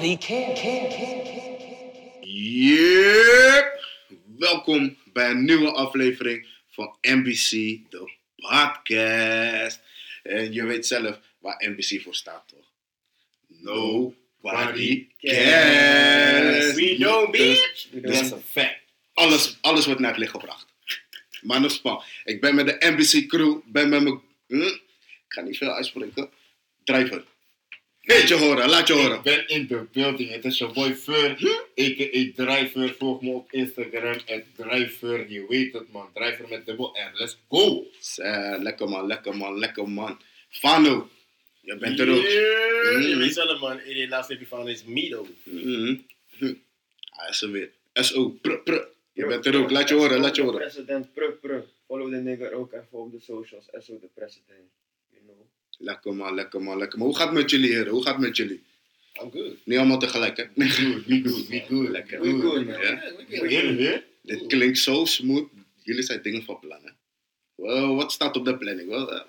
Nobody 0.00 0.26
can, 0.26 0.54
can, 0.54 0.88
can, 0.88 1.24
can. 1.24 2.22
Yep. 2.22 3.84
Welkom 4.38 4.96
bij 5.12 5.30
een 5.30 5.44
nieuwe 5.44 5.72
aflevering 5.72 6.46
van 6.70 6.96
NBC, 7.00 7.50
de 7.90 8.12
podcast. 8.36 9.80
En 10.22 10.52
je 10.52 10.64
weet 10.64 10.86
zelf 10.86 11.20
waar 11.38 11.64
NBC 11.68 12.02
voor 12.02 12.14
staat, 12.14 12.48
toch? 12.48 12.72
Nobody 13.46 15.06
cares. 15.18 16.74
We 16.74 16.96
don't, 16.98 17.30
bitch. 17.30 17.88
Dus- 17.90 18.02
Dat 18.02 18.24
is 18.24 18.30
een 18.30 18.42
fact. 18.42 18.80
Alles, 19.14 19.58
alles 19.60 19.84
wordt 19.86 20.00
naar 20.00 20.10
het 20.10 20.18
licht 20.18 20.32
gebracht. 20.32 20.66
Maar 21.40 21.60
nog 21.60 21.70
span. 21.70 22.02
Ik 22.24 22.40
ben 22.40 22.54
met 22.54 22.66
de 22.66 22.76
NBC 22.78 23.28
crew, 23.28 23.58
ben 23.66 23.88
met 23.88 24.02
mijn... 24.02 24.20
Hm? 24.46 24.60
Ik 24.62 25.24
ga 25.28 25.40
niet 25.40 25.56
veel 25.56 25.70
uitspreken. 25.72 26.30
Driver. 26.84 27.24
Laat 28.02 28.28
je 28.28 28.34
horen, 28.34 28.68
laat 28.68 28.86
je 28.86 28.92
horen. 28.92 29.16
Ik 29.16 29.22
ben 29.22 29.48
in 29.48 29.66
de 29.66 29.86
building. 29.92 30.30
Het 30.30 30.44
is 30.44 30.58
je 30.58 30.66
boy 30.66 30.94
Fur, 30.94 31.30
a.k.a. 31.80 32.44
Driver. 32.44 32.94
Volg 32.98 33.22
me 33.22 33.30
op 33.30 33.52
Instagram, 33.52 34.14
at 34.26 34.42
Driver. 34.56 35.30
Je 35.30 35.46
weet 35.48 35.72
het 35.72 35.92
man, 35.92 36.10
Driver 36.14 36.48
met 36.48 36.66
dubbel 36.66 36.96
R. 36.96 37.18
Let's 37.18 37.38
go! 37.48 37.86
Eh, 38.16 38.54
lekker 38.58 38.88
man, 38.88 39.06
lekker 39.06 39.36
man, 39.36 39.58
lekker 39.58 39.88
man. 39.88 40.20
Fano, 40.48 41.08
je 41.60 41.76
bent 41.76 42.00
er 42.00 42.08
ook. 42.10 42.22
Yeah, 42.22 42.68
Mm. 42.80 43.00
Je 43.00 43.16
weet 43.16 43.34
zelf 43.34 43.60
man, 43.60 43.80
in 43.80 43.94
de 43.96 44.08
laatste 44.08 44.32
heb 44.32 44.42
je 44.42 44.48
van 44.48 44.68
is 44.68 44.84
Mido. 44.84 45.26
Mhm. 45.42 45.96
Hm. 46.38 46.54
Hij 47.10 47.28
is 47.30 47.42
er 47.42 47.50
weer. 47.50 47.70
SO, 47.92 48.28
pr, 48.28 48.52
pr. 48.52 48.72
Je 49.12 49.26
bent 49.26 49.46
er 49.46 49.56
ook, 49.56 49.70
laat 49.70 49.88
je 49.88 49.94
horen, 49.94 50.20
laat 50.20 50.36
je 50.36 50.42
horen. 50.42 50.58
President 50.58 51.12
Pruk 51.12 51.40
Pruk. 51.40 51.64
Follow 51.86 52.10
the 52.12 52.16
nigger 52.16 52.52
ook 52.52 52.72
even 52.72 52.86
op 52.90 53.12
de 53.12 53.20
socials. 53.20 53.64
SO 53.78 53.98
de 54.00 54.08
president. 54.14 54.70
Lekker 55.82 56.14
man, 56.14 56.34
lekker 56.34 56.62
man, 56.62 56.78
lekker 56.78 56.98
man. 56.98 57.06
Hoe 57.08 57.16
gaat 57.16 57.26
het 57.28 57.36
met 57.36 57.50
jullie 57.50 57.70
heren? 57.72 57.92
Hoe 57.92 58.02
gaat 58.02 58.12
het 58.16 58.22
met 58.26 58.36
jullie? 58.36 58.62
I'm 59.22 59.30
good. 59.32 59.56
Niet 59.64 59.78
allemaal 59.78 59.98
tegelijk 59.98 60.36
hè? 60.36 60.44
We 60.54 60.68
good, 60.68 61.06
we 61.06 61.22
good, 61.24 61.48
we 61.48 61.62
good. 61.68 61.88
Lekker. 61.88 62.20
We 62.20 62.40
good, 62.40 62.66
man. 62.66 63.76
Weer? 63.76 64.04
Dit 64.22 64.46
klinkt 64.46 64.78
zo 64.78 65.04
smooth. 65.04 65.48
Jullie 65.82 66.02
zijn 66.02 66.22
dingen 66.22 66.42
van 66.44 66.58
plan 66.58 66.78
hè? 66.82 66.90
Wel, 67.54 67.94
wat 67.94 68.12
staat 68.12 68.36
op 68.36 68.44
de 68.44 68.56
planning? 68.56 68.88
Wel, 68.88 69.12
eh, 69.12 69.20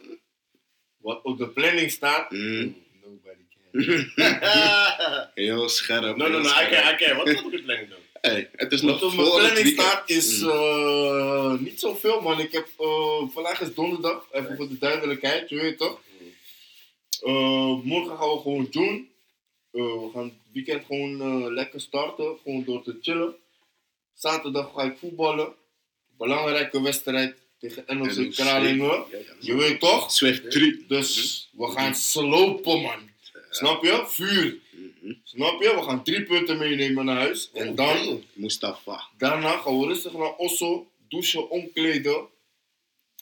Wat 0.98 1.24
op 1.24 1.38
de 1.38 1.48
planning 1.50 1.92
staat? 1.92 2.32
mm. 2.32 2.76
Nobody 3.04 3.42
can. 3.72 4.12
Heel 5.36 5.70
scherp. 5.70 6.16
No, 6.18 6.28
no, 6.28 6.40
no, 6.40 6.40
I 6.40 6.48
scherp. 6.48 6.72
can, 6.72 6.94
I 6.94 6.98
can. 6.98 7.18
Wat 7.18 7.28
is 7.28 7.44
op 7.44 7.52
je 7.52 7.62
planning 7.64 7.90
dan? 7.90 8.00
Hey, 8.22 8.50
het 8.56 8.72
is 8.72 8.82
nog 8.82 9.00
Wat 9.00 9.10
op 9.10 9.16
mijn 9.16 9.28
voor 9.28 9.42
het 9.42 9.52
planning 9.54 9.74
staat 9.80 10.10
is 10.10 10.42
Mm. 10.42 10.50
eh, 10.50 11.54
niet 11.60 11.80
zoveel 11.80 12.22
man. 12.22 12.40
Ik 12.40 12.52
heb, 12.52 12.68
eh, 12.78 13.28
vandaag 13.30 13.62
is 13.62 13.74
donderdag, 13.74 14.28
even 14.32 14.56
voor 14.56 14.68
de 14.68 14.78
duidelijkheid, 14.78 15.50
je 15.50 15.56
weet 15.56 15.78
toch? 15.78 16.02
Eh, 17.22 17.84
morgen 17.84 18.18
gaan 18.18 18.30
we 18.30 18.40
gewoon 18.42 18.68
doen. 18.72 19.10
Eh, 19.72 19.82
we 19.82 20.10
gaan 20.14 20.24
het 20.24 20.34
weekend 20.52 20.86
gewoon 20.86 21.22
eh, 21.22 21.52
lekker 21.52 21.82
starten, 21.82 22.38
gewoon 22.44 22.64
door 22.64 22.84
te 22.84 22.98
chillen. 23.02 23.36
Zaterdag 24.14 24.72
ga 24.74 24.84
ik 24.84 24.98
voetballen. 24.98 25.54
Belangrijke 26.18 26.82
wedstrijd 26.82 27.36
tegen 27.60 27.98
NOC. 27.98 28.32
Kralingen. 28.32 29.06
Je 29.40 29.56
weet 29.56 29.80
toch? 29.80 30.12
Swift 30.12 30.52
3. 30.52 30.86
Dus 30.88 31.50
we 31.52 31.68
gaan 31.68 31.96
slopen 31.96 32.82
man. 32.82 33.10
Snap 33.50 33.84
je? 33.84 34.04
Vuur. 34.08 34.60
Mhm. 34.72 35.14
Snap 35.24 35.62
je? 35.62 35.76
We 35.76 35.82
gaan 35.82 36.04
drie 36.04 36.24
punten 36.24 36.58
meenemen 36.58 37.06
naar 37.06 37.18
huis. 37.18 37.50
En 37.54 37.76
dan 37.76 38.24
Mustafa. 38.34 39.04
Daarna 39.18 39.58
gaan 39.58 39.80
we 39.80 39.86
rustig 39.86 40.14
naar 40.14 40.36
Osso, 40.36 40.92
douchen, 41.10 41.50
omkleden. 41.50 42.28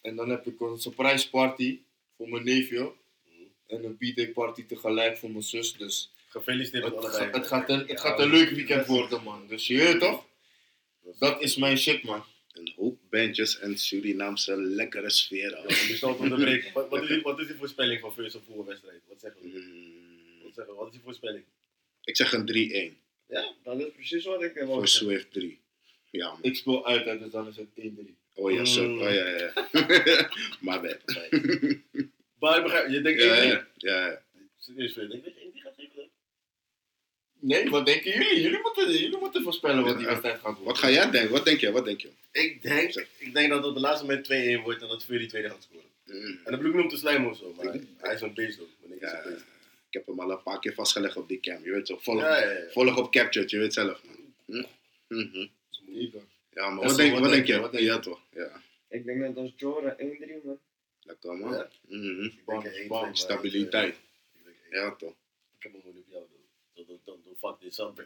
En 0.02 0.16
dan 0.16 0.30
heb 0.30 0.48
ik 0.48 0.60
een 0.60 0.80
surprise 0.80 1.30
party 1.30 1.80
voor 2.18 2.30
mijn 2.30 2.44
neefje. 2.44 2.92
En 3.70 3.84
een 3.84 3.98
b-day 3.98 4.28
party 4.28 4.66
tegelijk 4.66 5.18
voor 5.18 5.30
mijn 5.32 5.44
zus. 5.44 5.74
Dus 5.74 6.12
Gefeliciteerd 6.28 6.84
met 6.84 6.94
het, 6.94 7.04
allebei. 7.04 7.32
ga- 7.32 7.38
het, 7.38 7.48
gaat, 7.48 7.70
een, 7.70 7.88
het 7.88 8.00
gaat 8.00 8.20
een 8.20 8.30
leuk 8.30 8.50
weekend 8.50 8.86
worden, 8.86 9.24
man. 9.24 9.48
Dus 9.48 9.68
je 9.68 9.78
weet 9.78 10.00
toch? 10.00 10.26
Dat 11.20 11.42
is 11.42 11.56
mijn 11.56 11.78
shit, 11.78 12.04
man. 12.04 12.24
Een 12.54 12.74
hoop 12.76 12.98
bandjes 13.10 13.60
en 13.60 13.78
Surinaamse 13.78 14.56
lekkere 14.62 15.06
het 15.06 16.04
onderbreken. 16.20 16.72
Wat, 16.74 16.90
wat, 16.90 17.02
is 17.02 17.08
die, 17.08 17.22
wat 17.22 17.40
is 17.40 17.48
die 17.48 17.56
voorspelling 17.56 18.00
van 18.00 18.14
First 18.14 18.36
of 18.36 18.42
voetbalwedstrijd? 18.46 19.02
Wat 19.08 19.20
zeggen 19.20 19.42
we? 19.42 19.48
Mm, 19.60 20.44
Wat, 20.44 20.54
zeggen 20.54 20.74
we? 20.74 20.80
wat 20.80 20.88
is 20.88 20.94
die 20.94 21.04
voorspelling? 21.04 21.44
Ik 22.04 22.16
zeg 22.16 22.34
een 22.34 22.94
3-1 22.96 22.98
Ja, 23.28 23.54
dat 23.64 23.80
is 23.80 23.92
precies 23.96 24.26
wat 24.26 24.44
ik 24.44 24.54
heb 24.54 24.66
voor 24.66 24.82
gezegd. 24.82 25.04
Swift 25.04 25.32
3. 25.34 25.60
Ja, 26.12 26.28
man. 26.32 26.40
Ik 26.42 26.56
speel 26.56 26.86
uit, 26.86 27.20
dus 27.20 27.32
dan 27.32 27.48
is 27.48 27.56
het 27.58 27.68
1-3. 27.82 28.16
Oh 28.34 28.52
ja, 28.52 28.66
zo. 28.66 28.88
Mm. 28.88 29.02
Oh 29.02 29.14
ja, 29.14 29.28
ja. 29.28 29.52
ja. 29.72 30.30
My 30.62 30.80
bad. 30.82 31.30
Maar 32.40 32.58
ik 32.58 32.64
begrijp, 32.64 32.90
je 32.90 33.02
denkt 33.02 33.22
Ja, 33.24 33.34
één 33.36 33.48
ja, 33.50 33.66
ja. 33.78 34.06
ja. 34.08 34.22
Serieus, 34.58 34.92
Fred, 34.94 35.10
denk 35.10 35.24
je 35.24 35.30
dat 35.30 35.38
je 35.38 35.42
één 35.44 35.52
die 35.52 35.62
gaat 35.62 35.74
geven? 35.78 36.10
Nee, 37.40 37.70
wat 37.70 37.86
denken 37.86 38.12
jullie? 38.12 38.42
Jullie 38.42 38.60
moeten, 38.62 38.92
jullie 38.92 39.18
moeten 39.18 39.44
voorspellen 39.44 39.84
wat 39.84 39.98
die 39.98 40.06
wedstrijd 40.06 40.36
gaat 40.36 40.44
worden. 40.44 40.64
Wat 40.66 40.78
ga 40.78 40.90
jij 40.90 41.10
denken? 41.12 41.32
Wat 41.32 41.46
denk 41.46 41.60
je? 41.60 41.72
Wat 41.72 41.86
denk 41.86 42.02
je? 42.02 42.10
Ik 42.32 42.62
denk, 42.62 43.06
ik 43.18 43.34
denk 43.34 43.50
dat 43.50 43.58
het 43.58 43.68
op 43.68 43.74
de 43.74 43.80
laatste 43.82 44.06
moment 44.06 44.60
2-1 44.60 44.64
wordt 44.64 44.82
en 44.82 44.88
dat 44.88 45.04
Fury 45.06 45.28
tweede 45.28 45.50
gaat 45.50 45.64
scoren. 45.70 45.88
Mm. 46.06 46.40
En 46.44 46.52
dat 46.52 46.52
bedoel 46.52 46.68
ik 46.70 46.74
niet 46.74 46.84
om 46.84 46.90
te 46.90 46.98
slijmen 46.98 47.30
of 47.30 47.38
zo, 47.38 47.54
maar 47.58 47.74
hij 47.98 48.14
is 48.14 48.22
een 48.22 48.34
beest 48.34 48.60
ook. 48.62 48.68
Ik 48.82 48.94
is 48.94 49.00
Ja, 49.00 49.24
een 49.26 49.32
beest. 49.32 49.42
ik 49.88 49.94
heb 49.94 50.06
hem 50.08 50.20
al 50.20 50.32
een 50.32 50.44
paar 50.44 50.60
keer 50.60 50.74
vastgelegd 50.74 51.16
op 51.18 51.28
die 51.28 51.40
cam. 51.40 51.64
Je 51.64 51.72
weet 51.72 51.88
zo, 51.88 51.98
volg, 52.02 52.20
Ja, 52.22 52.38
ja, 52.42 52.52
ja. 52.52 52.70
volg 52.70 52.98
op 52.98 53.12
Captured, 53.12 53.50
je 53.50 53.58
weet 53.60 53.74
zelf. 53.74 54.02
man. 54.04 54.34
Hm? 54.46 54.66
Mhm. 55.08 55.48
Zeker. 55.70 56.22
Ja, 56.54 56.70
maar 56.70 56.86
wat 56.88 56.96
denk, 56.98 57.20
wat 57.20 57.32
denk 57.32 57.46
je? 57.48 57.60
Wat 57.60 57.72
denk 57.72 57.84
je? 57.84 57.90
Ja, 57.90 58.00
toch? 58.00 58.20
Ja, 58.34 58.62
Ik 58.90 59.06
denk 59.06 59.18
net 59.18 59.38
als 59.38 59.52
Jora 59.56 59.96
1-3 59.98 60.44
man. 60.44 60.60
Lekker 61.02 61.38
man. 61.38 61.54
Ja? 61.54 61.70
Mhm. 61.88 62.24
Ik 62.24 62.46
Bam, 62.46 62.64
denk 62.64 62.76
één, 62.76 62.88
bam, 62.88 62.98
twee, 63.00 63.10
maar 63.10 63.18
Stabiliteit. 63.18 63.96
ik. 63.96 64.56
Ja, 64.70 64.96
toch? 64.96 65.16
Ik 65.58 65.64
heb 65.64 65.72
hem 65.72 65.82
gewoon 65.82 65.98
op 65.98 66.06
jou 66.08 66.24
doen. 66.30 66.38
Dan, 66.88 67.00
dan 67.06 67.36
fuck 67.38 67.60
this 67.60 67.80
up. 67.80 68.04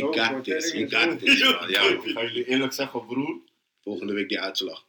Hoog, 0.00 0.16
got 0.16 0.44
this, 0.44 0.72
is 0.72 0.92
got 0.92 1.18
this. 1.18 1.38
Ja, 1.38 1.82
Ik 2.04 2.10
ga 2.12 2.22
jullie 2.22 2.44
eerlijk 2.44 2.72
zeggen, 2.72 3.06
broer. 3.06 3.40
Volgende 3.82 4.12
week 4.12 4.28
die 4.28 4.40
uitslag. 4.40 4.86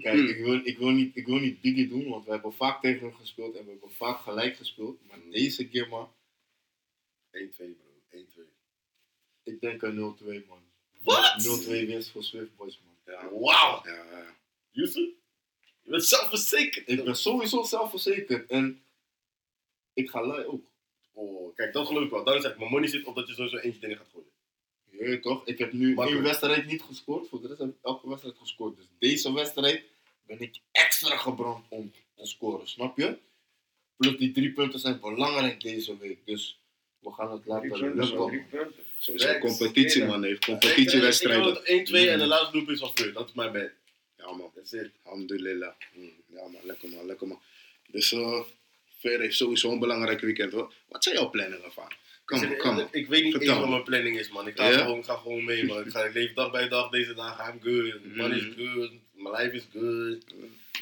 Kijk, 0.00 0.18
ik 0.28 0.36
wil, 0.44 0.60
ik, 0.64 0.78
wil 0.78 0.90
niet, 0.90 1.16
ik 1.16 1.26
wil 1.26 1.38
niet 1.38 1.60
biggie 1.60 1.88
doen, 1.88 2.08
want 2.08 2.24
we 2.24 2.30
hebben 2.30 2.52
vaak 2.52 2.80
tegen 2.80 3.00
hem 3.00 3.14
gespeeld 3.14 3.56
en 3.56 3.64
we 3.64 3.70
hebben 3.70 3.90
vaak 3.90 4.20
gelijk 4.20 4.56
gespeeld. 4.56 5.06
Maar 5.08 5.18
deze 5.30 5.68
keer, 5.68 5.88
man, 5.88 6.12
1, 7.30 7.50
2 7.50 7.68
bro, 7.70 7.86
1, 8.10 8.28
2. 8.28 8.44
ik 9.42 9.60
denk 9.60 9.82
een 9.82 10.16
0-2, 10.42 10.46
man. 10.46 10.62
Wat? 11.02 11.62
0-2 11.64 11.68
winst 11.68 12.10
voor 12.10 12.24
Swift 12.24 12.56
Boys, 12.56 12.80
man. 12.84 12.91
Ja, 13.04 13.28
Wauw! 13.30 13.80
ja, 13.84 14.04
ja. 14.10 14.36
Yusuf? 14.70 15.10
Je 15.82 15.90
bent 15.90 16.04
zelfverzekerd. 16.04 16.88
Ik 16.88 17.04
ben 17.04 17.16
sowieso 17.16 17.62
zelfverzekerd 17.62 18.50
en 18.50 18.84
ik 19.92 20.10
ga 20.10 20.26
lui 20.26 20.44
ook. 20.44 20.70
Oh, 21.12 21.54
kijk, 21.54 21.72
dat 21.72 21.86
geloof 21.86 22.04
ik 22.04 22.10
wel. 22.10 22.24
Daarom 22.24 22.42
zeg 22.42 22.52
ik, 22.52 22.58
mijn 22.58 22.70
money 22.70 22.88
zit 22.88 23.04
op 23.04 23.14
dat 23.14 23.28
je 23.28 23.34
sowieso 23.34 23.56
eentje 23.56 23.80
dingen 23.80 23.96
gaat 23.96 24.08
gooien. 24.12 24.30
Weet 24.84 25.22
toch? 25.22 25.46
Ik 25.46 25.58
heb 25.58 25.72
nu 25.72 25.96
één 25.96 26.22
wedstrijd 26.22 26.66
niet 26.66 26.82
gescoord, 26.82 27.28
voor 27.28 27.40
de 27.40 27.46
rest 27.48 27.58
heb 27.60 27.68
ik 27.68 27.76
elke 27.82 28.08
wedstrijd 28.08 28.36
gescoord. 28.38 28.76
Dus 28.76 28.86
deze 28.98 29.32
wedstrijd 29.32 29.84
ben 30.26 30.40
ik 30.40 30.60
extra 30.70 31.16
gebrand 31.16 31.66
om 31.68 31.92
te 32.14 32.26
scoren, 32.26 32.68
snap 32.68 32.96
je? 32.96 33.18
Plus 33.96 34.16
die 34.16 34.32
drie 34.32 34.52
punten 34.52 34.80
zijn 34.80 35.00
belangrijk 35.00 35.60
deze 35.60 35.98
week, 35.98 36.26
dus 36.26 36.60
we 36.98 37.12
gaan 37.12 37.32
het 37.32 37.46
laten 37.46 37.68
punten, 37.68 37.94
lukken. 37.94 38.18
man, 38.18 38.28
drie 38.28 38.44
punten. 38.44 38.84
Sowieso 39.02 39.38
competitie, 39.38 40.04
man. 40.04 40.22
Heeft 40.24 40.44
competitiewedstrijden. 40.44 41.64
1, 41.64 41.84
2 41.84 42.08
en 42.08 42.18
de 42.18 42.24
Mm. 42.24 42.30
laatste 42.30 42.52
doelpunt 42.52 42.76
is 42.76 42.82
van 42.82 42.92
Fleur. 42.94 43.12
Dat 43.12 43.28
is 43.28 43.34
mijn 43.34 43.52
bad. 43.52 43.70
Ja, 44.16 44.32
man. 44.32 44.50
That's 44.54 44.72
it. 44.72 44.90
Alhamdulillah. 45.02 45.72
Mm, 45.94 46.12
Ja, 46.34 46.40
man. 46.48 46.60
Lekker, 46.62 46.88
man. 46.88 47.06
Lekker, 47.06 47.26
man. 47.26 47.40
Dus, 47.90 48.12
eh 48.12 48.40
Ver 48.98 49.20
heeft 49.20 49.36
sowieso 49.36 49.70
een 49.72 49.78
belangrijk 49.78 50.20
weekend, 50.20 50.52
hoor. 50.52 50.72
Wat 50.88 51.02
zijn 51.04 51.14
jouw 51.16 51.30
planningen 51.30 51.72
van? 51.72 51.92
Kom, 52.24 52.42
ik, 52.42 52.58
kom. 52.58 52.70
eerlijk, 52.70 52.94
ik 52.94 53.06
weet 53.06 53.24
niet 53.24 53.40
eens 53.40 53.50
wat 53.58 53.68
mijn 53.68 53.82
planning 53.82 54.18
is, 54.18 54.28
man. 54.30 54.46
Ik 54.46 54.56
ga, 54.56 54.72
gewoon, 54.72 55.04
ga 55.04 55.16
gewoon 55.16 55.44
mee, 55.44 55.64
man. 55.64 55.86
Ik, 55.86 55.90
ga, 55.90 56.04
ik 56.04 56.14
leef 56.14 56.32
dag 56.32 56.50
bij 56.50 56.68
dag 56.68 56.90
deze 56.90 57.14
dagen. 57.14 57.54
I'm 57.54 57.60
good. 57.62 58.16
Money 58.16 58.36
is 58.38 58.44
good. 58.56 58.90
My 59.14 59.30
life 59.30 59.56
is 59.56 59.62
good. 59.72 60.24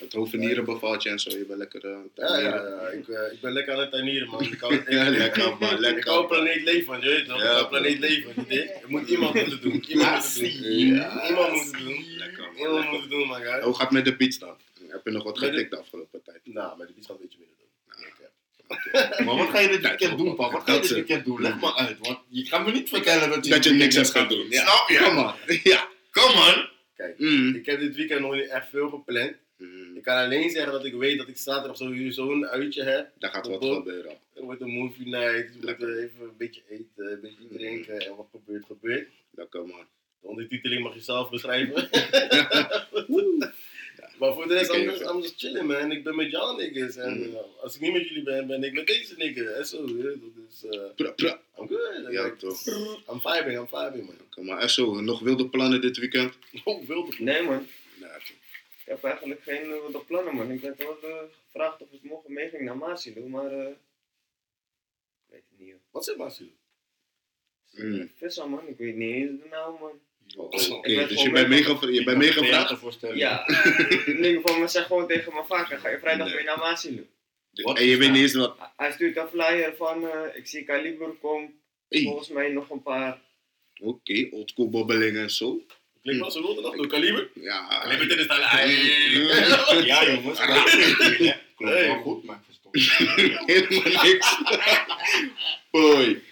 Het 0.00 0.12
hovenieren 0.12 0.64
bevalt 0.64 1.02
je 1.02 1.08
en 1.08 1.18
zo. 1.18 1.30
Je 1.30 1.44
bent 1.44 1.58
lekker 1.58 1.84
eh, 1.84 1.96
Ja, 2.14 2.38
ja, 2.38 2.48
ja. 2.54 2.88
Ik, 2.88 3.08
eh, 3.08 3.32
ik 3.32 3.40
ben 3.40 3.52
lekker 3.52 3.74
aan 3.74 3.80
het 3.80 3.90
tuinieren, 3.90 4.28
man. 4.28 4.42
Ik 4.42 4.60
hou, 4.60 4.82
Ja, 4.96 5.08
lekker, 5.10 5.56
man. 5.60 5.72
Ik 5.72 5.78
Lekker. 5.78 6.10
hou 6.12 6.26
planeet 6.26 6.62
leven, 6.62 7.00
je 7.00 7.06
weet 7.08 7.26
toch? 7.28 7.36
Ja, 7.36 7.42
ik 7.42 7.48
hou 7.50 7.60
man. 7.60 7.68
planeet 7.70 7.98
leven. 7.98 8.34
Er 8.48 8.80
moet 8.88 9.08
iemand 9.08 9.34
moeten 9.34 9.60
doen. 9.60 9.84
Iemand 9.88 10.14
moet 10.36 10.52
het 10.52 10.62
doen. 10.62 10.86
Ja. 10.86 11.28
Iemand 11.28 11.52
moet 11.52 11.64
het 11.64 11.78
doen. 11.80 12.04
Lekker, 12.18 12.42
man. 12.42 12.56
Iemand 12.56 12.90
moet 12.90 13.00
het 13.00 13.10
doen, 13.10 13.26
man. 13.26 13.40
guy. 13.42 13.60
Hoe 13.60 13.72
gaat 13.74 13.80
het 13.82 13.90
met 13.90 14.04
de 14.04 14.16
beats 14.16 14.38
dan? 14.38 14.56
Heb 14.88 15.00
je 15.04 15.10
nog 15.10 15.22
wat 15.24 15.34
Met 15.40 15.42
de- 15.44 15.50
getikt 15.50 15.70
de 15.70 15.78
afgelopen 15.78 16.22
tijd? 16.24 16.40
Nou, 16.44 16.76
maar 16.78 16.86
de 16.86 16.92
beats 16.92 17.06
gaat 17.06 17.16
een 17.16 17.22
beetje 17.22 17.38
minder 17.38 17.56
doen. 17.58 18.06
Ik 18.06 18.14
heb- 18.20 19.26
Maar 19.26 19.36
wat 19.36 19.48
ga 19.48 19.58
je 19.60 19.68
dit 19.68 19.80
weekend 19.88 20.18
doen, 20.18 20.34
pa? 20.34 20.50
Wat 20.50 20.62
ga 20.64 20.72
je 20.74 20.80
dit 20.80 20.90
weekend 20.90 21.24
doen? 21.24 21.40
Leg 21.42 21.60
maar 21.60 21.74
uit, 21.74 21.96
want 22.00 22.18
je 22.28 22.44
gaat 22.46 22.66
me 22.66 22.72
niet 22.72 22.88
vertellen 22.88 23.28
dat 23.30 23.44
je, 23.46 23.50
Dat 23.52 23.64
je 23.64 23.70
niks 23.72 23.94
hebt 23.94 24.10
gaan 24.10 24.28
doen. 24.28 24.46
Ja. 24.48 24.62
Snap 24.62 24.88
je? 24.88 24.98
Kom 25.04 25.14
maar. 25.14 25.36
Ja. 25.62 25.88
Kom 26.10 26.34
man! 26.34 26.68
Kijk, 26.96 27.18
Mm. 27.18 27.54
ik 27.54 27.66
heb 27.66 27.80
dit 27.80 27.96
weekend 27.96 28.20
nog 28.20 28.32
niet 28.34 28.48
echt 28.48 28.68
veel 28.70 28.88
gepland. 28.88 29.32
Mm. 29.60 29.96
Ik 29.96 30.02
kan 30.02 30.16
alleen 30.16 30.50
zeggen 30.50 30.72
dat 30.72 30.84
ik 30.84 30.94
weet 30.94 31.18
dat 31.18 31.28
ik 31.28 31.36
zaterdag 31.36 31.76
sowieso 31.76 32.32
een 32.32 32.46
uitje 32.46 32.82
heb. 32.82 33.10
Daar 33.18 33.30
gaat 33.30 33.46
wat 33.46 33.64
gebeuren. 33.64 34.12
Er 34.34 34.42
wordt 34.42 34.60
een 34.60 34.70
movie 34.70 35.06
night. 35.08 35.50
We 35.60 35.66
moeten 35.66 35.98
even 35.98 36.22
een 36.24 36.36
beetje 36.38 36.62
eten, 36.68 37.12
een 37.12 37.20
beetje 37.20 37.48
drinken. 37.58 37.98
En 38.00 38.16
wat 38.16 38.28
gebeurt, 38.32 38.64
gebeurt. 38.66 39.08
Lekker 39.30 39.66
man. 39.66 39.86
De 40.20 40.26
ondertiteling 40.28 40.82
mag 40.82 40.94
je 40.94 41.00
zelf 41.00 41.30
beschrijven. 41.30 41.88
Maar 44.18 44.34
voor 44.34 44.48
de 44.48 44.54
rest, 44.54 44.74
I'm 44.74 44.82
just, 44.82 45.02
oké. 45.02 45.12
I'm 45.12 45.20
just 45.20 45.34
chilling, 45.38 45.66
man. 45.66 45.92
Ik 45.92 46.04
ben 46.04 46.16
met 46.16 46.30
jou 46.30 46.56
niggas. 46.56 46.96
En 46.96 47.16
Mm. 47.18 47.22
eh, 47.34 47.40
als 47.62 47.74
ik 47.74 47.80
niet 47.80 47.92
met 47.92 48.08
jullie 48.08 48.22
ben, 48.22 48.46
ben 48.46 48.62
ik 48.64 48.72
met 48.72 48.86
deze 48.86 49.14
niggas. 49.16 49.54
En 49.56 49.66
zo. 49.66 49.86
Dus, 49.86 50.64
eh, 50.64 50.80
Pra, 50.96 51.10
pra. 51.10 51.40
I'm 51.58 51.68
good. 51.68 52.12
Ja, 52.12 52.22
Like, 52.24 52.36
toch. 52.36 52.66
I'm 53.12 53.20
vibing, 53.20 53.58
I'm 53.58 53.68
vibing, 53.68 54.06
man. 54.06 54.16
Oké, 54.30 54.42
maar 54.42 54.58
echt 54.58 54.72
zo, 54.72 55.00
nog 55.00 55.20
wilde 55.20 55.48
plannen 55.48 55.80
dit 55.80 55.96
weekend? 55.96 56.34
Oh, 56.64 56.86
wilde. 56.86 57.12
Nee 57.18 57.42
man, 57.42 57.66
Nee, 58.00 58.08
oké. 58.08 58.32
Ik 58.90 58.96
heb 59.00 59.04
eigenlijk 59.10 59.42
geen 59.42 59.64
uh, 59.64 59.96
plannen 60.06 60.34
man. 60.34 60.50
Ik 60.50 60.60
werd 60.60 60.78
wel 60.78 60.98
eh, 61.02 61.22
gevraagd 61.44 61.80
of 61.82 61.92
ik 61.92 62.02
morgen 62.02 62.32
mee 62.32 62.48
ging 62.48 62.62
naar 62.62 62.76
Maasilo, 62.76 63.26
maar 63.28 63.52
eh 63.52 63.68
ik 63.68 63.76
weet 65.26 65.42
het 65.50 65.58
niet 65.58 65.68
joh. 65.68 65.78
Wat 65.90 66.04
zit 66.04 66.16
Marcel? 66.16 66.46
Mm. 67.70 68.10
Vissa 68.16 68.46
man, 68.46 68.68
ik 68.68 68.78
weet 68.78 68.94
niet 68.96 69.14
eens 69.14 69.42
de 69.42 69.48
naam 69.50 69.76
man. 69.80 70.00
Oké, 70.36 70.56
Ik 70.88 70.96
ben 70.96 71.08
dus 71.08 71.22
je 71.22 71.30
bent 71.30 71.48
meegevraagd? 71.48 71.94
Je 71.94 72.04
bent 72.04 72.18
meegevraagd? 72.18 72.78
voorstellen. 72.78 73.16
Ja, 73.16 73.48
in 74.06 74.16
ieder 74.16 74.40
geval, 74.40 74.58
maar 74.58 74.68
zeg 74.68 74.86
gewoon 74.86 75.06
tegen 75.06 75.32
mijn 75.32 75.46
vaker, 75.46 75.78
ga 75.78 75.88
je 75.88 75.98
vrijdag 75.98 76.26
Nee. 76.26 76.34
mee 76.36 76.44
naar 76.44 76.58
Maasilo? 76.58 77.02
Wat 77.52 77.78
En 77.78 77.84
je 77.84 77.90
is 77.90 77.98
weet 77.98 78.10
niet 78.10 78.22
eens 78.22 78.34
wat... 78.34 78.56
Hij 78.76 78.92
stuurt 78.92 79.16
een 79.16 79.28
flyer 79.28 79.76
van, 79.76 80.08
eh, 80.10 80.36
ik 80.36 80.46
zie 80.46 80.64
Kaliber 80.64 81.10
komt, 81.12 81.50
Hey, 81.88 82.02
volgens 82.02 82.28
mij 82.28 82.50
nog 82.52 82.70
een 82.70 82.82
paar. 82.82 83.20
oké, 83.80 84.28
oldschool 84.30 84.68
bobbelingen 84.70 85.22
en 85.22 85.30
zo. 85.30 85.62
Klinkt 86.02 86.20
wel 86.20 86.30
zo 86.30 86.40
nog 86.62 86.76
door 86.76 86.86
Kaliber. 86.86 87.30
Ja. 87.34 87.80
Kaliber, 87.82 88.08
dit 88.08 88.18
is 88.18 88.26
dan. 88.26 88.38
Ja 89.84 90.12
jongens. 90.12 90.38
Klopt 91.56 91.74
wel 91.74 92.00
goed, 92.02 92.24
maar 92.24 92.36
ik 92.36 92.42
verstond. 92.44 92.76
Helemaal 93.46 94.02
niks. 94.02 94.38
Hoi. 95.70 96.22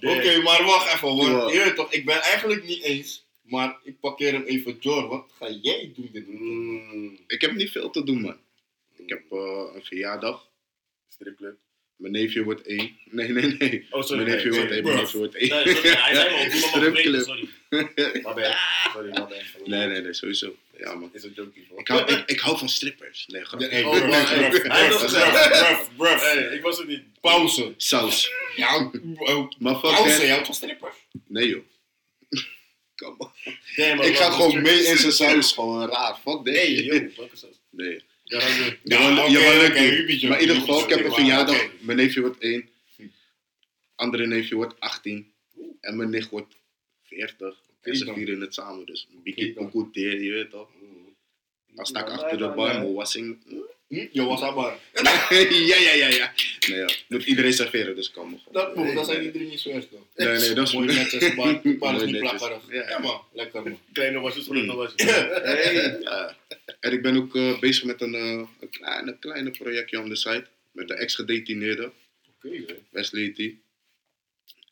Oké, 0.00 0.40
maar 0.42 0.64
wacht 0.64 0.94
even 0.94 1.08
hoor. 1.08 1.52
Je 1.54 1.72
toch, 1.74 1.92
ik 1.92 2.04
ben 2.04 2.22
eigenlijk 2.22 2.64
niet 2.64 2.82
eens, 2.82 3.24
maar 3.42 3.78
ik 3.84 4.00
parkeer 4.00 4.32
hem 4.32 4.42
even 4.42 4.76
door. 4.80 5.08
Wat 5.08 5.30
ga 5.38 5.50
jij 5.62 5.92
doen 5.96 6.08
dit 6.12 6.26
weekend? 6.26 6.40
Mm, 6.92 7.18
Ik 7.26 7.40
heb 7.40 7.52
niet 7.52 7.70
veel 7.70 7.90
te 7.90 8.04
doen, 8.04 8.20
man. 8.20 8.36
Ik 8.96 9.08
heb 9.08 9.22
eh, 9.30 9.70
een 9.74 9.84
verjaardag. 9.84 10.48
stripclub. 11.08 11.56
Mijn 11.96 12.12
neefje 12.12 12.42
wordt 12.44 12.66
één. 12.66 12.96
Nee, 13.10 13.28
nee, 13.28 13.56
nee. 13.58 13.86
Oh, 13.90 14.02
sorry. 14.02 14.22
Mijn 14.24 14.34
neefje 14.36 14.50
nee, 14.50 14.58
wordt 14.58 14.72
één. 14.72 14.84
Mijn 14.84 14.96
neefje 14.96 15.18
wordt 15.18 15.34
één. 15.34 15.48
Nee, 15.64 15.74
sorry, 15.74 15.90
hij 15.90 16.14
zei 16.14 16.28
al, 16.34 16.38
doe 16.50 16.60
maar 16.60 16.68
Stripclub. 16.68 17.24
sorry. 17.24 17.48
My 18.26 18.32
bad. 18.34 18.56
Sorry, 18.92 19.08
my 19.08 19.14
bad. 19.14 19.42
Nee, 19.64 19.86
nee, 19.86 20.00
nee, 20.00 20.12
sowieso. 20.12 20.56
Ja, 20.78 20.94
man. 20.94 21.10
Is 21.12 21.22
een 21.24 21.32
man. 21.36 21.78
Ik 21.78 21.88
hou, 21.88 22.12
ik, 22.12 22.22
ik 22.26 22.40
hou 22.40 22.58
van 22.58 22.68
strippers. 22.68 23.24
Nee, 23.28 23.44
grapje. 23.44 23.68
hey, 23.68 23.84
Oh, 23.84 23.94
gezegd. 23.94 25.28
bruv, 25.38 25.88
bruv. 25.96 26.20
Hey, 26.20 26.42
ik 26.42 26.62
was 26.62 26.78
het 26.78 26.88
niet. 26.88 27.02
Pauze. 27.20 27.74
Saus. 27.76 28.30
Ja, 28.56 28.90
oh, 29.16 29.50
Maar 29.58 29.72
fuck 29.72 29.80
pauze, 29.82 30.20
jij 30.20 30.28
houdt 30.30 30.46
van 30.46 30.54
strippers? 30.54 30.94
Nee, 31.26 31.48
joh. 31.48 31.62
Kom 32.96 33.14
op. 33.18 33.32
Ik 34.02 34.16
ga 34.16 34.30
gewoon 34.30 34.62
mee 34.62 34.84
in 34.84 34.96
zijn 34.96 35.12
saus. 35.12 35.52
Gewoon 35.52 35.88
raar. 35.88 36.18
Fuck 36.24 36.44
dit. 36.44 36.54
Nee, 36.54 36.84
joh. 36.84 37.16
Welke 37.16 37.36
saus? 37.36 37.60
Nee. 37.70 38.02
Ja. 38.24 38.38
Ja, 38.38 38.48
Ja, 38.84 39.08
ja, 39.28 39.40
maar 40.28 40.36
in 40.36 40.40
ieder 40.40 40.56
geval, 40.56 40.82
ik 40.82 40.88
heb 40.88 41.04
een 41.04 41.12
verjaardag. 41.12 41.66
Mijn 41.80 41.96
neefje 41.98 42.20
wordt 42.20 42.38
één. 42.42 42.68
Andere 43.94 44.26
neefje 44.26 44.54
wordt 44.54 44.80
18. 44.80 45.32
En 45.80 45.96
mijn 45.96 46.10
nicht 46.10 46.30
wordt 46.30 46.54
40. 47.14 47.56
En 47.80 47.96
ze 47.96 48.12
vieren 48.12 48.40
het 48.40 48.54
samen. 48.54 48.86
Dus 48.86 49.06
een 49.10 49.20
beetje 49.22 49.68
goed 49.70 49.94
je 49.94 50.30
weet 50.32 50.50
toch. 50.50 50.68
Dan 51.74 51.86
sta 51.86 52.00
ik 52.00 52.08
achter 52.08 52.38
de 52.38 52.44
maar, 52.46 52.54
bar, 52.54 52.70
eh, 52.70 52.78
mijn 52.78 52.92
wassing. 52.94 53.38
Hm? 53.88 54.06
Yo, 54.12 54.26
was 54.26 54.40
dat 54.40 54.54
maar. 54.56 54.78
ja, 55.70 55.76
ja, 55.78 55.92
ja, 55.92 56.08
ja. 56.08 56.32
Nee, 56.68 56.78
ja. 56.78 56.90
Moet 57.08 57.24
iedereen 57.24 57.52
serveren, 57.52 57.94
dus 57.96 58.10
kan 58.10 58.30
me 58.30 58.36
gewoon. 58.38 58.52
Dat 58.66 58.76
moet, 58.76 58.94
dat 58.94 59.06
zijn 59.06 59.24
iedereen 59.24 59.48
niet 59.48 59.60
zo 59.60 59.70
erg 59.70 59.88
toch? 59.88 60.00
Nee, 60.14 60.38
nee, 60.38 60.54
dat 60.54 60.66
is 60.66 60.74
Mooi 60.74 60.86
netjes, 60.86 61.34
maar 61.34 61.36
maar 61.36 61.52
dat 61.54 61.64
is 61.64 61.78
Mooi 61.78 62.04
niet 62.04 62.20
netjes. 62.20 62.38
plakkerig. 62.46 62.88
Ja. 62.88 62.98
Man, 62.98 63.20
lekker 63.32 63.62
man. 63.62 63.78
Kleine 63.92 64.20
wasjes, 64.20 64.44
grote 64.44 64.74
wasjes. 64.74 65.02
Ja. 66.02 66.36
En 66.80 66.92
ik 66.92 67.02
ben 67.02 67.16
ook 67.16 67.36
eh, 67.36 67.58
bezig 67.58 67.84
met 67.84 68.00
een, 68.00 68.14
eh, 68.14 68.46
een 68.60 68.70
kleine, 68.70 69.18
kleine 69.18 69.50
projectje 69.50 70.00
on 70.00 70.08
the 70.08 70.16
side. 70.16 70.46
Met 70.72 70.88
de 70.88 70.94
ex-gedetineerde, 70.94 71.90
Oké. 72.36 72.64
Wesley 72.90 73.32
die. 73.32 73.60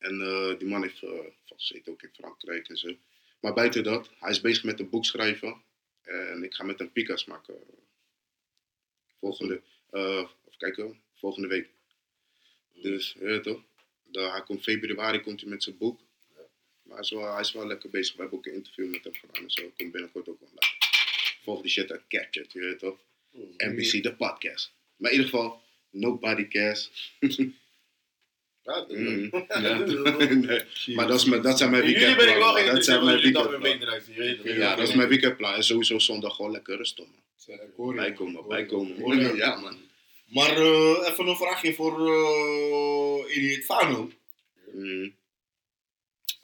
En 0.00 0.20
eh, 0.20 0.58
die 0.58 0.68
man 0.68 0.82
heeft 0.82 1.02
uh, 1.02 1.10
vastgezeten 1.44 1.92
ook 1.92 2.02
in 2.02 2.10
Frankrijk 2.12 2.68
en 2.68 2.76
zo. 2.76 2.96
Maar 3.40 3.54
buiten 3.54 3.82
dat, 3.82 4.10
hij 4.18 4.30
is 4.30 4.40
bezig 4.40 4.64
met 4.64 4.80
een 4.80 4.88
boek 4.88 5.04
schrijven. 5.04 5.62
En 6.02 6.42
ik 6.42 6.54
ga 6.54 6.64
met 6.64 6.80
een 6.80 6.92
Picas 6.92 7.24
maken. 7.24 7.54
Volgende, 9.18 9.62
eh 9.90 10.18
even 10.18 10.58
kijken, 10.58 11.00
volgende 11.14 11.48
week. 11.48 11.68
Dus, 12.74 13.12
je 13.12 13.24
weet 13.24 13.42
toch? 13.42 13.62
Hij 14.12 14.42
komt 14.42 14.62
februari 14.62 15.20
komt 15.20 15.40
hij 15.40 15.50
met 15.50 15.62
zijn 15.62 15.78
boek. 15.78 16.00
Maar 16.82 16.94
hij 16.94 17.04
is, 17.04 17.10
wel, 17.10 17.32
hij 17.32 17.40
is 17.40 17.52
wel 17.52 17.66
lekker 17.66 17.90
bezig. 17.90 18.14
We 18.14 18.20
hebben 18.20 18.38
ook 18.38 18.46
een 18.46 18.54
interview 18.54 18.90
met 18.90 19.04
hem 19.04 19.14
gedaan 19.14 19.42
en 19.42 19.50
zo. 19.50 19.72
Komt 19.76 19.92
binnenkort 19.92 20.28
ook 20.28 20.40
online. 20.40 20.72
Volg 21.42 21.62
die 21.62 21.70
shit 21.70 21.90
uit 21.90 22.06
Captured, 22.08 22.52
je 22.52 22.60
weet 22.60 22.78
toch? 22.78 22.98
NBC, 23.56 24.02
de 24.02 24.14
podcast. 24.14 24.72
Maar 24.96 25.10
in 25.10 25.16
ieder 25.16 25.30
geval, 25.30 25.62
nobody 25.90 26.48
cares. 26.48 26.90
Mm. 28.88 29.30
ja. 29.48 29.78
Nee. 30.34 30.94
Maar 30.94 31.06
dat, 31.06 31.18
is 31.20 31.24
mijn, 31.24 31.42
dat 31.42 31.58
zijn 31.58 31.70
mijn 31.70 31.90
Jullie 31.90 32.16
ben 32.16 32.28
ik 32.28 32.36
wel 32.36 32.54
weekendplannen. 32.54 32.74
Dat 32.74 32.84
zijn 32.84 33.04
mijn 33.04 33.32
dag 33.32 33.48
weer 33.48 33.60
weekendplannen. 33.60 33.60
mee 33.60 33.80
eruit 33.80 34.04
zien, 34.04 34.14
je 34.14 34.20
weet 34.20 34.38
het. 34.44 34.56
Ja, 34.56 34.74
dat 34.76 34.88
is 34.88 34.94
mijn 34.94 35.08
weekendplan. 35.08 35.54
En 35.54 35.64
sowieso 35.64 35.98
zondag 35.98 36.34
gewoon 36.36 36.50
lekker 36.50 36.76
rustig, 36.76 37.04
man. 37.04 37.94
Bijkomen, 37.96 38.46
bijkomen. 38.48 39.36
Ja, 39.36 39.60
man. 39.60 39.76
Maar 40.26 40.56
eh, 40.56 41.08
even 41.08 41.26
een 41.26 41.36
vraagje 41.36 41.74
voor 41.74 42.00
uh, 42.00 43.36
Idiot 43.36 43.64
Fano. 43.64 44.10
Mm. 44.72 45.14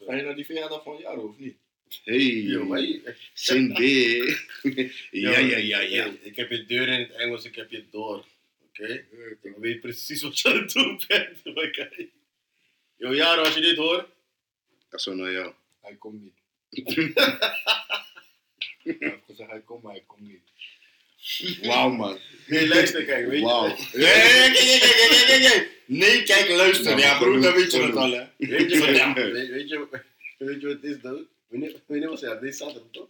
Ga 0.06 0.14
je 0.14 0.23
naar 0.23 0.34
die 0.34 0.44
verjaardag 0.44 0.82
van 0.82 0.96
Jaro 1.00 1.23
of 1.23 1.38
niet? 1.38 1.56
Hey, 2.05 2.19
Yo, 2.19 2.76
je- 2.76 3.14
Cindy. 3.32 4.23
ja, 5.11 5.38
ja, 5.38 5.56
ja, 5.56 5.81
ja. 5.81 6.11
Ik 6.23 6.37
heb 6.37 6.50
je 6.50 6.64
deur 6.64 6.88
in 6.88 7.00
het 7.00 7.12
Engels, 7.12 7.44
ik 7.44 7.55
heb 7.56 7.70
je 7.70 7.84
door. 7.90 8.25
Oké? 8.69 9.05
Ik 9.43 9.55
weet 9.58 9.81
precies 9.81 10.23
wat 10.23 10.38
je 10.40 10.49
aan 10.49 10.56
het 10.58 10.73
doen 10.73 11.00
bent. 11.08 11.43
Yo, 12.96 13.14
Jaro, 13.14 13.43
als 13.43 13.54
je 13.54 13.60
dit 13.60 13.76
hoort. 13.76 14.06
Dat 14.88 14.98
is 14.98 15.02
zo 15.02 15.14
naar 15.14 15.32
jou. 15.32 15.52
Hij 15.81 15.94
komt 15.94 16.20
niet. 16.22 16.34
Hij 18.82 18.96
heeft 18.98 19.25
gezegd 19.26 19.50
hij 19.50 19.60
komt, 19.60 19.82
maar 19.82 19.93
hij 19.93 20.02
komt 20.06 20.20
niet. 20.20 20.40
Wauw, 21.62 21.88
man. 21.90 22.19
Nee, 22.46 22.69
luister, 22.69 23.04
kijk, 23.04 23.26
weet 23.28 23.38
je. 23.38 23.44
Wauw. 23.44 23.66
Nee, 23.66 23.76
kijk, 23.93 24.52
kijk, 24.54 24.80
kijk, 24.80 25.26
kijk, 25.26 25.42
kijk. 25.42 25.71
Nee, 25.87 26.23
kijk, 26.23 26.49
luister. 26.49 26.99
Ja, 26.99 27.04
Ja, 27.06 27.18
broer, 27.18 27.40
dan 27.40 27.54
weet 27.54 27.73
je 27.73 27.82
het 27.82 27.97
al, 27.97 28.11
hè. 28.11 28.25
Weet 28.37 28.71
je, 28.71 28.76
Ja. 28.94 29.12
weet, 29.14 29.32
weet 29.32 29.68
je, 29.68 29.88
weet 30.38 30.61
je 30.61 30.66
wat 30.66 30.76
het 30.76 30.85
is, 30.85 31.00
dude? 31.00 31.26
Wanneer, 31.49 31.80
wanneer 31.87 32.09
was 32.09 32.21
het? 32.21 32.40
Deze 32.40 32.56
zaterdag, 32.56 32.90
toch? 32.90 33.09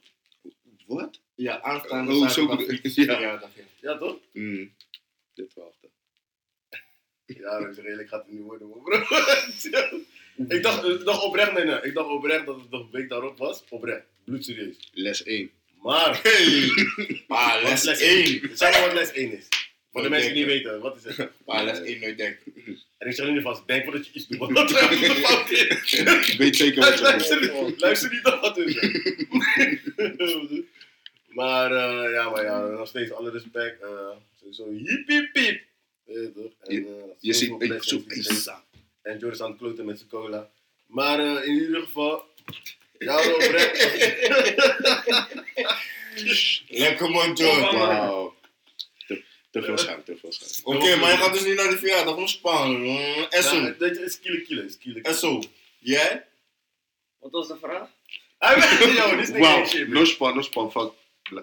Wat? 0.87 1.21
Ja, 1.35 1.61
aanstaande 1.61 2.13
Oh, 2.13 2.29
zo 2.29 2.47
zaterdag 2.47 2.81
fietsen 2.81 3.05
ja. 3.05 3.21
ja. 3.21 3.51
Ja, 3.81 3.99
toch? 3.99 4.19
Mm. 4.33 4.75
Dit 5.35 5.55
wachten. 5.55 5.86
Ja, 7.27 7.61
dat 7.61 7.71
is 7.77 7.83
redelijk, 7.85 8.09
gaat 8.09 8.23
het 8.25 8.33
niet 8.33 8.43
worden, 8.43 8.69
bro. 8.71 8.97
ik, 10.57 10.63
dacht, 10.63 10.85
ik 10.85 11.05
dacht 11.05 11.23
oprecht, 11.23 11.53
nee, 11.53 11.65
nee. 11.65 11.81
Ik 11.83 11.95
dacht 11.95 12.09
oprecht 12.09 12.47
dat 12.47 12.61
het 12.61 12.71
de 12.71 12.85
week 12.93 13.09
daarop 13.09 13.39
was. 13.39 13.65
Oprecht. 13.69 14.05
Bloedserieus. 14.25 14.91
Les 14.93 15.23
1. 15.23 15.51
Maar, 15.83 16.21
Hey! 16.23 16.71
Wat 17.27 17.63
les 17.63 17.85
is 17.85 18.01
1. 18.01 18.57
Zeg 18.57 18.71
maar 18.73 18.81
wat 18.87 18.93
les 18.93 19.13
1 19.13 19.33
is. 19.39 19.49
Voor 19.93 20.03
de 20.03 20.09
Wat 20.09 20.19
mensen 20.19 20.35
die 20.35 20.47
weten, 20.47 20.81
wat 20.81 20.97
is 21.05 21.17
het? 21.17 21.29
Ah, 21.47 21.65
les 21.65 21.81
1 21.81 22.01
nooit 22.01 22.19
denk. 22.19 22.37
En 22.99 23.09
ik 23.09 23.15
zeg 23.15 23.29
nu 23.29 23.43
vast, 23.43 23.67
denk 23.67 23.85
voordat 23.85 24.07
je 24.07 24.13
iets 24.13 24.27
doet. 24.27 24.71
Is. 25.51 25.93
Ik 26.33 26.39
weet 26.39 26.57
zeker 26.57 26.81
wat 26.85 26.95
je 26.99 27.03
Luister, 27.03 27.41
niet- 27.41 27.81
luister 27.81 28.11
niet 28.13 28.23
naar 28.23 28.41
wat 28.41 28.59
is. 28.59 28.75
maar 31.29 31.71
uh, 31.73 32.13
ja, 32.13 32.31
maar 32.31 32.45
ja, 32.45 32.67
nog 32.67 32.89
steeds 32.89 33.13
alle 33.13 33.31
respect. 33.31 33.83
Uh, 33.83 33.89
sowieso 34.41 34.71
hiep 34.71 35.09
hiep 35.09 35.35
hiep. 35.35 35.63
Je 36.07 36.33
toch? 36.35 36.69
En, 36.69 36.77
uh, 36.77 36.89
Je 37.21 37.33
ziet, 37.33 37.63
ik 37.63 37.83
zoek 37.83 38.13
Isa. 38.13 38.65
En 39.03 39.19
Joris 39.19 39.41
aan 39.41 39.51
het 39.51 39.59
kloten 39.59 39.85
met 39.85 39.99
zijn 39.99 40.11
cola. 40.11 40.51
Maar 40.87 41.21
uh, 41.21 41.47
in 41.47 41.55
ieder 41.55 41.81
geval, 41.83 42.25
ja, 42.99 43.33
oprecht. 43.33 43.79
Lekker 46.69 47.11
man, 47.11 47.33
John. 47.33 47.61
Wauw. 47.61 48.35
Te, 49.51 49.63
veel 49.63 49.79
schuim, 49.79 50.05
te 50.05 50.17
veel 50.17 50.33
schuim. 50.33 50.77
Oké, 50.77 50.97
maar 50.97 51.11
je 51.11 51.17
gaat 51.17 51.33
dus 51.33 51.45
niet 51.45 51.57
naar 51.57 51.69
de 51.69 51.79
verjaardag 51.79 52.15
van 52.15 52.29
Spanje. 52.29 52.77
Uh, 52.79 53.27
Esso. 53.29 53.57
Ja, 53.57 53.71
dat 53.79 53.97
is 53.97 54.21
kilo 54.21 54.45
kilo, 54.45 54.63
is 54.63 54.79
kilo 54.79 54.95
kilo. 54.95 55.09
Esso. 55.09 55.43
Jij? 55.79 56.27
wat 57.19 57.31
was 57.31 57.49
de 57.49 57.57
vraag? 57.57 57.89
Hij 58.39 58.55
weet 58.55 58.97
jou, 58.97 59.17
dit 59.17 59.29
is 59.29 59.35
niet 59.35 59.69
shit. 59.69 59.89
no 59.89 60.05
span, 60.05 60.35
no 60.35 60.43
span, 60.43 60.71
fuck. 60.71 60.93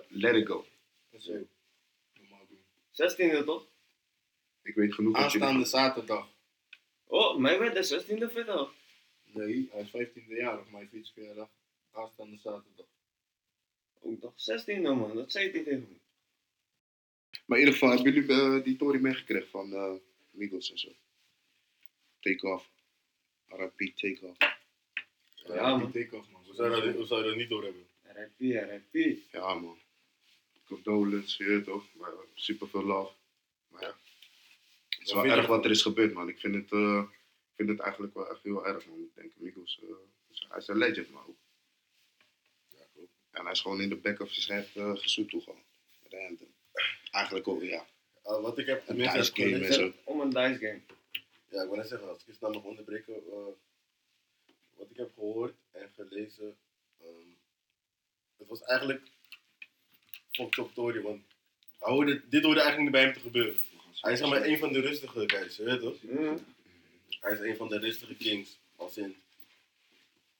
Let 0.08 0.36
it 0.36 0.48
go. 0.48 0.66
Esso. 1.12 1.32
Normaal 2.14 2.46
doen. 2.50 3.42
16e 3.42 3.46
toch? 3.46 3.66
Ik 4.64 4.76
weet 4.76 4.94
genoeg 4.94 5.16
Aanstaande 5.16 5.66
zaterdag. 5.66 6.30
Oh, 7.06 7.38
mij 7.38 7.60
werd 7.60 7.74
de 7.90 8.04
16e 8.04 8.32
vrijdag. 8.32 8.74
Nee, 9.24 9.70
hij 9.72 9.82
is 9.82 10.08
15e 10.08 10.28
jarig, 10.28 10.70
mijn 10.72 10.88
fietsverjaardag. 10.90 11.50
Aanstaande 11.92 12.38
zaterdag. 12.38 12.86
Ook 14.02 14.22
nog 14.22 14.34
16e 14.34 14.82
man, 14.82 15.16
dat 15.16 15.32
zei 15.32 15.50
hij 15.52 15.64
tegen 15.64 15.80
me. 15.90 15.96
Maar 17.46 17.58
in 17.60 17.66
ieder 17.66 17.80
geval, 17.80 17.96
hebben 17.96 18.14
jullie 18.14 18.30
eh, 18.58 18.64
die 18.64 18.76
Tory 18.76 19.00
meegekregen 19.02 19.50
van 19.50 19.74
eh 19.74 19.94
Migos 20.32 20.72
en 20.72 20.78
zo? 20.80 20.90
Take 22.20 22.48
off. 22.48 22.70
RIP, 23.48 23.96
take 23.96 24.20
off. 24.22 24.38
Ja, 25.48 25.78
man. 25.78 25.92
die 25.92 26.04
take-off, 26.04 26.30
man. 26.30 26.44
Hoe 26.46 26.56
zou 26.56 26.86
je 26.86 26.94
dat- 26.94 27.08
zou 27.08 27.36
niet 27.36 27.50
doorhebben? 27.50 27.88
RIP, 28.04 28.40
RIP. 28.94 29.18
Ja, 29.32 29.54
man. 29.54 29.78
Ik 30.54 30.62
condolence, 30.66 31.44
je 31.44 31.64
toch? 31.64 31.86
Maar 31.94 32.12
super 32.34 32.68
veel 32.70 32.84
love. 32.84 33.14
Het 35.04 35.12
is 35.12 35.18
Wat 35.18 35.28
wel 35.28 35.38
erg 35.38 35.48
wat 35.48 35.66
er 35.66 35.72
is 35.72 35.82
gebeurd, 35.82 36.14
man. 36.14 36.30
Ik 36.30 36.40
vind 36.40 36.56
het, 36.56 36.72
eh, 36.72 37.04
ik 37.50 37.56
vind 37.56 37.70
het 37.70 37.80
eigenlijk 37.80 38.14
wel 38.14 38.30
echt 38.30 38.44
heel 38.44 38.66
erg, 38.68 38.86
man. 38.86 39.00
Ik 39.00 39.16
denk, 39.16 39.32
Migos, 39.36 39.80
eh, 39.82 39.90
is- 40.32 40.46
hij 40.50 40.58
is 40.58 40.68
een 40.68 40.78
legend, 40.78 41.10
man. 41.10 41.26
ook. 41.28 41.36
Ja, 42.70 42.86
klopt. 42.94 43.12
En 43.32 43.44
hij 43.44 43.52
is 43.52 43.62
gewoon 43.62 43.82
in 43.82 43.90
de 43.90 43.96
back 43.96 44.20
of 44.20 44.30
his 44.36 44.48
head 44.48 44.68
uh, 44.76 44.96
gezoet 44.98 45.30
toe 45.30 45.42
gewoon. 45.42 45.62
Anthem. 46.28 46.54
Eigenlijk 47.12 47.48
ook, 47.48 47.62
ja. 47.64 47.86
Wat 48.24 48.58
ik 48.58 48.66
heb 48.66 48.88
Een 48.90 48.98
dice 48.98 49.10
heb 49.10 49.24
game 49.26 49.50
gelezen- 49.50 49.84
en 49.84 49.92
zo. 49.94 49.98
Om 50.04 50.20
een 50.22 50.30
dice 50.30 50.58
game. 50.60 50.82
Ja, 51.50 51.62
ik 51.62 51.68
wil 51.68 51.76
net 51.76 51.88
zeggen, 51.88 52.10
als 52.10 52.20
ik 52.22 52.26
je 52.26 52.34
snel 52.34 52.52
mag 52.54 52.64
onderbreken. 52.64 53.14
eh, 53.16 53.46
wat 54.76 54.90
ik 54.90 54.98
heb 54.98 55.12
gehoord 55.14 55.54
en 55.72 55.92
gelezen. 55.96 56.58
ehm, 57.00 57.30
het 58.38 58.48
was 58.48 58.62
eigenlijk. 58.64 59.02
Fucked 60.32 60.58
up 60.66 60.72
story, 60.72 61.02
want 61.02 61.22
dit 62.30 62.44
hoorde 62.44 62.62
eigenlijk 62.62 62.80
niet 62.82 62.92
bij 62.92 63.02
hem 63.04 63.14
te 63.14 63.20
gebeuren. 63.20 63.56
Hij 64.02 64.12
is 64.14 64.20
zeg 64.20 64.30
maar 64.30 64.44
een 64.46 64.58
van 64.58 64.74
de 64.74 64.80
rustige 64.80 65.24
guys, 65.30 65.56
je 65.56 65.64
weet 65.64 65.80
toch? 65.80 65.96
Mm. 66.02 66.46
Hij 67.20 67.34
is 67.34 67.40
een 67.40 67.56
van 67.58 67.68
de 67.70 67.80
rustige 67.80 68.16
kings. 68.16 68.58
Als 68.76 68.98
in. 68.98 69.16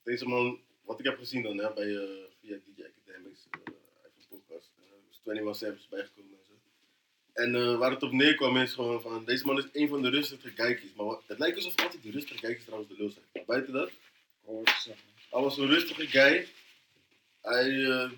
Deze 0.04 0.26
man, 0.26 0.60
wat 0.84 1.00
ik 1.00 1.06
heb 1.06 1.18
gezien 1.18 1.44
dan 1.44 1.58
hè, 1.58 1.74
bij, 1.74 1.96
eh, 1.96 2.04
via 2.42 2.58
DJ 2.66 2.84
Academics, 2.84 3.40
eh, 3.52 3.60
een 4.04 4.28
podcast. 4.30 4.70
eh, 4.78 4.84
is 5.12 5.20
21 5.26 5.56
Savage 5.56 5.88
bijgekomen 5.90 6.32
en 6.40 6.46
zo. 6.48 6.54
En 7.34 7.56
eh, 7.56 7.78
waar 7.78 7.92
het 7.92 8.04
op 8.04 8.12
neerkwam 8.12 8.58
is 8.58 8.74
gewoon 8.74 9.02
van, 9.02 9.26
deze 9.26 9.46
man 9.46 9.58
is 9.58 9.66
een 9.74 9.88
van 9.88 10.02
de 10.02 10.10
rustige 10.10 10.54
kijkers. 10.54 10.94
Maar 10.96 11.06
wat- 11.06 11.24
het 11.28 11.40
lijkt 11.40 11.56
alsof 11.56 11.76
altijd 11.82 12.02
die 12.04 12.12
rustige 12.12 12.40
kijkers 12.40 12.64
trouwens 12.66 12.92
de 12.92 12.98
lul 12.98 13.10
zijn. 13.10 13.26
Maar 13.34 13.44
buiten 13.46 13.74
dat, 13.74 13.92
hij 15.30 15.42
was 15.42 15.58
een 15.58 15.68
rustige 15.68 16.08
guy. 16.08 16.48
Hij 17.42 17.86
eh 17.86 18.12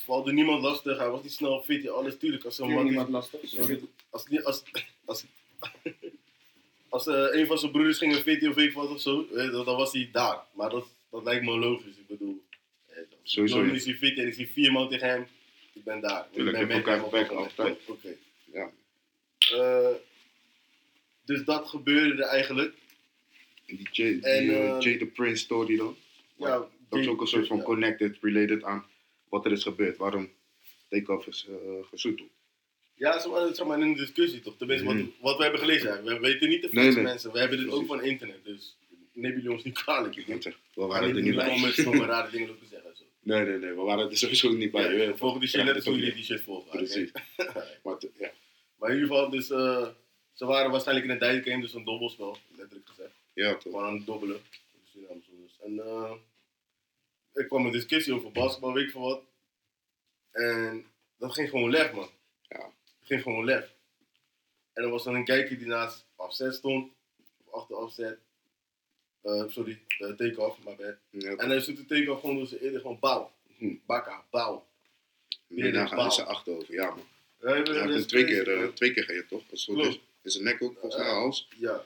valde 0.00 0.32
niemand 0.32 0.62
lastig, 0.62 0.98
hij 0.98 1.08
was 1.10 1.22
niet 1.22 1.32
snel 1.32 1.62
fit, 1.62 1.82
ja, 1.82 1.90
alles 1.90 2.18
tuurlijk. 2.18 2.44
Als 2.44 2.58
een 2.58 2.66
man 2.68 2.76
die- 2.76 2.84
niemand 2.84 3.08
lastig, 3.08 3.40
sorry. 3.44 3.80
als, 4.10 4.26
niet- 4.26 4.44
als, 4.44 4.62
als, 5.04 5.24
als 6.88 7.06
eh, 7.06 7.26
een 7.30 7.46
van 7.46 7.58
zijn 7.58 7.72
broeders 7.72 7.98
ging 7.98 8.14
een 8.14 8.22
VT 8.22 8.48
of 8.48 8.56
ik 8.56 8.72
wat 8.72 8.90
of 8.90 9.00
zo, 9.00 9.26
je, 9.30 9.50
dan 9.50 9.64
dan 9.64 9.76
was 9.76 9.92
hij 9.92 10.08
daar. 10.12 10.38
Maar 10.52 10.70
dat, 10.70 10.86
dat 11.10 11.24
lijkt 11.24 11.44
me 11.44 11.58
logisch. 11.58 11.96
Ik 11.96 12.06
bedoel, 12.06 12.42
eh, 12.86 12.96
Sowieso, 13.22 13.60
ik 13.62 13.68
ja. 13.68 13.74
is 13.74 13.84
hij 13.84 13.94
fit 13.94 14.18
en 14.18 14.26
ik 14.26 14.34
zie 14.34 14.48
vier 14.48 14.72
man 14.72 14.88
tegen 14.88 15.08
hem, 15.08 15.26
ik 15.72 15.84
ben 15.84 16.00
daar. 16.00 16.26
Tuurlijk, 16.32 16.58
ik 16.58 16.66
ben 16.68 16.76
elkaar 16.76 17.08
back 17.08 17.30
altijd. 17.30 17.78
Oké. 17.86 18.14
Ja. 18.52 18.70
Eh, 19.52 19.88
dus 21.24 21.44
dat 21.44 21.68
gebeurde 21.68 22.22
er 22.22 22.28
eigenlijk. 22.28 22.74
En 23.66 23.76
die 23.76 23.88
Jay, 23.92 24.18
En, 24.20 24.40
die, 24.46 24.52
eh, 24.56 24.68
eh, 24.68 24.80
Jay 24.80 24.96
the 24.98 25.06
Prince 25.06 25.42
story 25.44 25.76
dan. 25.76 25.96
Ja, 26.36 26.66
Dat 26.88 26.98
is 27.00 27.08
ook 27.08 27.20
een 27.20 27.26
soort 27.26 27.46
van 27.46 27.62
connected, 27.62 28.16
related 28.20 28.62
aan 28.64 28.84
wat 29.28 29.44
er 29.44 29.52
is 29.52 29.62
gebeurd. 29.62 29.96
Waarom 29.96 30.30
Takeoff 30.88 31.26
is 31.26 31.46
uh, 31.48 31.56
gezoet. 31.90 32.22
Ja, 32.94 33.18
ze 33.20 33.28
waren 33.30 33.54
zeg 33.54 33.66
maar, 33.66 33.80
in 33.80 33.86
een 33.88 33.94
discussie 33.96 34.40
toch? 34.40 34.56
Tenminste, 34.56 34.86
wat, 34.86 34.96
wat 35.20 35.36
we 35.36 35.42
hebben 35.42 35.60
gelezen. 35.60 36.04
We 36.04 36.18
weten 36.18 36.48
niet 36.48 36.60
veel 36.60 36.82
Nee, 36.82 36.92
nee. 36.92 37.02
mensen. 37.02 37.32
We 37.32 37.38
hebben 37.38 37.58
dit 37.58 37.68
ook 37.70 37.86
van 37.86 38.02
internet. 38.02 38.44
Dus 38.44 38.76
neem 39.12 39.32
jullie 39.32 39.50
ons 39.52 39.64
niet 39.64 39.82
kwalijk. 39.82 40.16
Ik 40.16 40.26
denk, 40.26 40.42
We 40.74 40.86
waren 40.86 41.16
er 41.16 41.22
niet 41.22 41.34
bij. 41.34 41.48
om 41.50 41.60
met 41.60 41.76
rare 41.76 42.30
dingen 42.30 42.58
te 42.58 42.66
zeggen. 42.70 42.96
Zo. 42.96 43.04
Nee, 43.22 43.44
nee, 43.44 43.58
nee. 43.58 43.70
We 43.72 43.80
waren 43.80 44.10
er 44.10 44.16
sowieso 44.16 44.52
niet 44.52 44.70
bij. 44.70 44.96
Ja, 44.96 45.16
volgen 45.16 45.40
die 45.40 45.48
shit 45.48 45.64
net 45.64 45.74
als 45.74 45.84
hoe 45.84 45.94
jullie 45.96 46.14
die 46.14 46.24
shit 46.24 46.40
volgen. 46.40 46.70
Precies. 46.70 47.10
Maar 47.82 47.96
ja, 48.18 48.30
Maar 48.78 48.90
in 48.90 48.94
ieder 48.96 49.08
geval, 49.10 49.30
dus, 49.30 49.50
eh, 49.50 49.88
ze 50.32 50.44
waren 50.46 50.70
waarschijnlijk 50.70 51.06
in 51.06 51.12
een 51.12 51.18
dice 51.36 51.50
game, 51.50 51.62
dus 51.62 51.74
een 51.74 51.84
dobbelspel, 51.84 52.36
letterlijk 52.56 52.88
gezegd. 52.88 53.10
ja, 53.34 53.52
toch. 53.52 53.62
Gewoon 53.62 53.84
aan 53.84 53.94
het 53.96 54.06
dobbelen. 54.06 54.40
de 54.72 54.78
Surinamers. 54.92 55.58
En 55.64 55.78
eh 55.78 56.12
ik 57.38 57.46
kwam 57.48 57.66
een 57.66 57.72
discussie 57.72 58.14
over 58.14 58.32
basketbal, 58.32 58.72
weet 58.72 58.84
ik 58.84 58.90
veel 58.90 59.00
wat. 59.00 59.22
En 60.30 60.86
dat 61.16 61.32
ging 61.32 61.48
gewoon 61.48 61.70
lef, 61.70 61.92
man. 61.92 62.10
Ja. 62.48 62.72
Ging 63.02 63.22
gewoon 63.22 63.44
lef. 63.44 63.74
En 64.72 64.82
er 64.84 64.90
was 64.90 65.04
dan 65.04 65.14
een 65.14 65.24
kijker 65.24 65.58
die 65.58 65.66
naast 65.66 66.06
afzet 66.16 66.54
stond, 66.54 66.92
of 67.44 67.52
achter 67.52 67.76
afzet. 67.76 68.18
Eh, 69.22 69.44
sorry, 69.48 69.82
uh, 69.98 70.10
take-off, 70.12 70.62
maar 70.64 70.76
bad. 70.76 70.96
Ja, 71.10 71.30
En 71.36 71.48
hij 71.48 71.64
doet 71.64 71.76
de 71.76 71.84
take-off 71.86 72.20
gewoon 72.20 72.36
door 72.36 72.46
zijn 72.46 72.60
eerder 72.60 72.80
gewoon 72.80 72.98
bouw. 72.98 73.32
Hm. 73.56 73.74
Bakka, 73.86 74.24
bouw. 74.30 74.66
Nee, 75.46 75.72
daar 75.72 75.88
gaan 75.88 76.12
ze 76.12 76.24
achterover. 76.24 76.74
Ja, 76.74 76.88
man. 76.94 77.06
Ja, 77.40 77.54
heeft 77.54 77.68
hem 77.68 78.06
twee 78.06 78.24
keer, 78.24 78.62
eh, 78.62 78.68
twee 78.68 78.92
keer 78.92 79.04
geheerd, 79.04 79.28
toch? 79.28 79.42
Als 79.50 79.66
het 79.66 79.76
goed 79.76 79.84
Klopt. 79.86 80.00
is. 80.22 80.32
Zijn 80.32 80.44
nek 80.44 80.62
ook, 80.62 80.72
volgens 80.78 80.96
mij, 80.96 81.06
Ja. 81.06 81.12
hals. 81.12 81.48
Ja, 81.56 81.84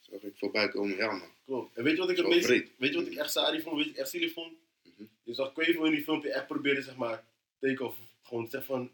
Zag 0.00 0.20
ik 0.20 0.36
voorbij 0.36 0.68
komen. 0.68 0.96
Ja, 0.96 1.10
man. 1.12 1.28
Klopt. 1.50 1.76
En 1.76 1.84
weet 1.84 1.92
je 1.94 2.00
wat 2.00 2.10
ik 2.10 2.16
het 2.16 2.26
meest, 2.28 2.46
breed. 2.46 2.70
weet 2.76 2.90
je 2.92 2.96
wat 2.96 3.06
ik 3.06 3.14
echt 3.18 3.32
saai 3.32 3.60
vond, 3.62 3.76
weet 3.76 3.84
je 3.84 3.90
wat 3.90 3.96
ik 3.96 3.96
echt 3.96 4.10
zielig 4.10 4.32
vond? 4.32 4.52
Mhm. 4.82 5.04
Je 5.22 5.34
zag 5.34 5.52
Quavo 5.52 5.84
in 5.84 5.90
die 5.92 6.02
filmpje 6.02 6.32
echt 6.32 6.46
proberen, 6.46 6.82
zeg 6.82 6.96
maar, 6.96 7.24
take-off, 7.60 7.96
gewoon 8.22 8.44
te 8.44 8.50
zeggen 8.50 8.74
van, 8.74 8.90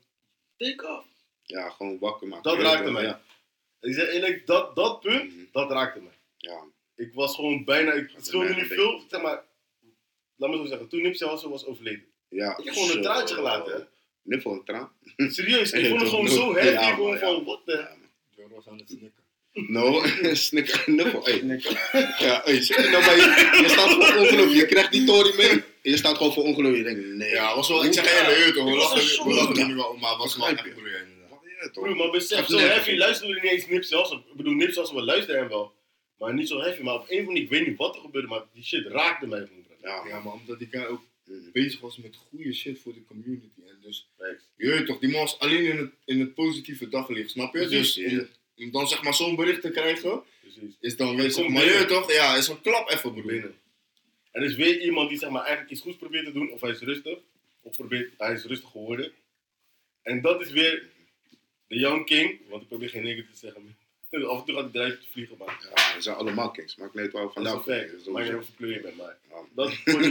take-off. 0.56 1.06
Ja, 1.42 1.70
gewoon 1.70 1.98
wakker 1.98 2.26
maken. 2.28 2.42
Dat 2.50 2.60
raakte 2.60 2.90
mij. 2.90 3.02
Ja, 3.02 3.20
En 3.80 3.88
ik 3.88 3.94
zeg 3.94 4.08
eerlijk, 4.08 4.46
dat, 4.46 4.76
dat 4.76 5.00
punt, 5.00 5.34
Mhm. 5.36 5.44
dat 5.52 5.70
raakte 5.70 6.00
mij. 6.00 6.12
ja. 6.36 6.64
Ik 6.94 7.12
was 7.14 7.34
gewoon 7.34 7.64
bijna, 7.64 7.92
ik 7.92 8.10
schulde 8.16 8.48
niet 8.48 8.58
een 8.58 8.66
veel, 8.66 9.02
zeg 9.08 9.22
maar, 9.22 9.44
laat 10.36 10.50
me 10.50 10.56
zo 10.56 10.64
zeggen, 10.64 10.88
toen 10.88 11.02
Nipsey 11.02 11.28
Hussle 11.28 11.48
was 11.48 11.64
overleden. 11.66 12.04
ja. 12.28 12.56
Ik 12.58 12.64
heb 12.64 12.74
gewoon 12.74 12.96
een 12.96 13.02
traantje 13.02 13.34
gelaten, 13.34 13.72
hè. 13.74 13.80
Niffel 14.22 14.52
een 14.52 14.64
traan. 14.64 14.92
Serieus, 15.16 15.72
ik 15.72 15.86
vond 15.86 16.00
het 16.00 16.10
gewoon 16.14 16.28
zo 16.28 16.54
heavy, 16.54 16.94
gewoon 16.94 17.18
van, 17.18 17.44
wat 17.44 17.66
de... 17.66 17.88
Ja, 18.36 18.48
was 18.48 18.68
aan 18.68 18.78
het 18.78 18.88
snikken. 18.88 19.24
No, 19.68 20.02
snik, 20.32 20.86
niffel. 20.86 21.24
Hey. 21.24 21.40
Niks. 21.42 21.64
Ja, 22.18 22.40
hey, 22.44 22.60
zit 22.62 22.76
je 22.76 22.88
nou 22.90 23.04
bij 23.04 23.16
je, 23.16 23.58
je 23.62 23.68
staat 23.68 23.90
voor 23.92 24.16
ongeloof, 24.20 24.54
je 24.54 24.66
krijgt 24.66 24.92
die 24.92 25.04
tory 25.04 25.36
mee. 25.36 25.50
En 25.50 25.90
je 25.90 25.96
staat 25.96 26.16
gewoon 26.16 26.32
voor 26.32 26.42
ongeloof. 26.42 26.76
Je 26.76 26.82
denkt, 26.82 27.06
nee. 27.06 27.30
Ja, 27.30 27.54
was 27.54 27.68
wel, 27.68 27.84
ik 27.84 27.92
zeg 27.92 28.26
weet 28.26 28.54
toch, 28.54 28.64
we 28.64 28.76
lachen 28.76 29.00
een 29.00 29.28
we 29.28 29.34
lachen 29.34 29.56
er 29.56 29.66
nu 29.66 29.74
wel 29.74 29.84
om, 29.88 30.00
maar 30.00 30.16
was 30.16 30.36
wel 30.36 30.48
echt 30.48 30.62
broer? 30.62 31.06
Broer, 31.72 31.96
maar 31.96 32.10
besef, 32.10 32.46
zo 32.46 32.58
heavy 32.58 32.94
luisteren 32.96 33.34
we 33.34 33.40
niet 33.40 33.50
eens 33.52 33.66
Nipsey 33.68 33.98
Hussle. 33.98 34.16
Ik 34.30 34.36
bedoel, 34.36 34.52
Nipsey 34.54 34.82
Hussle, 34.82 34.98
we 34.98 35.04
luisteren 35.04 35.40
hem 35.40 35.48
wel. 35.48 35.72
Maar 36.18 36.34
niet 36.34 36.48
zo 36.48 36.60
heavy, 36.60 36.82
maar 36.82 36.94
op 36.94 37.04
een 37.08 37.20
of 37.20 37.26
andere 37.26 37.44
ik 37.44 37.50
weet 37.50 37.66
niet 37.66 37.76
wat 37.76 37.94
er 37.94 38.00
gebeurde, 38.00 38.28
maar 38.28 38.42
die 38.54 38.64
shit 38.64 38.86
raakte 38.86 39.26
mij 39.26 39.38
gewoon. 39.38 39.62
bro. 39.66 39.88
Ja, 39.88 40.02
Ja, 40.08 40.20
maar 40.20 40.32
omdat 40.32 40.58
die 40.58 40.68
guy 40.70 40.84
ook 40.84 41.00
Mm. 41.26 41.50
bezig 41.52 41.80
was 41.80 41.96
met 41.96 42.16
goede 42.28 42.52
shit 42.54 42.78
voor 42.82 42.92
de 42.94 43.04
community. 43.08 43.46
En 43.66 43.78
dus, 43.82 44.08
je 44.56 44.68
weet 44.68 44.86
toch, 44.86 44.98
die 44.98 45.10
man 45.10 45.20
was 45.20 45.38
alleen 45.38 45.64
in 45.64 45.76
het, 45.76 45.90
in 46.04 46.20
het 46.20 46.34
positieve 46.34 46.88
daglicht, 46.88 47.30
snap 47.30 47.54
je? 47.54 47.66
Precies, 47.66 47.94
Dus. 47.94 48.26
Om, 48.56 48.70
dan 48.70 48.88
zeg 48.88 49.02
maar 49.02 49.14
zo'n 49.14 49.36
bericht 49.36 49.60
te 49.60 49.70
krijgen, 49.70 50.22
Precies. 50.40 50.76
is 50.80 50.96
dan 50.96 51.16
weer, 51.16 51.30
zeg 51.30 51.48
maar, 51.48 51.64
je 51.64 51.84
toch? 51.84 52.12
Ja, 52.12 52.36
is 52.36 52.48
een 52.48 52.60
klap 52.60 52.90
even, 52.90 53.12
broer. 53.12 53.26
binnen. 53.26 53.54
En 54.32 54.42
er 54.42 54.48
is 54.48 54.54
weer 54.56 54.80
iemand 54.80 55.08
die 55.08 55.18
zeg 55.18 55.30
maar, 55.30 55.42
eigenlijk 55.42 55.70
iets 55.72 55.80
goeds 55.80 55.96
probeert 55.96 56.24
te 56.24 56.32
doen, 56.32 56.50
of 56.50 56.60
hij 56.60 56.70
is 56.70 56.80
rustig, 56.80 57.18
of 57.62 57.76
probeert, 57.76 58.12
hij 58.18 58.32
is 58.32 58.44
rustig 58.44 58.70
geworden. 58.70 59.12
En 60.02 60.20
dat 60.20 60.40
is 60.40 60.50
weer 60.50 60.88
de 61.66 61.78
Young 61.78 62.06
King, 62.06 62.40
want 62.48 62.62
ik 62.62 62.68
probeer 62.68 62.88
geen 62.88 63.02
nigger 63.02 63.26
te 63.32 63.36
zeggen. 63.38 63.76
Af 64.10 64.38
en 64.38 64.44
toe 64.44 64.54
gaat 64.54 64.72
hij 64.72 64.82
eruit 64.82 65.06
vliegen, 65.10 65.36
maar 65.38 65.68
Ja, 65.74 65.94
we 65.96 66.02
zijn 66.02 66.16
allemaal 66.16 66.50
kings. 66.50 66.76
Maakt 66.76 66.94
niet 66.94 67.02
uit 67.02 67.12
waar 67.12 67.28
we 67.34 67.42
dat 67.42 67.66
is 67.68 68.06
een. 68.06 68.12
Maar 68.12 68.24
je 68.24 68.30
hebt 68.30 68.46
een 68.48 68.54
kleur 68.56 68.72
je 68.72 68.80
bent, 68.80 68.96
maar 68.96 69.16
Ja. 69.30 69.36
dat 69.54 69.74
voor 69.84 70.02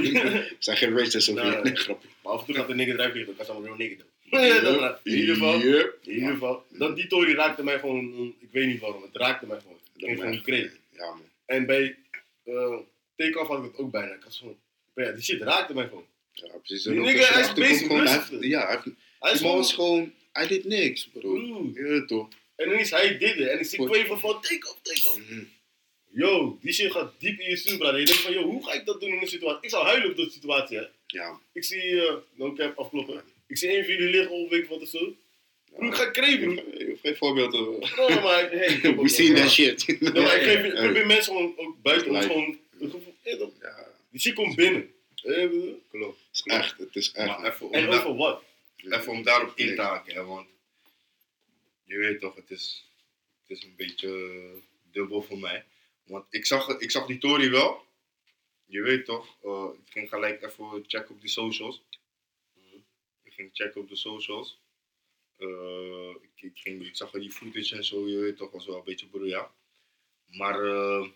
zijn 0.60 0.78
geen 0.78 0.98
racists 0.98 1.30
of 1.30 1.64
niet. 1.64 1.80
grapje. 1.80 2.08
Maar 2.24 2.34
af 2.34 2.40
en 2.40 2.46
toe 2.46 2.56
gaat 2.56 2.68
de 2.68 2.76
nigger 2.76 2.94
eruit 2.94 3.12
vliegen, 3.12 3.36
dan 3.36 3.36
kan 3.36 3.46
ze 3.46 3.52
allemaal 3.52 3.78
real 3.78 3.88
nigger 3.88 3.98
doen. 3.98 4.14
Ja, 4.30 4.60
dat 4.60 4.80
maar 4.80 5.00
In 5.04 5.16
ieder 5.16 5.36
geval, 5.36 5.60
Yep. 5.60 5.98
in 6.02 6.14
ieder 6.14 6.30
geval. 6.30 6.66
Dat, 6.70 6.96
die 6.96 7.08
tory 7.08 7.34
raakte 7.34 7.64
mij 7.64 7.80
gewoon, 7.80 8.06
mm, 8.06 8.36
ik 8.40 8.50
weet 8.52 8.68
niet 8.68 8.80
waarom, 8.80 9.02
het 9.02 9.16
raakte 9.16 9.46
mij 9.48 9.60
gewoon. 9.60 9.80
Ik 9.96 10.06
ging 10.06 10.18
gewoon 10.18 10.32
niet 10.32 10.42
kregen. 10.42 10.78
Ja, 10.90 11.06
man. 11.06 11.30
En 11.46 11.66
bij 11.66 11.98
uh, 12.46 12.78
Take-Off 13.16 13.48
had 13.50 13.64
ik 13.64 13.72
het 13.72 13.78
ook 13.78 13.92
bijna. 13.92 14.14
Ik 14.14 14.24
had 14.24 14.36
gewoon, 14.36 14.58
ja, 14.96 15.12
die 15.12 15.24
shit 15.24 15.42
raakte 15.42 15.74
mij 15.74 15.88
gewoon. 15.88 16.06
Ja, 16.32 16.58
precies. 16.58 16.84
Die 16.84 16.94
En 16.94 17.02
nigga, 17.02 17.34
hij 17.34 17.42
is 17.42 17.54
bezig, 17.54 17.88
gewoon, 17.88 18.06
hij 18.08 18.24
Ja, 18.40 18.68
hij 18.68 18.94
Hij 19.20 19.32
is 19.32 19.40
gewoon, 19.40 19.56
was 19.56 19.74
gewoon... 19.74 20.14
Hij 20.32 20.48
deed 20.48 20.66
niks, 20.66 21.08
bro. 21.08 21.72
Weet 21.74 22.08
toch. 22.08 22.28
en 22.56 22.80
is 22.80 22.90
hij 22.90 23.18
dit 23.18 23.38
en 23.38 23.60
ik 23.60 23.66
zie 23.66 23.80
Goed. 23.80 23.90
Quavo 23.90 24.16
van 24.18 24.42
Take-Off, 24.42 24.80
Take-Off. 24.82 25.20
Mhm. 25.30 25.44
Yo, 26.10 26.58
die 26.62 26.74
shit 26.74 26.92
gaat 26.92 27.14
diep 27.18 27.40
in 27.40 27.50
je 27.50 27.56
stuur, 27.56 27.78
brother. 27.78 28.00
Je 28.00 28.06
denkt 28.06 28.22
van, 28.22 28.34
yo, 28.34 28.44
hoe 28.44 28.66
ga 28.66 28.74
ik 28.74 28.86
dat 28.86 29.00
doen 29.02 29.10
in 29.10 29.22
een 29.22 29.28
situatie? 29.28 29.64
Ik 29.64 29.70
zou 29.70 29.86
huilen 29.86 30.10
op 30.10 30.18
dat 30.18 30.32
situatie, 30.32 30.78
hè. 30.78 30.84
Ja. 31.08 31.40
Ik 31.54 31.64
zie, 31.64 32.06
eh 32.08 32.14
no 32.34 32.54
cap, 32.54 32.78
afkloppen. 32.78 33.24
Ik 33.56 33.62
zie 33.62 33.78
een 33.78 33.84
van 33.86 33.94
jullie 33.94 34.10
liggen 34.10 34.52
ik 34.52 34.68
wat 34.68 34.82
of 34.82 34.88
zo. 34.88 35.16
Broer, 35.72 35.88
ik 35.88 35.96
ga. 35.96 36.26
Je 36.26 36.86
hoeft 36.90 37.02
geen 37.02 37.16
voorbeelden. 37.16 37.62
No, 37.96 38.22
maar 38.22 38.50
hey, 38.52 38.82
We 38.96 39.08
seen 39.10 39.36
that 39.36 39.50
shit. 39.50 40.00
No, 40.02 40.22
maar 40.22 40.36
ik, 40.36 40.42
geef, 40.44 40.64
ik 40.66 40.72
Hey. 40.74 40.84
probeer 40.84 41.06
mensen 41.06 41.34
gewoon 41.34 41.54
ook 41.58 41.82
buiten 41.82 42.12
ons 42.16 42.26
gewoon 42.26 42.58
een 42.80 42.90
gevoel. 42.90 43.14
dat- 43.24 43.52
Ja, 43.62 43.88
Die 44.10 44.20
shit 44.20 44.34
komt 44.34 44.56
binnen. 44.56 44.94
Klopt. 45.92 46.20
het 46.20 46.32
is 46.34 46.42
echt. 46.44 46.78
Het 46.78 46.96
is 46.96 47.12
echt. 47.12 47.28
Maar 47.28 47.52
even 47.54 47.72
En 47.72 47.88
over 47.88 48.16
wat? 48.16 48.44
even 48.78 49.12
om 49.12 49.24
daarop 49.24 49.52
in 49.58 49.76
te 49.76 49.82
haken, 49.82 50.28
want 50.28 50.48
je 51.84 51.98
weet 51.98 52.20
toch, 52.20 52.36
het 52.36 52.50
is, 52.52 52.86
het 53.48 53.58
is 53.58 53.64
een 53.64 53.74
beetje 53.78 54.40
dubbel 54.92 55.22
voor 55.22 55.38
mij. 55.40 55.64
Want 56.04 56.26
ik 56.30 56.46
zag, 56.46 56.80
ik 56.80 56.92
zag 56.92 57.06
die 57.06 57.18
Tory 57.18 57.50
wel. 57.50 57.86
Je 58.66 58.82
weet 58.82 59.06
toch, 59.06 59.38
eh, 59.44 59.66
ik 59.86 59.92
ging 59.92 60.10
gelijk 60.10 60.42
even 60.44 60.84
checken 60.88 61.16
op 61.16 61.22
die 61.22 61.30
socials. 61.30 61.82
Ging 63.36 63.50
checken 63.54 63.82
op 63.82 63.90
de 63.90 63.96
socials. 63.96 64.60
Eh, 65.38 66.16
ik, 66.22 66.42
ik, 66.42 66.58
ging, 66.58 66.86
ik 66.86 66.96
zag 66.96 67.12
die 67.12 67.32
footage 67.32 67.76
en 67.76 67.86
zo, 67.86 68.08
je 68.08 68.18
weet 68.18 68.38
toch, 68.38 68.52
was 68.52 68.66
wel 68.66 68.78
een 68.78 68.84
beetje 68.84 69.08
broeia. 69.08 69.52
Maar 70.26 70.64
eh, 70.64 71.08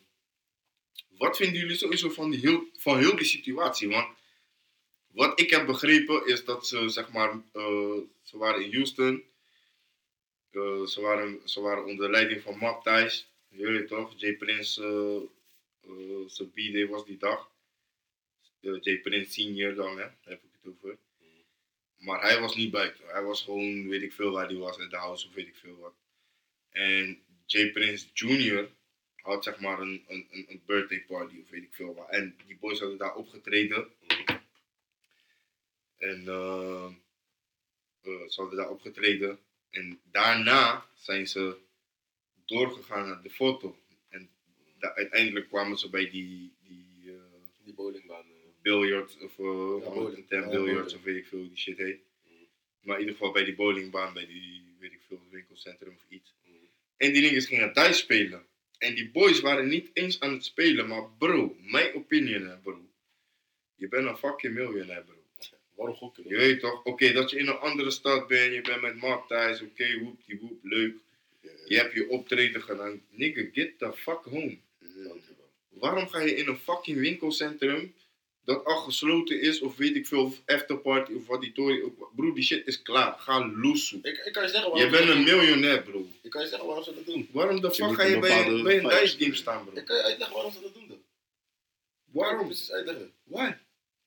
wat 1.17 1.37
vinden 1.37 1.59
jullie 1.59 1.75
sowieso 1.75 2.09
van, 2.09 2.29
die 2.29 2.39
heel, 2.39 2.63
van 2.77 2.97
heel 2.97 3.15
die 3.15 3.25
situatie? 3.25 3.89
Want 3.89 4.17
wat 5.07 5.39
ik 5.39 5.49
heb 5.49 5.65
begrepen 5.65 6.27
is 6.27 6.45
dat 6.45 6.67
ze, 6.67 6.89
zeg 6.89 7.11
maar, 7.11 7.31
eh, 7.53 7.97
ze 8.23 8.37
waren 8.37 8.63
in 8.63 8.73
Houston. 8.73 9.23
Ze, 10.85 10.97
waren, 11.01 11.49
ze 11.49 11.61
waren 11.61 11.85
onder 11.85 12.09
leiding 12.09 12.41
van 12.41 12.57
Map 12.57 12.83
Thijs. 12.83 13.27
Jullie 13.47 13.85
toch? 13.85 14.13
J 14.17 14.33
Prince, 14.33 14.81
zijn 16.27 16.51
B-day 16.51 16.87
was 16.87 17.05
die 17.05 17.17
dag. 17.17 17.51
J 18.59 18.99
Prince 18.99 19.31
senior 19.31 19.73
dan, 19.73 19.89
hè? 19.89 20.03
Daar 20.03 20.19
heb 20.23 20.43
ik 20.43 20.49
het 20.61 20.73
over. 20.73 20.97
Maar 21.99 22.21
hij 22.21 22.39
was 22.39 22.55
niet 22.55 22.71
buiten. 22.71 23.07
Hij 23.07 23.23
was 23.23 23.43
gewoon, 23.43 23.87
weet 23.87 24.01
ik 24.01 24.13
veel 24.13 24.31
waar 24.31 24.47
hij 24.47 24.55
was, 24.55 24.77
in 24.77 24.89
de 24.89 24.95
house 24.95 25.27
of 25.27 25.33
weet 25.33 25.47
ik 25.47 25.55
veel 25.55 25.77
wat. 25.77 25.93
En 26.69 27.23
J 27.45 27.71
Prince 27.71 28.07
Jr. 28.13 28.69
had 29.15 29.43
zeg 29.43 29.59
maar 29.59 29.79
een, 29.79 30.05
een, 30.07 30.27
een, 30.29 30.61
birthday 30.65 31.01
party 31.01 31.39
of 31.41 31.49
weet 31.49 31.63
ik 31.63 31.73
veel 31.73 31.93
wat. 31.93 32.09
En 32.09 32.35
die 32.45 32.57
boys 32.57 32.79
hadden 32.79 32.97
daar 32.97 33.15
opgetreden. 33.15 33.87
En 35.97 36.27
eh, 36.27 36.91
ze 38.01 38.41
hadden 38.41 38.57
daar 38.57 38.69
opgetreden. 38.69 39.39
En 39.69 40.01
daarna 40.03 40.85
zijn 40.95 41.27
ze 41.27 41.57
doorgegaan 42.45 43.07
naar 43.07 43.21
de 43.21 43.29
foto. 43.29 43.79
En 44.09 44.29
uiteindelijk 44.79 45.47
kwamen 45.47 45.77
ze 45.77 45.89
bij 45.89 46.09
Die 46.09 46.57
bowlingbaan. 48.69 49.09
eh. 49.09 49.17
billiard 49.17 49.17
of 49.21 49.37
uh, 49.37 50.17
Ja, 50.29 50.49
billiards 50.49 50.93
bowling. 50.93 50.95
of 50.95 51.03
weet 51.03 51.15
ik 51.17 51.27
veel 51.27 51.39
hoe 51.39 51.47
die 51.47 51.57
shit 51.57 51.77
heet. 51.77 51.99
Maar 52.81 52.95
in 52.95 53.01
ieder 53.01 53.15
geval 53.17 53.31
bij 53.33 53.43
die 53.43 53.55
bowlingbaan, 53.55 54.13
bij 54.13 54.25
die 54.25 54.75
weet 54.79 54.91
ik 54.91 55.01
veel 55.07 55.21
winkelcentrum 55.31 55.93
of 55.95 56.05
iets. 56.09 56.33
En 56.97 57.13
die 57.13 57.21
dingen 57.21 57.41
gingen 57.41 57.73
thuis 57.73 57.97
spelen. 57.97 58.45
En 58.77 58.95
die 58.95 59.09
boys 59.09 59.39
waren 59.39 59.67
niet 59.67 59.89
eens 59.93 60.19
aan 60.19 60.33
het 60.33 60.45
spelen, 60.45 60.87
maar 60.87 61.09
bro, 61.17 61.55
mijn 61.59 61.93
opinion 61.93 62.47
hè 62.47 62.57
bro. 62.57 62.89
Je 63.75 63.87
bent 63.87 64.07
een 64.07 64.17
fucking 64.17 64.53
miljonair 64.53 65.03
bro. 65.03 65.15
Waarom 65.75 65.95
gokken? 65.95 66.23
Je 66.27 66.35
weet 66.35 66.59
toch, 66.59 66.83
oké 66.83 67.11
dat 67.11 67.29
je 67.29 67.37
in 67.37 67.47
een 67.47 67.57
andere 67.57 67.91
stad 67.91 68.27
bent, 68.27 68.53
je 68.53 68.61
bent 68.61 68.81
met 68.81 68.95
Mark 68.95 69.27
thuis, 69.27 69.61
oké 69.61 69.99
woep 69.99 70.19
die 70.25 70.39
woep, 70.39 70.63
leuk. 70.63 70.95
Je 71.65 71.75
hebt 71.77 71.93
je 71.93 72.09
optreden 72.09 72.61
gedaan. 72.61 73.01
Nigga, 73.09 73.41
get 73.53 73.77
the 73.79 73.93
fuck 73.93 74.23
home. 74.23 74.57
Waarom 75.69 76.07
ga 76.07 76.21
je 76.21 76.35
in 76.35 76.47
een 76.47 76.57
fucking 76.57 76.99
winkelcentrum 76.99 77.93
dat 78.43 78.65
al 78.65 78.77
gesloten 78.77 79.41
is, 79.41 79.59
of 79.61 79.75
weet 79.77 79.95
ik 79.95 80.07
veel, 80.07 80.23
of 80.25 80.41
afterparty 80.45 81.13
of 81.13 81.27
wat 81.27 81.41
die 81.41 81.51
tory 81.51 81.81
ook. 81.81 82.11
Broer, 82.15 82.35
die 82.35 82.43
shit 82.43 82.67
is 82.67 82.81
klaar. 82.81 83.13
Ga 83.19 83.47
loesoe. 83.47 83.99
Ik, 84.01 84.17
ik 84.25 84.33
kan 84.33 84.43
je 84.43 84.49
zeggen 84.49 84.77
Je 84.77 84.89
bent 84.89 85.09
een 85.09 85.23
miljonair, 85.23 85.83
bro. 85.83 86.07
Ik 86.21 86.29
kan 86.29 86.41
je 86.41 86.47
zeggen 86.47 86.65
waarom 86.67 86.83
ze 86.83 86.93
dat 86.93 87.05
doen. 87.05 87.29
Waarom 87.31 87.61
de 87.61 87.71
fuck 87.71 87.93
ga 87.95 88.03
je 88.03 88.19
bij, 88.19 88.47
een- 88.47 88.63
bij 88.63 88.77
een 88.77 88.89
dice 88.89 89.17
game 89.19 89.35
staan, 89.35 89.65
bro? 89.65 89.77
Ik 89.77 89.85
kan 89.85 89.95
je 89.95 90.03
uitleggen 90.03 90.35
waarom 90.35 90.53
ze 90.53 90.61
dat 90.61 90.73
doen. 90.73 90.87
Dan. 90.87 91.01
Waarom? 92.11 92.45
Precies 92.45 92.71
uitleggen. 92.71 93.13
Why? 93.23 93.51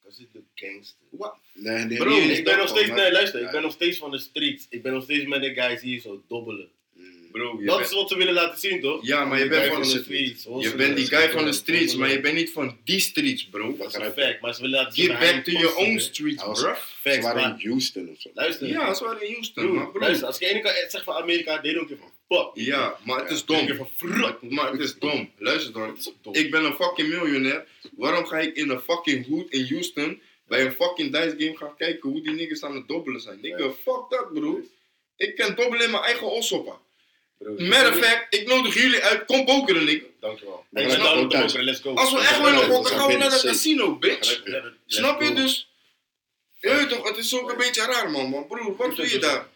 Because 0.00 0.22
it's 0.22 0.32
the 0.32 0.42
gangster. 0.54 0.96
What? 1.10 1.36
Nee, 1.54 1.84
nee, 1.84 1.98
Bro, 1.98 2.16
Ik 2.18 2.44
ben 2.44 2.56
nog 2.58 2.68
steeds, 2.68 2.88
nee 2.90 3.12
luister, 3.12 3.42
ik 3.42 3.50
ben 3.50 3.62
nog 3.62 3.72
steeds 3.72 3.98
van 3.98 4.10
de 4.10 4.18
streets. 4.18 4.66
Ik 4.70 4.82
ben 4.82 4.92
nog 4.92 5.02
steeds 5.02 5.26
met 5.26 5.42
de 5.42 5.54
guys 5.54 5.80
hier 5.80 6.00
zo 6.00 6.22
dobbelen. 6.28 6.70
Bro, 7.32 7.56
je 7.60 7.66
Dat 7.66 7.76
bent, 7.76 7.88
is 7.90 7.96
wat 7.96 8.08
ze 8.08 8.16
willen 8.16 8.34
laten 8.34 8.58
zien, 8.58 8.80
toch? 8.80 9.06
ja, 9.06 9.24
maar 9.24 9.38
je 9.38 9.48
bent 9.48 9.72
van 9.72 9.82
de 9.82 9.88
streets. 9.88 10.44
je 10.58 10.74
bent 10.76 10.96
die 10.96 11.06
guy 11.06 11.30
van 11.30 11.44
de 11.44 11.52
streets, 11.52 11.94
maar 11.94 12.10
je 12.10 12.20
bent 12.20 12.34
niet 12.34 12.50
van 12.52 12.78
die 12.84 13.00
streets, 13.00 13.48
bro. 13.48 13.76
Dat 13.76 13.86
is 13.88 13.94
een 13.94 14.12
fact, 14.12 14.40
maar 14.40 14.54
ze 14.54 14.60
willen 14.60 14.76
laten 14.78 14.92
zien 14.94 15.16
Get 15.16 15.18
back 15.34 15.44
to 15.44 15.50
your 15.52 15.76
own 15.76 15.98
streets, 15.98 16.42
bro. 16.42 16.54
Ze 16.54 17.20
waren 17.20 17.42
in 17.60 17.68
Houston 17.68 18.08
of 18.08 18.20
zo. 18.20 18.30
luister. 18.34 18.66
Ja, 18.68 18.94
ze 18.94 19.04
waren 19.04 19.26
in 19.26 19.32
Houston, 19.32 19.90
bro. 19.90 20.00
luister, 20.00 20.26
als 20.26 20.38
ik 20.38 20.48
één 20.48 20.62
keer 20.62 20.86
zeg 20.88 21.04
van 21.04 21.14
Amerika, 21.14 21.58
don't 21.58 21.88
give 21.88 22.02
a 22.02 22.34
fuck. 22.36 22.50
Ja, 22.54 22.96
maar 23.04 23.20
het 23.20 23.30
is 23.30 23.44
dom. 23.44 23.66
Maar 24.48 24.70
het 24.72 24.80
is 24.80 24.98
dom. 24.98 25.30
Luister 25.38 25.72
dan. 25.72 25.98
Ook. 26.22 26.36
Ik 26.36 26.50
ben 26.50 26.64
een 26.64 26.74
fucking 26.74 27.08
miljonair. 27.08 27.64
Waarom 27.96 28.26
ga 28.26 28.38
ik 28.38 28.56
in 28.56 28.70
een 28.70 28.80
fucking 28.80 29.26
hood 29.28 29.50
in 29.50 29.66
Houston 29.68 30.20
bij 30.46 30.64
een 30.64 30.72
fucking 30.72 31.12
dice 31.12 31.34
game 31.38 31.56
gaan 31.56 31.76
kijken 31.76 32.10
hoe 32.10 32.22
die 32.22 32.32
niggas 32.32 32.62
aan 32.62 32.74
het 32.74 32.88
dobbelen 32.88 33.20
zijn? 33.20 33.38
Nigga, 33.40 33.70
fuck 33.70 34.04
dat 34.08 34.32
bro. 34.32 34.60
Ik 35.16 35.36
kan 35.36 35.54
dobbelen 35.54 35.84
in 35.84 35.90
mijn 35.90 36.02
eigen 36.02 36.26
ossoppen. 36.30 36.74
Matter 37.58 37.88
of 37.92 37.98
fact, 37.98 38.34
ik 38.34 38.46
nodig 38.48 38.74
jullie 38.74 39.02
uit. 39.02 39.24
Kom 39.24 39.44
pokeren, 39.44 39.84
nigga. 39.84 40.04
Dankjewel. 40.20 40.64
Thuis. 40.72 40.96
pokeren, 40.96 41.64
let's 41.64 41.80
go. 41.80 41.94
Als 41.94 42.12
we 42.12 42.18
echt 42.18 42.36
Ja, 42.36 42.42
willen 42.42 42.58
gokken, 42.64 42.92
is 42.92 42.98
gaan 42.98 43.08
we 43.10 43.16
naar 43.16 43.28
de 43.28 43.34
safe. 43.34 43.46
casino, 43.46 43.96
bitch. 43.98 44.42
Je? 44.44 44.72
Snap 44.86 45.22
je 45.22 45.32
dus? 45.34 45.70
Je 46.60 46.68
weet 46.68 46.88
toch, 46.88 47.08
het 47.08 47.16
is 47.16 47.34
ook 47.38 47.50
een 47.50 47.56
beetje 47.56 47.84
raar 47.84 48.10
man, 48.10 48.28
man. 48.28 48.46
Broer, 48.46 48.76
wat 48.76 48.96
doe 48.96 49.10
je 49.10 49.18
daar? 49.18 49.46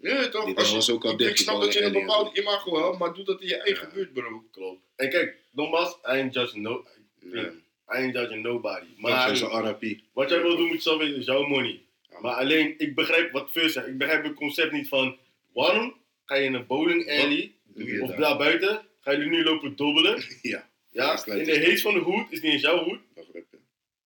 Je 0.00 0.14
weet 0.14 0.30
toch, 0.30 0.54
als 0.56 0.90
ook 0.90 1.04
al 1.04 1.14
je, 1.22 1.28
ik 1.28 1.36
snap 1.36 1.60
dat 1.60 1.72
je 1.72 1.82
een 1.82 1.92
bepaald 1.92 2.36
imago 2.38 2.84
hebt, 2.86 2.98
maar 2.98 3.14
doe 3.14 3.24
dat 3.24 3.40
in 3.40 3.48
je 3.48 3.56
eigen 3.56 3.86
Ja. 3.88 3.94
buurt, 3.94 4.12
bro. 4.12 4.44
Klopt. 4.52 4.80
En 4.96 5.10
kijk, 5.10 5.36
nogmaals, 5.50 5.90
I 5.90 5.96
ain't 6.02 6.34
judging, 6.34 6.62
no, 6.62 6.84
Nee. 7.20 7.44
I 7.44 7.52
ain't 7.86 8.14
judging 8.14 8.42
nobody. 8.42 8.86
Maar 8.96 9.12
Maar 9.12 9.30
is 9.30 9.40
een 9.40 9.76
RIP. 9.78 10.00
wat 10.12 10.30
jij 10.30 10.42
wil 10.42 10.56
doen, 10.56 10.66
moet 10.66 10.76
je 10.76 10.82
zelf 10.82 10.98
weten, 10.98 11.16
is 11.16 11.24
jouw 11.26 11.46
money. 11.46 11.80
Ja. 12.10 12.20
Maar 12.20 12.34
alleen, 12.34 12.74
ik 12.78 12.94
begrijp 12.94 13.32
wat 13.32 13.48
Phil 13.50 13.68
zegt. 13.68 13.86
Ik 13.86 13.98
begrijp 13.98 14.24
het 14.24 14.34
concept 14.34 14.72
niet 14.72 14.88
van, 14.88 15.16
waarom 15.52 15.94
ga 16.26 16.34
je 16.34 16.44
in 16.44 16.54
een 16.54 16.66
bowling 16.66 17.08
alley, 17.10 17.52
Doe 17.64 17.84
je 17.92 18.02
of 18.02 18.08
daar? 18.08 18.18
daar 18.18 18.36
buiten, 18.36 18.82
ga 19.00 19.10
je 19.10 19.18
nu 19.24 19.42
lopen 19.44 19.76
dobbelen. 19.76 20.22
Ja, 20.42 20.68
Ja, 20.90 21.14
dat 21.14 21.26
in 21.26 21.44
de 21.44 21.58
heet 21.58 21.80
van 21.80 21.94
de 21.94 22.00
hoed, 22.00 22.32
is 22.32 22.40
niet 22.40 22.52
eens 22.52 22.62
jouw 22.62 22.84
hoed. 22.84 22.98
je. 23.32 23.44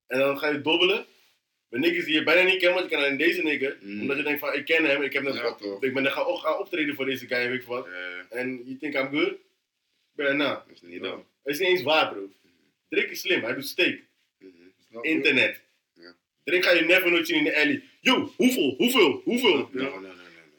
En 0.06 0.18
dan 0.18 0.38
ga 0.38 0.48
je 0.48 0.60
dobbelen. 0.60 1.06
Met 1.68 1.80
niggas 1.80 2.04
die 2.04 2.14
je 2.14 2.22
bijna 2.22 2.50
niet 2.50 2.60
kent, 2.60 2.74
want 2.74 2.84
je 2.90 2.96
kan 2.96 3.04
alleen 3.04 3.16
deze 3.16 3.42
nigger. 3.42 3.76
Mm. 3.80 4.00
Omdat 4.00 4.16
je 4.16 4.22
denkt 4.22 4.40
van, 4.40 4.54
ik 4.54 4.64
ken 4.64 4.84
hem, 4.84 5.02
ik 5.02 5.12
heb 5.12 5.22
net 5.22 5.34
Ja, 5.34 5.56
op- 5.62 5.84
ik 5.84 5.94
ben 5.94 6.04
er 6.04 6.10
gaan, 6.10 6.36
gaan 6.38 6.58
optreden 6.58 6.94
voor 6.94 7.04
deze 7.04 7.26
guy, 7.26 7.48
weet 7.48 7.60
ik 7.60 7.66
wat. 7.66 7.88
En 8.30 8.62
you 8.64 8.76
think 8.78 8.94
I'm 8.94 9.08
good? 9.18 9.34
Ben 10.12 10.36
na. 10.36 10.54
dat 10.54 10.64
is 10.74 10.82
niet 10.82 11.02
dat. 11.02 11.24
Het 11.42 11.54
is 11.54 11.58
niet 11.60 11.68
eens 11.68 11.82
waar, 11.82 12.12
bro. 12.12 12.30
Drake 12.88 13.10
is 13.10 13.20
slim, 13.20 13.42
hij 13.42 13.54
doet 13.54 13.66
steek. 13.68 14.02
Mhm. 14.38 14.48
Je? 14.88 14.98
Internet. 15.08 15.60
Ja. 15.94 16.14
Drake 16.44 16.62
ga 16.62 16.70
je 16.72 16.80
never 16.84 17.10
nooit 17.10 17.26
zien 17.26 17.36
in 17.38 17.44
de 17.44 17.54
alley. 17.60 17.82
Yo, 18.00 18.32
hoeveel, 18.36 18.74
hoeveel, 18.76 19.20
hoeveel? 19.24 19.68
Nee, 19.72 19.90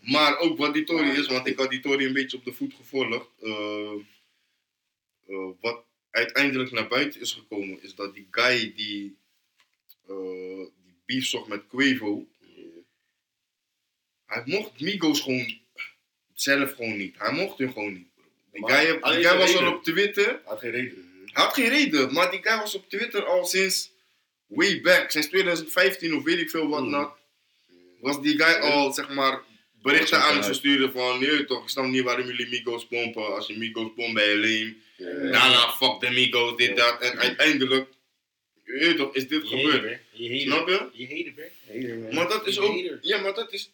Maar 0.02 0.38
ook 0.38 0.58
wat 0.58 0.74
die 0.74 0.84
Tory 0.84 1.10
is, 1.10 1.28
want 1.28 1.48
ik 1.48 1.58
had 1.58 1.70
die 1.70 1.80
Tory 1.80 2.06
een 2.06 2.14
beetje 2.14 2.38
op 2.38 2.46
de 2.46 2.54
voet 2.54 2.74
gevolgd. 2.74 3.30
Eh, 3.42 3.94
eh, 5.28 5.50
wat 5.60 5.84
uiteindelijk 6.12 6.72
naar 6.72 6.88
buiten 6.88 7.22
is 7.22 7.32
gekomen, 7.32 7.84
is 7.84 7.96
dat 7.96 8.14
die 8.14 8.28
guy 8.32 8.74
die, 8.76 9.18
eh, 10.08 10.66
die 10.84 10.96
beef 11.06 11.26
zocht 11.26 11.48
met 11.48 11.68
Quavo, 11.68 12.28
hij 14.26 14.44
mocht 14.46 14.80
Migos 14.80 15.22
gewoon 15.22 15.60
zelf 16.34 16.74
gewoon 16.76 16.98
niet. 16.98 17.16
Hij 17.18 17.32
mocht 17.32 17.58
hun 17.58 17.72
gewoon 17.72 17.94
niet. 17.94 18.08
Die 18.52 18.62
Maar 18.62 18.72
guy, 18.72 18.92
die 18.92 19.28
guy 19.28 19.38
was 19.38 19.56
al 19.56 19.74
op 19.74 19.84
Twitter. 19.84 20.28
Hij 20.28 20.42
had 20.44 20.60
geen 20.60 20.72
reden. 20.72 21.10
Hij 21.26 21.44
had 21.44 21.54
geen 21.54 21.70
reden, 21.70 22.14
maar 22.14 22.32
die 22.32 22.42
guy 22.42 22.58
was 22.58 22.76
op 22.76 22.90
Twitter 22.90 23.26
al 23.26 23.46
sinds 23.46 23.92
way 24.46 24.82
back, 24.82 25.12
sinds 25.12 25.28
2015 25.28 26.16
of 26.16 26.24
weet 26.24 26.40
ik 26.40 26.50
veel 26.50 26.68
wat 26.68 26.84
Mm. 26.84 27.14
Was 28.00 28.22
die 28.22 28.44
guy 28.44 28.54
al, 28.54 28.94
zeg 28.94 29.10
maar, 29.10 29.42
berichten 29.82 30.22
aan 30.22 30.36
het 30.36 30.46
versturen 30.46 30.92
van, 30.92 31.20
nee 31.20 31.46
toch, 31.46 31.64
ik 31.64 31.70
snap 31.70 31.86
niet 31.86 32.04
waarom 32.04 32.26
jullie 32.28 32.50
Migos 32.50 32.86
pompen. 32.86 33.36
Als 33.36 33.48
je 33.48 33.58
Migos 33.58 33.92
pompt 33.96 34.14
ben 34.14 34.40
je. 34.42 34.76
Ja. 34.98 35.32
Daarna 35.32 35.72
fuck 35.72 36.00
de 36.00 36.10
Migos, 36.10 36.56
dit, 36.58 36.78
dat. 36.78 37.02
En 37.02 37.20
uiteindelijk, 37.20 37.88
je 38.66 38.72
weet 38.80 38.98
toch, 38.98 39.16
is 39.16 39.28
dit 39.28 39.48
gebeurd. 39.48 40.00
Snap 40.14 40.68
je? 40.68 40.90
Je 40.92 41.34
hater. 41.68 42.14
Maar 42.14 42.28
dat 42.28 42.48
is 42.48 42.56
Je 42.56 42.62
ook, 42.62 42.76
hater. 42.82 43.00
ja, 43.02 43.22
maar 43.22 43.34
dat 43.34 43.52
is, 43.54 43.72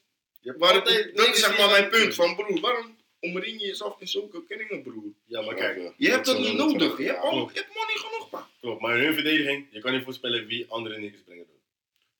waar 0.57 0.75
ik, 0.75 1.11
dat 1.15 1.27
is 1.27 1.39
zeg 1.39 1.57
maar 1.57 1.69
mijn 1.69 1.89
punt 1.89 2.13
van, 2.15 2.35
broer, 2.35 2.59
waarom 2.59 2.95
omring 3.19 3.61
je 3.61 3.67
jezelf 3.67 3.95
in 3.99 4.07
zulke 4.07 4.43
kenningen, 4.47 4.81
broer? 4.83 5.03
Ja, 5.25 5.41
maar 5.41 5.55
kijk, 5.55 5.93
Je 5.97 6.09
hebt 6.09 6.25
dat 6.25 6.39
niet 6.39 6.53
nodig, 6.53 6.97
je 6.97 7.03
hebt, 7.03 7.17
ja. 7.23 7.29
al, 7.29 7.49
je 7.53 7.59
hebt 7.59 7.67
money 7.75 7.95
genoeg, 7.95 8.29
pa. 8.29 8.49
klopt. 8.61 8.81
Maar 8.81 8.97
in 8.97 9.03
hun 9.03 9.13
verdediging, 9.13 9.65
je 9.71 9.79
kan 9.79 9.93
niet 9.93 10.03
voorspellen 10.03 10.47
wie 10.47 10.65
andere 10.69 10.97
niggas 10.99 11.21
brengen. 11.25 11.45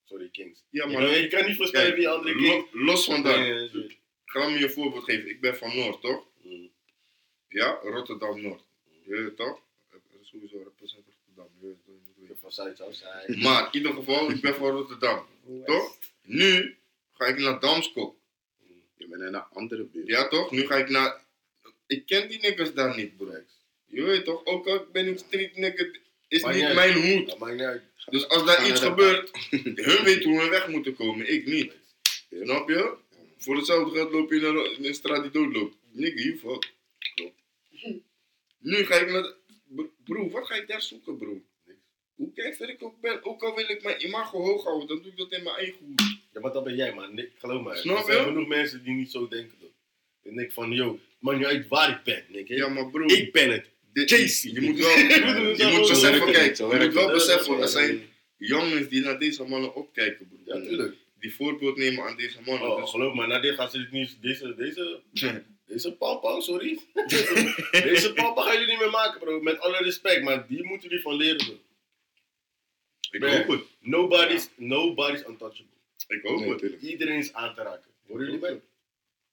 Sorry, 0.08 0.28
Kings. 0.28 0.64
Ja, 0.70 0.86
maar 0.86 0.94
kan- 1.06 1.20
je 1.20 1.26
kan 1.28 1.46
niet 1.46 1.56
voorspellen 1.56 1.86
Kijk, 1.86 1.98
wie 1.98 2.08
andere 2.08 2.34
Kings 2.34 2.72
lo- 2.72 2.84
los 2.84 3.04
van 3.04 3.22
dat. 3.22 3.36
Ik 3.36 4.00
ga 4.24 4.48
me 4.48 4.58
je 4.58 4.70
voorbeeld 4.70 5.04
geven. 5.04 5.28
Ik 5.30 5.40
ben 5.40 5.56
van 5.56 5.76
Noord, 5.76 6.00
toch? 6.00 6.24
Mm. 6.42 6.70
Ja, 7.48 7.78
Rotterdam-Noord. 7.82 8.62
Je 9.04 9.10
weet 9.10 9.24
het 9.24 9.36
toch? 9.36 9.60
Sowieso 10.22 10.62
represent 10.62 11.04
Rotterdam. 11.06 11.48
Je 11.60 11.66
weet 11.66 11.76
het, 11.84 11.94
weten. 12.16 12.38
Van 12.40 12.52
Zuid. 12.52 13.42
Maar 13.42 13.62
in 13.64 13.68
ieder 13.72 13.92
geval, 13.92 14.30
ik 14.30 14.40
ben 14.40 14.54
van 14.54 14.70
Rotterdam. 14.70 15.26
Toch? 15.64 15.96
Nu 16.22 16.76
ga 17.12 17.26
ik 17.26 17.38
naar 17.38 17.60
Damskop. 17.60 18.16
Je 18.96 19.06
bent 19.08 19.22
in 19.22 19.34
een 19.34 19.42
andere 19.42 19.84
buurt. 19.84 20.06
Ja, 20.06 20.28
toch? 20.28 20.50
Nu 20.50 20.66
ga 20.66 20.76
ik 20.76 20.88
naar... 20.88 21.24
Ik 21.86 22.06
ken 22.06 22.28
die 22.28 22.40
niggers 22.40 22.74
daar 22.74 22.96
niet, 22.96 23.16
bro. 23.16 23.34
Je 23.86 24.02
weet 24.02 24.24
toch? 24.24 24.44
Ook 24.44 24.66
al 24.66 24.86
ben 24.92 25.06
ik 25.08 25.18
street 25.18 25.56
nigger, 25.56 26.00
is 26.28 26.42
Maakt 26.42 26.56
niet 26.56 26.74
mijn 26.74 26.92
hoed. 27.16 27.26
Dat 27.28 27.38
maakt 27.38 27.52
niet 27.52 27.62
uit. 27.62 27.82
Dus 28.10 28.28
als 28.28 28.44
daar 28.44 28.68
iets 28.68 28.80
gebeurt, 28.80 29.30
hun 29.88 30.04
weten 30.04 30.30
hoe 30.30 30.40
we 30.42 30.48
weg 30.48 30.68
moeten 30.68 30.94
komen. 30.94 31.32
Ik 31.32 31.46
niet. 31.46 31.72
Snap 32.42 32.68
je? 32.68 32.94
Voor 33.38 33.56
hetzelfde 33.56 33.94
geld 33.96 34.12
loop 34.12 34.32
je 34.32 34.40
naar 34.40 34.54
een- 34.86 34.94
straat 34.94 35.22
die 35.22 35.30
doodloopt. 35.30 35.76
Nigga, 35.92 36.36
fuck. 36.36 36.72
Nu 38.58 38.84
ga 38.84 38.94
ik 38.94 39.10
naar... 39.10 39.32
Bro- 40.04 40.30
wat 40.30 40.46
ga 40.46 40.54
ik 40.54 40.68
daar 40.68 40.82
zoeken, 40.82 41.16
bro? 41.18 41.42
Hoe 42.14 42.30
gangster 42.34 42.68
ik 42.68 42.82
ook 42.82 43.00
ben, 43.00 43.24
ook 43.24 43.42
al 43.42 43.54
wil 43.54 43.68
ik 43.70 43.82
mijn 43.82 44.04
imago 44.04 44.38
hoog 44.38 44.64
houden, 44.64 44.88
dan 44.88 45.02
doe 45.02 45.10
ik 45.12 45.16
dat 45.18 45.32
in 45.32 45.42
mijn 45.42 45.56
eigen 45.56 45.78
hoed. 45.86 46.18
Ja, 46.32 46.40
maar 46.40 46.52
dat 46.52 46.64
ben 46.64 46.74
jij, 46.76 46.94
man. 46.94 47.14
Nick, 47.14 47.30
geloof 47.38 47.62
me. 47.62 47.76
Snap 47.76 47.98
er 47.98 48.04
zijn 48.04 48.18
je? 48.18 48.24
genoeg 48.24 48.48
mensen 48.48 48.84
die 48.84 48.94
niet 48.94 49.10
zo 49.10 49.28
denken. 49.28 49.58
Toch? 49.60 49.70
En 50.22 50.38
ik 50.38 50.52
van, 50.52 50.72
yo, 50.72 50.98
maakt 51.18 51.38
niet 51.38 51.46
uit 51.46 51.68
waar 51.68 51.90
ik 51.90 52.02
ben, 52.04 52.24
Nick. 52.28 52.48
hè. 52.48 52.54
Ja, 52.54 52.68
maar 52.68 52.90
bro, 52.90 53.04
Ik 53.06 53.32
ben 53.32 53.50
het. 53.52 53.66
Je 54.02 54.60
moet 54.60 54.78
wel, 54.78 54.98
je 54.98 55.76
moet 55.78 55.88
beseffen, 55.88 56.32
kijk, 56.32 56.56
je 56.56 56.64
moet 56.64 56.94
wel 56.94 57.10
beseffen, 57.10 57.60
er 57.60 57.68
zijn, 57.68 58.02
jongens 58.36 58.88
die 58.88 59.00
naar 59.02 59.18
deze 59.18 59.44
mannen 59.44 59.74
opkijken, 59.74 60.28
broer. 60.28 60.56
Ja, 60.56 60.66
tuurlijk. 60.68 60.96
Die 61.20 61.34
voorbeeld 61.34 61.76
nemen 61.76 62.04
aan 62.04 62.16
deze 62.16 62.38
mannen. 62.44 62.70
Oh, 62.70 62.80
Dus- 62.80 62.90
geloof 62.90 63.14
me, 63.14 63.26
na 63.26 63.38
dit 63.40 63.54
gaan 63.54 63.70
ze 63.70 63.78
dit 63.78 63.90
niet, 63.92 64.16
deze, 64.20 64.54
deze, 64.54 65.00
deze 65.66 65.92
pampa, 65.92 66.40
sorry. 66.40 66.78
deze 67.90 68.12
pampa 68.14 68.42
gaan 68.42 68.52
jullie 68.52 68.68
niet 68.68 68.78
meer 68.78 68.90
maken, 68.90 69.20
bro. 69.20 69.40
Met 69.40 69.60
alle 69.60 69.76
respect, 69.78 70.22
maar 70.22 70.46
die 70.48 70.64
moeten 70.64 70.88
jullie 70.88 71.02
van 71.02 71.14
leren, 71.16 71.36
bro. 71.36 71.58
ik 73.10 73.22
hoop 73.22 73.48
het. 73.48 73.62
Nobody's, 73.80 74.48
nobody's 74.56 75.24
untouchable. 75.28 75.76
Ik 76.08 76.20
hoop 76.22 76.38
Nee, 76.40 76.48
het. 76.48 76.58
tuurlijk. 76.58 76.82
Iedereen 76.82 77.18
is 77.18 77.32
aan 77.32 77.54
te 77.54 77.62
raken. 77.62 77.90
Horen 78.06 78.24
jullie 78.24 78.40
mij? 78.40 78.60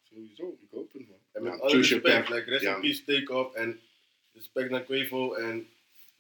Sowieso, 0.10 0.58
ik 0.62 0.67
hoop 0.71 0.93
het, 0.93 1.08
man. 1.08 1.17
En 1.32 1.43
met 1.43 1.60
alle 1.62 1.75
respect, 1.78 2.30
like 2.30 2.49
rest 2.49 2.63
in 2.65 2.80
peace, 2.82 3.04
take 3.04 3.34
off 3.34 3.56
en 3.56 3.80
respect 4.36 4.69
naar 4.69 4.84
Quavo 4.84 5.34
en 5.34 5.67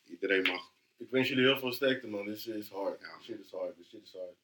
Iedereen 0.09 0.41
mag. 0.43 0.71
ik 0.97 1.07
wens 1.09 1.27
jullie 1.29 1.43
heel 1.45 1.59
veel 1.59 1.71
sterkte, 1.71 2.07
man. 2.07 2.25
This 2.25 2.47
is 2.47 2.69
hard. 2.69 3.01
Ja. 3.01 3.19
Shit 3.23 3.39
is 3.45 3.51
hard. 3.51 3.75
This 3.77 3.87
shit 3.89 4.01
is 4.03 4.11
hard. 4.13 4.35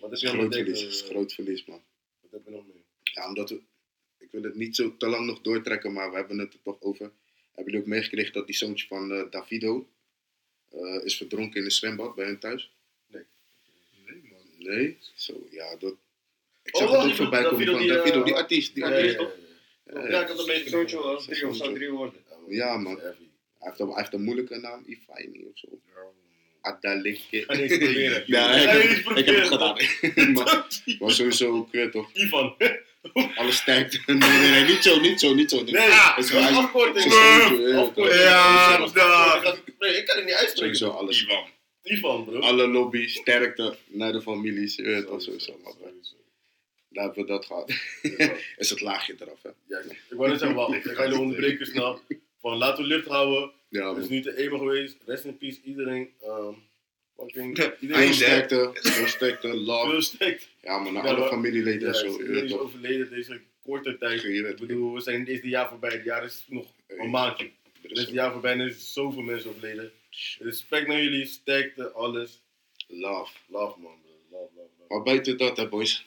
Wat 0.00 0.10
Het 0.10 0.10
heb 0.10 0.12
is 0.12 0.20
je 0.20 0.28
groot 0.28 0.54
verlies. 0.54 0.80
Het 0.80 0.90
is 0.92 1.02
groot 1.02 1.32
verlies, 1.32 1.64
man. 1.64 1.82
Wat 2.20 2.30
heb 2.30 2.40
je 2.44 2.50
nog 2.50 2.66
meer? 2.66 2.82
Ja, 3.02 3.28
omdat 3.28 3.50
we, 3.50 3.60
ik 4.18 4.30
wil 4.30 4.42
het 4.42 4.54
niet 4.54 4.76
zo 4.76 4.96
te 4.96 5.06
lang 5.08 5.26
nog 5.26 5.40
doortrekken, 5.40 5.92
maar 5.92 6.10
we 6.10 6.16
hebben 6.16 6.38
het 6.38 6.52
er 6.54 6.62
toch 6.62 6.80
over. 6.80 7.12
Hebben 7.54 7.64
jullie 7.72 7.80
ook 7.80 7.86
meegekregen 7.86 8.32
dat 8.32 8.46
die 8.46 8.56
zoontje 8.56 8.86
van 8.86 9.12
eh, 9.12 9.30
Davido 9.30 9.88
eh, 10.70 11.04
is 11.04 11.16
verdronken 11.16 11.58
in 11.58 11.64
een 11.64 11.70
zwembad 11.70 12.14
bij 12.14 12.24
hen 12.26 12.38
thuis? 12.38 12.72
Nee, 13.06 13.24
man. 14.30 14.40
Nee? 14.58 14.98
Zo, 15.14 15.46
ja, 15.50 15.76
dat... 15.76 15.96
Ik 16.62 16.74
Oh, 16.74 16.80
zag 16.80 16.90
het 16.90 16.98
ook 17.00 17.06
die 17.06 17.14
voorbij 17.14 17.42
komen 17.42 17.58
Davido 17.58 17.72
van 17.72 17.80
die, 17.82 17.90
eh, 17.90 17.96
Davido, 17.96 18.22
die 18.22 18.34
artiest. 18.34 18.74
Die 18.74 18.84
Ja, 18.84 18.90
artiest. 18.96 19.14
ja, 19.18 19.30
ja, 19.84 20.00
ja. 20.02 20.08
Ja, 20.08 20.22
ik 20.22 20.28
had 20.28 20.36
meegekregen. 20.36 20.70
Zoontje 20.70 20.96
was 20.96 21.24
drie 21.26 21.46
of 21.46 21.56
zou 21.56 21.74
drie 21.74 21.90
worden. 21.90 22.22
Ja, 22.48 22.76
man. 22.76 22.94
dat. 22.94 23.02
Hij 23.02 23.68
heeft, 23.68 23.80
een, 23.80 23.86
hij 23.88 23.96
heeft 23.96 24.12
een 24.12 24.22
moeilijke 24.22 24.58
naam, 24.58 24.82
Ifaini 24.86 25.44
of 25.44 25.58
zo. 25.58 25.68
Ga 26.62 26.72
proberen. 26.72 28.22
Ja, 28.26 28.54
ik 28.54 28.68
heb, 28.68 28.82
eens 28.82 29.18
ik 29.18 29.26
heb 29.26 29.36
het 29.36 29.46
gedaan. 29.46 29.76
maar, 30.34 30.66
maar 30.98 31.10
sowieso 31.10 31.56
ook, 31.56 31.74
eh, 31.74 31.86
toch, 31.86 32.10
Ivan. 32.12 32.56
alles 33.34 33.56
sterkte. 33.56 34.00
Nee, 34.06 34.18
nee, 34.18 34.50
nee, 34.50 34.64
niet 34.64 34.82
zo, 34.82 35.00
niet 35.00 35.20
zo, 35.20 35.34
niet 35.34 35.50
zo. 35.50 35.62
Nee, 35.62 35.74
is 36.16 36.30
wel 36.30 36.40
een 36.40 36.46
eigenlijk- 36.46 36.56
afkorting. 36.56 37.12
Ja. 38.14 38.78
Nee, 39.78 39.96
ik 39.96 40.06
kan 40.06 40.16
het 40.16 40.24
niet 40.24 40.34
uitspreken. 40.34 40.76
Sowieso 40.76 40.88
alles. 40.98 41.22
Ivan. 41.22 41.44
Ivan, 41.82 42.24
bro. 42.24 42.40
Alle 42.40 42.66
lobby, 42.66 43.08
sterkte 43.08 43.76
naar 43.86 44.12
de 44.12 44.22
families. 44.22 44.76
Je 44.76 44.82
weet 44.82 45.06
toch 45.06 45.22
Sowieso, 45.22 45.60
daar 46.90 47.04
hebben 47.04 47.24
we 47.24 47.30
dat 47.30 47.46
gehad. 47.46 47.72
Is 48.56 48.70
het 48.70 48.80
laagje 48.80 49.14
eraf, 49.20 49.42
hè? 49.42 49.50
Ja, 49.68 49.78
ik 49.78 50.16
wou 50.16 50.28
net 50.30 50.38
zeggen, 50.38 50.56
wacht, 50.56 50.74
ik 50.74 50.82
ga 50.84 51.02
jullie 51.02 51.18
onderbreken 51.18 51.66
snel. 51.66 52.00
Van 52.40 52.56
laten 52.56 52.82
we 52.82 52.88
lucht 52.88 53.06
houden. 53.06 53.52
Ja, 53.68 53.94
Het 53.94 54.04
is 54.04 54.08
nu 54.08 54.20
te 54.20 54.36
eenmaal 54.36 54.58
geweest. 54.58 54.96
Rest 55.06 55.24
in 55.24 55.38
peace, 55.38 55.60
iedereen. 55.62 56.10
Um, 56.24 56.56
fucking, 57.16 57.56
Veel 57.56 57.72
iedereen 57.80 58.14
sterkte, 58.14 58.70
veel 58.74 59.06
sterkte, 59.06 59.48
veel 59.48 59.58
love. 59.58 60.38
Ja, 60.62 60.78
maar 60.78 60.92
naar 60.92 61.04
Ja, 61.04 61.14
alle 61.14 61.28
familieleden 61.28 61.88
en 61.88 61.94
zo. 61.94 62.18
Iedereen 62.20 62.44
is 62.44 62.52
overleden 62.58 63.10
deze 63.10 63.40
korte 63.62 63.98
tijd. 63.98 64.24
Ik 64.24 64.56
bedoel, 64.56 64.94
we 64.94 65.00
zijn 65.00 65.24
dit 65.24 65.42
jaar 65.42 65.68
voorbij. 65.68 65.90
Het 65.90 66.04
jaar 66.04 66.24
is 66.24 66.44
nog 66.48 66.66
een 66.86 67.10
maandje. 67.10 67.50
Dit 67.82 67.98
is 67.98 68.08
jaar 68.08 68.32
voorbij 68.32 68.52
en 68.52 68.60
er 68.60 68.66
is 68.66 68.92
zoveel 68.92 69.22
mensen 69.22 69.50
overleden. 69.50 69.92
Respect 70.38 70.86
naar 70.86 71.02
jullie, 71.02 71.26
sterkte, 71.26 71.90
alles. 71.90 72.42
Love. 72.88 73.32
Love 73.46 73.80
man, 73.80 74.00
bro. 74.02 74.38
Love, 74.38 74.52
love, 74.54 74.68
love. 74.78 74.94
Maar 74.94 75.02
buiten 75.02 75.36
dat, 75.38 75.56
hè, 75.56 75.68
boys. 75.68 76.06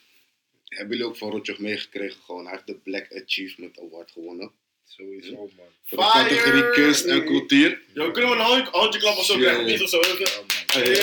Hebben 0.65 0.97
jullie 0.97 1.11
ook 1.11 1.17
van 1.17 1.31
Rotjoch 1.31 1.59
meegekregen? 1.59 2.21
Gewoon, 2.21 2.43
hij 2.43 2.51
heeft 2.53 2.67
de 2.67 2.75
Black 2.75 3.15
Achievement 3.23 3.79
Award 3.79 4.11
gewonnen. 4.11 4.51
Sowieso, 4.97 5.35
man. 5.35 5.49
Voor 5.83 5.97
de 5.97 6.03
categorie 6.13 6.69
kunst 6.69 7.05
en 7.05 7.25
cultuur. 7.25 7.81
Yo, 7.93 8.11
kunnen 8.11 8.29
we 8.31 8.35
een 8.37 8.41
handje, 8.41 8.71
handje 8.71 8.99
klap 8.99 9.17
of 9.17 9.25
zo 9.25 9.33
Ja, 9.33 9.39
krijgen? 9.39 9.65
ja. 9.67 9.73
Iets 9.73 9.81
of 9.83 9.89
zo. 9.89 9.99
even? 9.99 10.25
Ja, 10.25 10.37
man. 10.37 10.45
Hey. 10.83 10.95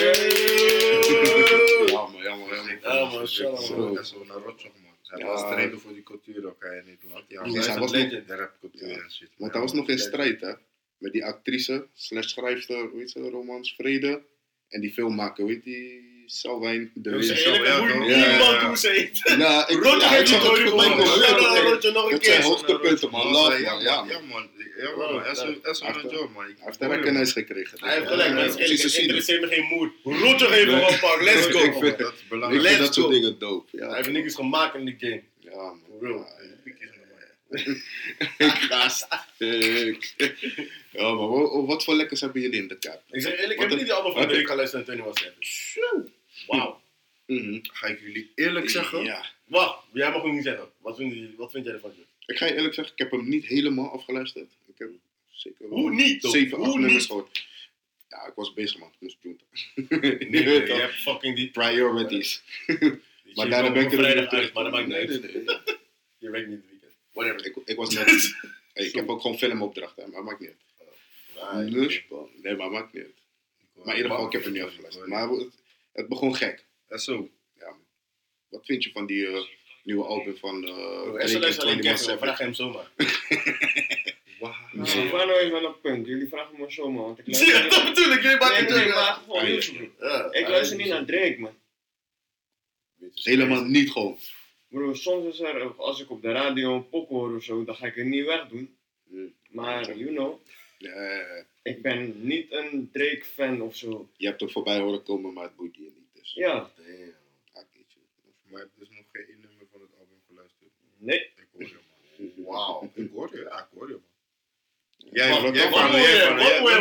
Ja, 1.87 2.07
man, 2.07 2.23
ja, 2.23 2.37
man, 2.37 2.49
ja. 2.49 3.11
Ja, 3.11 3.27
Zo, 3.27 4.27
Rotjoch, 4.29 4.73
man. 4.83 4.93
Hij 5.03 5.19
Ja. 5.19 5.27
was 5.27 5.41
strijden 5.41 5.81
voor 5.81 5.93
die 5.93 6.03
cultuur 6.03 6.47
ook 6.47 6.65
in 6.65 6.83
Nederland. 6.87 7.25
Ja, 7.29 7.41
hij 7.43 7.51
is 7.51 7.57
was 7.57 7.67
een 7.67 7.81
nog-. 7.81 7.91
De 8.27 8.35
rapcultuur 8.37 8.89
Ja. 8.89 8.95
en 8.95 9.11
shit. 9.13 9.29
Want 9.37 9.53
Ja, 9.53 9.59
hij 9.59 9.61
was 9.61 9.73
nog 9.73 9.89
in 9.89 9.99
strijd, 9.99 10.41
hè? 10.41 10.53
Met 10.99 11.13
die 11.13 11.25
actrice, 11.25 11.87
slash 11.95 12.27
schrijfster, 12.27 12.89
hoe 12.89 13.01
heet 13.01 13.11
ze, 13.11 13.21
Romans 13.31 13.75
Vrede. 13.75 14.23
En 14.69 14.81
die 14.81 14.93
filmmaker, 14.93 15.45
hoe 15.45 15.53
heet 15.53 15.65
die? 15.65 16.17
Salwijn 16.31 16.91
de 16.95 17.11
Wees. 17.11 17.27
zeg 17.27 17.45
eerlijk, 17.45 17.65
toch? 17.65 17.99
niemand 18.07 18.57
hoe 18.63 18.77
ze 18.77 18.89
heet. 18.89 19.35
Ja, 19.39 19.69
ik, 19.69 19.77
ik 19.77 19.83
die 19.83 19.93
naar 21.47 21.63
Rotjoch 21.63 21.93
nog 21.93 22.05
een 22.05 22.11
Dat 22.11 22.25
zijn 22.25 22.37
keer. 22.41 22.45
hoogtepunten, 22.45 23.11
man. 23.11 23.31
Man, 23.31 23.33
Love, 23.33 23.61
ja, 23.61 23.73
man. 23.75 23.83
Ja, 23.83 24.05
ja, 24.09 24.19
man. 24.19 24.27
man. 24.29 24.49
Ja, 24.79 24.97
man. 24.97 25.27
Is 25.27 25.39
een- 25.39 25.59
is 25.63 25.81
heeft 25.81 26.05
een 26.05 26.11
job, 26.11 26.31
man. 26.35 26.45
Ik- 26.49 26.55
Hij 26.57 26.65
heeft 26.67 26.79
de 26.79 26.87
recognize 26.87 27.33
gekregen. 27.33 27.79
Hij 27.85 27.95
heeft 27.95 28.07
gelijk, 28.09 28.53
zie 28.53 28.91
je. 28.93 29.01
interesseert 29.01 29.41
me 29.41 29.47
geen 29.47 29.65
moed. 29.65 29.91
Heeft 30.39 30.71
hem 30.71 30.85
gepakt. 30.85 31.23
Let's 31.25 31.47
Ik 31.47 31.53
go. 31.53 31.81
vind- 31.81 31.99
Dat 31.99 32.13
is 32.13 32.21
Ik 32.21 32.29
belangrijk. 32.29 32.67
vind 32.67 32.79
Let's 32.79 32.81
dat 32.95 32.95
soort 32.95 33.13
dingen 33.15 33.39
dope. 33.39 33.77
Ja, 33.77 33.87
Hij 33.87 33.97
heeft 33.97 34.11
niks 34.11 34.35
gemaakt 34.35 34.75
in 34.75 34.85
de 34.85 34.95
game. 34.99 35.23
Ja, 35.41 35.57
man. 35.57 35.81
Real. 36.01 36.27
Ik. 36.69 36.97
Ik- 40.17 40.37
Ja, 40.91 41.13
maar 41.13 41.29
wa- 41.29 41.63
wat 41.67 41.85
voor 41.85 41.95
lekkers 41.95 42.21
hebben 42.21 42.43
jullie 42.43 42.61
in 42.61 42.69
de 42.69 42.79
kaart? 42.79 43.01
Ik 43.11 43.21
zeg 43.23 43.33
eerlijk, 43.33 43.53
ik 43.53 43.61
heb 43.61 43.69
niet 43.69 43.79
die 43.81 43.93
album 43.93 44.13
van 44.13 44.21
wat- 44.21 44.31
Drake 44.31 44.47
geluisterd 44.47 44.89
en 44.89 44.97
Tony 44.97 45.09
was 45.09 45.31
Wauw. 46.49 46.81
Mhm. 47.27 47.59
Ga 47.63 47.87
ik 47.87 48.01
jullie 48.01 48.33
eerlijk 48.35 48.71
zeggen? 48.71 49.05
Ja. 49.05 49.25
Wacht, 49.45 49.85
jij 49.93 50.11
mag 50.11 50.23
ook 50.23 50.33
niet 50.33 50.43
zeggen. 50.45 50.69
Wat 50.79 50.97
vind, 50.97 51.13
je, 51.15 51.35
wat 51.37 51.51
vind 51.51 51.65
jij 51.65 51.75
ervan? 51.75 51.93
Ik 52.27 52.37
ga 52.37 52.47
je 52.47 52.55
eerlijk 52.55 52.75
zeggen, 52.75 52.95
ik 52.95 52.99
heb 53.01 53.11
hem 53.11 53.29
niet 53.29 53.45
helemaal 53.47 53.91
afgeluisterd. 53.93 54.51
Ik 54.67 54.75
heb 54.79 54.91
zeker 55.31 55.69
wel 55.69 55.79
Hoe 55.79 55.91
niet, 55.91 56.21
toch? 56.21 56.31
zeven, 56.33 56.59
acht 56.59 56.67
Hoe 56.67 56.75
nummers 56.79 56.95
niet? 56.95 57.07
gehoord. 57.07 57.47
Ja, 58.09 58.27
ik 58.27 58.33
was 58.35 58.53
bezig, 58.55 58.79
man. 58.79 58.89
Ik 58.89 59.01
moest 59.01 59.17
junten. 59.21 59.47
Nee, 60.31 60.45
weet 60.49 60.67
je 60.67 60.73
hebt 60.75 60.95
fucking 60.95 61.37
die... 61.37 61.51
Priorities. 61.51 62.43
Maar 63.35 63.49
daarna 63.49 63.73
ben 63.73 63.85
ik 63.85 63.93
er 63.93 63.99
niet 64.17 64.27
uit, 64.27 64.53
maar 64.53 64.63
dat 64.65 64.73
maakt 64.73 64.87
niet 64.87 64.97
Nee, 64.97 65.09
uit. 65.09 65.23
nee, 65.23 65.43
nee. 65.45 65.57
Je 66.19 66.31
werkt 66.31 66.49
niet 66.49 66.57
het 66.61 66.71
weekend. 66.71 66.93
Whatever. 67.13 67.47
Ik, 67.47 67.57
ik 67.65 67.77
was 67.77 67.95
net... 67.95 68.35
Hey, 68.73 68.85
ik 68.87 68.95
heb 68.95 69.09
ook 69.09 69.21
gewoon 69.21 69.39
filmopdrachten, 69.39 70.11
maar 70.11 70.25
maakt 70.25 70.41
niet 70.41 70.49
uit. 70.49 71.73
Dus, 71.73 72.03
nee, 72.43 72.57
maar 72.57 72.71
maakt 72.71 72.93
niet 72.93 73.03
uit. 73.03 73.15
Maar 73.75 73.87
in 73.89 73.97
ieder 73.97 74.11
geval, 74.11 74.27
ik 74.27 74.33
heb 74.33 74.45
hem 74.45 74.53
niet 74.53 74.63
afgeluisterd. 74.63 75.07
Maar 75.07 75.29
het, 75.93 76.09
begon 76.09 76.35
gek. 76.35 76.67
Ja, 76.89 76.99
zo. 76.99 77.31
Ja, 77.55 77.67
man. 77.67 77.87
Wat 78.49 78.67
vind 78.67 78.85
je 78.85 78.91
van 78.91 79.07
die 79.07 79.27
eh, 79.27 79.43
nieuwe 79.83 80.05
album 80.05 80.37
van 80.37 80.65
uh, 80.65 80.71
Bro, 81.03 81.17
Esther 81.17 81.41
luistert 81.41 81.67
alleen 81.67 81.81
Kevin, 81.81 82.19
vraag 82.19 82.39
hem 82.39 82.55
zomaar. 82.55 82.91
Wauw. 84.41 84.55
Ik 84.73 85.11
ben 85.11 85.27
nou 85.27 85.33
even 85.33 85.57
aan 85.57 85.65
een 85.65 85.81
punt. 85.81 86.07
Jullie 86.07 86.29
vragen 86.29 86.61
me 86.61 86.73
zo, 86.73 86.91
man. 86.91 87.05
Want 87.05 87.19
ik 87.19 87.27
luister 87.29 87.71
dat 87.71 87.95
bedoel 87.95 88.13
ik, 88.13 88.23
maakt 88.41 88.69
Nee, 88.71 88.79
het 88.79 89.17
gewoon 89.17 89.41
Ah, 89.41 89.47
nieuws. 89.47 89.73
Ja, 89.99 90.33
Ik 90.33 90.49
luister 90.49 90.77
niet 90.77 90.89
naar 90.89 91.05
Drake, 91.05 91.37
man. 91.39 91.55
Helemaal 93.15 93.65
niet 93.65 93.91
gewoon. 93.91 94.19
Bro, 94.69 94.95
soms 94.95 95.35
is 95.35 95.41
er, 95.41 95.75
als 95.77 96.01
ik 96.01 96.11
op 96.11 96.23
de 96.23 96.33
radio 96.33 96.75
een 96.75 96.89
pop 96.89 97.09
hoor 97.09 97.37
of 97.37 97.43
zo, 97.43 97.65
dan 97.65 97.75
ga 97.77 97.87
ik 97.87 97.95
het 97.95 98.07
niet 98.07 98.27
wegdoen. 98.27 98.77
Maar, 99.51 99.97
you 99.97 100.15
know, 100.15 100.41
Ja, 100.79 101.25
ik 101.63 101.83
ben 101.83 102.27
niet 102.27 102.53
een 102.53 102.91
Drake-fan 102.93 103.61
of 103.61 103.77
zo. 103.77 104.09
je 104.17 104.27
hebt 104.27 104.41
er 104.43 104.51
voorbij 104.51 104.79
horen 104.79 105.03
komen, 105.03 105.33
maar 105.33 105.45
het 105.45 105.57
boeit 105.57 105.75
je 105.77 105.81
niet. 105.83 106.09
Dus. 106.15 106.33
Ja, 106.35 106.53
Damn. 106.77 107.15
Ah, 107.53 107.63
kietje. 107.73 107.99
Maar 108.51 108.61
heb 108.61 108.69
dus 108.75 108.89
nog 108.89 109.05
geen 109.13 109.27
één 109.29 109.41
nummer 109.41 109.67
van 109.73 109.81
het 109.81 109.91
album 109.99 110.21
geluisterd. 110.29 110.71
nee. 110.97 111.19
Ik 111.19 111.47
hoor 111.53 111.63
je, 111.63 111.75
man. 112.37 112.45
Wauw. 112.47 112.91
Ik 112.95 113.11
hoor 113.15 113.29
je, 113.37 113.43
ja, 113.43 113.59
ik 113.59 113.67
hoor 113.79 113.89
je, 113.89 113.93
man. 113.93 114.03
Jij, 115.13 115.29
jij- 115.53 115.71
wacht, 115.71 115.93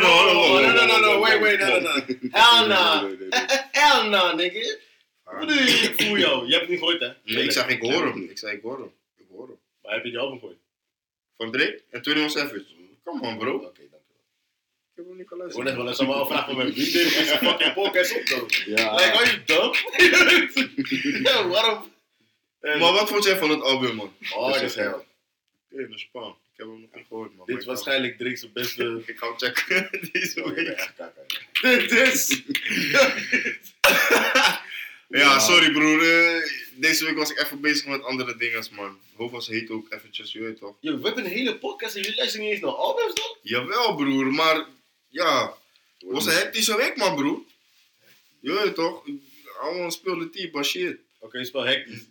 no, 0.00 0.32
no, 0.32 0.60
no, 0.60 0.60
no, 0.60 0.72
no, 0.72 0.86
no, 0.86 0.98
no, 1.00 1.20
wait, 1.20 1.34
no, 1.34 1.40
wait, 1.40 1.58
no, 1.58 1.66
no, 1.66 1.80
no. 1.80 1.94
no. 2.66 3.28
Hell 3.70 4.08
no. 4.08 4.08
No, 4.08 4.34
nigga. 4.34 4.76
Wat 5.24 5.38
bedoel 5.38 5.54
je? 5.54 5.70
Ik 5.70 6.02
voel 6.02 6.18
jou. 6.18 6.46
Je 6.46 6.50
hebt 6.50 6.60
het 6.60 6.70
niet 6.70 6.78
gehoord, 6.78 7.00
hè? 7.00 7.12
Nee, 7.24 7.44
ik 7.44 7.50
zeg, 7.52 7.68
ik 7.68 7.80
hoor 7.82 8.06
hem. 8.06 8.22
Ik 8.22 8.38
zei, 8.38 8.56
ik 8.56 8.62
hoor 8.62 8.78
hem. 8.78 8.92
Ik 9.16 9.26
hoor 9.30 9.46
hem. 9.46 9.58
Maar 9.82 9.94
heb 9.94 10.04
je 10.04 10.10
die 10.10 10.18
album 10.18 10.38
gehoord? 10.38 10.58
Van 11.36 11.50
Drake 11.52 11.82
en 11.90 12.00
21 12.00 12.30
Savage. 12.30 12.64
Come 13.08 13.26
on, 13.26 13.38
bro. 13.38 13.54
Oké, 13.54 13.62
dankjewel. 13.64 14.00
Ik 14.90 14.94
heb 14.94 15.06
hem 15.06 15.16
niet 15.16 15.22
Ik 15.24 15.28
hoor 15.28 15.38
geluisterd. 15.38 15.64
net 15.66 15.76
wel 15.76 15.88
eens 15.88 15.98
allemaal 15.98 16.26
vragen 16.26 16.46
van 16.46 16.56
mijn 16.56 16.72
wie 16.72 16.92
deed 16.92 16.92
deze 17.14 17.38
fucking 17.38 17.72
podcast 17.72 18.16
op, 18.16 18.22
though? 18.24 18.50
Ja. 18.66 18.94
Like, 18.94 19.12
are 19.12 19.24
you 19.26 19.44
dumb? 19.44 19.74
Yo, 21.26 21.48
waarom? 21.48 21.92
Maar 22.60 22.78
wat 22.92 23.08
vond 23.08 23.24
jij 23.24 23.36
van 23.36 23.50
het 23.50 23.62
album, 23.62 23.94
man? 23.94 24.12
Oh, 24.34 24.52
dat 24.52 24.62
is 24.62 24.74
hell. 24.74 24.86
Oké, 24.86 25.04
dat 25.70 25.88
is. 25.90 26.02
Ik 26.12 26.64
heb 26.64 26.66
hem 26.66 26.80
nog 26.80 26.94
niet 26.94 27.04
gehoord, 27.08 27.36
man. 27.36 27.46
Dit 27.46 27.56
is 27.56 27.62
ik 27.62 27.68
waarschijnlijk 27.68 28.18
Drake's 28.18 28.52
beste... 28.52 29.02
Ik 29.06 29.18
ga 29.18 29.26
hem 29.26 29.38
checken 29.38 29.88
deze 30.12 30.44
Oh, 30.44 30.54
week. 30.54 30.92
ja. 30.96 31.12
Dit 31.60 31.90
is... 31.92 32.42
Ja, 35.08 35.38
sorry 35.38 35.72
broer. 35.72 36.02
Eh, 36.78 36.84
deze 36.84 37.04
week 37.04 37.16
was 37.16 37.30
ik 37.30 37.38
even 37.38 37.60
bezig 37.60 37.86
met 37.86 38.02
andere 38.02 38.36
dingen, 38.36 38.64
man. 38.70 38.98
Hoofd 39.16 39.46
heet 39.46 39.70
ook 39.70 39.92
eventjes, 39.92 40.32
je 40.32 40.40
weet 40.40 40.58
toch? 40.58 40.76
Yo, 40.80 40.98
we 40.98 41.06
hebben 41.06 41.24
een 41.24 41.30
hele 41.30 41.58
podcast 41.58 41.94
en 41.94 42.00
jullie 42.02 42.16
luisteren 42.16 42.44
niet 42.46 42.54
eens 42.54 42.64
naar 42.64 42.74
albums, 42.74 43.14
dan? 43.14 43.36
Jawel 43.42 43.94
broer, 43.94 44.26
maar 44.26 44.66
ja, 45.08 45.56
het 45.98 46.10
was 46.10 46.26
een 46.26 46.32
hectische 46.32 46.76
week 46.76 46.96
man 46.96 47.14
broer. 47.16 47.42
Je 48.40 48.52
weet 48.52 48.74
toch? 48.74 49.04
Allemaal 49.60 49.90
speelde 49.90 50.30
type, 50.30 50.54
maar 50.54 50.64
shit. 50.64 50.96
Oké, 51.18 51.44
spel 51.44 51.66
hectisch. 51.66 52.06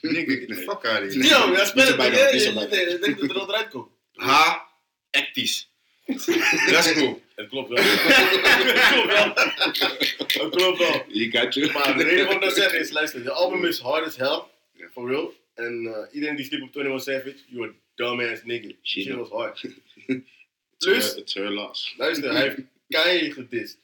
Nigga, 0.00 0.46
the 0.46 0.54
fuck 0.54 0.84
out 0.84 1.06
of 1.06 1.14
here. 1.14 1.28
Yo, 1.28 1.52
ja, 1.52 1.64
spel 1.64 1.86
het 1.86 1.96
bij. 1.96 2.08
Ik 2.08 3.00
denk 3.02 3.20
dat 3.20 3.30
er 3.30 3.38
al 3.38 3.48
eruit 3.48 3.68
komt. 3.68 3.88
Ha, 4.14 4.68
actisch. 5.10 5.68
Let's 6.06 6.92
go. 6.92 7.20
Het 7.44 7.48
klopt 7.48 7.68
wel. 7.68 7.78
Het 7.78 8.88
klopt 8.90 9.06
wel. 9.06 9.32
Het 10.44 10.54
klopt 10.54 10.78
wel. 10.78 11.04
You 11.08 11.30
got 11.30 11.54
you. 11.54 11.72
Maar 11.72 11.96
de 11.96 12.04
reden 12.04 12.24
waarom 12.24 12.42
ik 12.42 12.48
dat 12.48 12.56
zeg 12.56 12.72
is, 12.72 12.90
luister, 12.90 13.22
de 13.22 13.30
album 13.30 13.64
is 13.64 13.78
hard 13.78 14.06
as 14.06 14.16
hell. 14.16 14.42
Ja. 14.72 14.88
For 14.92 15.08
real. 15.08 15.34
En 15.54 15.86
eh, 15.86 16.14
iedereen 16.14 16.36
die 16.36 16.44
sliep 16.44 16.62
op 16.62 16.76
21 16.76 17.02
Savage, 17.02 17.44
you 17.46 17.68
a 17.68 17.72
dumbass 17.94 18.42
nigga. 18.44 18.68
Shit 18.82 19.04
Shit. 19.04 19.14
was 19.14 19.28
hard. 19.30 19.64
Plus, 20.78 21.14
It's 21.14 21.34
her 21.34 21.50
loss. 21.50 21.94
luister, 21.96 22.32
hij 22.32 22.42
heeft 22.42 22.58
Kai 22.88 23.32
gedist. 23.32 23.78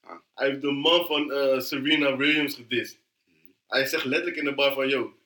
Ah. 0.00 0.16
Hij 0.34 0.48
heeft 0.48 0.60
de 0.60 0.70
man 0.70 1.06
van 1.06 1.32
eh, 1.32 1.60
Serena 1.60 2.16
Williams 2.16 2.54
gedist. 2.54 2.98
Hij 3.66 3.86
zegt 3.86 4.04
letterlijk 4.04 4.36
in 4.36 4.44
de 4.44 4.54
bar 4.54 4.72
van, 4.72 4.88
yo, 4.88 5.16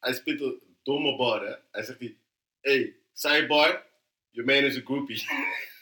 hij 0.00 0.14
spit 0.14 0.40
een 0.40 0.60
domme 0.82 1.16
bar, 1.16 1.46
hè. 1.46 1.54
Hij 1.70 1.82
zegt 1.82 1.98
die, 1.98 2.16
hey, 2.60 2.94
sidebar, 3.12 3.86
your 4.30 4.50
man 4.52 4.64
is 4.64 4.76
a 4.76 4.80
groupie. 4.84 5.22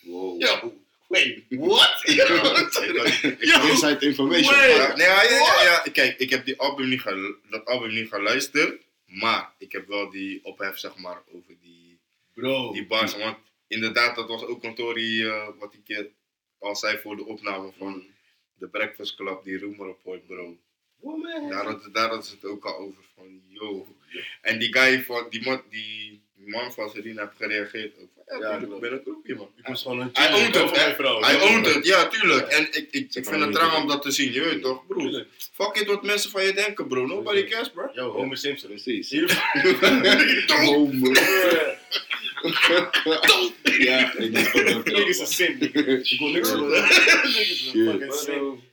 Wow. 0.02 0.40
Yo, 0.40 0.81
wait, 1.12 1.44
what? 1.48 1.92
Inside 3.70 4.00
information. 4.00 4.54
Wait. 4.54 4.96
Nee, 4.96 5.06
ja, 5.06 5.62
ja. 5.62 5.82
Kijk, 5.92 6.18
ik 6.18 6.30
heb 6.30 6.44
die 6.44 6.58
album 6.58 6.88
niet 6.88 7.00
gelu- 7.00 7.36
dat 7.50 7.64
album 7.64 7.92
niet 7.94 8.08
geluisterd. 8.08 8.82
Maar 9.06 9.54
ik 9.58 9.72
heb 9.72 9.86
wel 9.86 10.10
die 10.10 10.44
ophef, 10.44 10.78
zeg 10.78 10.96
maar, 10.96 11.22
over 11.34 11.54
die, 11.60 11.98
Bro. 12.34 12.72
die 12.72 12.86
bars. 12.86 13.16
Want 13.16 13.36
inderdaad, 13.66 14.16
dat 14.16 14.28
was 14.28 14.44
ook 14.44 14.64
een 14.64 14.74
Tory, 14.74 15.26
eh, 15.26 15.48
wat 15.58 15.74
ik 15.84 16.10
al 16.58 16.76
zei 16.76 16.98
voor 16.98 17.16
de 17.16 17.24
opname 17.24 17.72
van 17.78 18.04
de 18.54 18.68
Breakfast 18.68 19.14
Club, 19.16 19.44
die 19.44 19.58
Rumor 19.58 19.86
Report, 19.86 20.26
bro. 20.26 20.56
Daar 21.48 21.64
had, 21.64 21.88
daar 21.92 22.08
had 22.08 22.26
ze 22.26 22.34
het 22.34 22.44
ook 22.44 22.64
al 22.64 22.78
over 22.78 23.04
van, 23.14 23.42
yo. 23.48 23.96
En 24.40 24.58
die 24.58 24.72
guy 24.72 25.02
van, 25.02 25.26
die 25.30 25.42
man, 25.42 25.62
die 25.70 26.21
man 26.44 26.72
van 26.72 26.90
Serena 26.90 27.20
heeft 27.22 27.36
gereageerd 27.36 27.92
ook 28.00 28.08
van, 28.14 28.40
ja, 28.40 28.48
Ja, 28.48 28.58
tuurlijk, 28.58 28.74
ik 28.74 28.80
ben 28.80 28.92
een 28.92 29.00
groepje, 29.04 29.34
man. 29.34 29.48
Ik 29.56 29.66
was 29.66 29.82
gewoon 29.82 30.00
een 30.00 30.10
Hij 30.12 30.32
oont 30.32 30.54
het. 30.54 30.96
Hij 31.20 31.40
oont 31.40 31.66
het, 31.66 31.86
ja, 31.86 32.06
tuurlijk. 32.08 32.46
En 32.46 32.62
ik, 32.62 32.88
ik, 32.90 33.14
ik 33.14 33.26
vind 33.26 33.44
het 33.44 33.56
raar 33.56 33.76
om 33.76 33.88
dat 33.88 34.02
te 34.02 34.10
zien, 34.10 34.32
je 34.32 34.40
weet 34.40 34.62
toch, 34.62 34.86
broer. 34.86 35.26
Fuck 35.52 35.76
it 35.76 35.86
wat 35.86 36.02
mensen 36.02 36.30
van 36.30 36.44
je 36.44 36.52
denken, 36.52 36.86
bro. 36.86 37.06
Nobody 37.06 37.44
cares, 37.44 37.70
bro. 37.70 37.90
Yo, 37.92 38.10
Homer 38.10 38.36
Simpson. 38.36 38.68
Precies. 38.68 39.10
Hier- 39.10 39.42
man. 41.00 41.16
Ja, 43.78 44.14
ik 44.16 45.06
is 45.08 45.18
een 45.18 45.26
sim. 45.26 45.56
Ik 45.60 46.18
wil 46.18 46.28
niks 46.28 46.48
van 46.50 46.68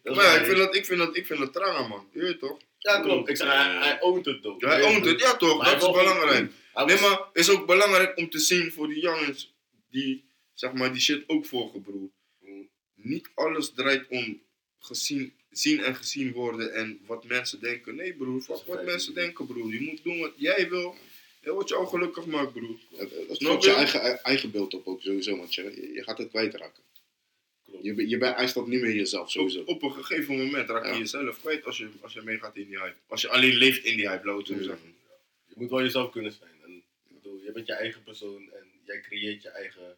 Maar 0.03 0.35
ik 0.39 0.45
vind 0.45 0.57
dat, 0.57 0.75
ik 0.75 0.85
vind 0.85 0.99
dat, 0.99 1.15
ik 1.15 1.25
vind 1.25 1.39
dat 1.39 1.55
raar, 1.55 1.87
man. 1.87 2.07
Je 2.13 2.21
weet 2.21 2.39
toch? 2.39 2.57
Ja, 2.79 2.99
klopt. 3.01 3.29
Ik 3.29 3.37
zeg, 3.37 3.47
hij, 3.47 3.77
hij 3.77 4.01
oont 4.01 4.25
het 4.25 4.41
toch. 4.41 4.61
Hij 4.61 4.83
oont 4.83 5.05
het, 5.05 5.19
ja 5.19 5.37
toch, 5.37 5.57
Maar 5.57 5.79
dat 5.79 5.89
is 5.89 5.97
belangrijk. 6.03 6.51
Nee, 6.75 6.85
was- 6.97 7.01
maar 7.01 7.11
het 7.17 7.27
is 7.33 7.49
ook 7.49 7.65
belangrijk 7.65 8.17
om 8.17 8.29
te 8.29 8.39
zien 8.39 8.71
voor 8.71 8.87
die 8.87 9.01
jongens 9.01 9.53
die, 9.89 10.23
zeg 10.53 10.73
maar, 10.73 10.91
die 10.93 11.01
shit 11.01 11.23
ook 11.27 11.45
volgen, 11.45 11.81
broer. 11.81 12.09
Niet 12.95 13.29
alles 13.35 13.71
draait 13.75 14.05
om 14.09 14.41
gezien, 14.79 15.33
zien 15.51 15.83
en 15.83 15.95
gezien 15.95 16.31
worden 16.31 16.73
en 16.73 16.99
wat 17.05 17.23
mensen 17.25 17.59
denken. 17.59 17.95
Nee, 17.95 18.13
broer, 18.13 18.41
fuck 18.41 18.55
is 18.55 18.65
wat 18.65 18.85
mensen 18.85 19.13
denken, 19.13 19.45
broer. 19.47 19.73
Je 19.73 19.81
moet 19.81 20.03
doen 20.03 20.19
wat 20.19 20.33
jij 20.35 20.69
wil 20.69 20.95
en 21.41 21.55
wat 21.55 21.69
jou 21.69 21.87
gelukkig 21.87 22.25
maakt, 22.25 22.53
broer. 22.53 22.77
Dat 23.27 23.39
je 23.39 23.69
je? 23.69 23.73
eigen, 23.75 24.23
eigen 24.23 24.51
beeld 24.51 24.73
op 24.73 24.87
ook 24.87 25.01
sowieso, 25.01 25.37
want 25.37 25.53
je, 25.55 25.91
je 25.93 26.03
gaat 26.03 26.17
het 26.17 26.29
kwijtraken. 26.29 26.83
Je, 27.81 28.07
je 28.09 28.17
bent 28.17 28.53
dat 28.53 28.67
niet 28.67 28.81
meer 28.81 28.95
jezelf, 28.95 29.31
sowieso. 29.31 29.59
Op, 29.59 29.67
op 29.67 29.81
een 29.83 29.91
gegeven 30.03 30.37
moment 30.37 30.69
raak 30.69 30.85
je 30.85 30.91
Ja. 30.91 30.97
jezelf 30.97 31.39
kwijt 31.39 31.65
als 31.65 31.77
je, 31.77 31.89
als 32.01 32.13
je 32.13 32.21
meegaat 32.21 32.55
in 32.55 32.67
die 32.67 32.79
hype. 32.79 32.95
Als 33.07 33.21
je 33.21 33.29
alleen 33.29 33.55
leeft 33.55 33.83
in 33.83 33.95
die 33.95 34.09
hype, 34.09 34.25
laat 34.25 34.39
ik 34.39 34.47
het 34.47 34.55
zo 34.57 34.61
Mm. 34.61 34.63
zeggen. 34.69 34.95
Je 35.45 35.53
moet 35.57 35.69
wel 35.69 35.81
jezelf 35.81 36.11
kunnen 36.11 36.31
zijn. 36.31 36.51
En, 36.63 36.75
ik 37.07 37.13
bedoel, 37.13 37.39
je 37.43 37.51
bent 37.51 37.67
je 37.67 37.73
eigen 37.73 38.03
persoon 38.03 38.51
en 38.51 38.67
jij 38.85 39.01
creëert 39.01 39.41
je 39.41 39.49
eigen 39.49 39.97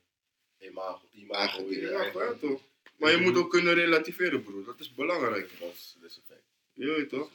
imago. 0.59 1.01
imago 1.13 1.39
Eigen 1.57 1.63
je 1.69 1.69
dingen, 1.75 1.91
Ja, 1.91 1.99
eigen- 2.01 2.21
ja, 2.21 2.33
toch. 2.33 2.61
Maar 2.97 3.11
je 3.11 3.17
moet 3.17 3.35
ook 3.37 3.49
kunnen 3.49 3.73
relativeren, 3.73 4.43
broer. 4.43 4.65
Dat 4.65 4.79
is 4.79 4.93
belangrijk. 4.93 5.49
Dat 5.59 5.73
is, 5.73 5.95
dat 6.01 6.09
is 6.09 6.15
een 6.17 6.23
fact. 6.27 6.43
Je 6.73 6.85
weet 6.85 7.09
Dat 7.09 7.19
toch? 7.19 7.31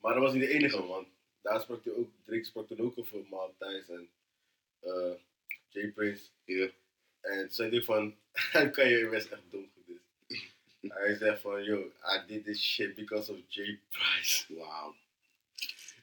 Maar 0.00 0.14
dat 0.14 0.22
was 0.22 0.32
niet 0.32 0.42
de 0.42 0.48
enige, 0.48 0.86
want 0.86 1.08
daar 1.42 1.60
sprak 1.60 1.84
hij 1.84 1.92
ook, 1.92 2.10
Drake 2.24 2.44
sprak 2.44 2.66
toen 2.66 2.80
ook 2.80 2.98
over 2.98 3.18
Maltijs 3.30 3.88
en 3.88 4.08
eh 4.80 5.10
Jay 5.68 5.88
Prince. 5.88 6.22
Ja. 6.44 6.68
En 7.32 7.38
toen 7.38 7.50
zei 7.50 7.70
hij 7.70 7.82
van, 7.82 8.14
kan 8.76 8.88
je 8.88 9.08
best 9.10 9.30
echt 9.30 9.40
dom 9.50 9.70
gedist. 9.76 10.04
hij 10.80 11.14
zegt 11.16 11.40
van, 11.40 11.64
yo, 11.64 11.78
I 12.02 12.20
did 12.26 12.44
this 12.44 12.62
shit 12.72 12.94
because 12.94 13.32
of 13.32 13.38
Jay 13.48 13.78
Price. 13.90 14.44
Wauw. 14.48 14.94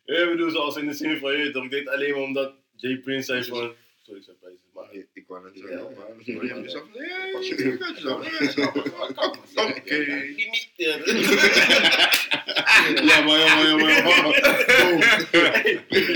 Ja, 0.05 0.17
ik 0.23 0.29
bedoel, 0.29 0.49
zoals 0.49 0.75
in 0.77 0.87
de 0.87 0.93
zin 0.93 1.17
van, 1.19 1.37
je, 1.37 1.51
toch, 1.51 1.63
ik 1.63 1.69
deed 1.71 1.79
het 1.85 1.93
alleen 1.93 2.11
maar 2.11 2.21
omdat 2.21 2.53
Jay 2.75 2.97
Prince 2.97 3.25
zei 3.25 3.43
van, 3.43 3.75
sorry, 4.01 4.19
ik 4.19 4.25
zei 4.25 4.37
Price, 4.41 4.57
maar 4.73 4.93
Ik, 4.93 5.07
ik 5.13 5.23
wou 5.27 5.43
net 5.43 5.51
Ja. 5.59 5.67
zeggen, 5.67 5.93
maar 5.95 6.07
dat 6.07 6.17
is 6.19 6.33
wel 6.33 6.43
Ja. 6.43 6.47
je 6.47 6.47
gaat 6.47 6.63
jezelf. 6.63 6.87
Nee, 6.93 8.49
ik. 8.49 8.57
Oké. 9.55 9.95
Ja, 13.03 13.21
maar 13.21 13.39
ja, 13.39 13.55
maar 13.55 13.67
ja, 13.67 13.75
maar 13.75 13.91
ja, 13.91 14.21
maar. 14.21 14.41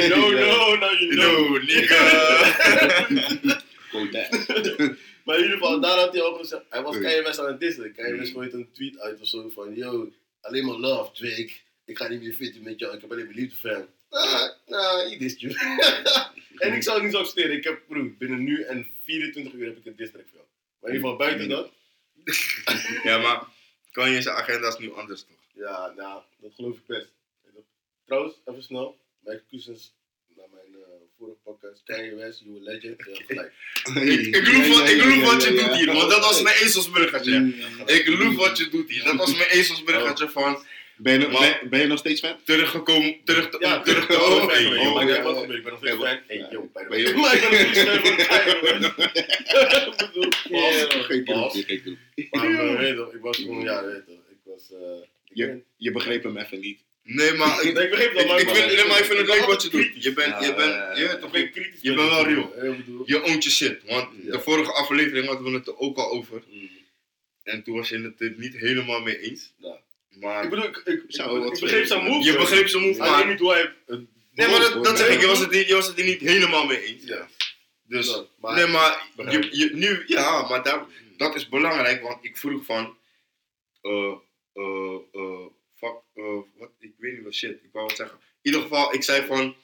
No, 0.09 0.29
no, 0.31 0.75
no, 0.75 0.91
you 0.91 1.15
know. 1.15 1.49
No, 1.49 1.57
nigga. 1.57 2.01
Go 3.91 4.09
that. 4.09 4.29
Maar 5.23 5.35
in 5.37 5.41
ieder 5.43 5.57
geval, 5.57 5.79
daar 5.79 5.97
had 5.97 6.13
hij 6.13 6.21
was 7.01 7.11
Mm. 7.11 7.17
Kanye 7.17 7.23
West 7.23 7.39
aan 7.39 7.47
het 7.47 7.59
dissen. 7.59 7.93
Kanye 7.93 8.11
Mm. 8.11 8.17
West 8.19 8.31
gooit 8.31 8.53
een 8.53 8.71
tweet 8.71 8.99
uit 8.99 9.21
of 9.21 9.27
zo 9.27 9.49
van, 9.49 9.75
yo, 9.75 10.13
alleen 10.41 10.65
maar 10.65 10.75
love, 10.75 11.11
Drake. 11.11 11.51
Ik 11.85 11.97
ga 11.97 12.07
niet 12.07 12.21
meer 12.21 12.33
fitten 12.33 12.63
met 12.63 12.79
jou, 12.79 12.95
ik 12.95 13.01
heb 13.01 13.11
alleen 13.11 13.25
maar 13.25 13.33
liefde 13.33 13.69
hem. 13.69 13.87
Ah, 14.09 14.49
nou, 14.65 15.09
he 15.09 15.35
you. 15.37 15.53
en 16.63 16.73
ik 16.73 16.83
zou 16.83 16.95
het 16.95 17.03
niet 17.03 17.13
zo 17.13 17.19
accepteren. 17.19 17.55
Ik 17.55 17.63
heb, 17.63 17.81
broer, 17.87 18.13
binnen 18.17 18.43
nu 18.43 18.61
en 18.63 18.87
24 19.03 19.53
uur 19.53 19.65
heb 19.65 19.77
ik 19.77 19.85
een 19.85 19.95
diss 19.95 20.11
track 20.11 20.25
voor 20.29 20.37
jou. 20.37 20.47
Maar 20.79 20.89
in 20.91 20.95
ieder 20.95 21.09
geval, 21.09 21.27
buiten 21.27 21.49
dat, 21.49 21.71
Ja, 23.03 23.17
maar 23.17 23.43
kan 23.91 24.11
je 24.11 24.21
zijn 24.21 24.35
agenda 24.35 24.67
is 24.67 24.77
nu 24.77 24.93
anders 24.93 25.21
toch? 25.21 25.37
ja, 25.53 25.93
nou, 25.95 26.21
dat 26.37 26.53
geloof 26.53 26.77
ik 26.77 26.85
best. 26.85 27.11
Je. 27.43 27.63
Trouwens, 28.05 28.35
even 28.45 28.63
snel, 28.63 28.99
mijn 29.19 29.37
eh, 29.37 29.43
vorige 31.19 31.37
podcast, 31.43 31.81
Kanye 31.85 32.15
West, 32.15 32.41
you 32.45 32.57
a 32.57 32.61
legend, 32.71 32.95
gelijk. 33.27 33.51
Ik, 34.37 34.47
loef 34.47 34.67
wat, 34.67 35.43
je 35.43 35.53
doet 35.53 35.75
hier, 35.77 35.93
want 35.93 36.09
dat 36.09 36.19
was 36.19 36.41
mijn 36.41 36.55
ezelsbruggetje. 36.55 37.53
Ik 37.85 38.07
loef 38.07 38.35
wat 38.35 38.57
je 38.57 38.69
doet 38.69 38.89
hier. 38.89 39.03
Dat 39.03 39.15
was 39.15 39.37
mijn 39.37 39.49
ezelsbruggetje 39.49 40.29
van 40.29 40.63
Ben 40.99 41.19
je, 41.19 41.27
Maar- 41.27 41.57
ben, 41.61 41.69
ben 41.69 41.79
je 41.79 41.87
nog 41.87 41.97
steeds 41.97 42.19
fan? 42.21 42.35
teruggekomen, 42.43 43.15
terug 43.23 43.49
te, 43.49 43.57
Ja, 43.59 43.81
terug 43.81 44.05
te 44.07 44.13
oh, 44.21 44.47
hey. 44.47 44.63
Ik 44.63 45.63
ben 45.63 45.71
nog 45.71 45.77
steeds 45.79 45.95
fan. 45.95 46.19
Hey, 46.27 46.47
yo, 46.51 46.69
Ben 46.89 46.99
je- 46.99 47.13
Maar 47.21 47.33
ik 47.35 47.41
ben 47.41 47.51
nog 47.51 47.59
steeds 47.59 47.79
fan. 47.83 48.97
Ik 52.15 52.33
eh, 52.33 53.21
was 53.21 53.37
gewoon, 53.37 53.61
ja, 53.61 53.85
weet 53.85 53.95
je 53.95 54.03
toch, 54.05 54.23
ik 54.29 54.39
was... 54.43 54.71
eh, 54.71 54.77
ik 55.25 55.37
Je, 55.37 55.45
ben- 55.45 55.63
je 55.77 55.91
begreep 55.91 56.23
hem 56.23 56.37
even 56.37 56.59
niet. 56.59 56.79
Nee, 57.09 57.33
maar 57.33 57.63
ik, 57.63 57.73
Nee, 57.73 57.83
ik 57.83 57.89
begreep 57.89 58.13
dat, 58.13 58.21
ik, 58.21 58.27
maar 58.27 58.39
ik, 58.39 58.49
vind, 58.49 58.65
nee, 58.75 58.85
maar 58.87 58.97
ik 58.99 59.05
vind 59.05 59.17
het 59.19 59.27
leuk 59.27 59.45
wat 59.45 59.61
je 59.63 59.69
doet. 59.69 60.03
Je 60.03 60.13
bent, 60.13 60.43
je 60.45 60.53
bent, 60.55 60.97
je, 60.97 61.17
toch, 61.21 61.31
ben 61.31 61.51
kritisch. 61.51 61.81
je 61.81 61.93
bent 61.93 62.09
wel 62.09 62.25
real. 62.25 62.53
Je 63.05 63.23
oont 63.23 63.43
je 63.43 63.49
shit. 63.49 63.81
Want 63.85 64.09
Ja. 64.23 64.31
de 64.31 64.39
vorige 64.39 64.71
aflevering 64.71 65.25
hadden 65.27 65.51
we 65.51 65.57
het 65.57 65.67
er 65.67 65.77
ook 65.77 65.97
al 65.97 66.11
over. 66.11 66.43
Mm, 66.49 66.69
En 67.43 67.63
toen 67.63 67.75
was 67.75 67.89
je 67.89 67.99
het 68.01 68.21
er 68.21 68.33
niet 68.37 68.53
helemaal 68.53 69.01
mee 69.01 69.19
eens. 69.19 69.53
ja. 69.57 69.79
Maar 70.19 70.43
Ik 70.43 70.49
bedoel, 70.49 70.65
ik, 70.65 70.81
ik, 70.85 71.03
Zou 71.07 71.37
ik, 71.37 71.43
wat 71.43 71.53
ik 71.55 71.59
begreep 71.63 71.85
zijn 71.85 72.03
move. 72.03 72.25
je 72.31 72.37
begreep 72.37 72.67
zijn 72.67 72.83
move, 72.83 72.99
maar... 72.99 73.27
niet 73.27 73.39
hoe 73.39 73.51
hij... 73.53 73.73
Nee, 74.33 74.47
maar 74.47 74.59
dat, 74.59 74.83
dat 74.83 74.97
zeg 74.97 75.09
ik. 75.09 75.19
Je 75.21 75.27
was, 75.27 75.39
het 75.39 75.51
niet, 75.51 75.67
je 75.67 75.73
was 75.75 75.87
het 75.87 75.99
er 75.99 76.05
niet 76.05 76.21
helemaal 76.21 76.65
mee 76.65 76.81
eens. 76.83 77.03
Ja. 77.03 77.27
Dus, 77.83 78.07
Ja, 78.07 78.23
maar- 78.39 78.55
nee, 78.55 78.67
maar 78.67 79.07
Begrijp 79.15 79.43
je, 79.43 79.57
je, 79.57 79.69
nu, 79.73 80.03
ja, 80.07 80.47
maar 80.47 80.63
daar, 80.63 80.85
dat 81.17 81.35
is 81.35 81.49
belangrijk, 81.49 82.01
want 82.01 82.25
ik 82.25 82.37
vroeg 82.37 82.65
van, 82.65 82.97
eh, 83.81 84.13
eh, 84.53 84.95
eh, 85.13 85.45
fuck, 85.77 86.01
eh, 86.13 86.23
wat, 86.55 86.71
ik 86.79 86.93
weet 86.97 87.13
niet 87.13 87.23
wat 87.23 87.33
shit, 87.33 87.63
ik 87.63 87.69
wou 87.71 87.85
wat 87.85 87.95
zeggen. 87.97 88.17
In 88.17 88.23
ieder 88.41 88.61
geval, 88.61 88.93
ik 88.93 89.03
zei 89.03 89.25
van, 89.25 89.55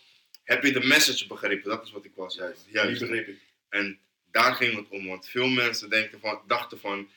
heb 0.43 0.63
je 0.63 0.71
de 0.71 0.86
message 0.86 1.28
begrepen? 1.28 1.69
Dat 1.69 1.84
is 1.86 1.91
wat 1.91 2.06
ik 2.06 2.12
was. 2.15 2.36
Juist, 2.36 2.63
die 2.65 2.73
Juist. 2.73 2.99
begreep 2.99 3.28
ik. 3.28 3.38
En 3.69 3.99
daar 4.32 4.56
ging 4.56 4.76
het 4.76 4.89
om, 4.89 5.08
want 5.08 5.30
veel 5.30 5.47
mensen 5.47 5.89
denken 5.89 6.19
van, 6.19 6.41
dachten 6.47 6.80
van, 6.80 7.10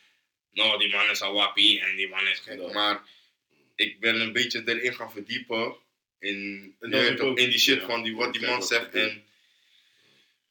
nou, 0.53 0.79
die 0.79 0.91
man 0.91 1.11
is 1.11 1.23
al 1.23 1.33
wappie 1.35 1.81
en 1.81 1.97
die 1.97 2.09
man 2.09 2.27
is 2.27 2.39
gek. 2.39 2.61
Ja. 2.61 2.73
Maar 2.73 3.03
ik 3.75 4.01
ben 4.01 4.21
een 4.21 4.33
beetje 4.33 4.63
erin 4.67 4.95
gaan 4.95 5.13
verdiepen 5.13 5.77
in, 6.19 6.77
toch, 6.81 7.19
ook. 7.21 7.39
in 7.39 7.51
die 7.51 7.59
shit 7.59 7.81
Ja. 7.81 7.87
van 7.87 8.03
die, 8.03 8.17
wat 8.17 8.33
die 8.33 8.47
man 8.47 8.63
zegt. 8.63 8.95
En, 8.95 9.25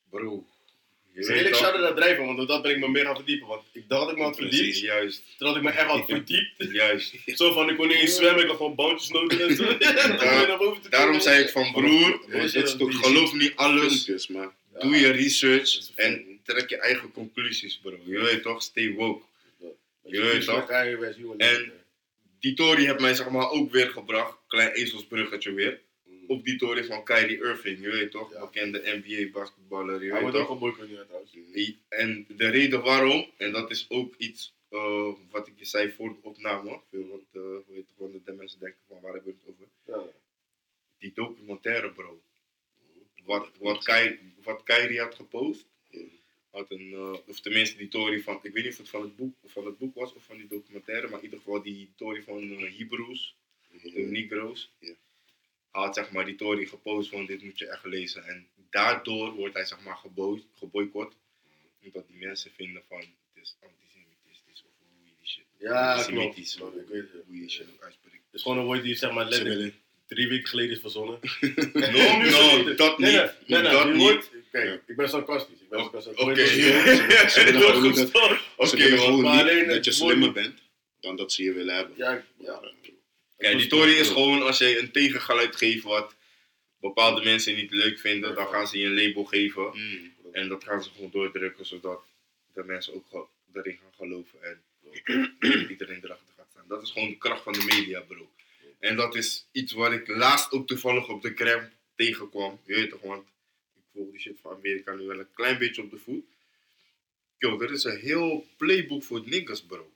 bro, 0.09 0.47
Dus 1.15 1.57
zou 1.57 1.81
dat 1.81 1.95
drijven, 1.95 2.25
want 2.25 2.47
dat 2.47 2.61
ben 2.61 2.71
ik 2.71 2.79
me 2.79 2.89
meer 2.89 3.05
gaan 3.05 3.15
verdiepen. 3.15 3.47
Want 3.47 3.61
ik 3.71 3.83
dacht 3.87 4.01
dat 4.01 4.11
ik 4.11 4.17
me 4.17 4.23
had 4.23 4.35
Precies, 4.35 4.57
verdiept, 4.57 4.79
juist, 4.79 5.21
terwijl 5.37 5.57
ik 5.57 5.63
me 5.63 5.69
echt 5.69 5.87
had 5.87 6.05
verdiept. 6.09 6.71
juist. 6.71 7.13
Zo 7.39 7.53
van, 7.53 7.69
ik 7.69 7.77
kon 7.77 7.87
niet 7.87 7.97
eens 7.97 8.15
zwemmen, 8.15 8.41
ik 8.41 8.47
had 8.47 8.57
gewoon 8.57 8.75
boutjes 8.75 9.09
nodig 9.09 9.39
en 9.39 9.55
zo. 9.55 9.77
Daarom 10.89 11.19
zei 11.19 11.43
ik 11.43 11.49
van, 11.49 11.71
broer, 11.71 12.21
Weet 12.27 12.51
je, 12.51 12.59
het 12.59 12.79
is 12.79 12.95
geloof 12.95 13.33
niet 13.33 13.55
alles, 13.55 14.27
maar 14.27 14.53
doe 14.79 14.95
je 14.95 15.11
research 15.11 15.89
en 15.95 16.39
trek 16.43 16.69
je 16.69 16.77
eigen 16.77 17.11
conclusies, 17.11 17.79
bro. 17.81 17.99
Je 18.05 18.19
weet 18.19 18.41
toch, 18.41 18.61
stay 18.61 18.93
woke. 18.93 19.25
Je 20.03 20.21
weet 20.21 20.45
toch? 20.45 20.69
En-. 21.37 21.71
Die 22.39 22.53
Tory 22.53 22.85
heeft 22.85 22.99
mij 22.99 23.13
zeg 23.13 23.29
maar 23.29 23.49
ook 23.49 23.71
weer 23.71 23.89
gebracht, 23.89 24.37
klein 24.47 24.71
ezelsbruggetje 24.71 25.53
weer. 25.53 25.79
Op 26.27 26.43
die 26.45 26.57
Tory 26.57 26.83
van 26.83 27.03
Kyrie 27.03 27.37
Irving, 27.37 27.79
je 27.81 27.89
weet 27.89 28.11
toch, 28.11 28.31
Ja. 28.33 28.39
bekende 28.39 29.01
NBA 29.03 29.31
basketballer, 29.39 30.03
je 30.03 30.11
Hij 30.11 30.23
weet 30.23 30.33
toch. 30.33 30.47
geboycott 30.47 30.89
nu 30.89 30.95
trouwens. 31.05 31.37
En 31.89 32.25
de 32.37 32.49
reden 32.49 32.83
waarom, 32.83 33.29
en 33.37 33.51
dat 33.51 33.71
is 33.71 33.85
ook 33.89 34.15
iets, 34.17 34.53
eh, 34.69 35.13
wat 35.29 35.47
ik 35.47 35.53
je 35.59 35.65
zei 35.65 35.91
voor 35.91 36.09
de 36.09 36.17
opname, 36.21 36.79
veel 36.89 37.03
hoe 37.03 37.63
heet 37.67 37.75
het, 37.75 37.85
gewoon 37.97 38.21
de 38.25 38.33
mensen 38.33 38.59
denken 38.59 38.79
van 38.87 39.01
waar 39.01 39.13
hebben 39.13 39.33
we 39.33 39.39
het 39.45 39.55
over? 39.55 39.67
Ja. 39.85 40.11
Die 40.97 41.11
documentaire 41.13 41.91
bro. 41.91 42.21
Wat, 43.23 43.49
wat, 43.59 43.83
Kai, 43.83 44.19
wat 44.43 44.63
Kyrie 44.63 44.99
had 44.99 45.15
gepost, 45.15 45.65
had 46.51 46.71
een, 46.71 46.91
eh, 46.93 47.13
of 47.27 47.39
tenminste 47.39 47.77
die 47.77 47.87
Tory 47.87 48.21
van, 48.21 48.39
ik 48.41 48.53
weet 48.53 48.63
niet 48.63 48.71
of 48.71 48.77
het 48.77 48.89
van 48.89 49.01
het 49.01 49.15
boek, 49.15 49.35
van 49.45 49.65
het 49.65 49.77
boek 49.77 49.95
was 49.95 50.13
of 50.13 50.23
van 50.23 50.37
die 50.37 50.47
documentaire, 50.47 51.07
maar 51.07 51.17
in 51.19 51.23
ieder 51.23 51.39
geval 51.39 51.61
die 51.61 51.89
Tory 51.95 52.23
van 52.23 52.43
uh, 52.43 52.77
Hebrews, 52.77 53.35
de 53.69 54.01
Negro's. 54.01 54.71
Ja. 54.79 54.93
Had 55.75 55.95
zeg 55.95 56.11
maar 56.11 56.25
die 56.25 56.35
Tory 56.35 56.65
gepost 56.65 57.09
van 57.09 57.25
dit 57.25 57.43
moet 57.43 57.57
je 57.59 57.67
echt 57.67 57.85
lezen. 57.85 58.23
En 58.25 58.47
daardoor 58.69 59.31
wordt 59.33 59.53
hij 59.53 59.65
zeg 59.65 59.79
maar 59.83 59.95
geboy, 59.95 60.43
geboycott. 60.57 61.15
Omdat 61.83 62.07
die 62.07 62.25
mensen 62.27 62.51
vinden 62.55 62.81
van 62.87 62.99
het 62.99 63.43
is 63.43 63.55
antisemitistisch 63.61 64.63
of 64.65 64.71
hoe 64.79 65.05
je 65.05 65.11
die 65.19 65.27
shit. 65.27 65.43
Ja, 65.57 65.93
antisemitisch. 65.93 66.55
klopt. 66.55 66.77
Ik 66.77 66.87
weet 66.87 67.01
het. 67.01 67.21
Hoe 67.25 67.35
je 67.35 67.39
die 67.41 67.49
shit 67.49 67.67
uitspreekt. 67.79 68.23
Het 68.25 68.33
is 68.33 68.41
gewoon 68.41 68.57
een 68.57 68.65
woord 68.65 68.83
die 68.83 68.95
zeg 68.95 69.11
maar 69.11 69.25
letterlijk 69.29 69.75
drie 70.07 70.27
weken 70.27 70.47
geleden 70.47 70.71
is 70.75 70.79
verzonnen. 70.81 71.19
No, 71.73 72.17
no, 72.63 72.73
dat 72.75 72.97
niet. 72.97 73.07
nee, 73.07 73.25
nee, 73.47 73.61
nee, 73.61 73.71
dat 73.71 73.93
niet. 73.93 74.29
Kijk, 74.51 74.81
ik 74.85 74.95
ben 74.95 75.09
sarcastisch. 75.09 75.59
Ik 75.61 75.69
ben 75.69 75.79
Oké. 75.79 76.01
sarcastisch. 76.01 76.23
Oké. 76.25 77.27
Ze 77.29 77.43
willen 78.77 78.99
gewoon 78.99 79.45
niet 79.57 79.67
dat- 79.67 79.85
je 79.85 79.91
slimmer 79.91 80.31
bent 80.31 80.59
dan 80.99 81.15
dat 81.15 81.31
ze 81.31 81.43
je 81.43 81.53
willen 81.53 81.75
hebben. 81.75 81.93
Ja, 81.97 82.23
ja. 82.37 82.61
Kijk, 83.37 83.57
die 83.57 83.67
Tory 83.67 83.93
is 83.93 84.09
gewoon 84.09 84.41
als 84.41 84.57
je 84.57 84.79
een 84.79 84.91
tegengeluid 84.91 85.55
geeft 85.55 85.83
wat 85.83 86.15
bepaalde 86.79 87.23
mensen 87.23 87.55
niet 87.55 87.71
leuk 87.71 87.99
vinden, 87.99 88.35
dan 88.35 88.47
gaan 88.47 88.67
ze 88.67 88.77
je 88.77 88.85
een 88.85 89.03
label 89.03 89.23
geven. 89.23 89.71
Mm. 89.73 90.13
En 90.31 90.47
dat 90.47 90.63
gaan 90.63 90.83
ze 90.83 90.89
gewoon 90.89 91.11
doordrukken, 91.11 91.65
zodat 91.65 92.03
de 92.53 92.63
mensen 92.63 92.93
ook 92.93 93.29
erin 93.53 93.79
gaan 93.81 93.93
geloven 93.97 94.43
en 94.43 94.61
iedereen 95.69 96.01
erachter 96.03 96.33
gaat 96.37 96.47
staan. 96.51 96.65
Dat 96.67 96.81
is 96.81 96.91
gewoon 96.91 97.09
de 97.09 97.17
kracht 97.17 97.43
van 97.43 97.53
de 97.53 97.63
media, 97.63 97.99
bro. 97.99 98.29
En 98.79 98.95
dat 98.95 99.15
is 99.15 99.45
iets 99.51 99.73
wat 99.73 99.91
ik 99.91 100.07
laatst 100.07 100.51
ook 100.51 100.67
toevallig 100.67 101.07
op 101.07 101.21
de 101.21 101.33
gram 101.35 101.69
tegenkwam. 101.95 102.59
Je 102.65 102.75
weet 102.75 102.89
toch, 102.89 103.01
want 103.01 103.27
ik 103.75 103.81
volg 103.93 104.11
die 104.11 104.19
shit 104.19 104.37
van 104.41 104.55
Amerika 104.55 104.93
nu 104.93 105.05
wel 105.05 105.19
een 105.19 105.33
klein 105.33 105.57
beetje 105.57 105.81
op 105.81 105.91
de 105.91 105.97
voet. 105.97 106.25
Yo, 107.37 107.61
er 107.61 107.71
is 107.71 107.83
een 107.83 107.99
heel 107.99 108.47
playbook 108.57 109.03
voor 109.03 109.21
niggas, 109.25 109.63
bro. 109.63 109.91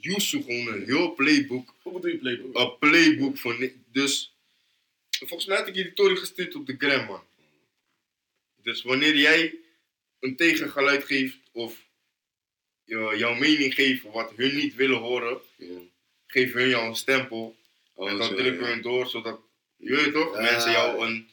Yusu 0.00 0.42
gewoon 0.42 0.66
een 0.74 0.84
heel 0.84 1.14
playbook 1.14 1.74
Hoe 1.82 1.92
bedoel 1.92 2.10
je 2.10 2.18
playbook? 2.18 2.58
een 2.58 2.78
playbook 2.78 3.38
voor 3.38 3.70
Dus 3.92 4.34
volgens 5.10 5.46
mij 5.46 5.56
had 5.56 5.68
ik 5.68 5.74
je 5.74 5.82
die 5.82 5.92
tory 5.92 6.16
gestuurd 6.16 6.54
op 6.54 6.66
de 6.66 6.74
gram, 6.78 7.06
man. 7.06 7.22
Dus 8.62 8.82
wanneer 8.82 9.16
jij 9.16 9.54
een 10.20 10.36
tegengeluid 10.36 11.04
geeft 11.04 11.36
of 11.52 11.84
je- 12.84 13.14
jouw 13.18 13.34
mening 13.34 13.74
geeft 13.74 14.02
wat 14.02 14.32
hun 14.36 14.56
niet 14.56 14.74
willen 14.74 14.98
horen, 14.98 15.40
Ja. 15.56 15.78
geven 16.26 16.60
hun 16.60 16.68
jou 16.68 16.88
een 16.88 16.96
stempel. 16.96 17.56
Oh, 17.94 18.10
en 18.10 18.16
dan 18.18 18.26
zo, 18.28 18.34
drukken 18.34 18.60
we 18.60 18.66
ja. 18.66 18.72
hun 18.72 18.82
door 18.82 19.06
zodat 19.06 19.40
je 19.76 19.96
weet 19.96 20.12
toch, 20.12 20.34
Ja. 20.34 20.40
mensen 20.40 20.70
jou 20.70 21.06
een, 21.06 21.28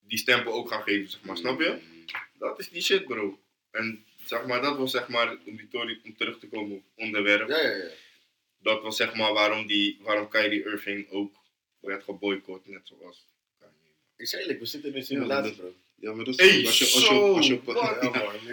die 0.00 0.18
stempel 0.18 0.52
ook 0.52 0.68
gaan 0.68 0.82
geven, 0.82 1.10
zeg 1.10 1.22
maar. 1.22 1.36
Snap 1.36 1.60
je? 1.60 1.68
Mm. 1.92 2.04
Dat 2.38 2.58
is 2.58 2.68
die 2.68 2.82
shit, 2.82 3.04
bro. 3.04 3.40
En 3.70 4.04
zeg 4.32 4.46
maar, 4.46 4.62
dat 4.62 4.76
was 4.76 4.90
zeg 4.90 5.08
maar, 5.08 5.36
om, 5.46 5.56
die 5.56 6.00
om 6.04 6.16
terug 6.16 6.38
te 6.38 6.48
komen 6.48 6.76
op 6.76 6.82
het 6.94 7.04
onderwerp. 7.06 7.48
Ja, 7.48 7.60
ja, 7.62 7.76
ja. 7.76 7.88
Dat 8.58 8.82
was 8.82 8.96
zeg 8.96 9.14
maar 9.14 9.32
waarom, 9.32 9.66
die, 9.66 9.98
waarom 10.00 10.28
Kyrie 10.28 10.64
Irving 10.64 11.10
ook 11.10 11.34
werd 11.80 12.04
geboycott, 12.04 12.66
net 12.66 12.80
zoals 12.84 13.26
Kanye. 13.58 13.72
Ik 14.16 14.26
zei 14.26 14.42
eerlijk, 14.42 14.60
we 14.60 14.66
zitten 14.66 14.90
in 14.90 14.96
een 14.96 15.04
simulatie, 15.04 15.52
bro. 15.52 15.74
Ja, 15.94 16.12
maar 16.12 16.24
dat 16.24 16.38
Hey, 16.38 16.48
is 16.48 16.66
als 16.66 16.78
je, 16.78 16.84
als 16.84 16.92
je, 16.92 17.00
zo, 17.00 17.34
als 17.36 17.46
je. 17.46 17.60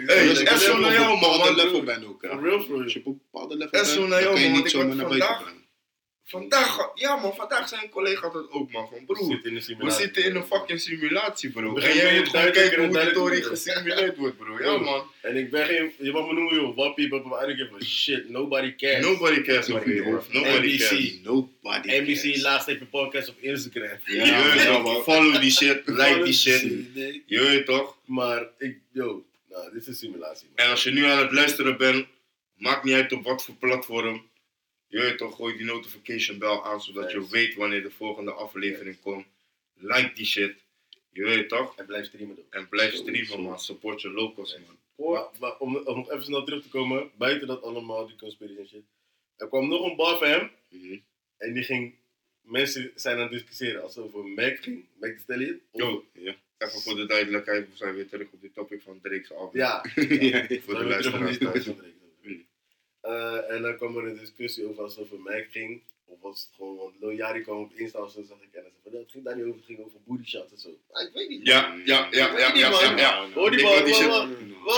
Hey, 0.06 0.28
als 0.28 0.64
je 0.64 0.70
op 0.72 0.76
een 0.76 0.82
man, 0.82 1.20
bepaald 1.20 1.44
man. 1.44 1.54
level 1.54 1.82
bent 1.82 2.04
ook. 2.04 2.24
Als 2.24 2.92
je 2.92 2.98
op 2.98 3.06
een 3.06 3.20
bepaalde 3.30 3.56
level 3.56 3.72
Echt 3.72 3.82
bent, 3.82 3.86
zo 3.86 4.00
dan 4.00 4.08
naar 4.08 4.22
jou, 4.22 4.34
kan 4.34 4.42
je 4.42 4.48
niet 4.48 4.70
zomaar 4.70 4.96
naar 4.96 5.08
buiten 5.08 5.36
brengen. 5.42 5.59
Vandaag, 6.30 6.90
ja 6.94 7.16
man, 7.16 7.34
vandaag 7.34 7.68
zijn 7.68 7.88
collega 7.88 8.28
dat 8.28 8.50
ook 8.50 8.72
man. 8.72 8.88
Van 8.88 9.04
broer, 9.04 9.40
we 9.78 9.90
zitten 9.90 10.24
in 10.24 10.34
een 10.34 10.44
fucking 10.44 10.80
simulatie 10.80 11.50
bro. 11.50 11.76
En 11.76 11.96
jij 11.96 12.18
moet 12.18 12.28
gewoon 12.28 12.52
kijken 12.52 12.72
en 12.72 12.78
hoe 12.78 12.86
die 12.86 12.92
duidelijker 12.92 13.12
tory 13.12 13.40
worden. 13.40 13.50
gesimuleerd 13.50 14.16
wordt 14.16 14.36
bro. 14.36 14.62
Ja 14.62 14.78
man. 14.78 15.10
En 15.20 15.36
ik 15.36 15.50
ben 15.50 15.66
geen, 15.66 15.92
je 15.98 16.12
mag 16.12 16.26
me 16.26 16.32
noemen 16.32 16.54
joh, 16.54 16.76
wappie, 16.76 17.08
but 17.08 17.20
I 17.24 17.28
don't 17.28 17.56
give 17.56 17.74
a 17.74 17.84
shit. 17.84 18.28
Nobody 18.28 18.74
cares. 18.74 19.04
Nobody 19.04 19.42
cares 19.42 19.70
over 19.70 19.94
je 19.94 20.02
cares. 20.02 20.12
hoofd. 20.12 20.32
Nobody 20.32 20.78
cares. 20.78 21.20
Nobody 21.22 22.00
NBC 22.00 22.42
laatst 22.42 22.68
even 22.68 22.88
podcast 22.88 23.28
op 23.28 23.38
Instagram. 23.40 23.98
Ja, 24.04 24.78
man. 24.78 25.02
follow 25.02 25.40
die 25.40 25.50
shit, 25.50 25.82
like 25.86 26.22
die 26.24 26.34
shit. 26.34 26.60
Je 27.26 27.40
weet 27.40 27.66
toch? 27.66 27.96
Maar 28.04 28.48
ik, 28.58 28.78
yo, 28.92 29.24
nou, 29.48 29.72
dit 29.72 29.80
is 29.80 29.86
een 29.86 29.94
simulatie. 29.94 30.46
man. 30.48 30.64
En 30.64 30.70
als 30.70 30.82
je 30.82 30.90
nu 30.90 31.04
aan 31.04 31.18
het 31.18 31.32
luisteren 31.32 31.76
bent, 31.76 32.06
maakt 32.56 32.84
niet 32.84 32.94
uit 32.94 33.12
op 33.12 33.24
wat 33.24 33.44
voor 33.44 33.54
platform. 33.54 34.28
Je 34.90 34.98
weet 35.00 35.18
toch, 35.18 35.34
gooi 35.36 35.56
die 35.56 35.66
notification 35.66 36.38
bell 36.38 36.60
aan 36.62 36.80
zodat 36.82 37.10
je 37.12 37.28
weet 37.28 37.54
wanneer 37.54 37.82
de 37.82 37.90
volgende 37.90 38.32
aflevering 38.32 39.00
komt. 39.00 39.26
Like 39.74 40.12
die 40.14 40.26
shit. 40.26 40.54
Je 41.12 41.22
weet 41.22 41.48
toch? 41.48 41.76
En 41.76 41.86
blijf 41.86 42.06
streamen 42.06 42.34
doen. 42.34 42.44
En 42.50 42.68
blijf 42.68 42.94
streamen 42.94 43.40
man, 43.40 43.60
support 43.60 44.00
je 44.00 44.10
locals 44.10 44.56
man. 44.66 44.78
Maar, 45.12 45.24
maar 45.40 45.58
om, 45.58 45.76
om 45.76 45.96
nog 45.96 46.10
even 46.10 46.24
snel 46.24 46.44
terug 46.44 46.62
te 46.62 46.68
komen, 46.68 47.10
buiten 47.18 47.46
dat 47.48 47.62
allemaal, 47.62 48.06
die 48.06 48.16
conspiracy 48.16 48.58
en 48.60 48.68
shit. 48.68 48.82
Er 49.36 49.48
kwam 49.48 49.68
nog 49.68 49.84
een 49.90 49.96
bar 49.96 50.18
van 50.18 50.28
hem 50.28 50.50
Mhm. 50.68 50.98
en 51.36 51.52
die 51.54 51.62
ging, 51.62 51.94
mensen 52.40 52.90
zijn 52.94 53.16
aan 53.16 53.22
het 53.22 53.30
discussiëren 53.32 53.82
als 53.82 53.94
het 53.94 54.04
over 54.04 54.24
Mac 54.24 54.56
ging, 54.62 54.84
Mac 55.00 55.10
the 55.16 55.20
Stallion. 55.22 55.60
Yo, 55.72 56.04
Ja. 56.12 56.34
even 56.58 56.80
voor 56.80 56.94
de 56.96 57.06
duidelijkheid, 57.06 57.68
we 57.70 57.76
zijn 57.76 57.94
weer 57.94 58.08
terug 58.08 58.28
op 58.32 58.40
dit 58.40 58.54
topic 58.54 58.82
van 58.82 59.00
Drake's 59.02 59.30
album. 59.30 59.60
Ja, 59.60 59.84
voor 60.64 60.78
de 60.78 60.84
luisteraars 60.84 61.38
thuis. 61.38 61.66
Eh, 63.00 63.50
en 63.50 63.62
dan 63.62 63.76
kwam 63.76 63.96
er 63.96 64.04
een 64.06 64.18
discussie 64.18 64.68
over 64.68 64.82
als 64.82 64.94
het 64.96 65.04
over 65.04 65.18
Mac 65.20 65.46
ging. 65.50 65.82
Of 66.04 66.20
was 66.20 66.40
het 66.40 66.48
gewoon, 66.56 66.92
want 67.00 67.16
Yachty 67.16 67.40
kwam 67.40 67.58
op 67.60 67.72
Insta 67.74 67.98
of 68.02 68.12
zo, 68.12 68.22
zag 68.28 68.36
ik 68.40 68.48
en 68.52 68.62
zei 68.82 68.94
"Nee, 68.94 69.02
het 69.02 69.10
ging 69.10 69.24
daar 69.24 69.36
niet 69.36 69.44
over, 69.44 69.56
het 69.56 69.64
ging 69.66 69.78
over 69.84 69.98
booty 70.06 70.28
shots 70.28 70.52
en 70.52 70.58
zo. 70.58 70.68
Ah, 70.90 71.02
ik 71.06 71.10
weet 71.14 71.28
niet. 71.28 71.46
Ja, 71.46 71.74
ja, 71.84 72.08
ja, 72.10 72.38
ja, 72.38 72.54
ja, 72.54 72.96
ja. 72.96 73.30
Hoor 73.34 73.50
die 73.50 73.58
Ik 73.60 73.64
man, 73.64 73.72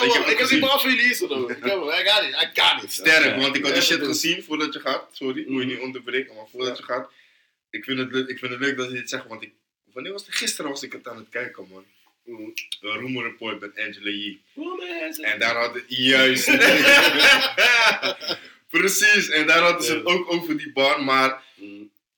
Ik 0.05 0.13
heb 0.13 0.27
ik 0.39 0.49
die 0.49 0.59
man 0.61 0.81
voor 0.81 0.91
jullie 0.91 1.05
hier 1.05 1.15
zo. 1.15 1.49
Ik 1.49 1.49
heb 1.49 1.63
hem, 1.63 1.83
I 1.89 2.09
got 2.09 2.23
it, 2.23 2.35
I 2.43 2.61
got 2.61 2.83
it. 2.83 2.93
Sterk, 2.93 3.41
want 3.41 3.57
ik 3.57 3.65
had 3.65 3.73
die 3.75 3.83
shit 3.83 4.05
gezien 4.05 4.43
voordat 4.43 4.73
je 4.73 4.81
gaat. 4.81 5.09
Sorry, 5.13 5.41
ik 5.41 5.47
wil 5.49 5.59
je 5.59 5.65
Mhm. 5.65 5.75
niet 5.75 5.83
onderbreken, 5.83 6.35
maar 6.35 6.49
voordat 6.49 6.79
je 6.79 6.85
gaat. 6.85 7.11
Ik 7.71 7.85
vind, 7.85 7.99
het, 7.99 8.13
leuk- 8.13 8.29
ik 8.29 8.39
vind 8.39 8.51
het 8.53 8.61
leuk 8.61 8.77
dat 8.77 8.89
je 8.89 8.95
dit 8.95 9.09
zegt, 9.09 9.27
want 9.27 9.43
ik, 9.43 9.53
wanneer 9.93 10.13
was 10.13 10.27
het? 10.27 10.35
Gisteren 10.35 10.71
was 10.71 10.83
ik 10.83 10.93
het 10.93 11.09
aan 11.09 11.17
het 11.17 11.29
kijken, 11.29 11.67
man. 11.71 11.85
Een 12.25 12.55
rumor 12.81 13.23
report 13.23 13.61
met 13.61 13.79
Angela 13.79 14.11
Yee. 14.11 14.43
En 14.55 15.25
En 15.25 15.39
daar 15.39 15.57
hadden, 15.57 15.85
juist. 15.87 16.47
Precies, 18.69 19.29
en 19.29 19.47
daar 19.47 19.63
hadden 19.63 19.83
ze 19.83 19.95
het 19.95 20.05
ook 20.05 20.33
over 20.33 20.57
die 20.57 20.73
bar, 20.73 21.05
maar 21.05 21.43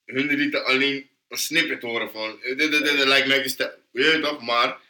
hun 0.05 0.27
lieten 0.27 0.64
alleen 0.64 1.09
een 1.29 1.37
snippet 1.38 1.83
horen 1.83 2.11
van, 2.11 2.43
eh, 2.43 2.57
dit, 2.57 2.71
dit, 2.71 2.85
dit, 2.85 3.05
lijkt 3.05 3.29
mij 3.29 3.49
stel. 3.49 3.71
Weet 3.90 4.12
je 4.12 4.21
toch, 4.21 4.43
maar 4.43 4.81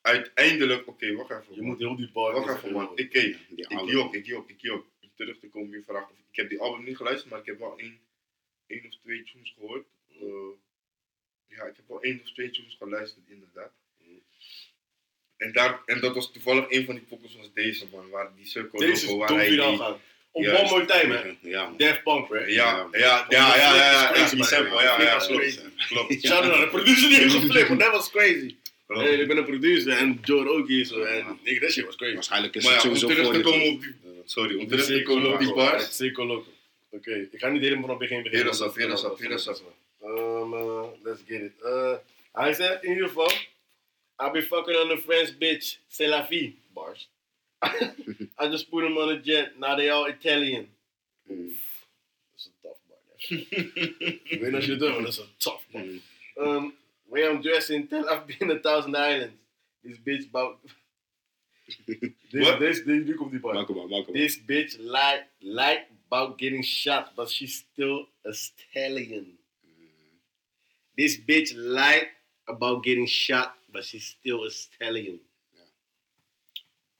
uiteindelijk, 0.00 0.88
oké, 0.88 1.14
wacht 1.14 1.30
even. 1.30 1.54
Je 1.54 1.62
moet 1.62 1.78
heel 1.78 1.96
die 1.96 2.10
bar. 2.12 2.32
Wacht 2.32 2.56
even 2.56 2.72
man, 2.72 2.92
ik 2.94 3.10
keek. 3.10 3.36
Ik 3.56 3.88
jok, 3.88 4.14
ik 4.14 4.26
jok, 4.26 4.50
ik 4.50 4.60
jok. 4.60 4.86
Terug 5.14 5.38
te 5.38 5.48
komen, 5.48 5.70
je 5.70 5.82
vraagt 5.86 6.10
of 6.10 6.16
ik 6.30 6.36
heb 6.36 6.48
die 6.50 6.60
album 6.60 6.84
niet 6.84 6.96
geluisterd, 6.96 7.30
maar 7.30 7.40
ik 7.40 7.46
heb 7.46 7.58
wel 7.58 7.78
één, 7.78 8.00
één 8.66 8.84
of 8.86 8.96
twee 9.02 9.22
tunes 9.22 9.54
gehoord. 9.58 9.86
Eh, 10.08 10.52
ja, 11.46 11.64
ik 11.64 11.76
heb 11.76 11.88
wel 11.88 12.02
één 12.02 12.20
of 12.20 12.32
twee 12.32 12.50
tunes 12.50 12.74
geluisterd, 12.74 13.28
inderdaad. 13.28 13.72
En, 15.36 15.52
daar, 15.52 15.80
en 15.86 16.00
dat 16.00 16.14
was 16.14 16.32
toevallig 16.32 16.64
een 16.68 16.84
van 16.84 16.94
die 16.94 17.04
pokkels 17.08 17.36
was 17.36 17.50
deze 17.54 17.84
man, 17.92 18.08
waar 18.10 18.30
die 18.36 18.46
circle 18.46 18.78
Deze 18.86 19.16
waar 19.16 19.28
hij 19.28 19.48
die- 19.48 19.58
gaan. 19.60 20.00
Op 20.30 20.42
Juist. 20.42 20.60
One 20.62 20.70
More 20.70 20.84
Time, 20.84 21.14
hè. 21.16 21.48
Ja, 21.48 21.62
man. 21.64 21.76
Daft 21.76 22.02
Punk, 22.02 22.28
hè. 22.28 22.38
Ja, 22.38 22.46
ja, 22.46 22.88
ja, 22.92 23.26
ja, 23.28 23.56
ja, 23.56 23.56
ja, 23.56 23.74
ja, 23.74 24.12
Crazy, 24.12 24.36
ja, 24.36 24.82
ja, 24.82 24.98
Dat 24.98 25.12
was 25.12 25.26
klopt. 25.26 25.42
crazy. 25.42 25.58
Klopt. 25.88 26.26
Shout 26.26 26.42
out 26.42 26.50
naar 26.52 26.60
de 26.60 26.68
producer 26.68 27.08
die 27.08 27.18
heeft 27.18 27.34
geflipt, 27.34 27.68
want 27.68 27.80
dat 27.80 27.90
was 27.92 28.10
crazy. 28.10 28.54
Hey, 28.86 29.14
ik 29.14 29.28
ben 29.28 29.36
een 29.36 29.44
producer 29.44 29.92
en 29.96 30.18
Joe 30.22 30.48
ook 30.48 30.68
hier 30.68 30.84
zo. 30.84 31.02
En 31.02 31.38
nigga, 31.44 31.60
that 31.60 31.70
shit 31.72 31.84
was 31.84 31.96
crazy. 31.96 32.14
Waarschijnlijk 32.14 32.54
is 32.54 32.64
Maar 32.64 32.72
het 32.72 32.82
ja, 32.82 32.88
om 32.88 32.96
sowieso 32.96 33.22
terug 33.22 33.36
te 33.36 33.42
voor 33.42 33.52
komen 33.52 33.72
op 33.74 33.80
die, 33.80 33.94
sorry, 34.24 34.56
om 34.56 34.68
terug 34.68 34.84
te 34.84 35.02
komen 35.02 35.32
op 35.32 35.38
die 35.38 35.54
bars. 35.54 35.96
Seco 35.96 36.26
Loco. 36.26 36.48
Oké, 36.90 37.28
ik 37.32 37.38
ga 37.40 37.48
niet 37.48 37.62
helemaal 37.62 37.82
vanaf 37.82 37.98
begin 37.98 38.22
beginnen. 38.22 38.54
Up. 38.62 38.76
Um, 40.04 40.52
uh, 40.52 40.82
let's 41.02 41.20
get 41.26 41.40
it. 41.40 41.52
Uh, 41.62 41.92
hij 42.32 42.52
zegt 42.52 42.84
in 42.84 42.90
ieder 42.90 43.06
geval, 43.06 43.30
I 44.18 44.30
be 44.30 44.40
fucking 44.40 44.74
on 44.74 44.88
the 44.88 44.96
French 44.96 45.38
bitch, 45.38 45.76
c'est 45.88 46.08
la 46.08 46.22
vie. 46.22 46.56
Bars. 46.74 47.06
I 48.38 48.48
just 48.48 48.70
put 48.70 48.84
him 48.84 48.96
on 48.96 49.10
a 49.10 49.18
jet, 49.20 49.58
now 49.58 49.76
they 49.76 49.90
all 49.90 50.06
Italian. 50.06 50.68
Mm. 51.30 51.50
Is 52.36 52.46
een 52.46 52.52
tough 52.62 52.78
bar. 52.88 52.98
ik 54.24 54.40
weet 54.40 54.52
niet 54.52 54.54
of 54.54 54.64
je 54.64 54.70
het 54.70 54.80
doet, 54.80 55.08
is 55.08 55.18
een 55.18 55.26
tough 55.36 55.62
bar. 55.70 55.82
Mm. 55.82 56.00
Um, 56.36 56.74
way 57.08 57.22
I'm 57.22 57.42
dressed 57.42 57.76
in 57.76 57.88
Tel 57.88 58.04
Aviv 58.04 58.40
in 58.40 58.50
a 58.50 58.58
thousand 58.58 58.94
islands. 58.94 59.34
This 59.82 59.98
bitch 59.98 60.28
about... 60.28 60.58
this, 62.30 62.48
What? 62.48 62.58
this, 62.58 62.84
this, 62.84 63.04
nu 63.04 63.14
komt 63.14 63.30
die 63.30 63.40
bar. 63.40 63.54
Maak 63.54 63.68
hem 63.68 63.76
maar, 63.76 63.88
maak 63.88 64.06
hem 64.06 64.14
maar. 64.14 64.22
This 64.22 64.38
bitch 64.38 64.76
lied, 64.78 65.24
lied 65.38 65.84
about 66.06 66.38
getting 66.38 66.64
shot, 66.64 67.14
but 67.14 67.30
she's 67.30 67.54
still 67.54 68.08
a 68.24 68.32
stallion. 68.32 69.38
This 70.96 71.18
bitch 71.20 71.52
lied 71.54 72.08
about 72.46 72.82
getting 72.82 73.08
shot, 73.08 73.54
but 73.76 73.84
she's 73.84 74.06
still 74.18 74.44
a 74.46 74.50
stallion. 74.50 75.20
Ja. 75.52 75.60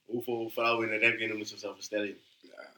Hoeveel 0.05 0.49
vrouwen 0.49 0.91
in 0.91 0.99
de 0.99 1.05
rap 1.07 1.19
noemen 1.19 1.45
zichzelf 1.45 1.77
een 1.77 1.83
stallion? 1.83 2.17
Ja, 2.41 2.71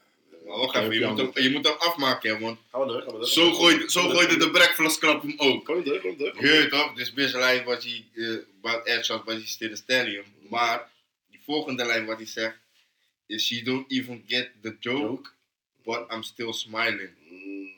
Maar 0.46 0.58
wacht 0.58 0.74
even, 0.76 0.94
je 0.94 1.06
moet, 1.06 1.18
hem, 1.18 1.42
je 1.42 1.50
moet 1.50 1.66
hem 1.66 1.76
afmaken, 1.78 2.34
hè, 2.34 2.38
want 2.38 2.58
Gaan 2.70 2.80
we 2.80 2.86
door, 2.86 3.02
gaan 3.02 3.12
we 3.12 3.18
door. 3.18 3.28
zo 3.28 3.52
gooide, 3.52 3.90
zo 3.90 4.08
gooide 4.08 4.36
de 4.36 4.50
breakfast 4.50 4.98
club 4.98 5.22
hem 5.22 5.34
ook. 5.36 5.64
Kom 5.64 5.84
door, 5.84 6.00
kom 6.00 6.16
door. 6.16 6.44
Je 6.46 6.66
toch, 6.70 6.94
dus 6.94 7.12
beste 7.12 7.38
lijn 7.38 7.64
wat 7.64 7.82
hij, 7.82 8.04
uh, 8.12 8.38
wat 8.60 8.86
Edshot, 8.86 9.24
wat 9.24 9.34
hij 9.34 9.46
still 9.46 9.76
stadium. 9.76 10.24
Maar, 10.48 10.90
die 11.30 11.40
volgende 11.44 11.84
lijn 11.84 12.06
wat 12.06 12.16
hij 12.16 12.26
zegt, 12.26 12.58
is 13.26 13.46
she 13.46 13.62
don't 13.62 13.90
even 13.90 14.24
get 14.26 14.50
the 14.62 14.76
joke, 14.80 15.30
but 15.84 16.12
I'm 16.12 16.22
still 16.22 16.52
smiling. 16.52 17.10
Mm. 17.30 17.68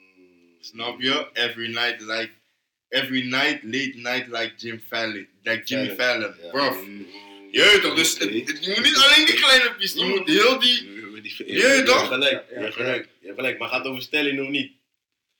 Snap 0.61 1.01
je? 1.01 1.31
Every 1.33 1.69
night 1.69 2.01
like, 2.01 2.31
every 2.93 3.23
night, 3.29 3.63
late 3.63 3.93
night 3.97 4.27
like 4.29 4.53
Jim 4.57 4.83
Fallon, 4.89 5.27
like 5.43 5.63
Jimmy 5.65 5.95
Fallon. 5.99 6.35
Ja. 6.43 6.51
Bro, 6.51 6.73
Mm. 6.75 7.07
je 7.51 7.61
weet 7.63 7.83
toch, 7.83 7.95
dus 7.95 8.19
het- 8.19 8.33
het- 8.33 8.59
je 8.65 8.73
moet 8.75 8.85
niet 8.85 8.97
alleen 8.97 9.27
die 9.27 9.35
kleine 9.35 9.75
pies, 9.79 9.93
je 9.93 10.05
moet 10.05 10.29
heel 10.29 10.59
die, 10.59 10.91
je 11.23 11.45
Je 11.47 11.83
toch? 11.85 12.07
gelijk, 12.07 12.45
je 12.49 12.55
Ja, 12.55 12.61
hebt 12.61 12.75
gelijk. 12.75 13.09
Je 13.21 13.27
hebt 13.27 13.39
gelijk, 13.39 13.59
maar 13.59 13.69
gaat 13.69 13.85
over 13.87 14.03
stelling 14.03 14.41
of 14.41 14.49
niet? 14.49 14.73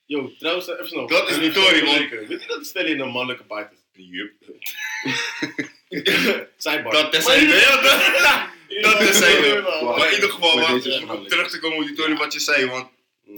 Yo, 0.07 0.33
trouwens, 0.39 0.69
even 0.69 0.89
snel. 0.89 1.07
Dat 1.07 1.31
is 1.31 1.39
niet 1.39 1.55
Tory, 1.55 1.85
man. 1.85 1.99
Weet 2.09 2.29
je 2.29 2.45
dat 2.47 2.59
de 2.59 2.65
stelling 2.65 3.01
een 3.01 3.09
mannelijke 3.09 3.45
paard 3.45 3.73
is? 3.73 3.79
Yup. 3.93 4.33
Zijbar. 6.57 6.93
Dat 6.93 7.13
terzijde, 7.13 7.55
ja, 7.55 7.81
dat, 7.83 8.83
dat 8.83 8.99
terzijde. 8.99 9.61
Maar 9.63 9.85
Maar 9.99 10.09
in 10.09 10.15
ieder 10.15 10.31
geval, 10.31 10.77
is 10.77 11.01
om 11.01 11.27
terug 11.27 11.51
te 11.51 11.59
komen 11.59 11.79
op 11.79 11.87
die 11.87 11.95
Tory 11.97 12.15
wat 12.17 12.33
je 12.33 12.41
zei, 12.41 12.67
want 12.67 12.89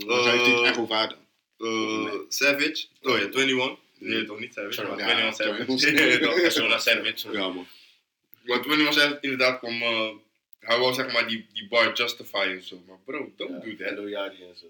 hij 0.07 0.33
heeft 0.39 0.47
het 0.47 0.61
echt 0.62 0.79
over 0.79 0.95
haar 0.95 1.09
dan. 1.09 1.19
uh, 1.59 2.12
Savage, 2.29 2.87
oh 3.03 3.19
ja, 3.19 3.25
21, 3.25 3.77
nee 4.05 4.25
toch 4.25 4.39
niet 4.41 4.55
Savage, 4.55 4.73
Sorry, 4.75 4.91
maar 4.91 4.99
ja, 4.99 5.07
21 5.07 5.37
Savage, 5.47 5.61
21. 5.61 6.05
nee 6.05 6.19
toch, 6.19 6.53
sorry, 6.53 6.79
Savage. 6.79 7.33
Ja, 7.39 7.49
man. 7.49 7.67
Maar 8.43 8.57
21 8.59 8.93
Savage 8.95 9.19
inderdaad 9.21 9.59
kwam, 9.59 9.83
uh, 9.83 10.09
hij 10.61 10.79
wou 10.79 10.95
zeg 10.95 11.13
maar 11.13 11.29
die, 11.29 11.47
die 11.53 11.69
bar 11.69 11.93
justify 11.93 12.55
of 12.59 12.65
zo, 12.65 12.83
maar 12.87 12.99
bro, 13.05 13.33
don't 13.37 13.65
do 13.65 13.77
that, 13.77 13.89
Hello 13.89 14.09
Yari 14.09 14.37
en 14.43 14.57
zo. 14.57 14.67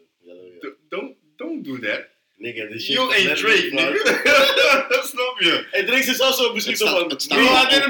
Don't, 0.89 1.16
don't 1.37 1.64
do 1.64 1.78
that. 1.78 2.05
Nigga, 2.37 2.64
dit 2.66 2.82
shit. 2.82 2.95
You 2.95 3.12
ain't 3.14 3.37
Drake, 3.37 3.68
nigga. 3.72 5.03
Snap 5.12 5.41
je? 5.41 5.66
Hey, 5.70 5.85
Drake 5.85 6.11
is 6.11 6.16
zelfs 6.16 6.37
zo 6.39 6.53
misschien 6.53 6.74
Het 6.74 6.82
zo 6.82 6.87
staat- 6.89 7.28
van. 7.28 7.45
Bro, 7.45 7.55
En, 7.68 7.82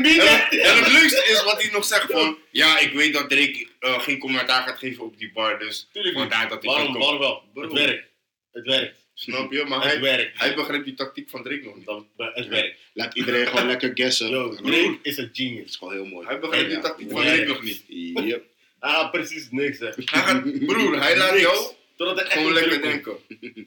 en 0.61 0.77
het 0.85 0.93
leukste 0.93 1.25
is 1.31 1.43
wat 1.45 1.63
hij 1.63 1.71
nog 1.73 1.85
zegt 1.85 2.11
van, 2.13 2.39
ja, 2.51 2.79
ik 2.79 2.93
weet 2.93 3.13
dat 3.13 3.31
Drake 3.31 3.67
uh, 3.81 4.01
geen 4.01 4.19
commentaar 4.19 4.63
gaat 4.63 4.79
geven 4.79 5.05
op 5.05 5.19
die 5.19 5.33
bar, 5.33 5.59
dus 5.59 5.89
Tuurlijk 5.93 6.15
niet. 6.17 6.23
vandaar 6.29 6.49
dat 6.49 6.63
ik 6.65 6.71
Waarom, 6.71 6.93
kan 6.93 7.01
waarom 7.01 7.21
komen. 7.21 7.43
wel? 7.55 7.63
Het 7.65 7.73
werkt. 7.73 8.09
Het 8.53 8.67
werkt. 8.67 9.04
Snap 9.15 9.53
je? 9.53 9.65
Maar 9.65 9.81
Het 9.83 9.91
hij, 9.93 10.01
werkt. 10.01 10.39
hij 10.39 10.55
begrijpt 10.55 10.85
die 10.85 10.95
tactiek 10.95 11.31
van 11.31 11.43
Drake 11.43 11.63
nog 11.65 11.77
niet. 11.77 11.87
Dat- 11.87 12.05
Het 12.35 12.49
werkt. 12.49 12.79
Laat 12.93 13.15
iedereen 13.17 13.47
gewoon 13.47 13.67
lekker 13.67 13.91
guessen. 13.95 14.29
Yo, 14.31 14.49
Dat 14.49 14.57
Drake 14.65 14.99
is 15.03 15.17
een 15.17 15.25
is 15.33 15.39
genius. 15.39 15.77
gewoon 15.77 15.95
heel 15.95 16.07
mooi. 16.07 16.27
Hij 16.27 16.39
begrijpt 16.39 16.67
die 16.69 16.77
Ja. 16.77 16.83
tactiek 16.83 17.11
van 17.11 17.23
Ja. 17.25 17.35
Drake 17.35 17.49
nog 17.49 17.63
niet. 17.63 17.83
Yep. 17.89 18.45
Hij 18.81 18.91
gaat 18.91 19.11
precies 19.11 19.51
niks. 19.51 19.79
Hij 19.79 19.93
gaat, 19.97 20.67
broer, 20.67 21.01
hij 21.01 21.17
laat 21.17 21.41
jou 21.41 21.73
Totdat 21.97 22.17
hij 22.17 22.25
echt 22.25 22.35
gewoon 22.35 22.53
lekker 22.53 22.83
denken. 22.83 23.17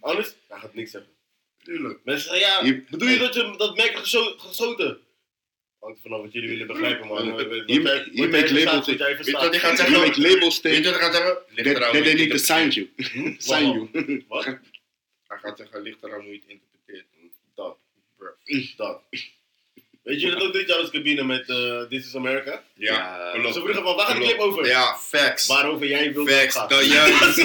Anders, 0.02 0.34
hij 0.48 0.60
gaat 0.60 0.74
niks 0.74 0.92
zeggen. 0.92 1.12
Tuurlijk. 1.64 2.00
Mensen 2.04 2.30
zeggen, 2.36 2.48
ja, 2.48 2.66
Je- 2.66 2.84
bedoel 2.90 3.08
je 3.10 3.18
dat 3.18 3.34
je 3.34 3.54
dat 3.58 3.76
merk 3.76 3.90
hebt 3.90 4.00
gescho- 4.02 4.36
geschoten? 4.38 4.98
Hangt 5.80 6.00
vanaf 6.02 6.22
wat 6.22 6.34
jullie 6.34 6.50
willen 6.50 6.68
begrijpen, 6.68 7.08
man. 7.08 7.28
Make 7.28 7.44
jij 7.50 8.64
labels 8.66 8.86
Weet 8.86 8.98
je 9.26 9.32
wat 9.32 9.50
hij 9.50 9.60
gaat 9.60 9.90
make 9.90 10.22
labels 10.22 10.62
Weet 10.62 10.78
je 10.78 10.84
wat 10.84 10.94
hij 11.00 11.10
gaat 11.10 11.16
zeggen? 11.16 11.38
They 11.56 12.10
je 12.12 12.16
need 12.16 12.30
to 12.30 12.38
sign 12.38 12.70
you. 12.70 12.90
sign 13.38 13.90
you. 13.92 14.24
Wat? 14.28 14.46
Gaat 15.48 15.58
zeggen, 15.58 15.82
ligt 15.82 16.04
eraan 16.04 16.22
hoe 16.22 16.32
je 16.34 16.40
het 16.46 16.50
interpreteert. 16.50 17.06
Dat. 17.56 17.78
Dat. 18.78 19.02
Weet 20.04 20.22
je 20.22 20.30
dat 20.30 20.42
ook 20.42 20.54
dit 20.54 20.68
jaar 20.68 20.78
als 20.78 20.90
cabine 20.90 21.24
met 21.24 21.50
eh, 21.50 21.82
This 21.82 22.06
is 22.06 22.16
America? 22.16 22.64
Ja. 22.74 23.32
Ze 23.52 23.52
vroegen 23.54 23.84
van, 23.84 23.96
waar 23.96 24.06
gaat 24.06 24.18
die 24.18 24.26
clip 24.26 24.40
over? 24.40 24.66
Ja, 24.68 24.96
facts. 24.96 25.48
Waarover 25.48 25.88
jij 25.88 26.14
wilt 26.14 26.30
Facts, 26.30 26.56
gaan. 26.56 26.70
dat 26.74 26.86
juist. 26.86 27.14
Facts. 27.18 27.36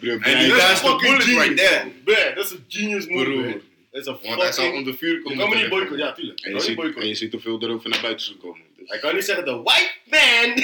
Bro, 0.00 0.18
En 0.20 0.38
die 0.38 0.48
Dat 0.48 0.60
guy 0.60 0.72
is 0.72 0.80
de 0.80 0.86
fucking 0.86 1.00
bullet 1.00 1.24
right 1.24 1.60
genius. 1.60 1.94
there. 2.04 2.34
Dat 2.34 2.44
is 2.44 2.50
een 2.50 2.64
genius 2.68 3.06
move. 3.06 3.60
Dat 3.90 4.00
is 4.00 4.06
een 4.06 4.18
Want 4.22 4.42
hij 4.42 4.52
zal 4.52 4.64
fucking... 4.64 4.74
onder 4.76 4.94
vuur 4.94 5.14
Je 5.14 5.22
komen. 5.22 5.38
kan 5.38 5.48
me 5.48 5.56
niet 5.56 5.68
boycotten, 5.68 5.98
ja, 5.98 6.12
tuurlijk. 6.12 6.38
Je 6.38 6.46
En 6.46 6.54
je, 6.54 6.60
ziet, 6.60 6.78
en 6.96 7.08
je 7.08 7.14
ziet 7.14 7.32
hoeveel 7.32 7.60
er 7.60 7.70
ook 7.70 7.88
naar 7.88 8.00
buiten 8.02 8.26
is 8.26 8.32
gekomen. 8.32 8.62
Hij 8.90 8.98
kan 8.98 9.14
niet 9.14 9.24
zeggen, 9.24 9.44
the 9.44 9.62
white 9.62 9.94
man! 10.04 10.48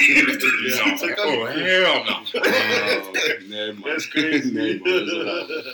Ja, 0.67 1.25
oh, 1.27 1.49
hell 1.49 1.83
no. 1.83 2.23
Oh, 2.33 3.49
nee, 3.49 3.73
man. 3.73 3.89
Dat 3.91 3.99
is 3.99 4.09
crazy. 4.09 4.49
Nee, 4.53 4.79
man. 4.79 5.07
Dat 5.07 5.67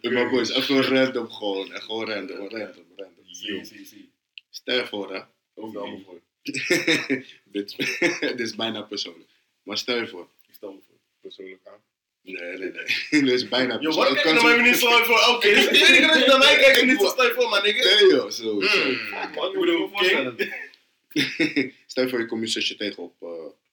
is. 0.00 0.10
Maar 0.12 0.30
boys, 0.30 0.50
even 0.50 0.82
random 0.82 1.30
gewoon. 1.30 1.72
En 1.72 1.82
gewoon 1.82 2.08
random, 2.08 2.36
random, 2.36 2.84
random. 2.96 3.24
Zie, 3.26 3.64
zie, 3.64 3.86
zie. 3.86 4.12
Stel 4.50 4.86
voor, 4.86 5.14
hè. 5.14 5.20
Ook 5.54 5.70
stel 5.70 5.86
me 5.86 6.02
voor. 6.04 6.20
dit, 7.52 7.76
dit 8.36 8.40
is 8.40 8.54
bijna 8.54 8.82
persoonlijk. 8.82 9.30
Maar 9.62 9.78
stel 9.78 9.96
je 9.96 10.08
voor. 10.08 10.28
Ik 10.48 10.54
stel 10.54 10.72
me 10.72 10.80
voor. 10.86 10.96
Persoonlijk 11.20 11.60
aan. 11.64 11.82
Nee, 12.22 12.58
nee, 12.58 12.70
nee. 12.70 13.22
dit 13.22 13.32
is 13.32 13.48
bijna 13.48 13.80
Yo, 13.80 13.92
waarom 13.92 14.14
kijk 14.14 14.26
je 14.26 14.32
naar 14.32 14.56
mij 14.56 14.70
niet 14.70 14.76
zo 14.76 15.04
voor? 15.04 15.44
Ik 15.44 15.54
weet 15.54 15.70
niet 15.70 16.08
dat 16.08 16.18
je 16.18 16.24
naar 16.26 16.38
mij 16.38 16.56
kijkt 16.56 16.78
en 16.78 16.86
niet 16.86 17.00
zo 17.00 17.06
stel 17.06 17.24
je 17.24 17.32
voor, 17.32 17.48
maar 17.48 17.62
nigga. 17.62 17.82
Nee 17.82 18.10
joh, 18.10 18.30
zo. 18.30 18.60
Hmm. 18.60 19.34
Wat 19.34 19.54
moet 19.54 19.66
me 19.66 19.88
voorstellen? 19.92 20.36
Stel 21.86 22.04
je 22.04 22.10
voor 22.10 22.18
je 22.18 22.26
komt 22.26 22.40
je 22.40 22.46
zusje 22.46 22.76
tegen 22.76 23.02
op 23.02 23.14
uh, 23.22 23.28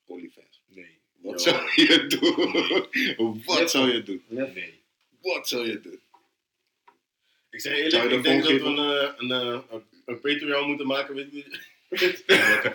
OnlyFans. 0.06 0.62
Nee. 0.68 0.98
Wat 1.22 1.44
Yo. 1.44 1.52
zou 1.52 1.72
je 1.76 2.08
doen? 2.08 3.44
Wat 3.46 3.72
zou 3.72 3.92
je 3.92 4.04
doen? 4.04 4.24
Nee. 4.28 4.82
Wat 5.22 5.48
zou 5.48 5.68
je 5.68 5.82
doen? 5.82 6.00
Ik 7.50 7.62
zeg 7.62 7.78
je 7.78 7.90
Zou 7.90 8.04
eerlijk, 8.04 8.26
je 8.26 8.30
ik 8.32 8.42
denk 8.44 8.62
dat 8.62 8.74
we 8.74 8.82
een, 8.82 8.92
eh, 8.98 9.14
een, 9.18 9.32
eh, 9.32 9.60
een, 9.72 9.84
een 10.06 10.20
Patreon 10.20 10.68
moeten 10.68 10.88
maken, 10.88 11.16
weet 11.16 11.32
je. 11.32 11.46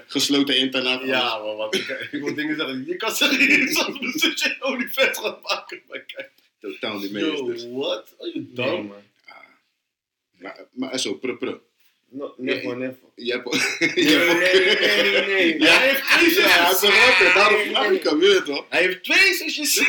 Gesloten 0.06 0.56
internaat. 0.56 0.98
alles. 0.98 1.08
Ja, 1.10 1.38
maar 1.38 1.56
wat 1.56 1.74
ik, 1.74 1.88
ik 2.10 2.20
wil 2.22 2.34
dingen 2.34 2.56
zeggen. 2.56 2.84
Je 2.86 2.96
kan 2.96 3.14
zeggen, 3.14 3.38
je 3.60 3.68
zal 3.72 3.90
mijn 4.00 4.12
zusje 4.18 4.56
OnlyFans 4.60 5.18
gaan 5.18 5.38
maken. 5.42 5.82
Maar 5.88 6.00
kijk, 6.00 6.30
Totaal 6.60 6.98
niet 6.98 7.10
mee. 7.12 7.24
yo, 7.24 7.54
what? 7.72 8.14
Are 8.18 8.30
you 8.32 8.46
Nee, 8.54 8.66
dumb? 8.66 8.88
man. 8.88 9.02
Maar, 10.38 10.66
maar 10.72 10.98
zo, 10.98 11.14
prr 11.14 11.36
prr. 11.36 11.60
No, 12.10 12.34
never, 12.36 12.76
never. 12.76 12.98
Je 13.14 13.32
hebt... 13.32 13.44
Nee, 13.94 14.04
nee, 14.04 14.76
nee, 14.76 15.10
nee, 15.12 15.26
nee. 15.26 15.58
Ja, 15.60 15.78
hij 15.78 15.88
heeft 15.88 16.04
twee 16.08 16.34
Ja, 16.34 16.48
hij 16.64 16.70
is 16.72 16.78
zusjes. 16.78 16.82
een 16.82 17.04
rapper, 17.06 17.32
daarom 17.34 17.60
vraag 17.68 17.90
ik 17.90 18.02
hem, 18.02 18.18
weet 18.18 18.32
je 18.32 18.42
toch? 18.42 18.66
Hij 18.68 18.82
heeft 18.82 19.04
twee 19.04 19.34
zusjes. 19.34 19.78
Voor 19.78 19.88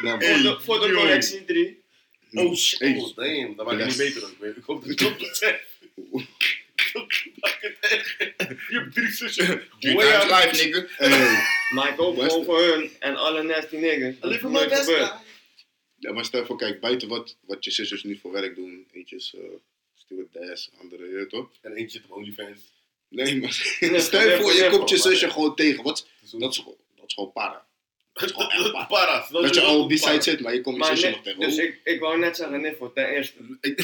de, 0.00 0.56
voor 0.60 0.80
de 0.80 0.86
Yo. 0.88 0.94
collectie 0.94 1.44
3. 1.44 1.82
Oh 2.32 2.54
shit. 2.54 2.78
Hey. 2.78 2.96
Oh, 2.96 3.16
damn. 3.16 3.56
Dat 3.56 3.66
maakt 3.66 3.78
het 3.78 3.88
niet 3.88 3.96
beter 3.96 4.24
ook. 4.24 4.34
weet. 4.38 4.56
Ik 4.56 4.64
hoop 4.64 4.80
dat 4.86 5.00
het 5.00 5.08
op 5.08 5.18
het 5.18 5.36
Je 6.94 8.78
hebt 8.78 8.94
drie 8.94 9.10
zusjes. 9.10 9.46
Times 9.78 10.24
life, 10.24 10.64
nigga. 10.64 10.84
Hey. 10.96 11.08
Beste. 12.14 12.28
gewoon 12.28 12.44
voor 12.44 12.60
hun 12.60 12.90
en 12.98 13.16
alle 13.16 13.42
nasty 13.42 13.76
niggas. 13.76 14.14
Dat 14.14 14.22
Alleen 14.22 14.40
voor 14.40 14.50
mijn 14.50 14.68
best 14.68 14.80
gebeurt. 14.84 15.08
guy. 15.08 15.18
Ja, 15.98 16.12
maar 16.12 16.24
stel 16.24 16.46
voor, 16.46 16.56
kijk, 16.56 16.80
buiten 16.80 17.08
wat, 17.08 17.36
wat 17.40 17.64
je 17.64 17.70
zusjes 17.70 18.02
nu 18.02 18.18
voor 18.22 18.32
werk 18.32 18.54
doen. 18.54 18.86
Eentje 18.92 19.16
is 19.16 19.34
uh, 19.36 19.42
stewardess, 19.94 20.70
andere, 20.80 21.08
je 21.08 21.26
toch? 21.26 21.50
En 21.60 21.72
eentje 21.72 21.98
zit 21.98 22.10
op 22.10 22.16
OnlyFans. 22.16 22.58
Nee, 23.08 23.40
maar 23.40 23.52
stel 24.00 24.40
voor, 24.40 24.52
je 24.52 24.68
komt 24.70 24.88
je 24.90 24.96
zusje 24.96 25.30
gewoon 25.30 25.54
tegen. 25.56 25.82
Wat, 25.84 26.08
Dat 26.32 26.50
is, 26.52 26.58
gewoon- 26.58 26.76
dat 26.96 27.04
is 27.06 27.14
gewoon 27.14 27.32
para. 27.32 27.66
Dat. 28.14 28.86
Paras. 28.88 29.28
Dat 29.28 29.54
je 29.54 29.60
al 29.60 29.80
op 29.80 29.88
die 29.88 29.98
site 29.98 30.22
zit, 30.22 30.40
maar 30.40 30.54
je 30.54 30.60
komt 30.60 30.74
je 30.76 30.80
Maar 30.80 30.90
zusje 30.96 31.04
nee, 31.06 31.14
nog 31.14 31.22
tegen. 31.24 31.40
dus 31.40 31.56
ik, 31.56 31.78
ik 31.84 32.00
wou 32.00 32.18
net 32.18 32.36
zeggen, 32.36 32.60
Niffo, 32.60 32.92
ten 32.94 33.08
eerste. 33.08 33.36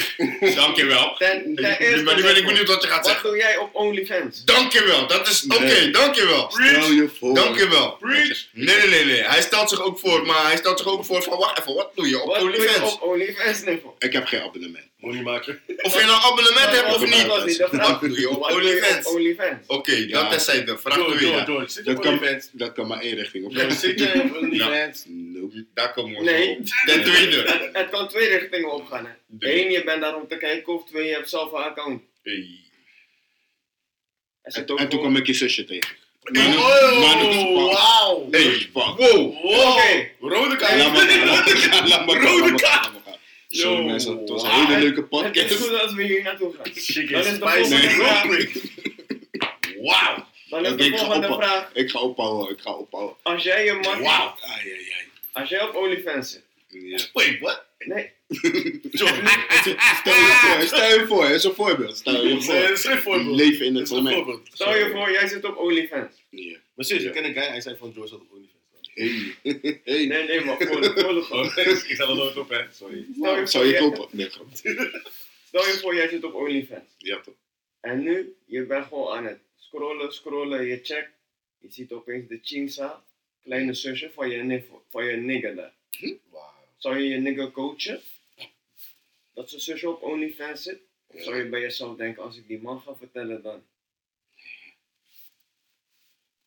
Dankjewel. 0.55 1.15
Ten, 1.19 1.43
ten 1.55 1.63
Maar 1.63 1.79
eerste, 1.81 2.15
nu 2.15 2.23
ben 2.23 2.37
ik 2.37 2.47
benieuwd 2.47 2.67
wat 2.69 2.83
je 2.83 2.89
gaat 2.89 2.97
Wat 2.97 3.07
zeggen. 3.07 3.29
doe 3.31 3.39
jij 3.39 3.57
op 3.57 3.75
OnlyFans? 3.75 4.45
Dankjewel, 4.45 5.07
dat 5.07 5.29
is... 5.29 5.45
Oké, 5.49 5.63
Nee. 5.65 5.91
dankjewel. 5.91 6.51
Stel 6.51 6.91
je 6.91 7.11
voor. 7.19 7.35
Dankjewel. 7.35 7.91
Preach. 7.97 8.47
Nee, 8.53 8.77
nee, 8.77 8.89
nee, 8.89 9.05
nee. 9.05 9.23
Hij 9.23 9.41
stelt 9.43 9.69
zich 9.69 9.83
ook 9.83 9.99
voor, 9.99 10.27
maar 10.27 10.45
hij 10.47 10.57
stelt 10.57 10.79
zich 10.79 10.89
ook 10.89 11.05
voor 11.05 11.23
van, 11.23 11.39
wacht 11.39 11.59
even, 11.61 11.75
wat 11.75 11.91
doe 11.95 12.09
je 12.09 12.21
op 12.21 12.27
Wat 12.27 12.39
doe 12.39 12.51
je 12.51 12.57
OnlyFans? 12.57 12.93
op 12.95 13.03
OnlyFans, 13.03 13.63
Niffo? 13.63 13.95
Ik 13.99 14.13
heb 14.13 14.27
geen 14.27 14.43
abonnement. 14.43 14.85
Money 15.01 15.23
maken. 15.23 15.61
Of 15.77 16.01
je 16.01 16.07
nou 16.07 16.17
een 16.17 16.23
abonnement 16.31 16.71
hebt 16.71 16.95
of 16.95 17.01
niet. 17.05 17.57
de 17.59 17.69
vraag. 17.71 17.99
Doe 17.99 18.21
je 18.21 18.29
op 18.31 18.43
OnlyFans? 18.43 19.67
Oké, 19.67 20.07
dat. 20.07 20.43
Vraag 20.81 20.95
George, 20.95 21.19
doe 21.19 21.29
je 21.31 21.45
George, 21.45 21.83
dat. 21.83 21.99
Kan, 21.99 22.41
dat 22.53 22.73
kan 22.73 22.87
maar 22.87 23.01
één 23.01 23.15
richting 23.15 23.45
op. 23.45 23.53
Zit 23.73 23.99
je 23.99 24.23
op 24.25 24.37
OnlyFans? 24.37 25.05
Nope. 25.09 25.67
Daar 25.75 25.93
komen 25.93 26.19
we 26.19 26.25
Nee. 26.25 26.59
op. 26.59 26.67
Ten 26.87 27.05
tweede. 27.05 27.37
Het, 27.51 27.69
het 27.73 27.89
kan 27.91 28.09
twee 28.09 28.29
richtingen 28.29 28.73
opgaan. 28.73 29.17
Eén, 29.39 29.71
je 29.71 29.85
bent 29.85 30.01
daar 30.01 30.17
om 30.17 30.29
te 30.29 30.37
kijken, 30.37 30.75
of 30.75 30.85
twee, 30.89 31.07
je 31.07 31.13
hebt 31.15 31.29
zelf 31.31 31.53
een 31.53 31.63
account. 31.63 32.03
En, 34.43 34.67
toen 34.89 34.99
kwam 34.99 35.17
ik 35.17 35.27
je 35.27 35.33
zusje 35.35 35.65
tegen. 35.65 35.97
Is 36.23 36.45
het 36.45 36.57
Oh, 36.57 37.73
wauw. 37.73 38.29
Is. 38.31 38.69
Wow. 38.73 38.99
Wow. 38.99 39.35
Oké. 39.45 40.09
Rode 40.21 40.57
kaart. 40.57 40.83
Rode 42.07 42.55
kaart. 42.55 42.91
Sorry 43.53 43.77
Yo, 43.79 43.83
mensen, 43.85 44.19
het 44.19 44.29
was 44.29 44.43
een 44.43 44.51
hele 44.51 44.79
leuke 44.81 45.01
Het 45.01 45.09
podcast. 45.09 45.51
is 45.51 45.57
goed 45.57 45.81
als 45.83 45.95
we 45.95 46.03
hier 46.03 46.23
naartoe 46.23 46.55
gaan. 46.55 46.73
Chicken 46.75 47.13
Dan 47.13 47.21
is 47.33 47.39
de 47.39 47.49
volgende 47.49 47.91
vraag. 47.91 48.25
Wauw. 49.89 50.27
Dan 50.49 50.65
is 50.65 50.73
Oké, 50.73 50.77
de 50.77 50.85
ik 50.85 50.97
ga 50.97 51.05
volgende 51.05 51.27
ophouden. 51.29 51.49
vraag. 51.49 51.71
Ik 51.73 51.91
ga 51.91 51.99
ophouden, 52.01 52.55
ik 52.57 52.61
ga 52.61 52.73
ophouden. 52.73 53.17
Als 53.23 53.43
jij 53.43 53.65
je 53.65 53.73
man... 53.73 54.01
Wauw. 54.03 54.35
Ai, 54.41 54.73
ai, 54.73 54.73
ai. 54.73 55.05
Als 55.33 55.49
jij 55.49 55.63
op 55.69 55.75
OnlyFans 55.75 56.31
zit. 56.31 56.45
Ja. 56.69 56.99
Wait, 57.13 57.39
what? 57.41 57.65
Nee. 57.79 58.11
Stel 58.93 59.07
je 59.07 60.37
voor, 60.41 60.63
stel 60.67 60.99
je 60.99 61.05
voor, 61.09 61.25
het 61.25 61.35
is 61.35 61.45
een 61.45 61.55
voorbeeld. 61.55 61.97
Stel 61.97 62.27
je 62.27 62.35
Dat 62.35 62.45
voor. 62.45 62.55
is 62.55 62.85
geen 62.85 62.99
voorbeeld. 62.99 63.37
Leven 63.37 63.67
in 63.67 63.75
Dat 63.75 63.83
het 63.89 63.97
een 63.99 64.03
moment. 64.05 64.49
Stel 64.53 64.77
je 64.77 64.91
voor, 64.93 65.11
jij 65.11 65.29
zit 65.29 65.45
op 65.45 65.57
OnlyFans. 65.57 66.13
Ja. 66.31 66.57
Maar 66.75 66.85
serieus, 66.85 67.05
ik 67.07 67.13
ken 67.13 67.25
een 67.25 67.33
guy, 67.33 67.43
hij 67.43 67.61
zei 67.61 67.77
van 67.79 67.93
George 67.93 68.15
op 68.15 68.23
OnlyFans. 68.33 68.60
Hey. 69.01 69.35
hey. 69.85 70.07
Nee, 70.07 70.07
nee, 70.07 70.45
maar 70.45 70.57
voor 70.57 70.81
de, 70.81 70.93
voor 71.27 71.43
de 71.55 71.85
ik 71.89 71.97
zal 71.97 72.09
er 72.11 72.17
nooit 72.17 72.37
op, 72.37 72.49
hè. 72.49 72.73
Sorry. 72.73 73.07
Stel 73.17 73.39
je, 73.39 73.47
Zou 73.47 73.65
voor, 73.65 73.73
je 73.73 73.79
kopen? 73.79 74.17
Nee, 74.17 74.31
grap. 74.31 74.47
stel 75.49 75.67
je 75.67 75.79
voor, 75.81 75.95
jij 75.95 76.09
zit 76.09 76.25
op 76.25 76.35
OnlyFans. 76.35 76.95
Ja, 76.99 77.21
toch. 77.21 77.35
En 77.81 78.03
nu, 78.03 78.37
je 78.47 78.67
bent 78.67 78.87
gewoon 78.87 79.17
aan 79.17 79.25
het 79.25 79.41
scrollen, 79.57 80.13
scrollen, 80.13 80.67
je 80.67 80.81
checkt. 80.83 81.11
Je 81.59 81.71
ziet 81.71 81.93
opeens 81.93 82.29
de 82.29 82.39
Chinsa, 82.43 83.05
kleine 83.43 83.75
zusje 83.75 84.11
van 84.11 84.31
je, 84.31 84.43
nif- 84.43 84.71
van 84.89 85.05
je 85.05 85.17
nigger 85.17 85.55
daar. 85.55 85.75
Wauw. 86.31 86.55
Zou 86.77 86.99
je 86.99 87.09
je 87.09 87.17
nigger 87.17 87.51
coachen? 87.51 88.01
Dat 89.35 89.49
zijn 89.51 89.61
zusje 89.61 89.89
op 89.89 90.03
OnlyFans 90.03 90.63
zit? 90.63 90.81
Of 91.07 91.23
zou 91.23 91.37
je 91.37 91.49
bij 91.49 91.61
jezelf 91.61 91.97
denken, 91.97 92.23
als 92.23 92.37
ik 92.37 92.47
die 92.47 92.61
man 92.63 92.81
ga 92.81 92.95
vertellen 92.95 93.43
dan? 93.43 93.63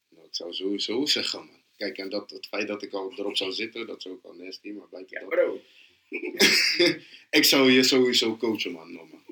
Nou, 0.10 0.26
ik 0.28 0.36
zou 0.36 0.54
sowieso 0.54 1.06
zeggen, 1.06 1.40
man. 1.40 1.63
Kijk, 1.78 1.98
en 1.98 2.10
dat, 2.10 2.30
het 2.30 2.48
feit 2.48 2.68
dat 2.68 2.84
ik 2.84 2.94
al 2.94 3.14
erop 3.18 3.38
zou 3.38 3.52
zitten, 3.52 3.88
dat 3.88 3.98
is 3.98 4.08
ook 4.08 4.24
al 4.24 4.34
nasty, 4.34 4.72
maar 4.72 4.88
blijkt 4.88 5.10
Ja 5.10 5.26
bro. 5.26 5.62
ik 7.40 7.44
zou 7.44 7.72
je 7.72 7.84
sowieso 7.84 8.38
coachen, 8.38 8.72
man. 8.72 8.94
No, 8.94 9.06
man. 9.06 9.24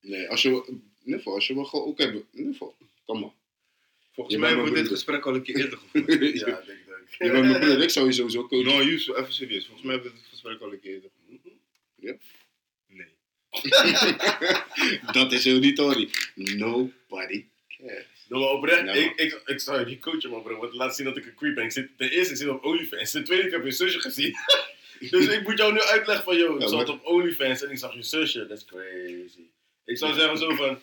Nee, 0.00 0.28
als 0.28 0.42
je, 0.42 0.80
geval, 1.04 1.34
als 1.34 1.46
je 1.46 1.54
me 1.54 1.64
gewoon 1.64 1.86
ook 1.86 1.98
hebt, 1.98 2.24
kom 3.04 3.20
maar. 3.20 3.30
Volgens 4.12 4.34
Je 4.34 4.40
mij 4.40 4.54
bent 4.54 4.60
hebben 4.60 4.64
we 4.64 4.70
mijn 4.70 4.82
dit 4.82 4.92
gesprek 4.92 5.26
al 5.26 5.34
een 5.34 5.42
keer 5.42 5.56
eerder 5.56 5.78
gevoerd. 5.92 6.38
Ja, 6.38 6.46
denk 6.46 6.86
dat 6.86 6.98
ik. 6.98 7.14
Je 7.18 7.30
bent 7.30 7.44
mijn 7.44 7.60
broer, 7.60 7.82
ik 7.82 7.90
zou 7.90 8.06
je 8.06 8.12
sowieso 8.12 8.46
coachen. 8.46 8.66
No, 8.66 8.82
Yusuf, 8.82 9.16
even 9.16 9.32
serieus. 9.32 9.64
Volgens 9.64 9.86
mij 9.86 9.94
hebben 9.94 10.12
we 10.12 10.18
dit 10.18 10.28
gesprek 10.28 10.60
al 10.60 10.72
een 10.72 10.80
keer 10.80 10.92
eerder 10.92 11.10
gevoerd. 11.14 11.56
Ja? 11.94 12.16
Nee. 12.86 13.12
Dat 15.18 15.32
is 15.32 15.44
heel 15.44 15.60
die. 15.60 16.10
Nobody 16.34 17.44
cares. 17.68 18.11
Maar 18.40 18.50
oprecht, 18.50 18.84
Ja, 18.84 18.92
ik, 18.92 19.12
ik, 19.16 19.40
ik 19.46 19.60
zou 19.60 19.78
je 19.80 19.86
niet 19.86 20.00
coachen, 20.00 20.30
man, 20.30 20.42
bro. 20.42 20.58
Want 20.60 20.72
laat 20.74 20.96
zien 20.96 21.06
dat 21.06 21.16
ik 21.16 21.26
een 21.26 21.34
creep 21.34 21.54
ben. 21.54 21.64
Ik 21.64 21.72
zit, 21.72 21.88
ten 21.96 22.10
eerste, 22.10 22.32
ik 22.32 22.38
zit 22.38 22.48
op 22.48 22.64
OnlyFans. 22.64 23.10
Ten 23.10 23.24
tweede, 23.24 23.46
ik 23.46 23.52
heb 23.52 23.64
je 23.64 23.70
zusje 23.70 24.00
gezien. 24.00 24.34
dus 25.10 25.26
ik 25.26 25.42
moet 25.42 25.58
jou 25.58 25.72
nu 25.72 25.80
uitleggen 25.80 26.24
van, 26.24 26.36
yo, 26.36 26.54
ik 26.54 26.60
Ja, 26.60 26.68
zat 26.68 26.86
maar- 26.86 26.94
op 26.96 27.04
OnlyFans 27.06 27.64
en 27.64 27.70
ik 27.70 27.78
zag 27.78 27.94
je 27.94 28.02
zusje. 28.02 28.46
That's 28.46 28.64
crazy. 28.64 29.40
Ik 29.84 29.98
zou 29.98 30.14
zeggen 30.14 30.38
zo 30.38 30.54
van, 30.54 30.78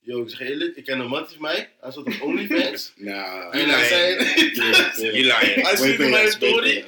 yo, 0.00 0.22
ik 0.22 0.28
zeg 0.30 0.38
je 0.38 0.44
eerlijk, 0.44 0.76
ik 0.76 0.84
ken 0.84 1.00
een 1.00 1.06
man 1.08 1.28
van 1.28 1.40
mij. 1.40 1.70
Hij 1.80 1.90
zat 1.90 2.04
op 2.06 2.20
OnlyFans. 2.26 2.92
Nou, 2.96 3.52
en 3.52 3.68
hij 3.68 3.84
zei, 3.88 4.14
Je 5.16 5.32
hij 5.62 5.76
stuurde 5.76 6.08
mij 6.08 6.24
een 6.24 6.30
story. 6.30 6.84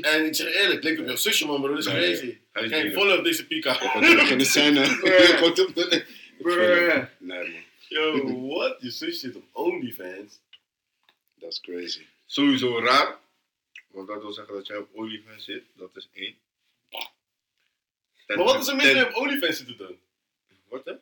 En 0.00 0.26
ik 0.26 0.34
zeg 0.34 0.54
eerlijk, 0.54 0.80
klik 0.80 0.98
op 0.98 1.06
jouw 1.06 1.16
zusje, 1.16 1.46
man, 1.46 1.60
bro. 1.60 1.70
Dat 1.74 1.78
is 1.86 1.92
Nee, 1.92 1.94
crazy. 2.10 2.36
Kijk, 2.52 3.24
deze 3.24 3.46
pika. 3.46 4.00
Terug 4.00 4.30
in 4.30 4.38
de 4.38 4.44
scène. 4.44 4.80
Nee, 7.18 7.46
man. 7.46 7.65
Yo, 7.88 8.24
what? 8.48 8.80
Je 8.82 8.90
zusje 8.90 9.18
zit 9.18 9.36
op 9.36 9.44
OnlyFans. 9.52 10.40
Dat 11.34 11.52
is 11.52 11.60
crazy. 11.60 12.06
Sowieso 12.26 12.78
raar. 12.78 13.18
Want 13.88 14.08
dat 14.08 14.22
wil 14.22 14.32
zeggen 14.32 14.54
dat 14.54 14.66
jij 14.66 14.76
op 14.76 14.88
OnlyFans 14.92 15.44
zit. 15.44 15.64
Dat 15.74 15.96
is 15.96 16.08
één. 16.12 16.36
Maar 18.26 18.36
wat 18.36 18.60
is 18.60 18.66
er 18.68 18.76
mis 18.76 18.92
mee 18.92 19.06
op 19.06 19.14
OnlyFans 19.14 19.56
zitten 19.56 19.76
doen? 19.76 19.98
Wat 20.68 20.84
hè? 20.84 20.92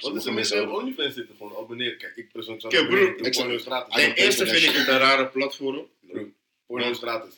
Wat 0.00 0.16
is 0.16 0.24
er 0.24 0.32
mis 0.32 0.50
mee 0.52 0.62
op 0.62 0.72
OnlyFans 0.72 1.14
zitten? 1.14 1.36
Gewoon 1.36 1.56
abonneren. 1.56 1.98
Kijk, 1.98 2.16
ik 2.16 2.32
persoonlijk 2.32 2.60
zou 2.60 2.74
Kijk, 2.74 2.88
broer, 2.88 3.26
ik 3.26 3.34
zou- 3.34 3.58
gratis. 3.58 3.94
Ten 3.94 4.14
eerste 4.14 4.46
vind 4.46 4.62
ik 4.62 4.76
het 4.76 4.88
een 4.88 4.98
rare 4.98 5.28
platform. 5.28 5.88
Porno 6.66 6.90
is 6.90 6.98
gratis. 6.98 7.34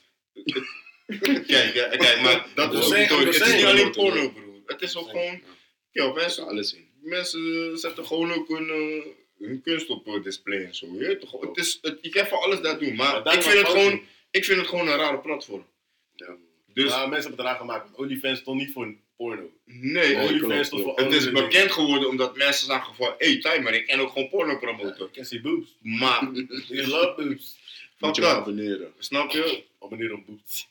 Kijk, 1.47 1.73
kijk, 1.73 2.21
maar 2.23 2.49
dat 2.55 2.75
is 2.75 2.89
niet 2.89 3.65
alleen 3.65 3.91
porno, 3.91 4.31
broer. 4.31 4.61
Het 4.67 4.83
is 4.83 4.97
ook 4.97 5.09
gewoon. 5.09 5.43
Ja, 5.91 6.05
Ja, 6.05 6.13
mensen, 6.13 6.47
alles 6.47 6.75
in. 6.75 6.91
Mensen 7.03 7.79
zetten 7.79 8.07
gewoon 8.07 8.33
ook 8.33 8.49
hun, 8.49 8.69
eh, 8.69 9.47
hun 9.47 9.63
kunst 9.63 9.89
op 9.89 10.07
eh, 10.07 10.23
display 10.23 10.65
en 10.65 10.75
zo. 10.75 10.87
Je, 10.87 10.99
weet 10.99 11.21
toch? 11.21 11.41
Het 11.41 11.57
is, 11.57 11.79
het, 11.83 11.99
je 12.03 12.09
kan 12.09 12.27
van 12.27 12.39
alles 12.39 12.61
daar 12.61 12.79
doen. 12.79 12.95
Maar 12.95 13.23
Maar 13.23 13.35
ik 13.35 13.43
vind, 13.43 13.59
het 13.59 13.69
gewoon, 13.69 14.03
ik 14.31 14.45
vind 14.45 14.59
het 14.59 14.69
gewoon 14.69 14.89
een 14.89 14.97
rare 14.97 15.19
platform. 15.19 15.67
Ja. 16.15 16.37
Dus 16.67 16.91
Ja, 16.91 17.07
mensen 17.07 17.29
hebben 17.29 17.31
het 17.31 17.41
eraan 17.41 17.57
gemaakt. 17.57 17.85
want 17.85 17.99
OnlyFans 17.99 18.39
stond 18.39 18.59
niet 18.59 18.73
voor 18.73 18.95
porno. 19.17 19.51
nee, 19.65 20.17
OnlyFans 20.17 20.67
stond 20.67 20.83
voor 20.83 20.97
het 20.97 21.13
is 21.13 21.31
bekend 21.31 21.73
geworden 21.73 22.09
omdat 22.09 22.37
mensen 22.37 22.67
zagen 22.67 22.95
van, 22.95 23.15
hé, 23.19 23.39
hey, 23.41 23.61
maar 23.61 23.75
ik 23.75 23.87
kan 23.87 24.01
ook 24.01 24.13
gewoon 24.13 24.29
porno 24.29 24.59
dingen. 24.59 24.69
Ja, 24.69 24.77
promoten. 24.77 25.09
Ik 25.13 25.29
ken 25.29 25.43
boobs. 25.43 25.77
Maar, 25.81 26.31
You 26.69 26.87
love 26.87 27.15
boobs. 27.17 27.61
Moet 28.07 28.17
je 28.17 28.27
abonneren. 28.27 28.93
Snap 28.99 29.31
je? 29.31 29.63
Abonneer 29.81 30.13
op 30.13 30.27
boobs. 30.27 30.69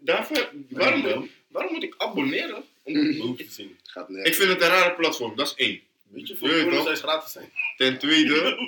Daarvoor, 0.00 0.50
waarom, 0.68 1.30
waarom 1.48 1.72
moet 1.72 1.82
ik 1.82 1.94
abonneren? 1.98 2.64
Om- 2.82 3.18
Boobs 3.18 3.44
te 3.44 3.52
zien. 3.52 3.78
Gaat 3.84 4.08
ik 4.10 4.34
vind 4.34 4.48
het 4.50 4.60
een 4.62 4.68
rare 4.68 4.94
platform, 4.94 5.36
dat 5.36 5.46
is 5.46 5.54
één. 5.54 5.80
Weet 6.08 6.28
je, 6.28 6.36
voor 6.36 6.48
porno 6.48 6.84
gratis 6.84 7.32
zijn. 7.32 7.52
Ten 7.76 7.98
tweede, 7.98 8.34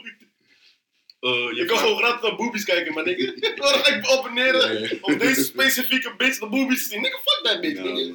eh, 1.20 1.48
Je 1.56 1.64
kan 1.66 1.78
gewoon 1.78 1.96
gratis 1.96 2.22
naar 2.28 2.36
boobies 2.36 2.64
kijken, 2.64 2.92
maar 2.94 3.04
nigga. 3.04 3.54
Waarom 3.56 3.80
ga 3.84 3.94
ik 3.94 4.00
me 4.02 4.08
abonneren 4.18 4.80
Nee. 4.80 4.98
op 5.02 5.18
deze 5.18 5.44
specifieke 5.44 6.14
bitch 6.16 6.38
de 6.38 6.46
boobies 6.48 6.82
te 6.82 6.88
zien? 6.88 7.00
Nigga, 7.00 7.18
fuck 7.18 7.40
that 7.44 7.60
bitch, 7.60 7.76
Ja, 7.84 7.92
nigga. 7.92 8.14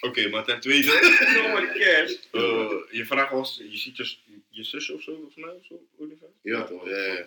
Oké, 0.00 0.28
maar 0.28 0.44
ten 0.44 0.60
tweede, 0.60 0.86
Nobody 1.42 1.78
cares. 1.78 2.18
eh, 2.32 2.70
je 2.90 3.04
vraag 3.06 3.30
was, 3.30 3.60
je 3.70 3.76
ziet 3.76 3.96
je, 3.96 4.14
je 4.50 4.64
zusje 4.64 4.94
of 4.94 5.02
zo, 5.02 5.14
volgens 5.14 5.36
mij, 5.36 5.50
of 5.50 5.64
zo, 5.66 5.80
OnlyFans? 5.98 6.32
Ja, 6.42 6.64
toch? 6.64 6.88
Ja, 6.88 6.96
ja. 6.96 7.12
Ja, 7.14 7.24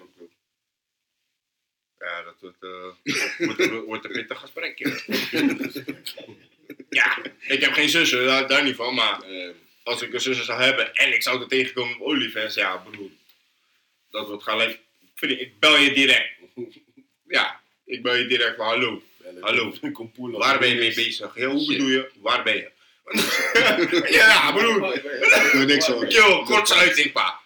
dat 2.25 2.35
wordt, 2.39 2.57
eh, 2.63 3.15
wordt, 3.37 3.57
wordt, 3.67 3.85
wordt 3.85 4.05
een 4.05 4.11
pittig 4.11 4.39
gesprekje. 4.39 5.01
ja, 6.89 7.17
ik 7.47 7.61
heb 7.61 7.73
geen 7.73 7.89
zussen, 7.89 8.25
daar, 8.25 8.47
daar 8.47 8.63
niet 8.63 8.75
van, 8.75 8.93
maar 8.93 9.21
Eh, 9.21 9.49
als 9.83 10.01
ik 10.01 10.13
een 10.13 10.21
zussen 10.21 10.45
zou 10.45 10.61
hebben 10.61 10.93
en 10.95 11.13
ik 11.13 11.23
zou 11.23 11.41
er 11.41 11.47
tegenkomen 11.47 11.95
op 11.95 12.01
OnlyFans, 12.01 12.53
ja 12.55 12.77
broer, 12.77 13.09
dat 14.11 14.27
wordt 14.27 14.43
gelijk, 14.43 14.79
vind 15.15 15.39
ik, 15.39 15.59
bel 15.59 15.77
je 15.77 15.91
direct. 15.93 16.29
Ja, 17.27 17.59
ik 17.85 18.01
bel 18.03 18.15
je 18.15 18.25
direct 18.25 18.55
van 18.55 18.65
hallo, 18.65 19.01
Hallo. 19.39 19.73
Kom 19.91 20.11
poelen. 20.11 20.39
waar 20.39 20.59
ben 20.59 20.69
je 20.69 20.75
mee 20.75 20.93
bezig? 20.93 21.35
Ja, 21.35 21.47
hoe 21.47 21.67
bedoel 21.67 21.87
je, 21.87 22.09
waar 22.21 22.43
ben 22.43 22.55
je? 22.55 22.73
ja 24.19 24.51
broer, 24.51 24.95
Ik 24.95 25.49
wil 25.51 25.65
niks 25.65 25.87
horen. 25.87 26.07
kill, 26.07 26.43
kortsluiting 26.43 27.11
pa. 27.11 27.39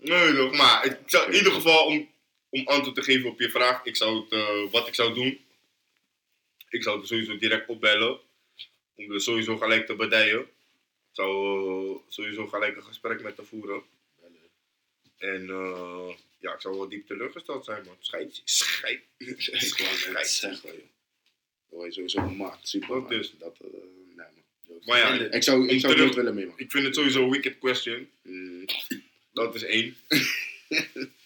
Nee 0.00 0.34
toch, 0.34 0.56
maar 0.56 0.84
ik 0.84 0.96
zou, 1.06 1.26
in 1.30 1.36
ieder 1.36 1.52
geval 1.52 1.84
om, 1.84 2.08
om 2.50 2.66
antwoord 2.66 2.94
te 2.94 3.02
geven 3.02 3.30
op 3.30 3.40
je 3.40 3.50
vraag, 3.50 3.84
ik 3.84 3.96
zou 3.96 4.20
het, 4.20 4.32
eh, 4.32 4.70
wat 4.70 4.88
ik 4.88 4.94
zou 4.94 5.14
doen, 5.14 5.44
ik 6.68 6.82
zou 6.82 6.98
het 6.98 7.08
sowieso 7.08 7.36
direct 7.36 7.68
opbellen, 7.68 8.18
om 8.94 9.12
er 9.12 9.20
sowieso 9.20 9.56
gelijk 9.56 9.86
te 9.86 9.94
bedijen. 9.94 10.40
Ik 10.40 11.16
zou 11.16 11.30
eh, 11.90 11.96
sowieso 12.08 12.46
gelijk 12.46 12.76
een 12.76 12.84
gesprek 12.84 13.22
met 13.22 13.36
te 13.36 13.44
voeren. 13.44 13.82
En 15.18 15.50
eh, 15.50 16.14
ja, 16.38 16.54
ik 16.54 16.60
zou 16.60 16.76
wel 16.76 16.88
diep 16.88 17.06
teleurgesteld 17.06 17.64
zijn, 17.64 17.84
man. 17.84 17.96
Scheid, 18.00 18.40
scheid. 18.44 19.00
Net 19.18 20.28
zeggen, 20.28 20.72
joh. 20.72 20.88
Dat 21.68 21.78
word 21.78 21.86
je 21.86 21.92
sowieso 21.92 22.20
gemaakt. 22.20 22.68
Super. 22.68 22.90
Ook 22.90 23.08
man. 23.08 23.10
dus. 23.18 23.32
Dat, 23.38 23.56
eh, 23.60 23.70
nee, 24.16 24.26
man. 24.66 24.80
Maar 24.84 24.98
ja, 24.98 25.30
Ik 25.30 25.42
zou, 25.42 25.68
ik 25.68 25.80
zou 25.80 25.96
nooit 25.96 26.14
willen 26.14 26.34
mee, 26.34 26.46
man. 26.46 26.58
ik 26.58 26.70
vind 26.70 26.84
het 26.84 26.94
sowieso 26.94 27.24
een 27.24 27.30
wicked 27.30 27.58
question. 27.58 28.10
Mm. 28.22 28.64
Dat 29.32 29.54
is 29.54 29.62
één. 29.62 29.96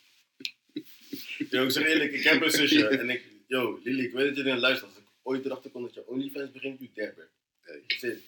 Yo, 1.50 1.64
ik 1.64 1.70
zeg 1.70 1.86
eerlijk, 1.86 2.12
ik 2.12 2.22
heb 2.22 2.42
een 2.42 2.50
zusje 2.50 2.86
en 2.98 3.10
ik... 3.10 3.22
Yo, 3.46 3.80
Lily, 3.82 4.04
ik 4.04 4.12
weet 4.12 4.26
dat 4.26 4.36
je 4.36 4.42
naar 4.42 4.58
luistert. 4.58 4.90
Als 4.90 4.98
ik 4.98 5.04
ooit 5.22 5.44
erachter 5.44 5.70
kom 5.70 5.82
dat 5.82 5.94
je 5.94 6.06
OnlyFans 6.06 6.50
begint, 6.50 6.80
you. 6.94 7.12
Hey. 7.60 7.82
Zit. 7.86 8.20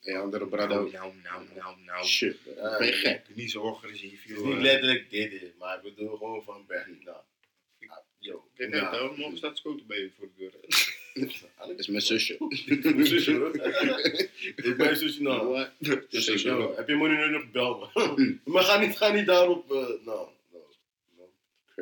Hey, 0.00 0.18
andere 0.18 0.46
brada 0.46 0.74
Nou, 0.74 0.90
nou, 0.90 1.12
nou, 1.22 1.44
nou, 1.54 1.76
nou. 1.84 2.04
Shit. 2.04 2.36
Ja, 2.56 2.78
ben 2.78 2.86
je 2.86 2.92
gek? 2.92 3.22
Niet 3.34 3.50
zo 3.50 3.68
agressief, 3.68 4.22
Het 4.22 4.30
is 4.30 4.36
joh. 4.36 4.46
niet 4.46 4.62
letterlijk 4.62 5.10
dit, 5.10 5.58
maar 5.58 5.76
ik 5.76 5.82
bedoel 5.82 6.16
gewoon 6.16 6.42
van 6.42 6.64
Berg. 6.66 6.86
Nou, 7.04 7.16
ah, 7.86 7.96
yo. 8.18 8.48
Kijk, 8.54 8.70
net, 8.70 9.16
morgen 9.16 9.36
staat 9.36 9.56
Scoot 9.56 9.86
bij 9.86 9.98
je 9.98 10.10
voor 10.16 10.28
de 10.36 10.50
deur. 10.50 10.52
Dat 11.68 11.78
is 11.78 11.86
mijn 11.88 12.02
zusje. 12.02 12.36
Mijn 12.94 13.06
zusje, 13.06 13.34
bro. 13.34 13.50
Ik 14.70 14.76
ben 14.76 14.96
zusje, 14.96 15.22
nou. 15.22 15.66
Dus 16.08 16.42
yo, 16.42 16.56
bro. 16.56 16.76
heb 16.76 16.88
je 16.88 16.94
money 16.94 17.26
nu 17.26 17.32
nog 17.32 17.50
bel 17.50 17.90
me? 17.94 18.38
maar 18.44 18.62
ga 18.62 18.80
niet, 18.80 18.96
ga 18.96 19.12
niet 19.12 19.26
daarop, 19.26 19.72
eh, 19.72 20.04
nou. 20.04 20.28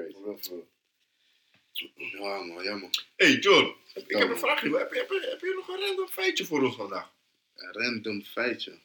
Crazy. 0.06 0.52
Ja, 2.18 2.42
man. 2.42 2.62
Ja, 2.64 2.76
man. 2.76 2.90
Hey 3.16 3.32
John, 3.32 3.74
ik 3.94 4.04
heb 4.08 4.30
een 4.30 4.38
vraagje. 4.38 4.76
Heb 4.78 4.92
je, 4.92 4.98
heb, 4.98 5.08
je, 5.10 5.26
heb 5.30 5.40
je 5.40 5.52
nog 5.56 5.68
een 5.68 5.80
random 5.86 6.08
feitje 6.08 6.44
voor 6.44 6.62
ons 6.62 6.76
vandaag? 6.76 7.10
Een 7.56 7.72
random 7.72 8.22
feitje. 8.24 8.78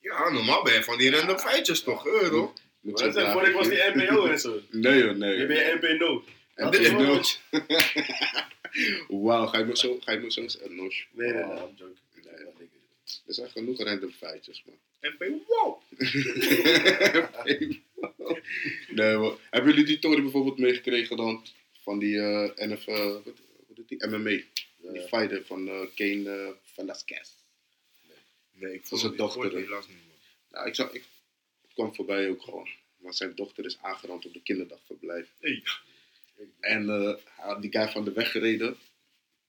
Ja, 0.00 0.30
normaal 0.30 0.62
ben 0.62 0.72
je 0.74 0.82
van 0.84 0.98
die 0.98 1.10
random 1.10 1.38
feitjes 1.38 1.82
toch, 1.82 2.06
eh, 2.06 2.28
toch? 2.28 2.52
Moet 2.80 3.00
Wat 3.00 3.32
voor 3.32 3.46
ik 3.48 3.54
was 3.54 3.68
die 3.68 3.78
NPO 3.94 4.26
en 4.26 4.40
zo. 4.40 4.60
Nee, 4.70 5.04
joh, 5.04 5.14
nee. 5.16 5.36
Je 5.36 5.78
NPO. 5.80 6.24
En 6.54 6.64
Wat 6.64 6.72
dit 6.72 6.80
is 6.80 6.86
is 6.86 6.92
het? 6.96 7.06
nooit. 7.06 7.40
Wauw, 9.08 9.46
ga 9.46 9.58
je 9.58 9.64
me 9.64 9.76
zo, 9.76 9.98
ga 10.00 10.12
je 10.12 10.18
me 10.18 10.30
zo 10.32 10.48
sh- 10.48 10.54
Nee, 10.56 10.72
nee, 11.12 11.32
nee, 11.32 11.44
Wow. 11.44 11.58
I'm 11.68 11.74
joking. 11.76 11.98
Nee. 12.24 12.68
Er 13.26 13.34
zijn 13.34 13.50
genoeg 13.50 13.78
random 13.78 14.10
feitjes, 14.10 14.64
man. 14.66 14.78
En 15.00 15.14
ben 15.18 15.30
je, 15.30 15.40
wow. 15.46 15.82
nee, 18.98 19.16
maar 19.16 19.32
hebben 19.50 19.70
jullie 19.70 19.86
die 19.86 19.98
Tory 19.98 20.22
bijvoorbeeld 20.22 20.58
meegekregen 20.58 21.16
dan? 21.16 21.46
Van 21.82 21.98
die 21.98 22.18
eh 22.18 22.68
NF, 22.68 22.84
wat, 22.84 23.24
wat 23.68 23.78
is 23.78 23.86
die? 23.86 24.06
MMA. 24.06 24.40
Die 24.92 25.00
fighter 25.08 25.44
van 25.44 25.68
eh 25.68 25.86
Kane 25.94 26.30
eh, 26.30 26.50
Velasquez. 26.62 27.30
Nee, 28.52 28.74
ik 28.74 28.90
is 28.90 29.02
een 29.02 29.16
dochter, 29.16 29.54
helaas 29.54 29.88
niet, 29.88 29.96
man. 29.96 30.16
Ja, 30.50 30.64
ik, 30.64 30.74
zag, 30.74 30.92
ik 30.92 31.04
kwam 31.74 31.94
voorbij 31.94 32.30
ook 32.30 32.42
gewoon. 32.42 32.68
Maar 32.96 33.14
zijn 33.14 33.34
dochter 33.34 33.64
is 33.64 33.78
aangerand 33.80 34.26
op 34.26 34.32
de 34.32 34.42
kinderdagverblijf. 34.42 35.28
Hey. 35.40 35.62
En 36.60 36.88
eh, 36.88 37.14
hij 37.24 37.46
had 37.46 37.62
die 37.62 37.70
guy 37.70 37.88
van 37.88 38.04
de 38.04 38.12
weg 38.12 38.30
gereden. 38.30 38.76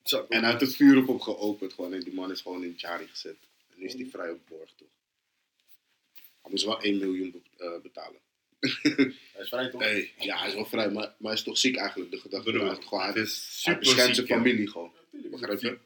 Zo, 0.03 0.25
En 0.29 0.41
hij 0.41 0.51
had 0.51 0.61
het 0.61 0.75
vuur 0.75 0.97
op 0.97 1.07
hem 1.07 1.21
geopend. 1.21 1.73
Gewoon. 1.73 1.93
En 1.93 1.99
die 1.99 2.13
man 2.13 2.31
is 2.31 2.41
gewoon 2.41 2.63
in 2.63 2.73
Chari 2.77 3.07
gezet. 3.07 3.37
En 3.78 3.84
nu 3.84 3.86
is 3.86 3.93
hij 3.93 4.05
vrij 4.05 4.30
op 4.32 4.47
borg, 4.47 4.71
toch? 4.75 4.88
Hij 6.41 6.51
moest 6.51 6.63
wel 6.65 6.82
1 6.82 6.97
miljoen 6.97 7.32
be- 7.32 7.63
eh, 7.63 7.82
betalen. 7.82 8.19
Hij 8.59 9.41
is 9.41 9.49
vrij 9.49 9.69
toch? 9.69 9.82
Hey, 9.82 10.11
ja, 10.19 10.38
hij 10.38 10.47
is 10.47 10.53
wel 10.53 10.65
vrij, 10.65 10.86
maar, 10.91 11.03
maar 11.03 11.15
hij 11.19 11.34
is 11.34 11.43
toch 11.43 11.57
ziek 11.57 11.75
eigenlijk, 11.75 12.11
de 12.11 12.19
gedachte. 12.19 12.49
Broer, 12.51 12.63
erachter. 12.63 12.88
Gewoon, 12.88 13.03
hij, 13.03 13.13
het 13.13 13.17
is 13.28 13.34
hij 13.63 13.73
super 13.73 13.80
beschermt 13.80 14.15
ziek, 14.15 14.28
zijn 14.28 14.39
ja. 14.39 14.45
familie 14.45 14.69
gewoon. 14.69 14.93
Begrijp 15.11 15.59
je? 15.61 15.78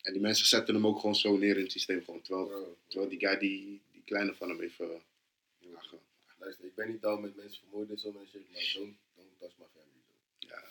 En 0.00 0.12
die 0.12 0.20
mensen 0.22 0.46
zetten 0.46 0.74
hem 0.74 0.86
ook 0.86 1.00
gewoon 1.00 1.14
zo 1.16 1.36
neer 1.36 1.56
in 1.56 1.62
het 1.62 1.72
systeem. 1.72 2.04
Gewoon, 2.04 2.22
terwijl, 2.22 2.46
Bro, 2.46 2.76
terwijl 2.88 3.10
die 3.10 3.18
guy 3.18 3.38
die, 3.38 3.80
die 3.92 4.02
kleine 4.04 4.34
van 4.34 4.48
hem 4.48 4.60
heeft 4.60 4.80
uh, 4.80 4.86
aange- 5.76 5.98
Luister, 6.38 6.64
ik 6.64 6.74
ben 6.74 6.88
niet 6.90 7.02
down 7.02 7.20
met 7.22 7.36
mensen 7.36 7.60
vermoorden 7.60 7.94
en 7.96 8.00
zo 8.00 8.12
maar 8.12 8.22
don't, 8.32 8.96
don't 9.14 9.38
touch 9.38 9.52
my 9.58 9.64
family. 9.72 10.62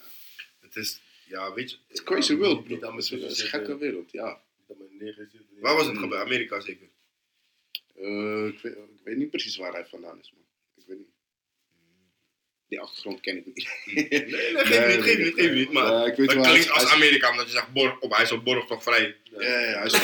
Het 0.59 0.75
is, 0.75 0.99
ja, 1.27 1.53
weet 1.53 1.71
je. 1.71 1.77
Het 1.87 1.97
is 1.97 2.03
crazy 2.03 2.31
Ja, 2.31 2.37
world, 2.37 2.63
bro. 2.63 2.95
Het 2.95 3.03
is 3.03 3.09
een 3.11 3.19
gekke 3.19 3.35
zitten. 3.57 3.77
wereld, 3.77 4.11
ja. 4.11 4.41
Niet 4.79 4.79
dat 4.79 4.89
mijn 4.89 5.03
neger 5.09 5.27
zit. 5.31 5.41
Waar 5.59 5.75
was 5.75 5.85
het 5.87 5.97
gebeurd? 5.97 6.21
Amerika 6.21 6.59
zeker? 6.59 6.87
Eh, 7.95 8.45
ik, 8.47 8.59
weet, 8.61 8.73
ik 8.75 9.01
weet 9.03 9.17
niet 9.17 9.29
precies 9.29 9.57
waar 9.57 9.71
hij 9.73 9.85
vandaan 9.85 10.19
is, 10.19 10.31
man. 10.35 10.43
Ik 10.75 10.83
weet 10.87 10.97
niet. 10.97 11.11
Die 12.67 12.79
achtergrond 12.81 13.21
ken 13.21 13.37
ik 13.37 13.45
niet. 13.45 13.69
Nee, 13.85 14.25
nee, 14.25 14.55
geef 14.65 14.95
niet, 14.95 15.03
geef 15.05 15.17
niet, 15.17 15.33
geef 15.33 15.51
niet. 15.53 15.71
Maar 15.71 15.85
Ja, 15.91 16.05
ik 16.05 16.15
weet 16.15 16.31
het 16.31 16.41
klinkt 16.47 16.63
is- 16.65 16.69
als 16.71 16.77
hij 16.83 16.85
is- 16.91 16.93
Amerika, 16.93 17.29
omdat 17.31 17.45
je 17.45 17.51
zegt, 17.51 17.73
borg, 17.73 17.99
op, 17.99 18.11
hij 18.13 18.23
is 18.23 18.31
op 18.31 18.43
borg 18.43 18.65
toch 18.65 18.83
vrij. 18.83 19.15
Ja, 19.23 19.41
ja, 19.41 19.59
ja, 19.59 19.77
hij 19.77 19.85
is 19.85 19.93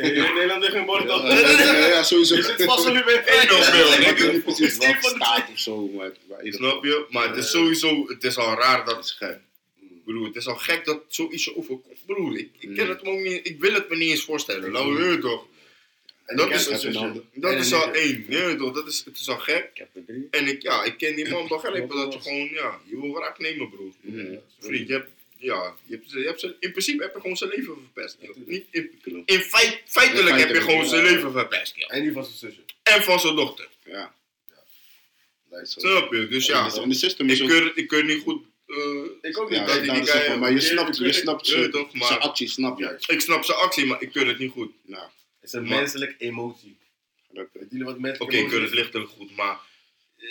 In 0.00 0.34
Nederland 0.34 0.60
ligt 0.62 0.72
geen 0.74 0.86
bord 0.86 1.02
op. 1.02 1.08
Ja, 1.08 1.38
ja, 1.38 1.86
ja, 1.86 2.02
sowieso. 2.02 2.36
Je 2.36 2.42
zit 2.42 2.62
vast 2.64 2.86
Eén 2.86 2.92
nul 2.92 3.02
veel, 3.02 4.08
Ik 4.10 4.18
weet 4.18 4.32
niet 4.32 4.42
precies 4.42 4.66
is 4.66 4.76
wat 4.76 4.86
van 4.86 5.18
de 5.18 5.24
staat 5.24 5.50
of 5.50 5.58
zo, 5.58 5.86
maar, 5.88 6.10
Snap 6.42 6.84
je? 6.84 7.06
Maar 7.10 7.28
het 7.28 7.36
is 7.36 7.50
sowieso, 7.50 8.08
het 8.08 8.24
is 8.24 8.36
al 8.36 8.54
raar 8.54 8.84
Dat 8.84 9.16
het 10.18 10.36
is 10.36 10.46
al 10.46 10.56
gek 10.56 10.84
dat 10.84 11.02
zoiets 11.08 11.44
je 11.44 11.56
overkomt. 11.56 11.98
Broer, 12.06 12.38
ik, 12.38 12.48
ik, 12.58 12.74
ken 12.74 12.88
het 12.88 13.02
me 13.02 13.08
ook 13.10 13.20
niet, 13.20 13.46
ik 13.46 13.60
wil 13.60 13.72
het 13.72 13.88
me 13.88 13.96
niet 13.96 14.10
eens 14.10 14.24
voorstellen. 14.24 14.72
Nou, 14.72 14.92
je 15.02 15.08
weet 15.08 15.20
toch. 15.20 15.46
En 16.24 16.36
Dat 16.36 16.48
is- 16.60 16.66
Dat 17.34 17.52
is 17.52 17.72
al 17.72 17.92
één, 17.92 18.24
weet 18.46 18.58
toch, 18.58 18.74
dat 18.74 18.86
is, 18.88 19.02
het 19.04 19.18
is 19.18 19.28
al 19.28 19.38
gek. 19.38 19.70
Ik 19.72 19.78
heb 19.78 19.88
er 19.94 20.04
drie. 20.04 20.28
En 20.30 20.46
ik, 20.46 20.62
ja, 20.62 20.84
ik 20.84 20.96
ken 20.98 21.14
die 21.16 21.28
man 21.28 21.48
begrijpen 21.48 21.96
dat 21.96 22.12
je 22.12 22.20
gewoon, 22.20 22.48
ja, 22.48 22.80
je 22.84 23.00
wil 23.00 23.12
wraak 23.12 23.38
nemen, 23.38 23.70
broer. 23.70 23.92
Vriend, 24.58 24.86
je 24.88 24.92
hebt, 24.92 25.08
ja, 25.36 25.74
je 25.84 25.94
hebt, 25.94 26.10
je 26.10 26.18
hebt 26.18 26.42
in 26.60 26.70
principe 26.70 27.02
heb 27.02 27.14
je 27.14 27.20
gewoon 27.20 27.36
zijn 27.36 27.50
leven 27.50 27.74
verpest. 27.92 28.16
Niet 28.46 28.64
in, 28.70 28.90
in 29.24 29.40
feit, 29.40 29.82
feitelijk 29.86 30.36
heb 30.38 30.48
je 30.48 30.60
gewoon 30.60 30.86
zijn 30.88 31.02
leven 31.02 31.32
verpest. 31.32 31.74
En 31.86 32.02
die 32.02 32.12
van 32.12 32.24
zijn 32.24 32.36
zusje. 32.38 32.60
En 32.82 33.02
van 33.02 33.20
zijn 33.20 33.36
dochter. 33.36 33.68
Ja. 33.84 34.14
Snap 35.80 36.12
je? 36.12 36.28
Dus 36.28 36.46
ja, 36.46 36.64
ik 37.30 37.36
keur, 37.48 37.64
het- 37.64 37.76
ik 37.76 37.88
keur 37.88 38.04
niet 38.04 38.22
goed. 38.22 38.42
Eh, 38.70 39.30
Ik 39.30 39.38
ook 39.38 39.50
niet. 39.50 39.58
Ja, 39.58 39.64
dat 39.66 39.84
dat 39.86 39.94
die 39.94 40.06
guy- 40.06 40.36
maar 40.38 40.52
je 40.52 40.60
snapt, 40.60 40.96
je 40.96 41.12
snapt 41.12 41.46
ja, 41.46 41.52
zijn, 41.58 41.70
toch, 41.70 41.94
maar- 41.94 42.06
zijn 42.08 42.20
actie, 42.20 42.48
snap 42.48 42.78
je. 42.78 42.96
Ik 43.06 43.20
snap 43.20 43.44
zijn 43.44 43.58
actie, 43.58 43.86
maar 43.86 44.02
ik 44.02 44.10
keur 44.12 44.26
het 44.26 44.38
niet 44.38 44.50
goed. 44.50 44.72
Nou, 44.82 45.02
Het 45.04 45.48
is 45.48 45.52
een 45.52 45.66
Maar- 45.68 45.78
menselijke 45.78 46.14
emotie. 46.24 46.76
Oké, 47.32 47.58
ik 47.58 47.68
keur 48.48 48.60
het 48.60 48.70
is? 48.70 48.76
lichtelijk 48.76 49.10
goed, 49.10 49.36
maar. 49.36 49.60
eh, 50.16 50.28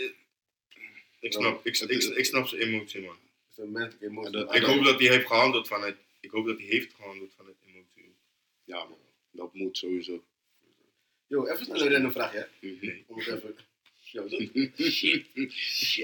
ik, 1.20 1.34
snap, 1.34 1.66
ik, 1.66 1.78
ik, 1.78 2.04
ik 2.04 2.26
snap 2.26 2.48
zijn 2.48 2.62
emotie, 2.62 3.02
man. 3.02 3.12
Het 3.50 3.58
is 3.58 3.64
een 3.64 3.72
menselijke 3.72 4.06
emotie. 4.06 4.56
Ik 4.56 4.64
hoop 4.64 4.84
dat 4.84 5.00
hij 5.00 5.10
heeft 5.10 5.28
gehandeld 5.28 5.68
vanuit. 5.68 5.96
Ik 6.20 6.32
hoop 6.32 6.46
dat 6.46 6.58
hij 6.58 6.66
heeft 6.66 6.94
gehandeld 6.96 7.32
vanuit 7.38 7.56
emotie. 7.68 8.14
ja, 8.64 8.78
man. 8.78 8.98
Dat 9.32 9.54
moet 9.54 9.78
sowieso. 9.78 10.24
Yo, 11.28 11.46
even 11.48 11.66
snel 11.66 11.82
een 11.82 11.92
random 11.92 12.12
vraagje, 12.12 12.48
hè. 12.60 12.68
Mhm. 12.68 12.92
Om 13.08 13.18
het 13.18 13.28
even... 13.28 13.56
Yo, 14.12 14.28
zo- 14.30 14.36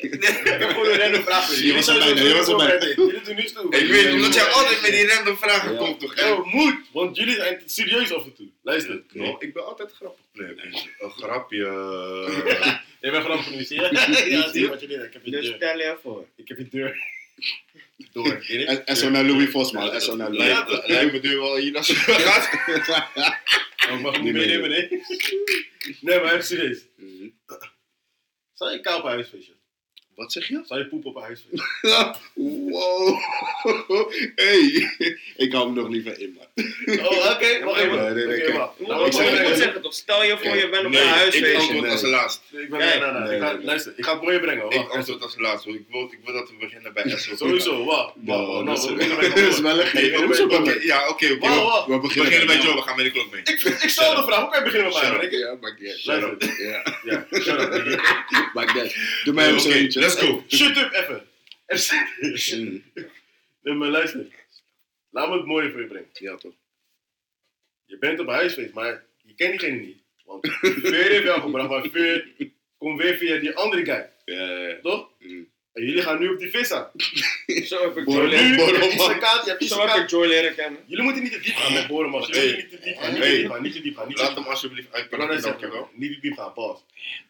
Ik 0.08 0.24
heb 0.45 0.70
gewoon 0.70 0.88
een 0.88 0.97
random 0.97 1.24
vraag 1.24 1.45
voor 1.45 1.56
Je 1.56 1.62
jullie. 1.62 1.76
was 1.76 1.86
Jullie 1.86 2.01
erbij, 2.01 2.18
zijn 2.24 2.28
je 2.28 2.36
was 2.36 2.47
erbij. 2.49 2.93
Jullie 2.95 3.22
doen 3.22 3.36
niets 3.36 3.53
toe. 3.53 3.76
Ik 3.76 3.88
weet, 3.88 4.12
omdat 4.14 4.34
jij 4.34 4.43
altijd 4.43 4.82
met 4.82 4.91
die 4.91 5.08
random 5.08 5.38
vragen 5.38 5.72
Ja. 5.72 5.78
komt, 5.78 5.99
toch? 5.99 6.20
Yo, 6.20 6.43
moet! 6.45 6.76
Want 6.91 7.18
jullie 7.18 7.36
zijn 7.36 7.62
serieus 7.66 8.14
af 8.14 8.24
en 8.24 8.34
toe. 8.36 8.47
Luister. 8.64 9.01
Ik 9.39 9.53
ben 9.53 9.66
altijd 9.66 9.91
grappig. 9.91 10.24
Nee, 10.34 10.49
een 10.99 11.10
grapje. 11.12 11.58
Jij 13.01 13.12
bent 13.12 13.24
grappig 13.24 13.56
nu, 13.56 13.64
zie 13.64 13.82
je? 13.82 13.89
Ja, 14.30 14.51
zie 14.51 14.62
je 14.62 14.68
wat 14.70 14.82
jullie 14.82 14.97
Ik 14.97 15.14
heb 15.14 15.26
je 15.26 15.32
Dus 15.32 15.45
deur. 15.45 15.56
stel 15.56 15.78
je 15.78 15.97
voor. 16.01 16.26
Ik 16.36 16.47
heb 16.47 16.58
je 16.58 16.68
deur. 16.70 16.97
Door. 18.12 18.43
En, 18.47 18.86
en 18.86 18.95
zo 18.97 19.10
naar 19.10 19.24
Louis 19.24 19.49
Vos, 19.49 19.72
man. 19.72 19.91
En 19.91 20.01
zo 20.01 20.16
naar 20.16 20.32
Louis. 20.32 20.82
Lijkt 20.88 21.12
me 21.12 21.20
nu 21.30 21.38
wel 21.38 21.56
hier 21.58 21.72
naar 21.72 21.84
gaat. 21.84 22.49
Oh, 23.91 23.99
mag 24.01 24.16
ik 24.16 24.22
Niet 24.22 24.34
niet 24.34 24.45
meenemen, 24.45 24.70
nee? 24.70 24.88
Nee, 26.01 26.20
maar 26.20 26.34
even 26.34 26.43
serieus. 26.45 26.80
Mhm. 28.56 28.64
Zou 28.64 28.72
je 28.72 28.80
kou 28.80 28.97
op 28.97 29.03
een 29.03 29.10
huisfeestje? 29.12 29.53
Wat 30.16 30.32
zeg 30.32 30.47
je? 30.47 30.61
Zou 30.66 30.80
je 30.80 30.88
poep 30.88 31.05
op 31.05 31.16
een 31.16 31.22
huisfeestje? 31.22 31.68
wow. 32.72 33.18
hey. 34.36 34.89
Ik 35.36 35.51
hou 35.51 35.66
hem 35.66 35.74
nog 35.76 35.88
liever 35.89 36.20
in, 36.20 36.38
man. 36.38 36.66
Oh, 36.99 37.32
oké. 37.32 37.59
Wacht 37.66 37.80
even. 37.80 38.30
Ik 38.30 39.05
ik 39.05 39.13
zeg 39.13 39.39
ik 39.39 39.47
het 39.47 39.57
zeggen 39.57 39.82
toch, 39.82 39.93
stel 39.93 40.24
je 40.24 40.38
voor 40.38 40.55
je 40.55 40.70
bent 40.70 40.86
op 40.86 40.93
een 40.93 40.99
ik 40.99 41.05
huisfeestje. 41.07 41.57
antwoord 41.57 41.82
nee. 41.82 41.91
als 41.91 42.01
laatst. 42.01 42.41
Ik 42.51 42.70
ben, 42.70 42.80
nee, 42.80 43.36
Ik 43.57 43.63
luister, 43.63 43.93
ik 43.95 44.05
ga 44.05 44.13
het 44.13 44.22
mooie 44.22 44.39
brengen. 44.39 44.70
Ik 44.70 44.89
antwoord 44.89 45.22
als 45.22 45.36
laatst. 45.38 45.66
Ik 45.68 45.82
wil, 45.91 46.01
ik 46.11 46.20
wil 46.24 46.34
dat 46.34 46.49
we 46.49 46.55
beginnen 46.59 46.93
bij 46.93 47.09
SO. 47.18 47.36
Sowieso, 47.36 47.86
wacht. 47.86 48.13
dat 48.16 49.38
is- 49.38 49.59
wel 49.59 49.80
een. 49.80 50.51
Oké, 50.51 50.78
ja, 50.82 51.07
oké. 51.09 51.28
We 51.28 51.99
beginnen, 52.01 52.47
bij. 52.47 52.57
Joe, 52.57 52.76
we 52.76 52.82
gaan 52.82 52.95
met 52.95 53.05
de 53.05 53.11
klok 53.11 53.32
mee. 53.32 53.41
Ik, 53.41 53.59
ik 53.63 53.89
stel 53.89 54.16
de 54.16 54.24
vraag, 54.24 54.39
hoe 54.39 54.49
kan 54.49 54.59
je 54.59 54.66
beginnen 54.66 54.93
met 54.93 55.01
mij? 55.18 55.26
Ik- 55.26 55.32
Ja, 55.32 55.55
maakt 55.61 55.80
niet 55.80 55.89
uit. 55.89 56.03
Ja, 57.03 57.26
shut 57.32 57.59
up. 57.59 58.01
maakt 58.53 58.74
niet 58.74 58.84
uit. 58.84 58.95
Doe 59.24 59.34
mij 59.34 59.51
Oké, 59.51 59.70
eentje. 59.74 59.99
Let's 60.06 60.16
go. 60.22 60.43
Shut 60.47 60.78
up, 60.78 60.93
even. 60.93 61.28
Mm, 62.60 62.84
Nee, 63.62 63.74
maar 63.74 63.89
luister. 63.89 64.26
Laat 65.10 65.30
me 65.30 65.36
het 65.38 65.45
mooie 65.45 65.72
voor 65.72 65.82
je 65.82 65.88
brengen. 65.88 66.10
Ja, 66.14 66.36
toch. 66.36 66.53
Je 67.86 67.97
bent 67.97 68.20
op 68.20 68.28
huisfeest, 68.28 68.74
maar 68.74 69.03
je 69.22 69.36
kent 69.36 69.49
diegene 69.60 69.80
niet. 69.80 69.97
Want 70.26 70.47
Veer 70.62 71.10
heeft 71.10 71.24
jou 71.24 71.41
gebracht, 71.41 71.70
maar 71.70 71.86
Veer 71.91 72.28
komt 72.78 73.01
weer 73.01 73.18
via 73.18 73.39
die 73.39 73.56
andere 73.56 73.86
guy. 73.86 74.10
Ja, 74.36 74.49
ja, 74.49 74.68
ja. 74.68 74.80
Toch? 74.82 75.10
Mm. 75.20 75.49
En 75.74 75.86
jullie 75.86 76.01
gaan 76.01 76.20
nu 76.20 76.30
op 76.30 76.39
die 76.39 76.49
vis 76.49 76.72
aan. 76.72 76.91
Zo 77.70 77.82
heb 77.82 77.97
ik 77.97 78.08
Joy 78.10 78.26
leren 78.28 78.58
Zo 78.60 79.01
heb 79.06 79.62
ik 79.62 79.68
kaart. 79.70 80.10
Joy 80.10 80.28
leren 80.28 80.56
kennen. 80.56 80.80
Jullie 80.88 81.03
moeten 81.03 81.24
niet 81.24 81.32
te 81.32 81.39
diep 81.39 81.56
gaan 81.56 81.74
met 81.74 81.88
boren, 81.88 82.10
man. 82.10 82.22
Jullie 82.22 82.41
Hey. 82.41 82.53
moeten 82.53 82.72
niet 82.72 82.72
te 82.72 82.82
diep 82.82 82.97
gaan, 82.97 83.12
niet 83.14 83.22
te 83.22 83.38
diep 83.38 83.49
gaan, 83.51 83.62
niet 83.64 83.74
te 83.74 83.82
diep 83.82 83.95
gaan. 83.97 84.08
Niet 84.08 84.18
te 84.18 84.24
Laat 84.24 84.36
hem 84.36 84.43
alsjeblieft 84.43 84.93
uitpraten, 84.93 85.88
niet 85.93 86.14
te 86.14 86.20
diep 86.20 86.38
gaan, 86.38 86.53
pas. 86.53 86.84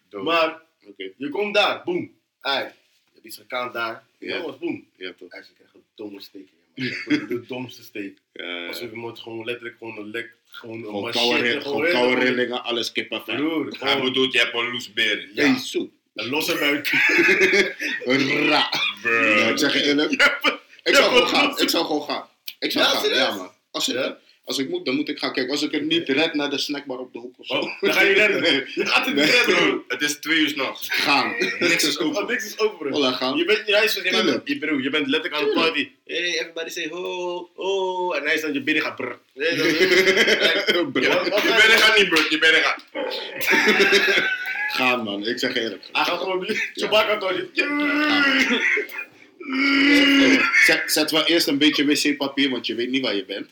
Maar, 0.09 0.61
Oké. 0.85 1.11
je 1.17 1.29
komt 1.29 1.53
daar, 1.55 1.83
boem. 1.83 2.19
Ai, 2.45 2.63
je 2.63 2.71
hebt 3.13 3.25
iets 3.25 3.37
gekant 3.37 3.73
daar. 3.73 4.03
Ja. 4.17 4.37
Jongens, 4.37 4.57
boem. 4.57 4.87
Ja, 4.97 5.13
toch. 5.17 5.31
Hij 5.31 5.39
zegt, 5.43 5.49
ik 5.49 5.55
krijg 5.55 5.73
een 5.73 5.83
domme 5.95 6.21
steek. 6.21 6.47
De 7.29 7.43
domste 7.47 7.83
steek. 7.83 8.17
Ja, 8.33 8.67
Alsof 8.67 8.89
je 8.89 8.95
moet 8.95 9.19
gewoon 9.19 9.45
letterlijk 9.45 9.77
gewoon 9.77 9.97
een 9.97 10.09
lek, 10.09 10.33
gewoon 10.47 10.85
een 10.85 11.01
machine, 11.01 11.11
koude 11.11 11.61
gewoon 11.61 11.85
je, 11.85 11.91
koude 11.91 12.19
rillingen, 12.21 12.63
alles. 12.63 12.91
Broer, 12.91 13.75
Hij 13.79 14.01
bedoelt, 14.01 14.33
je 14.33 14.39
hebt 14.39 14.53
een 14.53 14.71
loose 14.71 14.91
beer. 14.91 15.29
Ja. 15.33 15.43
Hey, 15.43 15.89
een 16.13 16.29
losse 16.29 16.57
buik. 16.57 16.87
Ra. 18.49 18.69
Ja, 19.03 19.49
ik 19.49 19.57
zeg 19.57 19.73
je 19.73 19.83
eerlijk. 19.83 20.11
Ik 20.83 20.95
zou 20.95 21.11
gewoon 21.13 21.27
gaan. 21.27 21.59
Ik 21.59 21.69
zou 21.69 21.85
gewoon 21.85 22.03
gaan. 22.03 22.27
Ik 22.59 22.71
zou 22.71 22.85
Ja, 22.85 22.91
gaan. 22.99 23.09
Ja, 23.09 23.35
man. 23.35 23.51
Als 23.71 23.85
Ja? 23.85 24.17
Als 24.45 24.57
ik 24.57 24.69
moet, 24.69 24.85
dan 24.85 24.95
moet 24.95 25.09
ik 25.09 25.19
gaan 25.19 25.33
kijken. 25.33 25.51
Als 25.51 25.61
ik 25.61 25.71
het 25.71 25.85
niet 25.85 26.09
red 26.09 26.33
naar 26.33 26.49
de 26.49 26.57
snackbar 26.57 26.97
op 26.97 27.13
de 27.13 27.19
hoek 27.19 27.35
of 27.39 27.45
zo. 27.47 27.53
Oh, 27.53 27.81
dan 27.81 27.93
ga 27.93 28.01
je 28.01 28.13
redden. 28.13 28.41
Nee. 28.41 28.63
Je 28.75 28.85
gaat 28.85 29.05
het 29.05 29.15
Nee, 29.15 29.25
niet 29.25 29.33
redden. 29.33 29.55
Broer, 29.55 29.83
het 29.87 30.01
is 30.01 30.19
twee 30.19 30.39
uur 30.39 30.49
s'nachts. 30.49 30.87
Gaan. 30.91 31.35
Niks 31.59 31.83
is 31.83 31.97
Oh, 31.97 32.05
open. 32.07 32.25
niks 32.27 32.45
is 32.45 32.59
open. 32.59 32.87
Voilà, 32.93 33.15
gaan. 33.17 33.37
Je 33.37 33.45
bent 33.45 33.59
in 33.59 33.65
je 33.65 33.75
huis, 33.75 33.93
je 33.93 34.01
bent, 34.01 34.41
je, 34.45 34.57
broer, 34.57 34.81
je 34.83 34.89
bent 34.89 35.07
letterlijk 35.07 35.43
aan 35.43 35.49
de 35.49 35.53
party. 35.55 35.89
Hey, 36.05 36.39
everybody 36.39 36.69
say 36.69 36.87
ho, 36.89 37.49
ho. 37.55 38.11
En 38.13 38.23
hij 38.23 38.33
is 38.33 38.43
aan 38.43 38.53
je 38.53 38.61
binnen 38.61 38.83
gaat 38.83 38.95
brr. 38.95 39.17
Nee, 39.33 39.55
dat 39.55 39.65
is- 39.65 39.77
Bro. 40.91 41.01
Je 41.01 41.07
er 41.71 41.77
gaat 41.77 41.97
niet, 41.97 42.09
bro. 42.09 42.21
Je 42.29 42.37
bent 42.39 42.53
er 42.55 42.63
gaat. 42.63 42.83
Gaan, 44.69 45.03
man. 45.03 45.27
Ik 45.27 45.39
zeg 45.39 45.55
eerlijk. 45.55 45.83
Hij 45.91 46.03
gaat 46.03 46.19
gewoon 46.19 46.39
nu. 46.47 46.59
Chewbacca 46.73 47.17
toch. 47.17 47.33
Zet, 50.65 50.83
zet 50.91 51.11
wel 51.11 51.23
eerst 51.25 51.47
een 51.47 51.57
beetje 51.57 51.85
wc-papier, 51.85 52.49
want 52.49 52.65
je 52.67 52.75
weet 52.75 52.89
niet 52.89 53.01
waar 53.01 53.15
je 53.15 53.25
bent. 53.25 53.49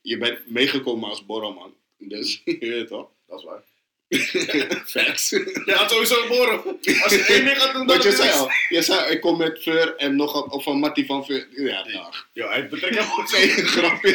Je 0.00 0.18
bent 0.18 0.50
meegekomen 0.50 1.08
als 1.08 1.26
borrelman. 1.26 1.74
Dus, 1.98 2.40
je 2.44 2.56
weet 2.68 2.88
toch? 2.88 3.08
Dat 3.26 3.38
is 3.38 3.44
waar. 3.44 3.62
Facts. 4.86 5.30
Je 5.30 5.62
gaat 5.66 5.90
sowieso 5.90 6.28
boren. 6.28 6.64
Als 7.02 7.12
je 7.12 7.24
één 7.28 7.44
ding 7.44 7.56
doen, 7.58 7.72
dan 7.72 7.86
Want 7.86 8.02
je 8.02 8.12
zei 8.12 8.30
al, 8.32 8.48
je 8.68 8.82
zei, 8.82 9.12
ik 9.12 9.20
kom 9.20 9.38
met 9.38 9.62
Fur 9.62 9.96
en 9.96 10.16
nog 10.16 10.34
een, 10.44 10.50
of 10.50 10.66
een 10.66 10.78
Mattie 10.78 11.06
van 11.06 11.24
Fur. 11.24 11.46
Ja, 11.50 11.82
dag. 11.82 12.28
Ja, 12.32 12.48
hij 12.48 12.68
betrekt 12.68 12.94
hem 12.98 13.04
goed. 13.04 13.30
Grapje. 13.30 14.10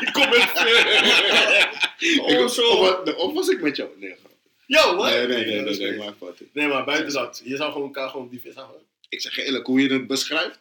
Ik 0.00 0.08
kom 0.12 0.28
met 0.28 0.50
Ik- 1.98 2.20
Oh, 2.20 2.48
zo. 2.48 2.62
Of, 2.66 2.78
wa- 3.04 3.12
of 3.12 3.32
was 3.34 3.48
ik 3.48 3.60
met 3.60 3.76
jou? 3.76 3.88
Nee, 3.98 4.10
grapje. 4.10 4.36
Yo, 4.66 4.96
wat? 4.96 5.10
Nee, 5.10 5.26
nee, 5.26 5.44
nee, 5.44 5.64
dat 5.64 5.78
nee, 5.78 6.38
nee, 6.52 6.68
maar 6.68 6.84
buiten 6.84 7.12
dat. 7.12 7.40
Je 7.44 7.56
zou 7.56 7.72
gewoon 7.72 7.86
elkaar 7.86 8.08
gewoon 8.08 8.28
die 8.28 8.40
vis 8.40 8.54
houden. 8.54 8.82
Ik 9.08 9.20
zeg 9.20 9.36
je 9.36 9.42
eerlijk, 9.44 9.66
hoe 9.66 9.80
je 9.80 9.92
het 9.92 10.06
beschrijft? 10.06 10.58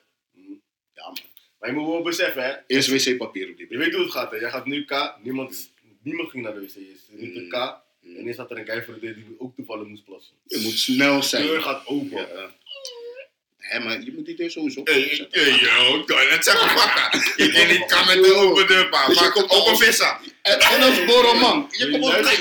Man. 1.59 1.59
Maar 1.59 1.69
je 1.69 1.75
moet 1.75 1.87
wel 1.93 2.01
beseffen, 2.01 2.43
hè. 2.43 2.53
Eerst 2.67 2.89
wc-papier 2.89 3.49
op 3.49 3.57
die 3.57 3.65
Je 3.69 3.77
weet 3.77 3.93
hoe 3.93 4.03
het 4.03 4.11
gaat, 4.11 4.31
hè. 4.31 4.37
Jij 4.37 4.49
gaat 4.49 4.65
nu 4.65 4.85
K. 4.85 5.13
Niemand, 5.23 5.71
niemand 6.03 6.29
ging 6.29 6.43
naar 6.43 6.53
de 6.53 6.59
wc. 6.61 6.73
Je 6.73 6.95
een 7.35 7.49
K. 7.49 7.53
Mm. 8.01 8.17
En 8.17 8.27
eerst 8.27 8.37
had 8.39 8.51
er 8.51 8.57
een 8.57 8.65
guy 8.65 8.83
voor 8.83 8.93
de 8.93 8.99
deur 8.99 9.15
die 9.15 9.25
ook 9.37 9.55
toevallig 9.55 9.87
moest 9.87 10.03
plassen. 10.05 10.35
Je 10.45 10.57
moet 10.59 10.79
snel 10.79 11.19
De 11.19 11.25
zijn. 11.25 11.43
deur 11.47 11.61
gaat 11.61 11.85
open. 11.87 12.17
Ja, 12.17 12.27
ja. 12.35 12.55
Hé, 13.57 13.79
maar 13.79 14.01
je 14.01 14.11
moet 14.15 14.25
die 14.25 14.35
deur 14.35 14.51
sowieso 14.51 14.81
Hey, 14.83 15.03
openzetten. 15.03 15.41
hey, 15.43 15.59
yo, 15.59 15.99
ik 15.99 16.05
kan 16.05 16.27
het 16.27 16.43
zeggen, 16.45 16.75
pakka. 16.75 17.11
Je 17.35 17.51
kan 17.51 17.67
niet 17.67 17.85
kan 17.85 18.05
met 18.05 18.23
de 18.23 18.33
open 18.33 18.67
deur, 18.67 18.89
pa. 18.89 19.07
Dus 19.07 19.19
je 19.19 19.31
komt 19.31 19.49
open 19.51 19.77
vissa. 19.77 20.19
En, 20.41 20.59
en 20.59 20.81
als 20.81 21.05
borrelman. 21.05 21.67
Je 21.77 21.89
komt 21.89 22.03
op. 22.03 22.09
Daar 22.11 22.21
heb 22.23 22.31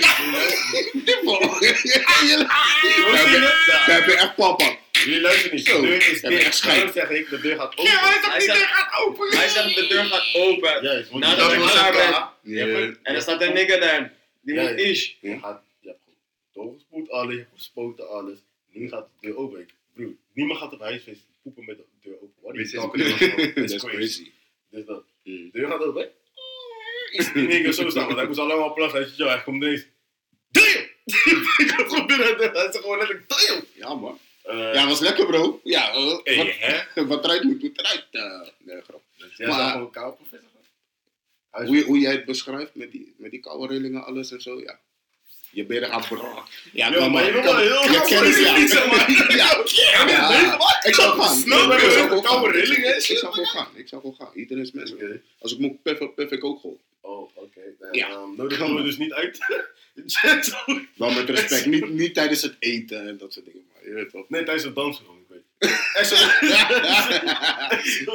je- 3.29 3.65
daar 3.67 3.97
heb 3.97 4.07
je 4.07 4.15
echt 4.17 4.35
papa. 4.35 4.77
Jullie 5.07 5.21
luisteren 5.21 5.57
niet. 5.57 5.67
De 5.67 5.81
deur 5.81 6.11
is 6.11 6.21
dicht. 6.21 6.55
schijn. 6.57 6.75
Daarom 6.75 6.93
zeg 6.93 7.11
ik, 7.11 7.29
de 7.29 7.41
deur 7.41 7.57
gaat 7.57 7.73
open. 7.79 7.85
Ja, 7.85 7.99
hij 8.01 8.11
Hij 8.11 8.21
zegt 8.21 8.35
niet, 8.39 8.43
zegt- 8.43 8.59
hij 8.59 8.67
gaat 8.69 9.01
open. 9.07 9.37
Hij 9.37 9.49
zegt 9.49 9.75
de 9.75 9.87
deur 9.87 10.05
gaat 10.05 10.35
open. 10.35 10.83
Juist, 10.83 11.13
Nadat 11.13 11.51
deur 11.51 11.59
klaar 11.59 11.95
is 12.43 12.59
hebt 12.59 12.73
een- 12.75 12.99
En 13.03 13.15
er 13.15 13.21
staat 13.23 13.43
een 13.43 13.53
nigger 13.53 13.81
daar. 13.81 14.13
Die 14.43 14.61
moet 14.61 14.71
ish. 14.81 15.11
Je, 15.21 15.39
gaat, 15.39 15.63
je 15.81 15.89
hebt 15.89 16.01
gewoon 16.53 16.67
doorgespoeld 16.69 17.11
alles, 17.11 17.33
je 17.33 17.39
hebt 17.39 17.51
gespoten 17.55 18.09
alles. 18.09 18.39
Nu 18.73 18.89
gaat 18.89 19.09
de 19.21 19.27
deur 19.27 19.37
open. 19.37 19.61
Ik, 19.61 19.69
broer, 19.95 20.13
niemand 20.33 20.59
gaat 20.59 20.73
op 20.73 20.81
huisfeest 20.81 21.21
poepen 21.43 21.65
met 21.65 21.77
de 21.77 21.85
deur 22.03 22.15
open. 22.15 22.33
What 22.43 22.55
are 22.55 22.69
you 22.69 22.75
talking 22.75 23.23
about? 23.23 23.55
Dat 23.55 23.71
is 23.71 23.83
crazy. 23.85 24.31
Dus 24.71 24.85
dat. 24.85 25.03
De 25.23 25.49
deur 25.53 25.69
gaat 25.69 25.81
open. 25.83 26.09
Is 27.11 27.33
die 27.33 27.47
nigger 27.47 27.73
zo 27.73 27.91
staan, 27.91 28.05
want 28.05 28.17
hij 28.17 28.27
moest 28.27 28.39
allemaal 28.39 28.73
plassen. 28.73 28.99
Hij 28.99 29.07
zegt, 29.09 29.19
ja, 29.19 29.27
hij 29.29 29.43
komt 29.43 29.63
ineens. 29.63 29.87
Damn! 30.51 30.85
Ik 31.65 31.71
had 31.77 31.87
gewoon 31.89 32.07
binnen, 32.07 32.37
hij 32.37 32.51
zegt 32.53 32.77
gewoon 32.77 32.99
letterlijk, 32.99 33.29
damn! 33.29 33.65
Ja, 33.75 33.95
man. 33.95 34.19
Eh, 34.47 34.75
Ja, 34.75 34.87
was 34.87 35.01
lekker, 35.01 35.27
bro. 35.27 35.61
Ja, 35.65 35.91
hey, 35.93 36.37
wat, 36.37 36.47
hè? 36.59 37.07
wat 37.13 37.25
eruit 37.25 37.43
moet, 37.43 37.63
moet 37.63 37.79
eruit. 37.79 38.07
eh. 38.11 38.41
nee, 38.59 38.83
grap. 38.83 39.03
Dus 39.17 39.37
jij 39.37 39.47
Maar- 39.47 39.71
gewoon 39.71 39.91
professor. 39.91 40.41
Hij 41.51 41.67
Hoe, 41.67 41.83
hoe 41.83 41.99
jij 41.99 42.13
het 42.13 42.25
beschrijft 42.25 42.75
met 42.75 42.93
die, 42.93 43.15
met 43.19 43.31
die 43.31 43.41
koude 43.41 43.67
rillingen, 43.75 44.05
alles 44.05 44.31
en 44.33 44.41
zo, 44.41 44.61
ja. 44.61 44.79
Je 45.51 45.65
benen 45.65 45.89
gaan 45.89 46.01
brrr. 46.09 46.43
Ja, 46.73 46.91
Ja, 46.93 47.09
maar 47.09 47.25
je 47.27 47.33
kan- 47.33 47.43
wel 47.45 47.57
heel 47.57 47.83
je 47.83 47.89
graag 47.89 48.07
kent 48.09 48.27
het, 48.27 48.45
ja. 48.45 48.57
niet, 48.59 48.71
zeg 48.71 48.87
maar. 48.87 49.11
Ja, 49.37 50.09
ja. 50.09 50.59
Ik 50.83 50.95
zou 50.95 51.21
gaan. 51.21 51.37
Snap 51.37 51.73
Ik 51.73 51.81
je? 51.81 51.91
zou 51.91 52.09
gewoon 52.09 52.25
gaan. 52.27 52.51
rillingen 52.51 52.91
en 52.95 52.97
Ik 52.97 53.03
zou 53.19 53.33
gewoon 53.33 53.47
gaan. 53.49 53.69
Ik 53.75 53.89
zou 53.89 54.01
gewoon 54.01 54.17
gaan. 54.17 54.31
Iedereen 54.35 54.63
is 54.63 54.73
mens. 54.73 54.93
Oké. 54.93 55.21
Als 55.39 55.53
ik 55.53 55.59
moet 55.59 55.83
puff 56.15 56.31
ik 56.31 56.45
ook 56.45 56.61
gewoon. 56.61 56.79
Oh, 57.01 57.31
oké. 57.37 57.61
Ja. 57.81 57.89
Ja. 57.93 58.11
Um, 58.15 58.37
nodig 58.37 58.59
gaan 58.59 58.75
we 58.75 58.83
dus 58.83 58.97
niet 58.99 59.13
uit. 59.13 59.39
Wel 60.97 61.11
met 61.11 61.29
respect. 61.31 61.67
niet, 61.67 61.89
niet 61.89 62.15
tijdens 62.15 62.43
het 62.43 62.57
eten 62.59 63.09
en 63.09 63.19
dat 63.19 63.33
soort 63.33 63.45
dingen. 63.47 63.65
Maar 63.87 63.95
je 63.97 64.03
weet 64.03 64.13
wel. 64.13 64.25
Nee, 64.29 64.43
tijdens 64.43 64.65
het 64.65 64.75
dansen 64.75 65.05
gewoon, 65.05 65.21
ik 65.21 65.27
weet. 65.29 65.45
En 65.95 66.07
zo. 66.11 66.17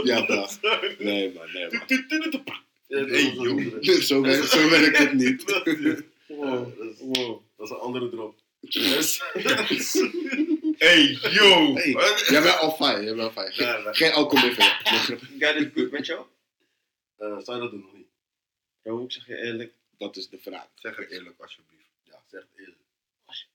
Ja, 0.03 0.21
dag. 0.25 0.61
Nee, 0.97 1.33
man. 1.33 1.51
Nee, 1.51 1.67
is 1.67 3.37
een 3.37 3.79
joh. 3.81 4.01
Zo, 4.01 4.21
werkt, 4.21 4.49
zo 4.49 4.69
werkt 4.69 4.97
het 4.97 5.13
niet. 5.13 5.43
Wow, 6.27 6.77
dat 6.77 6.87
is, 6.93 6.99
wow, 6.99 7.41
dat 7.57 7.65
is 7.65 7.71
een 7.71 7.77
andere 7.79 8.09
drop. 8.09 8.35
Yes. 8.59 9.21
Hey, 10.77 11.17
yo. 11.31 11.73
Hey, 11.73 11.91
jij 12.29 12.41
bent 12.41 12.57
al 12.57 12.71
fijn. 12.71 13.03
Jij 13.03 13.15
bent 13.15 13.31
fijn. 13.31 13.51
Ja, 13.55 13.77
ja. 13.77 13.93
Geen 13.93 14.11
alcohol 14.11 14.45
meer 14.47 14.55
voor. 14.55 14.81
Nee. 14.91 15.19
Gaat 15.39 15.55
het 15.55 15.71
goed 15.73 15.91
met 15.91 16.05
jou? 16.05 16.25
Eh, 17.17 17.37
zou 17.39 17.57
je 17.57 17.63
dat 17.63 17.71
doen 17.71 17.81
nog 17.81 17.93
niet? 17.93 18.07
Bro, 18.81 19.03
ik 19.03 19.11
zeg 19.11 19.25
je 19.27 19.37
eerlijk. 19.37 19.73
Dat 19.97 20.17
is 20.17 20.29
de 20.29 20.37
vraag. 20.37 20.67
Zeg 20.75 20.95
het 20.95 21.11
eerlijk, 21.11 21.41
alsjeblieft. 21.41 21.89
Ja, 22.03 22.23
zeg 22.27 22.41
het 22.41 22.59
eerlijk. 22.59 22.79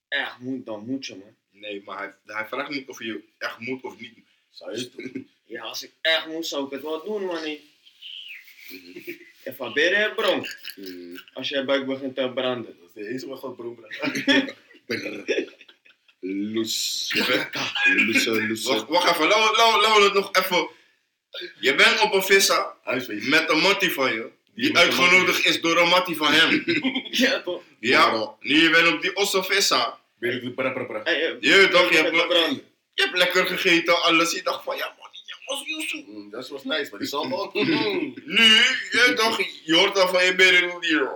Echt 0.09 0.39
moet, 0.39 0.67
dan 0.67 0.87
moet 0.87 1.07
je 1.07 1.15
man. 1.15 1.37
Nee, 1.61 1.83
maar 1.85 1.99
hij, 1.99 2.15
hij 2.37 2.47
vraagt 2.47 2.71
niet 2.71 2.89
of 2.89 3.03
je 3.03 3.21
echt 3.39 3.59
moet 3.59 3.83
of 3.83 3.99
niet. 4.01 4.13
Zou 4.51 4.71
je 4.73 4.79
het 4.79 4.93
doen? 4.97 5.29
Ja, 5.49 5.63
als 5.63 5.83
ik 5.83 5.91
echt 6.01 6.27
moet, 6.27 6.47
zou 6.47 6.65
ik 6.65 6.71
het 6.71 6.83
wel 6.83 7.05
doen, 7.05 7.25
man. 7.25 7.45
Even 9.45 9.73
beren, 9.73 10.15
bro. 10.15 10.45
Mm, 10.77 11.21
Als 11.33 11.49
je 11.49 11.65
buik 11.65 11.87
begint 11.87 12.15
te 12.15 12.31
branden. 12.35 12.77
Dat 12.95 13.05
is 13.05 13.21
de 13.21 13.27
wat 13.27 13.57
broer 13.57 13.75
brrr. 13.75 14.55
Loes. 16.21 17.11
Loes, 17.97 18.25
loes. 18.25 18.65
Wacht, 18.65 18.89
wacht 18.89 19.11
even, 19.11 19.27
laten 19.29 19.51
we- 19.51 19.57
laten 19.57 19.75
we- 19.75 19.81
laten 19.87 20.01
we 20.01 20.05
het 20.05 20.15
nog 20.15 20.33
even. 20.33 20.69
Je 21.61 21.75
bent 21.75 22.01
op 22.01 22.13
een 22.13 22.23
vissa 22.23 22.77
met 23.07 23.51
een 23.51 23.59
mattie 23.61 23.91
van 23.91 24.13
je. 24.13 24.29
Die 24.55 24.77
uitgenodigd 24.77 25.45
is 25.45 25.61
door 25.61 25.77
een 25.79 25.89
mattie 25.89 26.17
van 26.17 26.33
hem. 26.33 26.63
Ja, 27.11 27.43
toch? 27.43 27.63
Ja, 27.81 28.35
nu 28.41 28.63
je 28.63 28.71
bent 28.71 28.89
op 28.95 29.03
die 29.03 29.17
osso 29.17 29.43
vissa. 29.43 29.99
Ben 30.19 30.33
ik 30.33 30.43
Je 31.41 31.69
toch, 31.71 31.91
je 31.91 31.97
hebt, 31.97 32.61
je 32.95 33.11
lekker 33.13 33.47
gegeten, 33.47 34.03
alles. 34.03 34.33
Je 34.33 34.43
dacht 34.43 34.65
van, 34.65 34.77
ja 34.77 34.95
man, 34.99 35.09
die 35.13 35.35
was 35.47 35.63
Yusuf. 35.67 36.07
Mm, 36.07 36.31
Dat 36.31 36.49
was 36.49 36.65
nice, 36.65 36.91
maar 36.91 36.99
die 37.05 37.09
zal 37.09 37.23
gewoon. 37.23 37.51
Nu, 38.25 38.45
je 38.91 39.13
toch, 39.17 39.41
je 39.65 39.75
hoort 39.75 39.95
dan 39.95 40.09
van 40.09 40.25
je 40.25 40.35
benen 40.35 40.85
hier. 40.85 41.11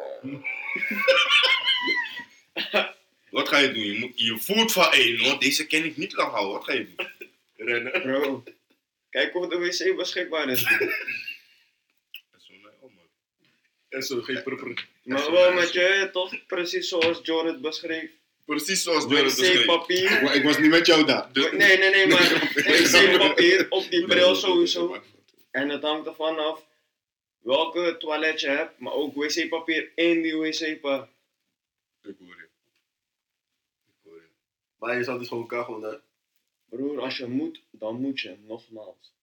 Wat 3.31 3.49
ga 3.49 3.59
je 3.59 3.73
doen? 3.73 3.85
Je, 3.85 3.99
moet, 3.99 4.13
je 4.15 4.39
voelt 4.39 4.73
van, 4.73 4.91
hé, 4.91 5.17
no, 5.19 5.39
deze 5.39 5.67
kan 5.67 5.85
ik 5.85 5.97
niet 5.97 6.13
lang 6.13 6.31
houden. 6.31 6.53
Wat 6.53 6.65
ga 6.65 6.73
je 6.73 6.95
doen? 6.95 7.09
Rennen. 7.67 8.03
Bro, 8.03 8.45
kijk 9.11 9.35
of 9.35 9.49
de 9.49 9.59
wc 9.59 9.97
beschikbaar 9.97 10.49
is. 10.49 10.63
Dat 10.63 10.71
is 10.71 12.47
zo, 12.47 12.53
nee, 12.53 12.73
oh, 12.81 12.95
man. 12.95 13.09
En 13.89 14.03
zo, 14.03 14.21
geen 14.23 14.43
pra. 14.43 14.57
Maar 15.03 15.31
wel 15.31 15.53
met 15.53 15.73
je, 15.73 16.09
toch? 16.13 16.47
Precies 16.47 16.89
zoals 16.89 17.21
John 17.23 17.47
het 17.47 17.61
beschreef. 17.61 18.11
Precies 18.45 18.83
zoals 18.83 19.07
beschreef. 19.07 19.61
Wc-papier. 19.61 20.23
Ik, 20.23 20.31
ik 20.31 20.43
was 20.43 20.59
niet 20.59 20.71
met 20.71 20.87
jou 20.87 21.05
daar. 21.05 21.31
Nee, 21.33 21.79
nee, 21.79 21.91
nee, 21.91 22.07
maar 22.07 22.53
wc-papier 22.55 23.67
op 23.69 23.91
die 23.91 24.07
bril 24.07 24.35
sowieso. 24.35 25.03
En 25.51 25.69
het 25.69 25.83
hangt 25.83 26.07
ervan 26.07 26.39
af 26.39 26.69
welke 27.39 27.97
toilet 27.99 28.41
je 28.41 28.49
hebt, 28.49 28.79
maar 28.79 28.93
ook 28.93 29.15
wc-papier 29.15 29.93
in 29.95 30.23
die 30.23 30.37
wc-papier. 30.37 31.09
Ik 32.03 32.17
hoor 32.19 32.37
je. 32.37 32.49
Ik 33.87 33.95
hoor 34.03 34.17
je. 34.17 34.29
Maar 34.79 34.97
je 34.97 35.05
zou 35.05 35.19
dus 35.19 35.29
gewoon 35.29 35.49
gewoon 35.49 35.81
daar. 35.81 36.01
Broer, 36.65 37.01
als 37.01 37.17
je 37.17 37.27
moet, 37.27 37.63
dan 37.71 38.01
moet 38.01 38.21
je, 38.21 38.37
nogmaals. 38.47 39.15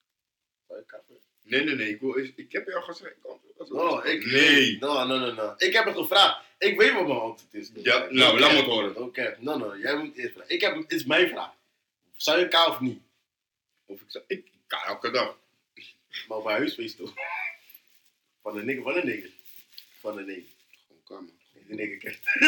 Zou 0.67 0.79
je 0.79 0.85
kappen? 0.85 1.15
Nee, 1.47 1.63
nee, 1.63 1.75
nee. 1.75 1.89
Ik, 1.89 1.99
wil, 1.99 2.17
ik, 2.17 2.33
ik 2.35 2.51
heb 2.51 2.67
jou 2.67 2.83
gezegd. 2.83 3.15
ik 3.15 3.61
is- 3.63 3.69
No, 3.69 3.99
ik. 4.03 4.25
Nee. 4.25 4.77
No, 4.79 5.05
no, 5.05 5.17
no, 5.19 5.33
no. 5.33 5.53
Ik 5.57 5.73
heb 5.73 5.85
het 5.85 5.95
gevraagd. 5.95 6.45
Ik 6.59 6.77
weet 6.77 6.93
wat 6.93 7.07
mijn 7.07 7.19
antwoord 7.19 7.53
is. 7.53 7.71
Ja, 7.75 8.07
nou, 8.09 8.39
laat 8.39 8.51
me 8.51 8.57
het 8.57 8.65
horen. 8.65 8.95
Oké, 9.01 9.37
no, 9.39 9.57
no. 9.57 9.77
Jij 9.77 9.97
moet 9.97 10.15
eerst 10.17 10.33
vragen. 10.33 10.53
Ik 10.55 10.61
heb, 10.61 10.75
het 10.75 10.91
is 10.91 11.03
mijn 11.05 11.29
vraag. 11.29 11.51
Zou 12.15 12.37
je 12.37 12.43
elkaar 12.43 12.67
of 12.69 12.79
niet? 12.79 12.99
Of 13.85 14.01
ik 14.01 14.05
zeg, 14.11 14.23
ik 14.27 14.47
kan 14.67 14.79
elke 14.81 15.11
dag. 15.11 15.37
Maar 16.27 16.41
mijn 16.43 16.57
huisfeest 16.57 16.97
toch? 16.97 17.13
Van 18.41 18.55
de 18.55 18.63
nigger, 18.63 18.83
van 18.83 18.93
de 18.93 19.03
nigger. 19.03 19.29
Van 19.99 20.15
de 20.15 20.21
nigger. 20.23 20.43
Gewoon 20.87 21.03
kalm. 21.03 21.31
De 21.67 21.73
nigger 21.73 21.97
kijkt. 21.97 22.19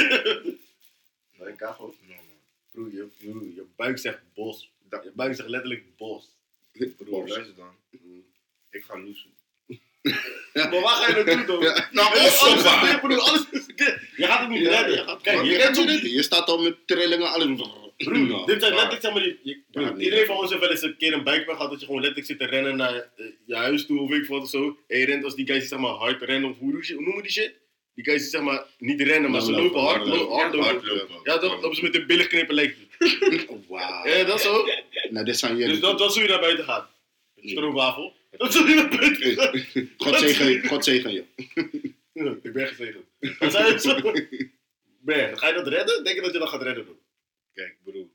Zou 1.38 1.50
je 1.50 1.56
elkaar 1.58 1.74
gewoon? 1.74 1.96
No, 2.08 2.14
man. 2.16 2.24
Broer, 2.72 2.94
je, 2.94 3.08
broer, 3.20 3.44
je 3.44 3.66
buik 3.76 3.98
zegt 4.00 4.20
bos. 4.34 4.72
Je 4.90 5.12
buik 5.16 5.36
zegt 5.36 5.50
letterlijk 5.50 5.98
bos. 5.98 6.28
Bro, 6.98 7.28
luister 7.28 7.56
dan. 7.56 7.76
Ik 8.72 8.84
ga 8.88 9.00
loesen. 9.00 9.38
Maar 10.54 10.70
waar 10.82 10.96
ga 10.96 11.18
je 11.18 11.24
naartoe 11.24 11.46
dan? 11.46 11.84
Nou, 11.92 12.08
Alles 12.20 12.26
is 12.26 12.42
alles 13.20 13.46
is. 13.52 13.66
Je 14.16 14.26
gaat 14.26 14.40
het 14.40 14.50
niet 14.50 14.62
Ja, 14.62 14.70
redden. 14.70 14.92
je 14.98 15.04
gaat- 15.04 15.22
Kijk, 15.22 15.44
je 15.44 15.58
redt 15.58 15.86
niet. 15.86 16.12
Je 16.12 16.24
staat 16.24 16.48
al 16.48 16.62
met 16.62 16.76
trillingen, 16.88 17.32
alles. 17.32 17.62
Broer, 17.98 18.46
dit 18.46 18.60
zijn 18.62 18.74
letterlijk 18.74 19.02
zeg 19.02 19.14
maar 19.14 19.22
die. 19.24 19.40
je- 19.44 19.62
broer, 19.72 19.86
Ja, 19.86 19.92
nee. 19.94 20.04
iedereen 20.04 20.26
van 20.26 20.36
ons 20.38 20.50
heeft 20.50 20.62
wel 20.62 20.72
eens 20.72 20.82
een 20.82 20.98
keer 20.98 21.14
een 21.14 21.24
buikpijn 21.24 21.56
gehad 21.56 21.72
dat 21.72 21.80
je 21.80 21.86
gewoon 21.86 22.02
letterlijk 22.02 22.30
zit 22.32 22.40
te 22.40 22.56
rennen 22.56 22.76
naar 22.76 22.94
eh, 22.96 23.26
je 23.46 23.56
huis 23.56 23.86
toe 23.86 24.00
of 24.00 24.10
weet 24.10 24.22
ik 24.22 24.28
wat 24.28 24.42
of 24.42 24.50
zo. 24.50 24.78
En 24.88 25.00
je 25.00 25.06
rent 25.06 25.24
als 25.24 25.36
die 25.36 25.46
guys 25.46 25.60
die 25.60 25.68
zeg 25.68 25.80
maar 25.80 25.92
hard 25.92 26.22
rennen 26.22 26.50
of 26.50 26.58
hoe, 26.58 26.72
hoe 26.74 27.02
noemen 27.04 27.22
die 27.24 27.32
shit? 27.32 27.54
Die 27.96 28.04
guys 28.04 28.22
die 28.22 28.30
zeg 28.30 28.42
maar 28.42 28.66
niet 28.78 29.02
rennen, 29.02 29.32
maar 29.32 29.42
ze 29.42 29.52
lopen 29.52 29.80
hard, 29.82 30.08
hard, 30.08 30.28
hard, 30.30 30.56
hardlopen. 30.56 31.20
Ja, 31.24 31.38
dat 31.38 31.64
op 31.64 31.76
ze 31.76 31.82
met 31.84 31.94
hun 31.94 32.06
billen 32.08 32.28
knippen 32.28 32.56
lijkt 32.56 32.78
het. 32.98 33.46
Wauw. 33.68 34.08
Ja, 34.08 34.24
dat 34.24 34.36
is 34.38 34.44
zo. 34.46 34.68
Nou, 35.10 35.26
dit 35.26 35.40
zijn 35.40 35.56
jullie. 35.58 35.72
Dus 35.72 35.80
dat, 35.80 35.98
dat 35.98 36.10
is 36.10 36.14
hoe 36.16 36.24
je 36.24 36.30
naar 36.30 36.40
buiten 36.40 36.66
gaat. 36.66 36.90
Stroopwafel. 37.36 38.14
Dat 38.38 38.50
is 38.56 38.56
je 38.56 38.76
naar 38.76 38.90
buiten. 38.90 39.94
God 39.98 40.20
zegen, 40.20 40.68
God 40.68 40.84
zegen 40.84 41.12
je. 41.12 41.24
Ik 42.42 42.54
ben 42.54 42.68
gezegend. 42.68 43.06
Wat 43.40 43.52
zei 43.52 43.72
je 43.74 43.80
zo? 43.80 44.02
Ben, 45.02 45.38
ga 45.38 45.48
je 45.48 45.54
dat 45.54 45.68
redden? 45.68 46.04
Denk 46.04 46.16
je 46.16 46.22
dat 46.22 46.34
je 46.34 46.40
dat 46.40 46.50
gaat 46.50 46.62
redden 46.62 46.86
doen? 46.86 47.00
Kijk, 47.54 47.76
broer. 47.84 47.96
Ik, 48.06 48.08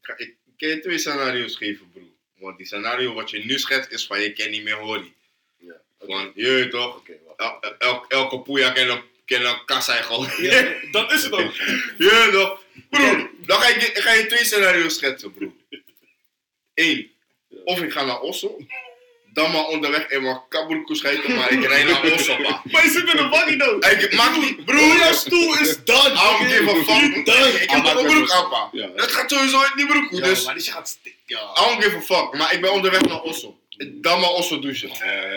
ga- 0.00 0.18
ik 0.18 0.34
kan 0.56 0.68
je 0.68 0.78
twee 0.80 0.98
scenario's 0.98 1.56
geven, 1.56 1.90
broer. 1.92 2.10
Want 2.38 2.56
die 2.56 2.66
scenario 2.66 3.14
wat 3.14 3.30
je 3.30 3.44
nu 3.44 3.58
schetst 3.58 3.90
is 3.90 4.06
van 4.06 4.20
je 4.20 4.32
kan 4.32 4.50
niet 4.50 4.62
meer 4.62 4.74
horen. 4.76 5.14
Ja. 5.56 5.80
Want 5.98 6.32
je 6.34 6.68
toch, 6.70 6.96
Oké, 6.96 7.18
wacht. 7.36 7.62
el, 7.64 7.78
el, 7.78 8.04
elke 8.08 8.38
poeja 8.40 8.70
kan 8.70 8.88
een, 8.88 9.02
kan 9.24 9.40
een. 9.40 10.42
Ja, 10.42 10.74
dat 10.90 11.12
is 11.12 11.22
het 11.22 11.32
ook. 11.32 11.54
Je 11.98 12.28
toch, 12.32 12.62
broer. 12.90 13.30
Dan 13.46 13.60
ga 13.60 13.68
ik 13.68 13.98
ga 13.98 14.12
je 14.12 14.26
twee 14.26 14.44
scenario's 14.44 14.94
schetsen, 14.94 15.32
broer. 15.32 15.52
Eén, 16.74 17.10
of 17.64 17.80
ik 17.80 17.92
ga 17.92 18.04
naar 18.04 18.20
Osso. 18.20 18.56
Dan 19.32 19.50
maar 19.50 19.64
onderweg 19.66 20.08
in 20.08 20.22
mijn 20.22 20.40
kaburko 20.48 20.94
schijten, 20.94 21.34
maar 21.34 21.52
ik 21.52 21.64
rijd 21.64 21.86
naar 21.86 22.12
Osso, 22.12 22.36
pa. 22.36 22.62
Maar 22.72 22.84
je 22.84 22.90
zit 22.90 23.12
in 23.12 23.18
een 23.18 23.30
waggie 23.30 23.56
dan. 23.56 23.82
Ik 23.82 24.12
maak 24.14 24.36
niet, 24.36 24.64
Broer, 24.64 24.96
jouw 24.96 25.12
stoel 25.12 25.58
is 25.58 25.84
done. 25.84 26.08
Don't 26.08 26.52
give 26.52 26.70
a 26.70 26.74
fuck. 26.74 27.16
Ik 27.62 27.70
heb 27.70 27.82
mijn 27.82 28.06
broek 28.06 28.30
aan, 28.30 28.48
pa. 28.48 28.70
Dat 28.96 29.12
gaat 29.12 29.30
sowieso 29.30 29.60
uit 29.60 29.72
die 29.76 29.86
broek, 29.86 30.10
Ja, 30.10 30.20
dus... 30.20 30.44
maar 30.44 30.54
die 30.54 30.72
gaat 30.72 30.88
stikken. 30.88 31.38
Don't 31.54 31.84
give 31.84 31.96
a 31.96 32.00
fuck, 32.00 32.38
maar 32.38 32.54
ik 32.54 32.60
ben 32.60 32.72
onderweg 32.72 33.00
naar 33.00 33.22
Osso. 33.22 33.58
Dan 33.90 34.20
maar 34.20 34.30
Osso 34.30 34.58
douchen. 34.58 34.90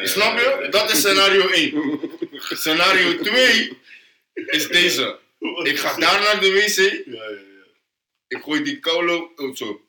Snap 0.04 0.38
je? 0.38 0.68
Dat 0.70 0.92
is 0.92 0.98
scenario 0.98 1.48
1. 1.48 2.00
Scenario 2.32 3.18
2 3.18 3.78
is 4.34 4.68
deze. 4.68 5.20
Ik 5.64 5.80
ga 5.80 5.98
daar 5.98 6.22
naar 6.22 6.40
de 6.40 6.52
wc. 6.52 6.78
Ja, 7.06 7.24
ja, 7.24 7.30
ja. 7.30 7.66
Ik 8.28 8.42
gooi 8.44 8.64
die 8.64 8.80
koulo. 8.80 9.32
Oh, 9.36 9.56
zo. 9.56 9.82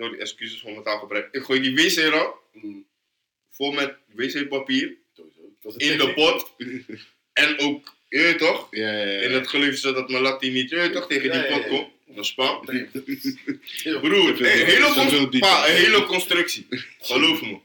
Sorry, 0.00 0.18
excuses 0.18 0.60
voor 0.60 0.70
mijn 0.70 0.82
taalgebruik. 0.82 1.28
Ik 1.34 1.42
gooi 1.42 1.60
die 1.60 1.74
wc-rol 1.74 2.38
Mm, 2.52 2.86
vol 3.50 3.72
met 3.72 3.94
wc-papier. 4.06 4.96
Dat 5.60 5.76
in 5.76 5.98
de 5.98 6.12
pot. 6.14 6.50
En 7.32 7.58
ook, 7.58 7.94
je 8.08 8.18
weet 8.18 8.38
toch? 8.38 8.68
Ja, 8.70 8.92
ja, 8.92 9.04
ja. 9.04 9.20
In 9.20 9.32
het 9.32 9.48
geloof 9.48 9.74
zodat 9.74 10.08
mijn 10.08 10.22
latte 10.22 10.46
niet, 10.46 10.70
je 10.70 10.76
weet 10.76 10.92
toch, 10.92 11.06
tegen 11.06 11.32
die 11.32 11.44
pot 11.44 11.66
komt. 11.66 11.88
Dat 12.06 12.24
is 12.24 12.34
pa. 12.34 12.60
Heel 13.82 14.00
Broer, 14.00 14.28
een 14.28 14.66
hele, 14.66 15.38
pa, 15.38 15.68
een 15.68 16.04
constructie. 16.06 16.66
Geloof 17.00 17.42
me. 17.42 17.58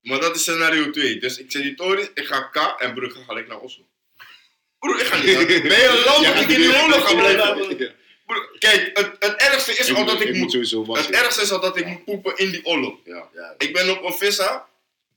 Maar 0.00 0.20
dat 0.20 0.36
is 0.36 0.42
scenario 0.42 0.90
2. 0.90 1.18
Dus 1.18 1.38
ik 1.38 1.50
zeg 1.50 1.62
die 1.62 1.74
toren, 1.74 2.08
ik 2.14 2.26
ga 2.26 2.40
K 2.42 2.80
en 2.80 2.94
broer, 2.94 3.08
ik 3.08 3.12
ga 3.12 3.22
gelijk 3.22 3.48
naar 3.48 3.60
Oslo. 3.60 3.84
Broer, 4.78 5.00
ik 5.00 5.06
ga 5.06 5.16
niet. 5.16 5.62
Ben 5.72 5.80
je 5.80 6.02
lang 6.06 6.26
dat 6.26 6.42
ik 6.42 6.48
in 6.48 6.60
die 6.60 6.82
oorlog 6.82 7.08
ga 7.08 7.14
blijven? 7.14 7.94
Kijk, 8.58 8.90
het, 8.94 9.10
het 9.18 9.36
ergste 9.36 9.76
is 9.76 9.94
al 9.94 10.04
dat 10.04 10.20
ik 10.20 10.34
moet. 10.34 10.50
sowieso 10.50 10.94
Het 10.94 11.10
ergste 11.10 11.42
is 11.42 11.52
al 11.52 11.60
dat 11.60 11.76
ik 11.76 11.86
moet 11.86 12.04
poepen 12.04 12.36
in 12.36 12.50
die. 12.50 13.00
Ja, 13.04 13.28
Ik 13.58 13.72
ben 13.72 13.90
op 13.90 14.04
een 14.04 14.12
vissa 14.12 14.68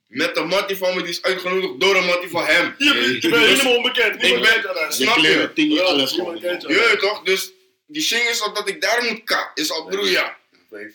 met 0.07 0.37
een 0.37 0.47
mattie 0.47 0.77
van 0.77 0.95
me, 0.95 1.01
die 1.01 1.11
is 1.11 1.21
uitgenodigd 1.21 1.79
door 1.79 1.95
een 1.95 2.05
mattie 2.05 2.29
van 2.29 2.45
hem. 2.45 2.75
je 2.77 2.93
bent, 2.93 3.21
je 3.21 3.29
bent 3.29 3.45
helemaal 3.45 3.75
onbekend. 3.75 4.21
Niemand 4.21 4.41
ben-. 4.41 4.61
Je 4.87 4.93
Snap 4.93 5.17
je? 5.17 5.51
Ja, 5.55 5.81
alles 5.81 6.11
gewoon. 6.11 6.35
Je 6.39 6.85
weet 6.89 6.99
toch? 6.99 7.23
Dus 7.23 7.51
die 7.87 8.01
shing 8.01 8.23
is 8.29 8.41
al 8.41 8.53
dat 8.53 8.69
ik 8.69 8.81
daar 8.81 9.03
moet 9.03 9.23
ka. 9.23 9.51
Is 9.53 9.71
al 9.71 9.85
broer, 9.85 10.07
ja. 10.09 10.37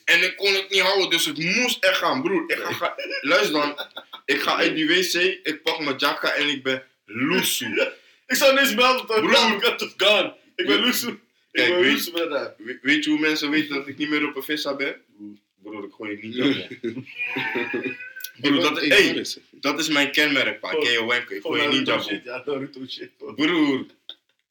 En 0.04 0.22
ik 0.22 0.36
kon 0.36 0.54
het 0.54 0.70
niet 0.70 0.80
houden, 0.80 1.10
dus 1.10 1.26
ik 1.26 1.38
moest 1.38 1.84
echt 1.84 1.96
gaan, 1.96 2.22
broer. 2.22 2.44
Ik 2.46 2.58
ga, 2.58 2.72
ga- 2.72 2.94
luister 3.20 3.52
dan, 3.52 3.86
ik 4.24 4.40
ga 4.40 4.56
uit 4.56 4.74
die 4.74 4.86
wc, 4.88 5.12
ik 5.42 5.62
pak 5.62 5.78
mijn 5.78 5.96
jacka 5.96 6.32
en 6.32 6.48
ik 6.48 6.62
ben 6.62 6.82
loesoe. 7.04 7.92
Ik 8.26 8.36
zou 8.36 8.54
niks 8.54 8.74
melden? 8.74 9.06
Broer. 9.06 9.54
Ik 9.56 9.62
het 9.64 9.94
gone. 9.96 10.34
Ik 10.56 10.66
ben 10.66 10.80
Loesoe. 10.80 11.18
Kijk, 11.52 11.74
weet-. 11.74 12.10
We- 12.56 12.78
weet 12.82 13.04
je 13.04 13.10
hoe 13.10 13.18
mensen 13.18 13.50
weten 13.50 13.74
dat 13.74 13.88
ik 13.88 13.96
niet 13.96 14.08
meer 14.08 14.28
op 14.28 14.36
een 14.36 14.42
vissa 14.42 14.76
ben? 14.76 14.96
Broer, 15.62 15.84
ik 15.84 15.92
gooi 15.92 16.18
niet 16.22 16.34
jabon. 16.34 16.66
Broer, 18.40 18.60
dat, 18.60 18.80
hey, 18.80 19.24
dat 19.50 19.78
is 19.78 19.88
mijn 19.88 20.10
kenmerk, 20.12 20.60
pa. 20.60 20.70
Ken 20.70 20.92
je 20.92 21.04
wanken? 21.04 21.36
Ik 21.36 21.42
gooi 21.42 21.60
Gewoon 21.60 21.76
niet. 21.78 22.20
Ja, 22.24 22.42
Naruto 22.46 22.86
shit. 22.88 23.10
hoor. 23.18 23.34
Broer, 23.34 23.86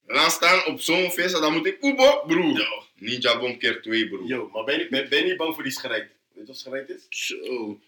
laat 0.08 0.32
staan 0.32 0.66
op 0.66 0.82
zo'n 0.82 1.12
vissa, 1.12 1.40
dan 1.40 1.54
moet 1.54 1.66
ik 1.66 1.80
poepen, 1.80 2.20
broer. 2.28 2.88
Niet 2.96 3.22
jabon 3.24 3.58
keer 3.58 3.82
twee, 3.82 4.08
broer. 4.10 4.28
Yo, 4.28 4.50
maar 4.54 4.64
ben 4.64 4.80
je, 4.80 4.88
ben, 4.90 5.10
ben 5.10 5.20
je 5.20 5.26
niet 5.26 5.38
bang 5.38 5.54
voor 5.54 5.64
die 5.64 5.72
schrijt? 5.72 6.08
Weet 6.34 6.42
je 6.42 6.46
wat 6.46 6.58
schrijt 6.58 6.90
is? 6.90 7.06
Zo. 7.10 7.80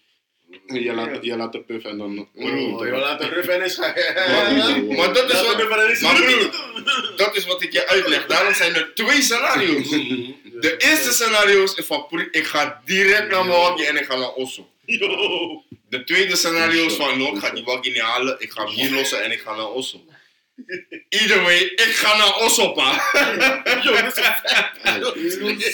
Je 0.66 0.92
laat, 0.92 1.18
je 1.20 1.36
laat 1.36 1.52
de 1.52 1.60
puff 1.60 1.84
en 1.84 1.98
dan... 1.98 2.28
Oh, 2.34 2.86
je 2.86 2.90
laat 2.92 3.18
de 3.20 3.28
ruf 3.28 3.46
en 3.46 3.62
is. 3.64 3.76
Maar- 3.78 4.82
Maar 4.96 5.12
dat 5.14 5.32
is 5.32 5.42
wat, 5.46 5.68
maar 6.00 6.14
broer, 6.14 6.50
dat 7.16 7.36
is 7.36 7.46
wat 7.46 7.62
ik 7.62 7.72
je 7.72 7.86
uitleg. 7.88 8.26
Daarom 8.26 8.54
zijn 8.54 8.74
er 8.74 8.90
twee 8.94 9.22
scenario's. 9.22 9.88
De 10.60 10.74
eerste 10.78 11.12
scenario 11.12 11.62
is 11.62 11.74
van, 11.76 12.06
broer, 12.08 12.28
ik 12.30 12.44
ga 12.46 12.80
direct 12.84 13.30
naar 13.30 13.44
mijn 13.46 13.58
waggie 13.58 13.86
en 13.86 13.96
ik 13.96 14.04
ga 14.04 14.16
naar 14.16 14.32
Osso. 14.32 14.68
De 15.88 16.04
tweede 16.04 16.36
scenario 16.36 16.86
is 16.86 16.94
van, 16.94 17.18
no, 17.18 17.34
ik 17.34 17.38
ga 17.38 17.50
die 17.50 17.64
waggie 17.64 17.92
niet 17.92 18.00
halen, 18.00 18.36
ik 18.38 18.50
ga 18.50 18.64
hem 18.64 18.72
hier 18.74 18.90
lossen 18.92 19.22
en 19.22 19.30
ik 19.32 19.40
ga 19.40 19.54
naar 19.56 19.70
Osso. 19.70 20.00
Either 21.08 21.42
way, 21.42 21.58
ik 21.60 21.80
ga 22.02 22.16
naar 22.16 22.36
Osso, 22.36 22.68
pa. 22.72 23.02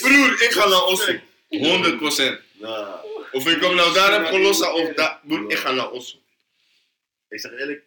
Broer, 0.00 0.42
ik 0.42 0.50
ga 0.50 0.68
naar 0.68 0.84
Osso. 0.84 1.12
100%. 1.50 2.40
Of 3.32 3.48
ik 3.48 3.60
hem 3.62 3.74
nou 3.74 3.94
daar 3.94 4.12
heb 4.12 4.26
gelost 4.26 4.72
of 4.72 4.94
daar, 4.94 5.20
ik 5.48 5.56
ga 5.56 5.72
naar 5.72 5.90
Osso. 5.90 6.16
ik 7.28 7.40
zeg 7.40 7.52
eerlijk. 7.52 7.82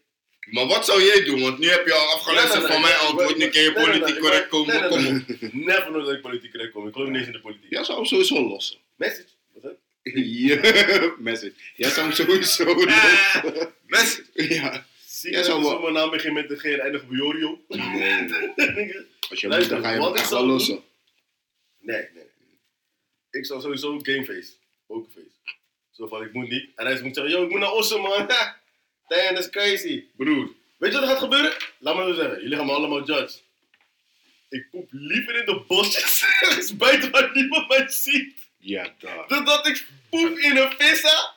Maar 0.46 0.66
wat 0.68 0.86
zou 0.86 1.04
jij 1.04 1.24
doen? 1.24 1.42
Want 1.42 1.58
nu 1.60 1.68
heb 1.68 1.86
je 1.86 1.94
al 1.94 2.08
afgeluisterd 2.08 2.62
Nee, 2.62 2.70
nee, 2.70 2.72
van 2.72 2.82
nee, 2.82 2.92
mijn 2.92 3.02
ik- 3.04 3.08
antwoord, 3.10 3.38
nu 3.38 3.48
kan 3.50 3.62
je 3.62 3.70
nee, 3.70 3.76
nee, 3.78 3.86
politiek 3.86 4.14
nee, 4.14 4.20
correct 4.24 4.52
nee, 4.52 4.62
komen. 4.66 4.80
nee, 4.80 4.90
Kom 4.90 5.02
nee, 5.04 5.50
op. 5.50 5.54
Never 5.54 5.92
nooit 5.92 6.06
dat 6.06 6.16
ik 6.16 6.22
politiek 6.22 6.52
correct 6.52 6.72
kom. 6.74 6.88
Ik 6.88 6.94
geloof 6.94 7.08
niet 7.10 7.18
eens 7.18 7.26
in 7.28 7.32
de 7.34 7.40
politiek. 7.42 7.70
Jij 7.70 7.84
zou 7.84 7.98
hem 7.98 8.08
sowieso 8.08 8.48
lossen. 8.48 8.78
Message. 8.96 9.28
Wat 9.54 9.64
is 9.64 9.70
dat? 10.04 10.24
Ja, 10.26 11.14
message. 11.18 11.54
Jij 11.76 11.90
zou 11.90 12.06
hem 12.06 12.16
sowieso 12.16 12.64
lossen. 12.66 13.74
Mensen, 13.86 14.26
Ja. 14.34 14.86
Zie 15.06 15.32
je 15.38 15.80
mijn 15.82 15.94
naam 15.94 16.10
begint 16.10 16.34
met 16.34 16.50
de 16.50 16.56
G 16.60 16.64
en 16.64 16.80
eindigt 16.80 17.04
op 17.04 17.12
Jorio? 17.12 17.60
Als 17.68 17.80
je 19.40 19.48
moet, 19.48 19.56
Luister, 19.56 19.76
dan 19.76 19.84
ga 19.84 19.92
je 19.94 20.02
hem 20.02 20.16
echt 20.16 20.30
wel 20.30 20.46
lossen. 20.46 20.84
Nee, 21.80 21.98
nee, 21.98 22.10
nee. 22.14 22.60
Ik 23.32 23.46
zou 23.46 23.62
sowieso 23.62 24.00
gameface. 24.02 24.48
Pokerface. 24.88 25.31
Zo 25.92 26.08
van, 26.08 26.22
ik 26.24 26.34
moet 26.34 26.50
niet. 26.50 26.70
En 26.76 26.86
hij 26.86 27.02
moet 27.02 27.16
zeggen, 27.16 27.34
yo, 27.34 27.44
ik 27.44 27.50
moet 27.50 27.60
naar 27.60 27.72
Ossen, 27.72 28.02
man. 28.02 28.12
Damn, 29.08 29.36
that's 29.36 29.50
crazy. 29.50 30.04
broer. 30.18 30.50
Weet 30.78 30.92
je 30.92 31.00
wat 31.00 31.02
er 31.08 31.14
gaat 31.14 31.24
gebeuren? 31.24 31.54
Laat 31.80 31.96
me 31.96 32.04
zo 32.04 32.14
zeggen, 32.14 32.42
jullie 32.42 32.58
gaan 32.58 32.66
me 32.66 32.72
allemaal 32.72 33.04
judge. 33.04 33.38
Ik 34.50 34.68
poep 34.72 34.88
liever 34.92 35.36
in 35.36 35.46
de 35.46 35.62
bosjes, 35.68 36.24
ergens 36.42 36.78
buiten 36.78 37.12
waar 37.12 37.30
niemand 37.34 37.68
mij 37.68 37.90
ziet, 37.90 38.36
Ja, 38.58 38.94
daar. 39.00 39.28
dan 39.28 39.46
dat 39.46 39.68
ik 39.68 39.86
poep 40.10 40.38
in 40.38 40.58
een 40.58 40.72
vissa 40.78 41.34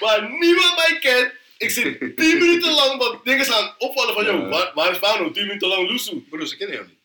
waar 0.00 0.30
niemand 0.30 0.76
mij 0.76 0.98
kent. 0.98 1.32
Ik 1.58 1.70
zit 1.70 1.98
10 2.16 2.38
minuten 2.42 2.72
lang, 2.72 2.98
want 2.98 3.24
dingen 3.24 3.44
staan 3.44 3.74
opvallen 3.78 4.14
van, 4.14 4.24
yo, 4.24 4.32
Ja. 4.32 4.48
waar, 4.48 4.70
waar 4.74 4.90
is 4.90 4.96
Fano? 4.98 5.30
10 5.30 5.46
minuten 5.46 5.68
lang 5.68 5.88
loesoe. 5.90 6.20
Broer, 6.20 6.46
ze 6.46 6.56
kennen 6.56 6.76
jou 6.76 6.88
niet. 6.88 6.98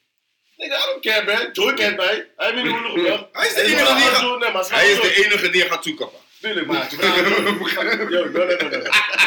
Nigga, 0.57 0.77
I 0.77 0.85
don't 0.91 1.01
care, 1.01 1.25
man. 1.43 1.51
Joy 1.53 1.73
kent 1.73 1.97
mij. 1.97 2.27
Hij 2.37 2.51
heeft 2.51 2.53
me 2.53 2.59
in 2.59 2.65
de 2.67 2.73
oorlog 2.73 2.91
gebracht. 2.93 3.25
Hij 3.31 3.47
is 3.47 3.53
de 3.53 3.61
En 3.61 5.23
enige 5.23 5.49
die 5.49 5.61
gaat- 5.61 5.79
is 5.79 5.85
zoeken. 5.85 6.09
Tuurlijk, 6.41 6.67
maar. 6.67 6.89
Yo, 6.99 7.21
no, 7.21 7.29
no, 7.29 7.39
no, 7.39 7.51
no. 7.51 7.51
No, 7.51 7.83
no, 7.83 8.45
no, 8.45 8.55
no, 8.55 8.69
no. 8.69 8.79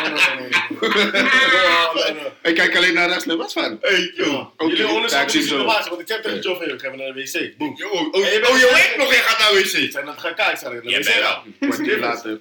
No, 0.03 1.93
no, 1.95 2.23
no. 2.23 2.33
Ik 2.43 2.55
kijk 2.55 2.77
alleen 2.77 2.95
naar 2.95 3.09
rechts. 3.09 3.25
Nee, 3.25 3.37
wat 3.37 3.53
van? 3.53 3.79
Hey, 3.81 4.13
Yo, 4.17 4.53
jullie 4.59 4.87
onderzoeken 4.89 5.33
de 5.33 5.43
situatie, 5.43 5.89
want 5.91 6.01
ik 6.01 6.07
zeg 6.09 6.21
tegen 6.21 6.41
Joe 6.41 6.57
van, 6.57 6.69
ik 6.71 6.81
ga 6.81 6.95
naar 6.95 7.13
de 7.13 7.23
wc. 7.23 7.59
Boom. 7.59 7.69
Oh, 7.71 7.77
je 7.79 8.39
bent- 8.41 8.49
oh, 8.49 8.59
je 8.59 8.71
weet 8.73 8.97
nog, 8.97 9.15
je 9.15 9.21
gaat 9.21 9.39
naar 9.39 9.59
Ik 9.59 9.65
wc. 9.65 9.71
zei, 9.93 10.05
dat 10.05 10.19
ga 10.19 10.29
ik 10.29 10.37
kijken, 10.37 10.73
naar 10.73 10.83
de 10.83 11.43
wc. 11.61 11.69
Kwartier 11.69 11.99
later. 11.99 12.41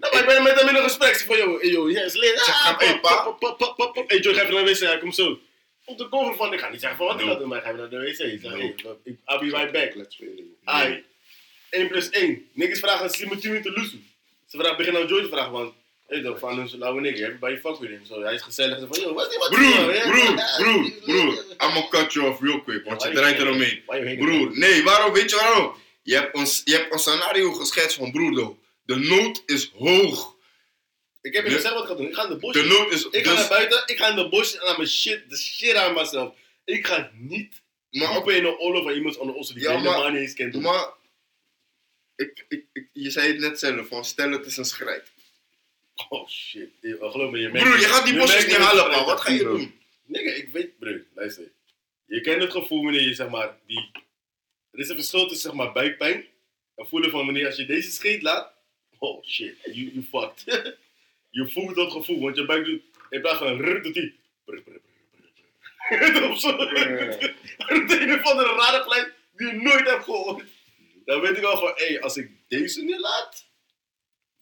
Maar 0.00 0.20
ik 0.20 0.26
ben 0.26 0.42
met 0.42 0.60
hem 0.60 0.68
in 0.68 0.74
een 0.74 0.82
gesprek. 0.82 1.14
Ik 1.14 1.24
van, 1.26 1.36
yo. 1.70 1.90
Zeg 1.90 3.00
pa. 3.00 3.36
Hey, 4.06 4.18
Joe, 4.18 4.34
ga 4.34 4.42
even 4.42 4.54
naar 4.54 4.64
de 4.64 4.70
wc. 4.72 4.78
Hij 4.78 4.98
komt 4.98 5.14
zo. 5.14 5.38
Op 5.84 5.98
de 5.98 6.08
cover 6.08 6.34
van, 6.36 6.52
ik 6.52 6.60
ga 6.60 6.68
niet 6.68 6.80
zeggen 6.80 6.98
van 6.98 7.06
wat 7.06 7.20
ik 7.20 7.26
ga 7.26 7.34
doen, 7.34 7.48
maar 7.48 7.58
ik 7.58 7.64
ga 7.64 7.70
naar 7.72 7.88
de 7.88 7.98
wc. 7.98 8.06
Ik 8.08 8.40
zeg, 8.42 8.50
hey, 8.52 8.74
I'll 9.26 9.38
be 9.38 9.56
right 9.56 9.72
back. 9.72 9.94
Let's. 9.94 10.18
Ai. 10.64 11.04
1 11.70 11.88
plus 11.88 12.10
1. 12.10 12.48
Niks 12.52 12.78
vragen, 12.78 13.28
moet 13.28 13.40
10 13.40 13.50
minuten 13.50 13.72
loesoe. 13.72 14.00
Ze 14.46 14.58
vragen, 14.58 14.76
begin 14.76 14.92
nou 14.92 15.06
Joy 15.06 15.22
te 15.22 15.28
vragen, 15.28 15.52
want... 15.52 15.72
Hey, 16.06 16.22
toch, 16.22 16.38
van 16.38 16.58
een 16.58 16.78
lauwe 16.78 17.00
nigger, 17.00 17.22
everybody 17.22 17.56
fuck 17.56 17.78
with 17.78 17.90
him. 17.90 18.04
Zo, 18.04 18.22
hij 18.22 18.34
is 18.34 18.42
gezellig. 18.42 18.78
Ze 18.78 18.86
van, 18.86 19.00
yo, 19.00 19.14
wat 19.14 19.24
is 19.24 19.30
die 19.30 19.38
wat? 19.38 19.48
Broer, 19.48 20.00
broer, 20.10 20.34
broer, 20.56 20.92
broer. 21.00 21.44
I'm 21.60 21.70
gonna 21.70 21.88
cut 21.88 22.12
you 22.12 22.26
off 22.28 22.40
real 22.40 22.62
quick, 22.62 22.84
want 22.84 23.02
je 23.02 23.10
draait 23.10 23.38
eromheen. 23.38 23.82
Broer, 24.18 24.58
nee, 24.58 24.82
waarom? 24.82 25.12
Weet 25.12 25.30
je 25.30 25.36
waarom? 25.36 25.74
Je 26.02 26.14
hebt 26.14 26.36
een, 26.36 26.46
je 26.64 26.72
hebt 26.72 26.92
een 26.92 26.98
scenario 26.98 27.52
geschetst 27.52 27.96
van 27.96 28.10
broer, 28.10 28.56
de 28.82 28.96
nood 28.96 29.42
is 29.46 29.72
hoog. 29.78 30.36
Ik 31.20 31.34
heb 31.34 31.46
je 31.46 31.50
gezegd 31.50 31.74
wat 31.74 31.82
ik 31.82 31.88
ga 31.88 31.94
doen. 31.94 32.06
Ik 32.06 32.14
ga 32.14 32.22
in 32.22 32.28
de 32.28 32.36
bos. 32.36 32.52
De 32.52 32.64
nood 32.64 32.92
is... 32.92 33.04
Ik 33.10 33.24
ga 33.24 33.32
naar 33.32 33.40
Dus, 33.40 33.48
buiten, 33.48 33.82
ik 33.86 33.98
ga 33.98 34.08
in 34.08 34.16
de 34.16 34.28
bos 34.28 34.56
en 34.56 34.66
aan 34.66 34.76
mijn 34.76 34.88
shit, 34.88 35.30
de 35.30 35.36
shit 35.36 35.74
aan 35.74 35.94
mezelf. 35.94 36.34
Ik 36.64 36.86
ga 36.86 37.10
niet 37.14 37.62
maar, 37.90 38.16
op 38.16 38.30
in 38.30 38.44
een 38.44 38.58
oorlog 38.58 38.82
van 38.82 38.92
iemand 38.92 39.16
onder 39.16 39.34
ons 39.34 39.52
die 39.52 39.68
helemaal 39.68 40.10
niet 40.10 40.20
eens 40.20 40.34
kent. 40.34 40.60
maar 40.60 40.92
ik, 42.18 42.44
ik, 42.48 42.64
ik, 42.72 42.88
je 42.92 43.10
zei 43.10 43.28
het 43.28 43.38
net 43.38 43.58
zelf, 43.58 43.88
van 43.88 44.04
stel 44.04 44.30
het 44.30 44.46
is 44.46 44.56
een 44.56 44.64
schrijt. 44.64 45.12
Oh 46.08 46.28
shit. 46.28 46.70
Geloof 46.80 47.30
me, 47.30 47.38
je 47.38 47.48
merkt 47.48 47.68
Broer, 47.68 47.80
je 47.80 47.86
gaat 47.86 48.06
die 48.06 48.16
bosjes 48.16 48.46
niet 48.46 48.56
halen, 48.56 48.90
man. 48.90 49.04
Wat 49.04 49.20
ga 49.20 49.32
je 49.32 49.42
doen? 49.42 49.80
Nigga, 50.04 50.30
ik 50.30 50.48
weet, 50.48 50.78
broer, 50.78 51.04
luister. 51.14 51.50
Je 52.04 52.20
kent 52.20 52.42
het 52.42 52.52
gevoel 52.52 52.82
wanneer 52.82 53.02
je 53.02 53.14
zeg 53.14 53.28
maar 53.28 53.56
die. 53.66 53.90
Er 54.70 54.78
is 54.78 54.88
een 54.88 54.96
verschil 54.96 55.20
tussen 55.26 55.50
zeg 55.50 55.52
maar 55.52 55.72
buikpijn 55.72 56.26
en 56.74 56.88
voelen 56.88 57.10
van 57.10 57.24
wanneer 57.24 57.46
als 57.46 57.56
je 57.56 57.66
deze 57.66 57.90
scheet 57.90 58.22
laat. 58.22 58.52
Oh 58.98 59.24
shit, 59.24 59.56
you, 59.64 59.92
you 59.92 60.02
fucked. 60.02 60.44
je 61.38 61.48
voelt 61.48 61.74
dat 61.74 61.92
gevoel, 61.92 62.20
want 62.20 62.36
je 62.36 62.44
buik 62.44 62.64
doet 62.64 62.82
in 63.10 63.20
plaats 63.20 63.38
van 63.38 63.60
rrr, 63.60 63.82
doet 63.82 63.94
die. 63.94 64.18
brr, 64.44 64.62
brr, 64.62 64.80
brr, 64.80 66.10
brr. 66.10 66.24
Of 66.30 66.40
zo. 66.40 66.56
Het 66.56 67.92
een 68.00 68.12
of 68.12 68.22
andere 68.22 68.54
rare 68.54 68.82
geluid 68.82 69.12
die 69.36 69.46
je 69.46 69.52
nooit 69.52 69.88
hebt 69.88 70.04
gehoord. 70.04 70.42
Dan 71.08 71.20
weet 71.20 71.36
ik 71.36 71.44
al 71.44 71.58
van, 71.58 71.72
hé, 71.74 71.86
hey, 71.86 72.00
als 72.02 72.16
ik 72.16 72.30
deze 72.48 72.82
nu 72.82 72.98
laat, 72.98 73.46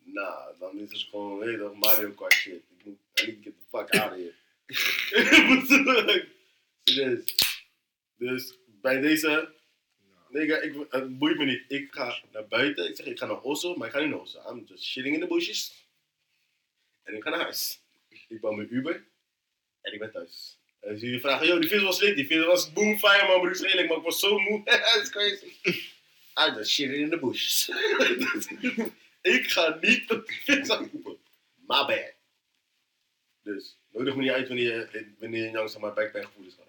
nou, 0.03 0.59
dan 0.59 0.79
is 0.79 0.91
het 0.91 1.01
gewoon, 1.01 1.51
je 1.51 1.59
toch, 1.59 1.75
Mario 1.75 2.11
Kart 2.11 2.33
shit. 2.33 2.63
Ik 2.79 2.85
moet, 2.85 2.99
I 3.23 3.27
need 3.27 3.43
to 3.43 3.43
get 3.43 3.55
the 3.59 3.65
fuck 3.71 3.91
out 4.01 4.13
of 4.13 4.19
here. 4.19 4.35
Serieus. 6.85 7.35
Dus 8.17 8.59
bij 8.67 9.01
deze, 9.01 9.55
nigga, 10.29 10.57
ik, 10.57 10.75
het 10.91 11.19
boeit 11.19 11.39
me 11.39 11.45
niet. 11.45 11.65
Ik 11.69 11.93
ga 11.93 12.23
naar 12.33 12.47
buiten, 12.47 12.89
ik 12.89 12.97
zeg 12.97 13.07
ik 13.07 13.19
ga 13.19 13.27
naar 13.27 13.41
Oslo, 13.41 13.77
maar 13.77 13.87
ik 13.87 13.93
ga 13.95 14.01
niet 14.01 14.11
naar 14.11 14.21
Oslo. 14.21 14.51
I'm 14.51 14.65
just 14.69 14.85
shitting 14.85 15.15
in 15.15 15.21
the 15.21 15.27
bushes. 15.27 15.89
En 17.03 17.15
ik 17.15 17.23
ga 17.23 17.31
naar 17.31 17.41
huis. 17.41 17.81
Ik 18.29 18.41
bouw 18.41 18.53
mijn 18.53 18.75
Uber 18.75 19.05
en 19.81 19.93
ik 19.93 19.99
ben 19.99 20.11
thuis. 20.11 20.59
En 20.81 20.91
als 20.91 21.01
jullie 21.01 21.21
vragen, 21.21 21.47
yo, 21.47 21.59
die 21.59 21.69
vis 21.69 21.83
was 21.83 22.01
lit, 22.01 22.17
die 22.17 22.27
vis 22.27 22.45
was 22.45 22.73
boomfire, 22.73 23.27
man, 23.27 23.41
broer, 23.41 23.65
eerlijk, 23.65 23.89
maar 23.89 23.97
ik 23.97 24.03
was 24.03 24.19
zo 24.19 24.39
moe. 24.39 24.63
That's 24.65 25.11
crazy. 25.11 25.95
I 26.39 26.51
just 26.57 26.71
shitting 26.71 27.01
in 27.01 27.11
the 27.11 27.19
bushes. 27.19 27.69
ik 29.37 29.51
ga 29.51 29.79
niet 29.81 30.11
op 30.11 30.27
die 30.27 30.41
vis 30.45 30.71
aankoepen. 30.71 31.17
My 31.67 31.85
bad. 31.87 32.13
Dus, 33.43 33.79
nodig 33.93 34.15
me 34.15 34.23
niet 34.23 34.31
uit 34.31 34.49
wanneer 34.49 34.73
je, 34.73 35.15
wanneer 35.19 35.45
je 35.45 35.53
langzaam 35.53 35.81
maar 35.81 35.93
backpackgevoelens 35.93 36.55
gaat. 36.55 36.65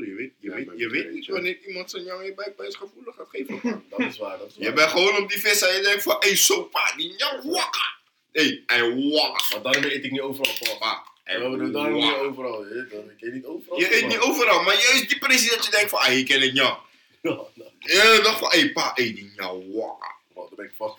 Je 0.00 0.14
weet, 0.14 0.32
je 0.38 0.48
Ja, 0.48 0.54
weet, 0.54 0.66
maar 0.66 0.76
je 0.76 0.88
weet 0.88 1.10
niet 1.10 1.24
je. 1.24 1.32
wanneer 1.32 1.58
iemand 1.66 1.90
zijn 1.90 2.04
jouw 2.04 2.22
je 2.22 2.34
buikpijnsgevoelig 2.34 3.14
gaat 3.14 3.28
geven. 3.28 3.84
Dat 3.88 3.98
is 3.98 4.18
waar, 4.18 4.38
dat 4.38 4.48
is 4.48 4.56
waar. 4.56 4.66
je 4.68 4.72
bent 4.72 4.90
gewoon 4.90 5.16
op 5.16 5.28
die 5.30 5.40
vis 5.40 5.62
en 5.62 5.74
je 5.76 5.82
denkt 5.82 6.02
van, 6.02 6.16
hé, 6.20 6.26
hey, 6.28 6.36
sopa, 6.36 6.92
die 6.96 7.14
jou 7.16 7.50
wakka. 7.50 7.96
Hé, 8.32 8.62
hij 8.66 8.80
wakka. 8.94 9.44
Maar 9.54 9.62
daarom 9.62 9.84
eet 9.90 10.04
ik 10.04 10.10
niet 10.10 10.20
overal. 10.20 10.78
Pa, 10.78 11.04
Ja, 11.24 11.32
hij 11.40 11.48
maar 11.48 11.70
daarom 11.72 11.94
niet 11.94 12.14
overal. 12.14 12.66
Je, 12.68 12.74
weet 12.74 12.90
dat. 12.90 13.04
ik 13.10 13.22
eet 13.22 13.32
niet 13.32 13.44
overal. 13.44 13.78
Je 13.78 13.96
eet 13.96 14.06
niet 14.06 14.18
overal, 14.18 14.62
maar 14.62 14.74
juist 14.74 15.08
die 15.08 15.18
precies 15.18 15.50
dat 15.50 15.64
je 15.64 15.70
denkt 15.70 15.90
van, 15.90 15.98
ah, 15.98 16.06
hier 16.06 16.24
ken 16.24 16.42
ik 16.42 16.54
jou. 16.54 16.78
Ja, 17.22 17.44
Je 17.78 18.20
dacht 18.22 18.38
van, 18.38 18.50
hé, 18.50 18.58
hey, 18.58 18.72
pa, 18.72 18.92
hé, 18.94 19.02
die 19.12 19.32
jou 19.36 19.72
wakka. 19.72 20.16
man, 20.34 20.46
dan 20.46 20.54
ben 20.56 20.64
ik. 20.64 20.94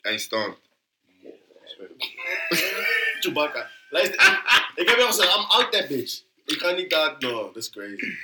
Hij 0.00 0.18
staat. 0.18 0.56
Chewbacca. 3.20 3.70
Luister, 3.90 4.14
ik, 4.14 4.70
ik 4.74 4.88
heb 4.88 4.96
wel 4.96 5.06
gezegd, 5.06 5.34
I'm 5.36 5.44
out 5.44 5.72
that 5.72 5.88
bitch. 5.88 6.20
Ik 6.44 6.58
ga 6.58 6.70
niet 6.70 6.90
daar, 6.90 7.16
no, 7.18 7.52
that's 7.52 7.70
crazy. 7.70 8.14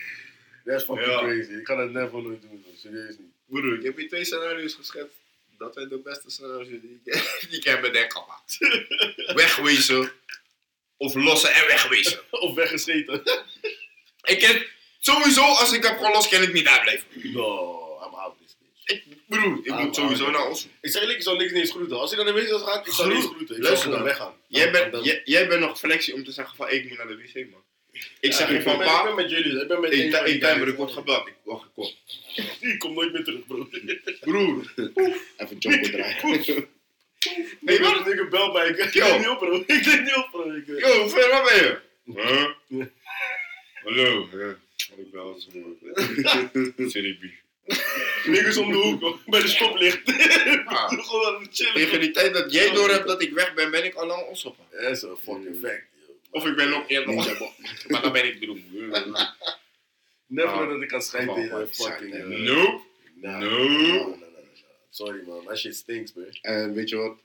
That's 0.64 0.84
fucking 0.84 1.06
Ja. 1.06 1.18
crazy. 1.18 1.50
Ik 1.52 1.66
ga 1.66 1.74
dat 1.76 1.90
never 1.90 2.22
nooit 2.22 2.40
doen, 2.42 2.62
man. 2.66 2.76
serieus 2.76 3.16
niet. 3.18 3.32
Broer, 3.46 3.74
ik 3.78 3.82
heb 3.82 3.98
je 3.98 4.06
twee 4.06 4.24
scenario's 4.24 4.74
geschetst. 4.74 5.16
Dat 5.58 5.74
zijn 5.74 5.88
de 5.88 5.98
beste 5.98 6.30
scenario's 6.30 6.68
die 6.68 7.00
ik, 7.04 7.12
die 7.50 7.58
ik 7.58 7.64
heb 7.64 7.80
bedenken 7.80 8.20
gehad. 8.22 8.56
Wegwezen. 9.40 10.12
Of 10.96 11.14
lossen 11.14 11.52
en 11.52 11.66
wegwezen. 11.66 12.20
Of 12.30 12.54
weggescheten. 12.54 13.22
Ik 14.22 14.38
ken 14.38 14.66
sowieso, 15.04 15.42
als 15.42 15.72
ik 15.72 15.82
heb 15.84 15.98
gelost, 15.98 16.28
kan 16.28 16.42
ik 16.42 16.52
niet 16.52 16.64
daar 16.64 16.80
blijven. 16.82 17.06
No, 17.32 18.02
I'm 18.06 18.14
out 18.14 18.34
this 18.38 18.56
bitch. 18.60 19.04
Ik, 19.06 19.16
broer, 19.28 19.60
ik 19.62 19.74
moet 19.74 19.94
sowieso 19.94 20.30
naar 20.30 20.48
ons. 20.48 20.66
Ik 20.80 20.90
zeg 20.90 21.00
eerlijk, 21.00 21.18
ik 21.18 21.24
zou 21.24 21.36
niks 21.36 21.52
niet 21.52 21.60
eens 21.60 21.70
groeten. 21.70 21.98
Als 22.00 22.10
ik 22.12 22.16
naar 22.16 22.26
de 22.26 22.32
wc 22.32 22.68
gaan, 22.68 22.84
ik 22.84 22.92
zou 22.92 23.10
eens 23.10 23.24
Groet. 23.24 23.34
groeten. 23.36 23.56
Ik 23.56 23.62
Luister 23.62 23.66
zou 23.66 23.80
gewoon 23.82 23.98
dan. 23.98 24.02
weggaan. 24.04 24.34
Jij 24.48 24.70
bent, 24.70 24.92
dan- 24.92 25.02
jij, 25.02 25.20
jij 25.24 25.48
bent 25.48 25.60
nog 25.60 25.78
flexie 25.78 26.14
om 26.14 26.24
te 26.24 26.32
zeggen 26.32 26.56
van, 26.56 26.66
hey, 26.66 26.76
ik 26.76 26.88
moet 26.88 26.98
naar 26.98 27.06
de 27.06 27.16
wc, 27.16 27.50
man. 27.50 27.62
Ik 28.20 28.32
zeg 28.32 28.48
je 28.48 28.54
ik 28.54 28.62
van, 28.62 28.78
ben- 28.78 28.86
Ik 28.86 28.92
pa, 28.92 29.02
ben 29.04 29.14
met 29.14 29.30
jullie. 29.30 29.60
Ik 29.62 29.68
ben 29.68 29.80
met 29.80 29.90
die 29.90 30.10
timer, 30.10 30.40
guys. 30.56 30.68
ik 30.68 30.76
word 30.76 30.92
gebeld. 30.92 31.26
Ik 31.26 31.34
wacht, 31.44 31.64
ik 31.64 31.70
kom. 31.74 31.90
Ik 32.60 32.78
kom 32.78 32.94
nooit 32.94 33.12
meer 33.12 33.24
terug, 33.24 33.46
bro. 33.46 33.68
Broer. 34.20 34.72
Even 35.36 35.56
Jumbo 35.58 35.88
draaien. 35.96 36.68
Nee, 37.60 37.80
maar 37.80 38.08
ik 38.08 38.30
bel 38.30 38.52
mij. 38.52 38.68
Ik 38.68 38.94
leg 38.94 39.18
niet 39.18 39.28
op, 39.28 39.38
bro. 39.38 39.54
Ik 39.66 39.84
leg 39.84 40.00
niet 40.02 40.14
op, 40.14 40.28
bro. 40.30 40.50
Ik, 40.52 40.68
eh, 40.68 40.78
Yo, 40.78 41.00
hoe 41.00 41.08
ver 41.10 41.42
ben 41.44 41.54
je? 41.56 41.78
Huh? 42.04 42.86
Hallo. 43.84 44.28
Ik 44.96 45.10
bel 45.10 45.40
zo. 45.40 45.50
Serie 46.88 47.14
B. 47.18 47.22
Niggas 48.26 48.56
om 48.56 48.72
de 48.72 48.76
hoek, 48.76 49.20
bij 49.26 49.40
de 49.40 49.48
stoplicht. 49.48 50.02
Ah. 50.66 51.42
Tegen 51.74 52.00
die 52.00 52.10
tijd 52.10 52.32
dat 52.32 52.52
jij 52.52 52.70
door 52.74 52.90
hebt 52.90 53.06
dat 53.06 53.22
ik 53.22 53.32
weg 53.32 53.54
ben, 53.54 53.70
ben 53.70 53.84
ik 53.84 53.94
al 53.94 54.06
lang 54.06 54.22
opstoppen. 54.28 54.64
Dat 54.70 54.90
is 54.90 55.02
een 55.02 55.16
fucking 55.16 55.56
fact, 55.60 55.86
yo. 56.06 56.14
Of 56.30 56.46
ik 56.46 56.56
ben 56.56 56.68
nog 56.70 56.88
eerder 56.88 57.14
nog. 57.14 57.52
Maar 57.88 58.02
dan 58.02 58.12
ben 58.12 58.24
ik 58.24 58.40
bedoeld. 58.40 58.60
Never 60.26 60.50
Ah. 60.52 60.68
dat 60.68 60.82
ik 60.82 60.88
kan 60.88 61.02
schijnen 61.02 61.34
tegen 61.34 61.50
een 61.52 61.58
wat 61.58 61.70
fucking... 61.76 62.14
Nope. 62.28 62.80
nah. 63.14 63.40
No. 63.40 63.48
No, 63.48 63.58
no, 63.58 64.08
no, 64.08 64.08
no, 64.08 64.08
no. 64.08 64.44
Sorry, 64.90 65.22
man. 65.26 65.44
That 65.44 65.58
shit 65.58 65.74
stinks, 65.76 66.12
man. 66.14 66.38
En 66.40 66.74
weet 66.74 66.88
je 66.88 66.96
wat? 66.96 67.18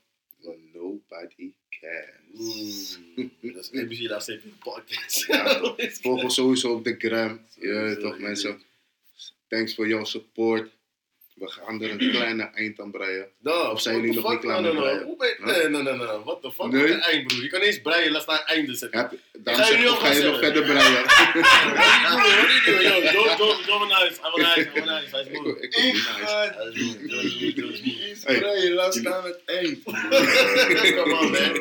Nobody 0.73 1.51
cares. 1.79 2.99
Mm. 3.15 3.31
Dat 3.41 3.69
is 3.89 3.99
laatst 4.07 4.29
even 4.29 4.49
de 4.49 4.55
podcast. 4.71 5.25
Ja. 5.25 5.75
Volg 6.01 6.23
ons 6.23 6.33
sowieso 6.33 6.73
op 6.73 6.83
de 6.83 6.95
gram. 6.97 7.41
Je 7.59 7.97
toch 8.01 8.19
mensen. 8.19 8.61
Thanks 9.47 9.75
voor 9.75 9.87
jouw 9.87 10.03
support. 10.03 10.71
We 11.39 11.47
gaan 11.51 11.81
er 11.81 11.91
een 11.91 11.97
kleine 12.11 12.43
eind 12.43 12.79
aan 12.79 12.91
breien. 12.91 13.27
Of 13.43 13.81
zijn 13.81 13.95
jullie 13.95 14.13
nog 14.21 14.29
niet 14.31 14.39
klaar 14.39 14.61
No, 14.61 14.67
no, 14.67 14.73
met 14.73 14.83
no. 14.83 14.89
breien? 14.89 15.03
Hoe 15.03 15.17
ben 15.17 15.27
je... 15.27 15.35
Huh? 15.37 15.45
Nee, 15.45 15.67
nee, 15.69 15.81
nee, 15.81 15.93
nee. 15.93 16.07
What 16.23 16.41
the 16.41 16.51
fuck? 16.51 16.71
Nee? 16.71 16.91
Een 16.91 16.99
eind, 16.99 17.27
broer. 17.27 17.41
Je 17.41 17.49
kan 17.49 17.61
eens 17.61 17.81
breien, 17.81 18.11
laat 18.11 18.21
staan 18.21 18.39
einde 18.45 18.75
zetten. 18.75 18.99
Heb, 18.99 19.13
dan 19.39 19.55
ga 19.55 19.67
je 19.67 19.87
ga 19.87 20.11
je 20.11 20.23
nog 20.23 20.39
verder 20.39 20.63
breien? 20.63 21.03
Doing? 22.65 22.81
Yo, 22.81 23.21
go, 23.21 23.23
go, 23.35 23.53
go 23.53 23.85
nice, 23.85 24.19
I'm 24.23 24.41
nice. 24.41 25.07
Hij 25.11 25.21
is 25.21 25.27
ik 25.27 25.35
goed. 25.35 25.45
wil- 25.45 25.63
ik 25.63 25.73
wil 25.75 25.83
niet 25.83 25.93
nice. 25.93 26.25
Hij 26.25 26.67
is 26.67 28.23
hij 28.23 28.35
is 28.35 28.39
goed. 28.39 28.41
Hey, 28.41 28.69
laat 28.71 28.93
staan 28.95 29.23
het 29.23 29.41
eind. 29.45 29.83
Come 30.97 31.15
on, 31.19 31.31
man. 31.31 31.53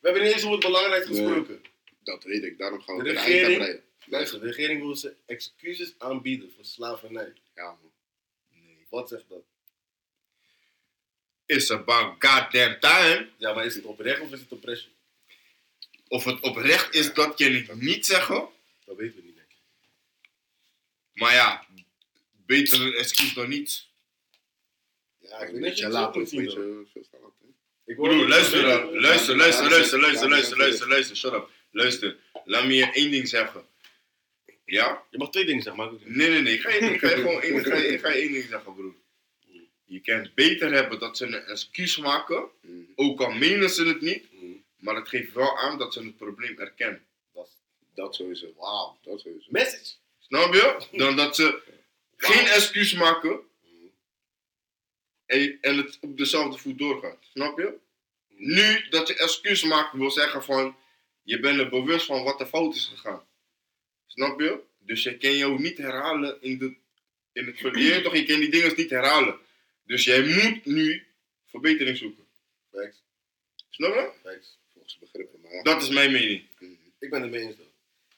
We 0.00 0.10
hebben 0.10 0.22
niet 0.22 0.32
eens 0.32 0.42
over 0.44 0.56
het 0.56 0.66
belangrijk 0.66 1.04
gesproken. 1.04 1.60
Dat 2.02 2.24
weet 2.24 2.42
ik, 2.44 2.58
daarom 2.58 2.80
gaan 2.80 2.96
we 2.96 3.02
De 3.02 3.10
er 3.10 3.16
een 3.16 3.22
eind 3.22 3.46
aan 3.46 3.54
breien. 3.54 3.80
Luister, 4.06 4.40
de 4.40 4.46
regering 4.46 4.80
wil 4.80 4.96
ze 4.96 5.12
excuses 5.26 5.94
aanbieden 5.98 6.50
voor 6.56 6.64
slavernij. 6.64 7.32
Ja. 7.54 7.76
Wat 8.94 9.08
zegt 9.08 9.28
dat? 9.28 9.44
It's 11.46 11.70
about 11.70 12.24
goddamn 12.24 12.80
time. 12.80 13.28
Ja, 13.36 13.52
maar 13.52 13.64
is 13.64 13.74
het 13.74 13.84
oprecht 13.84 14.20
of 14.20 14.32
is 14.32 14.40
het 14.40 14.52
oppressie? 14.52 14.92
Of 16.08 16.24
het 16.24 16.40
oprecht 16.40 16.94
is, 16.94 17.14
dat 17.14 17.34
kan 17.34 17.54
ik 17.54 17.74
niet 17.74 18.06
zeggen. 18.06 18.48
Dat 18.84 18.96
weten 18.96 19.16
we 19.16 19.22
niet, 19.22 19.34
denk 19.34 19.48
ik. 19.50 19.56
Maar 21.12 21.32
ja, 21.32 21.66
beter 22.46 22.80
een 22.80 22.94
excuus 22.94 23.34
dan 23.34 23.48
niets. 23.48 23.92
Ja, 25.18 25.38
Ik 25.38 25.52
weet 25.52 25.62
dat 25.62 25.78
je 25.78 25.84
niet 25.84 25.92
laat 25.92 26.16
of 26.16 26.30
hè. 26.30 26.42
Ik 27.84 27.96
Broer, 27.96 28.28
luister 28.28 28.62
dan. 28.62 29.00
Luister, 29.00 29.36
luister, 29.36 29.70
luister, 29.70 30.00
luister, 30.00 30.28
luister, 30.28 30.56
ja, 30.58 30.62
luister, 30.62 30.88
luister, 30.88 31.16
shut 31.16 31.32
up. 31.32 31.50
Luister, 31.70 32.16
laat 32.44 32.66
me 32.66 32.74
je 32.74 32.92
één 32.92 33.10
ding 33.10 33.28
zeggen. 33.28 33.66
Ja? 34.64 35.02
Je 35.10 35.18
mag 35.18 35.30
twee 35.30 35.44
dingen 35.44 35.62
zeggen, 35.62 35.84
maar 35.84 35.92
ik. 35.92 36.06
Nee, 36.08 36.28
nee, 36.28 36.40
nee. 36.40 36.54
Ik 36.54 36.60
ga 36.60 36.70
je, 36.70 36.78
ik 36.80 37.00
ga 37.00 37.08
je 37.08 37.14
gewoon 37.14 37.40
één, 37.42 37.56
ik 37.56 37.66
ga 37.66 37.76
je, 37.76 37.86
ik 37.88 38.00
ga 38.00 38.08
je 38.08 38.20
één 38.20 38.32
ding 38.32 38.44
zeggen, 38.48 38.74
broer. 38.74 38.94
Je 39.84 40.00
kan 40.00 40.18
het 40.18 40.34
beter 40.34 40.72
hebben 40.72 40.98
dat 40.98 41.16
ze 41.16 41.26
een 41.26 41.34
excuus 41.44 41.96
maken, 41.98 42.48
Mhm. 42.60 42.82
ook 42.94 43.20
al 43.20 43.30
menen 43.32 43.70
ze 43.70 43.86
het 43.86 44.00
niet, 44.00 44.32
Mm, 44.32 44.64
maar 44.76 44.94
het 44.96 45.08
geeft 45.08 45.32
wel 45.32 45.58
aan 45.58 45.78
dat 45.78 45.92
ze 45.92 46.02
het 46.02 46.16
probleem 46.16 46.58
erkennen. 46.58 47.04
Dat 47.32 47.46
is 47.46 47.52
Dat 47.94 48.14
sowieso. 48.14 48.52
Wauw, 48.56 48.98
dat 49.02 49.20
sowieso. 49.20 49.46
message. 49.50 49.92
Snap 50.18 50.54
je? 50.54 50.86
Dan 50.92 51.16
dat 51.16 51.34
ze 51.36 51.62
geen 52.16 52.46
excuus 52.46 52.94
maken 52.94 53.40
en, 55.26 55.58
en 55.60 55.76
het 55.76 55.98
op 56.00 56.16
dezelfde 56.18 56.58
voet 56.58 56.78
doorgaat. 56.78 57.18
Snap 57.32 57.58
je? 57.58 57.74
Nu 58.28 58.88
dat 58.88 59.08
je 59.08 59.16
excuus 59.16 59.64
maakt 59.64 59.92
wil 59.96 60.10
zeggen 60.10 60.44
van 60.44 60.76
je 61.22 61.40
bent 61.40 61.58
er 61.58 61.68
bewust 61.68 62.06
van 62.06 62.22
wat 62.22 62.40
er 62.40 62.46
fout 62.46 62.74
is 62.74 62.86
gegaan. 62.94 63.26
Snap 64.14 64.40
je? 64.40 64.58
Dus 64.78 65.02
je 65.02 65.16
kan 65.16 65.36
jou 65.36 65.60
niet 65.60 65.78
herhalen 65.78 66.36
in, 66.42 66.58
de, 66.58 66.74
in 67.32 67.46
het 67.46 67.58
verleden. 67.58 68.02
toch? 68.02 68.14
Je 68.16 68.24
kan 68.24 68.40
die 68.40 68.48
dingen 68.50 68.72
niet 68.76 68.90
herhalen. 68.90 69.38
Dus 69.86 70.04
jij 70.04 70.22
moet 70.22 70.64
nu 70.64 71.06
verbetering 71.50 71.96
zoeken. 71.96 72.24
Facts, 72.72 73.02
Snap 73.70 73.94
je? 73.94 74.10
facts. 74.22 74.58
Volgens 74.72 74.98
begrippen, 74.98 75.40
maar. 75.42 75.62
Dat 75.62 75.82
is 75.82 75.88
mijn 75.88 76.12
mening. 76.12 76.42
Mhm. 76.58 76.70
Ik 76.98 77.10
ben 77.10 77.22
het 77.22 77.30
mee 77.30 77.40
eens, 77.40 77.56
though. 77.56 77.68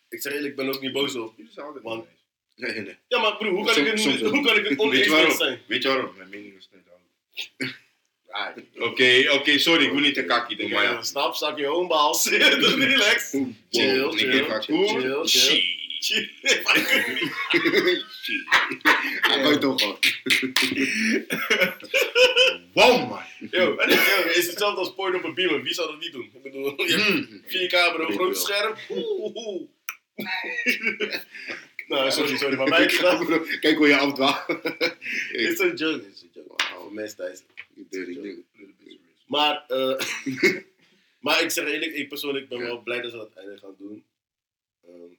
Ik 0.08 0.20
zeg 0.22 0.32
eerlijk, 0.32 0.50
ik 0.50 0.56
ben 0.56 0.68
ook 0.74 0.80
niet 0.80 0.92
boos 0.92 1.14
op. 1.14 1.32
Jullie 1.36 1.52
zijn 1.52 1.66
altijd 1.66 1.84
Want- 1.84 2.04
eens. 2.04 2.14
Nee, 2.56 2.80
nee. 2.80 2.96
Ja, 3.08 3.20
maar 3.20 3.36
broer, 3.36 3.50
hoe 3.52 3.64
kan, 3.66 3.76
ik, 3.86 3.86
het, 3.86 4.20
hoe 4.20 4.42
kan 4.44 4.56
ik 4.56 4.68
het 4.68 4.78
oneens 4.78 5.36
zijn? 5.36 5.60
Weet 5.66 5.82
je 5.82 5.88
waarom? 5.88 6.16
Mijn 6.16 6.28
mening 6.28 6.56
is 6.56 6.68
niet. 6.72 6.84
Ah, 8.28 8.56
Oké, 8.88 9.26
oké, 9.30 9.58
sorry, 9.58 9.84
ik 9.84 9.90
wil 9.90 10.00
niet 10.00 10.14
te 10.14 10.24
kakkie 10.24 10.56
doen, 10.56 10.70
maar 10.70 10.82
ja. 10.84 11.02
Snap, 11.02 11.34
zak 11.34 11.58
je 11.58 11.66
homebals. 11.66 12.22
Dus 12.62 12.74
relax. 12.74 13.30
Chill, 13.30 13.54
chill, 13.70 14.12
ik 14.12 14.18
geef 14.18 14.46
haar 14.46 14.62
chill, 14.62 14.86
chill, 14.86 15.24
Shit. 16.06 16.30
Hij 19.20 19.42
gooit 19.42 19.60
toch 19.60 19.80
gewoon. 19.80 19.98
Wow, 22.72 23.08
man. 23.08 23.22
Yo, 23.50 23.76
en 23.76 23.88
yo, 23.90 24.28
is 24.34 24.46
hetzelfde 24.46 24.80
als 24.80 24.94
porno 24.94 25.18
op 25.18 25.24
een 25.24 25.34
beamer. 25.34 25.62
Wie 25.62 25.74
zou 25.74 25.90
dat 25.90 26.00
niet 26.00 26.12
doen? 26.12 26.30
Ik 26.34 26.42
bedoel, 26.42 26.82
je 26.82 26.96
hebt 26.96 27.30
Mm. 27.30 27.42
4K 27.44 27.94
bro, 27.94 28.06
Ik 28.08 28.14
groot 28.14 28.38
scherm. 28.38 28.74
Oeh, 28.90 29.34
oeh. 29.36 29.68
nou, 31.88 32.10
sorry, 32.10 32.36
sorry, 32.36 32.56
maar 32.56 32.68
mij 32.78 32.88
gedaan. 32.88 33.46
Kijk 33.60 33.76
hoe 33.76 33.88
je 33.88 33.96
afdwaalt. 33.96 34.44
It's 35.32 35.60
a 35.60 35.66
joke, 35.74 36.06
it's 36.06 36.22
a 36.22 36.26
joke. 36.32 36.54
Wauw. 36.72 36.90
Mensen 36.90 37.16
thuis. 37.16 37.42
Maar, 39.26 39.64
eh, 39.68 40.00
maar 41.24 41.42
ik 41.42 41.50
zeg 41.50 41.66
eerlijk, 41.66 41.92
ik 41.94 42.08
persoonlijk 42.08 42.48
ben 42.48 42.58
wel 42.58 42.82
blij 42.82 43.00
dat 43.00 43.10
ze 43.10 43.16
dat 43.16 43.32
eindelijk 43.34 43.62
gaan 43.62 43.76
doen. 43.78 44.04
Ehm, 44.84 45.12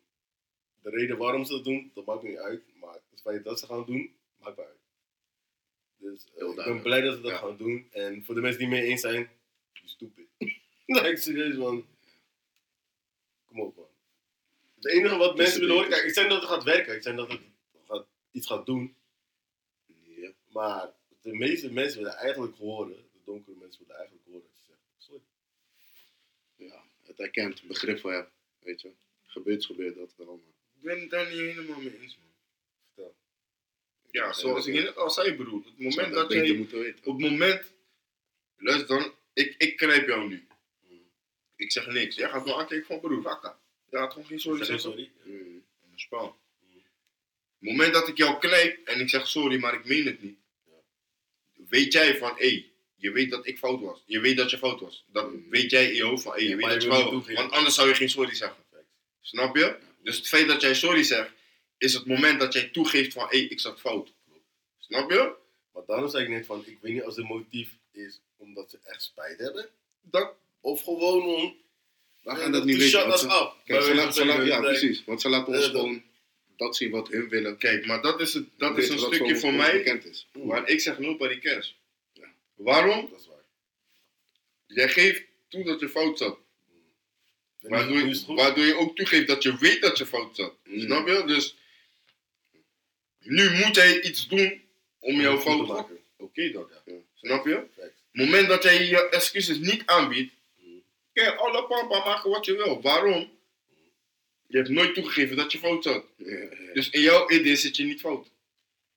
de 0.92 0.98
reden 0.98 1.18
waarom 1.18 1.46
ze 1.46 1.52
dat 1.54 1.64
doen, 1.64 1.92
dat 1.94 2.06
maakt 2.06 2.24
me 2.24 2.30
niet 2.30 2.38
uit. 2.38 2.64
Maar 2.80 3.00
het 3.10 3.22
feit 3.22 3.44
dat 3.44 3.60
ze 3.60 3.66
gaan 3.66 3.86
doen, 3.86 4.16
maakt 4.40 4.58
me 4.58 4.66
uit. 4.66 4.80
Dus 5.98 6.26
eh, 6.36 6.50
ik 6.50 6.56
ben 6.56 6.82
blij 6.82 7.02
dat 7.02 7.16
ze 7.16 7.22
dat 7.22 7.32
Ja. 7.32 7.38
gaan 7.38 7.58
doen. 7.58 7.88
En 7.92 8.24
voor 8.26 8.36
de 8.36 8.42
mensen 8.42 8.60
die 8.60 8.68
mee 8.70 8.84
eens 8.84 9.02
zijn, 9.02 9.30
stupid. 9.86 10.28
like, 10.86 11.18
serieus 11.18 11.56
man. 11.56 11.86
Kom 13.46 13.60
op 13.62 13.76
man. 13.76 13.86
Het 14.76 14.88
enige 14.88 15.18
wat 15.18 15.38
mensen 15.38 15.60
willen 15.60 15.76
horen, 15.76 15.90
kijk, 15.90 16.04
ik 16.04 16.16
niet 16.16 16.30
dat 16.30 16.42
het 16.42 16.50
gaat 16.50 16.64
werken. 16.64 16.96
Ik 16.96 17.06
niet 17.06 17.16
dat 17.16 17.30
het 17.32 17.42
gaat, 17.88 18.06
iets 18.32 18.48
gaat 18.48 18.66
doen. 18.66 18.96
Ja. 20.04 20.32
Maar 20.52 20.94
de 21.22 21.34
meeste 21.34 21.72
mensen 21.72 22.00
willen 22.00 22.16
eigenlijk 22.18 22.58
horen, 22.58 23.10
de 23.14 23.20
donkere 23.24 23.56
mensen 23.60 23.80
willen 23.82 23.96
eigenlijk 23.96 24.28
horen 24.28 24.42
dat 24.42 24.60
zeggen, 24.68 24.86
sorry. 24.98 25.22
ja, 26.56 26.84
het 27.04 27.20
erkent, 27.20 27.64
begrip 27.68 28.00
voor 28.00 28.14
hem. 28.14 28.28
Weet 28.60 28.82
je. 28.82 28.92
Gebeurt, 29.26 29.60
is 29.60 29.66
gebeurd, 29.66 29.96
dat 29.96 30.14
wel. 30.18 30.26
Maar. 30.46 30.57
Ik 30.88 30.94
ben 30.94 31.02
het 31.02 31.12
daar 31.12 31.30
niet 31.30 31.40
helemaal 31.40 31.82
mee 31.82 32.00
eens, 32.02 32.18
man. 32.18 32.34
Vertel. 32.86 33.16
Ja, 34.12 34.34
zoals 34.34 34.68
ik 34.68 34.74
net 34.74 34.96
al 34.96 35.10
zei, 35.10 35.36
broer. 35.36 35.58
Op 35.58 35.66
het 35.66 35.80
moment 35.80 36.14
dat 36.14 36.32
jij... 36.32 36.54
moeten 36.54 36.80
weten. 36.80 37.06
Op 37.06 37.22
het 37.22 37.32
moment... 37.32 37.74
Luister 38.58 38.88
dan. 38.88 39.14
Ik, 39.34 39.56
ik 39.58 39.80
grijp 39.82 40.08
jou 40.08 40.28
nu. 40.28 40.48
Mm. 40.90 41.12
Ik 41.56 41.72
zeg 41.72 41.88
niks. 41.88 42.16
Jij 42.16 42.30
gaat 42.30 42.46
me 42.46 42.56
aankijken 42.56 42.88
van 42.88 43.00
broer, 43.00 43.22
wakker. 43.22 43.56
Je 43.90 43.98
gaat 43.98 44.14
gewoon 44.14 44.28
geen 44.28 44.40
sorry 44.40 44.58
zeggen. 44.58 44.80
sorry? 44.80 45.12
Een 45.26 45.64
spel. 45.96 46.38
Mm. 46.60 46.82
Het 47.60 47.70
moment 47.70 47.94
dat 47.94 48.08
ik 48.08 48.18
jou 48.18 48.40
knijp 48.40 48.88
en 48.88 49.00
ik 49.00 49.10
zeg 49.10 49.28
sorry, 49.28 49.60
maar 49.60 49.74
ik 49.74 49.86
meen 49.86 50.06
het 50.06 50.22
niet. 50.22 50.40
Weet 51.70 51.94
jij 51.94 52.18
van, 52.18 52.34
hé, 52.38 52.72
je 52.96 53.12
weet 53.12 53.32
dat 53.32 53.48
ik 53.48 53.58
fout 53.58 53.82
was. 53.82 54.04
Je 54.06 54.20
weet 54.20 54.38
dat 54.38 54.50
je 54.50 54.58
fout 54.58 54.80
was. 54.80 55.06
Dat 55.08 55.32
weet 55.50 55.72
jij 55.72 55.90
in 55.90 55.96
je 55.96 56.04
hoofd 56.04 56.24
van, 56.24 56.34
hé, 56.34 56.40
je 56.40 56.50
Ja, 56.50 56.56
weet 56.56 56.70
dat 56.70 56.84
je 56.84 56.90
fout 56.90 57.12
was. 57.12 57.34
Want 57.34 57.52
anders 57.52 57.76
zou 57.76 57.88
je 57.88 57.96
geen 57.96 58.10
sorry 58.10 58.36
zeggen. 58.36 58.66
Snap 59.22 59.56
je? 59.56 59.87
Dus 60.08 60.18
het 60.18 60.28
feit 60.28 60.48
dat 60.48 60.62
jij 60.62 60.76
sorry 60.76 61.04
zegt, 61.04 61.32
is 61.78 61.94
het 61.94 62.06
moment 62.06 62.40
dat 62.40 62.54
jij 62.54 62.70
toegeeft 62.70 63.14
van, 63.14 63.28
hé, 63.30 63.38
ik 63.38 63.60
zat 63.60 63.80
fout. 63.80 64.14
Snap 64.80 65.12
je? 65.12 65.34
Maar 65.74 65.84
daarom 65.88 66.10
zei 66.10 66.24
ik 66.24 66.30
net 66.30 66.46
van, 66.46 66.64
ik 66.66 66.78
weet 66.82 66.94
niet 66.94 67.04
als 67.04 67.16
het 67.16 67.28
motief 67.28 67.70
is 67.92 68.20
omdat 68.38 68.70
ze 68.70 68.78
echt 68.84 69.04
spijt 69.04 69.40
hebben. 69.40 69.70
Dat, 70.02 70.34
of 70.62 70.82
gewoon 70.84 71.24
om... 71.24 71.56
We 72.22 72.36
gaan 72.36 72.52
dat 72.52 72.66
niet 72.66 72.78
weten. 72.78 73.00
shut 73.00 73.14
us 73.14 73.24
up. 73.24 73.56
Kijk, 73.66 73.82
ze 73.82 73.88
Bij 73.88 73.96
laten, 73.96 74.14
ze 74.14 74.26
laten, 74.26 74.46
ja, 74.46 74.60
precies. 74.60 75.04
Want 75.06 75.22
ze 75.22 75.30
laten 75.30 75.54
ons 75.54 75.66
gewoon 75.66 76.04
dat 76.58 76.76
zien 76.76 76.92
wat 76.92 77.08
hun 77.08 77.30
willen. 77.30 77.58
Kijk, 77.58 77.86
maar 77.86 78.02
dat 78.02 78.22
is, 78.22 78.34
het, 78.34 78.46
dat 78.58 78.78
is 78.78 78.90
een 78.90 79.00
stukje 79.00 79.38
voor 79.38 79.54
mij 79.54 79.72
bekend 79.72 80.06
is. 80.06 80.28
waar 80.32 80.68
ik 80.68 80.80
zeg 80.80 81.00
nobody 81.00 81.40
cares. 81.40 81.78
Waarom? 82.56 83.08
Dat 83.12 83.20
is 83.20 83.28
waar. 83.28 83.46
Jij 84.66 84.90
geeft 84.90 85.24
toe 85.48 85.64
dat 85.64 85.80
je 85.80 85.90
fout 85.90 86.18
zat. 86.18 86.38
Waardoor, 87.70 87.98
je- 87.98 88.24
waardoor 88.36 88.76
ook 88.76 88.96
toegeeft 88.96 89.28
dat 89.28 89.44
je 89.44 89.58
weet 89.58 89.82
dat 89.82 89.98
je 89.98 90.06
fout 90.06 90.36
zat. 90.36 90.54
Mm. 90.64 90.80
Snap 90.80 91.08
je? 91.08 91.24
Dus 91.26 91.56
nu 93.20 93.50
moet 93.52 93.76
jij 93.76 94.02
iets 94.02 94.28
doen 94.28 94.62
om 95.00 95.22
jouw 95.22 95.38
goed 95.38 95.42
te 95.60 95.66
fout 95.66 95.68
maken. 95.68 95.98
Oké 96.18 96.52
dan. 96.52 96.70
Ja. 96.86 96.94
Snap 97.16 97.46
je? 97.46 97.64
Het 97.76 97.94
moment 98.12 98.48
dat 98.48 98.64
jij 98.64 98.86
je 98.88 99.10
excuses 99.10 99.58
niet 99.58 99.84
aanbiedt, 99.86 100.34
Mm. 100.60 100.82
kun 101.14 101.24
je 101.24 101.36
alle 101.36 101.64
pampa 101.64 102.06
maken 102.06 102.30
wat 102.30 102.46
je 102.46 102.56
wil. 102.56 102.82
Waarom? 102.82 103.36
Je 104.48 104.58
hebt 104.58 104.70
nooit 104.70 104.94
toegegeven 104.94 105.36
dat 105.38 105.52
je 105.52 105.58
fout 105.58 105.84
zat. 105.84 106.06
Dus 106.74 106.90
in 106.90 107.02
jouw 107.02 107.30
idee 107.30 107.56
zit 107.56 107.76
je 107.76 107.84
niet 107.84 108.00
fout. 108.00 108.28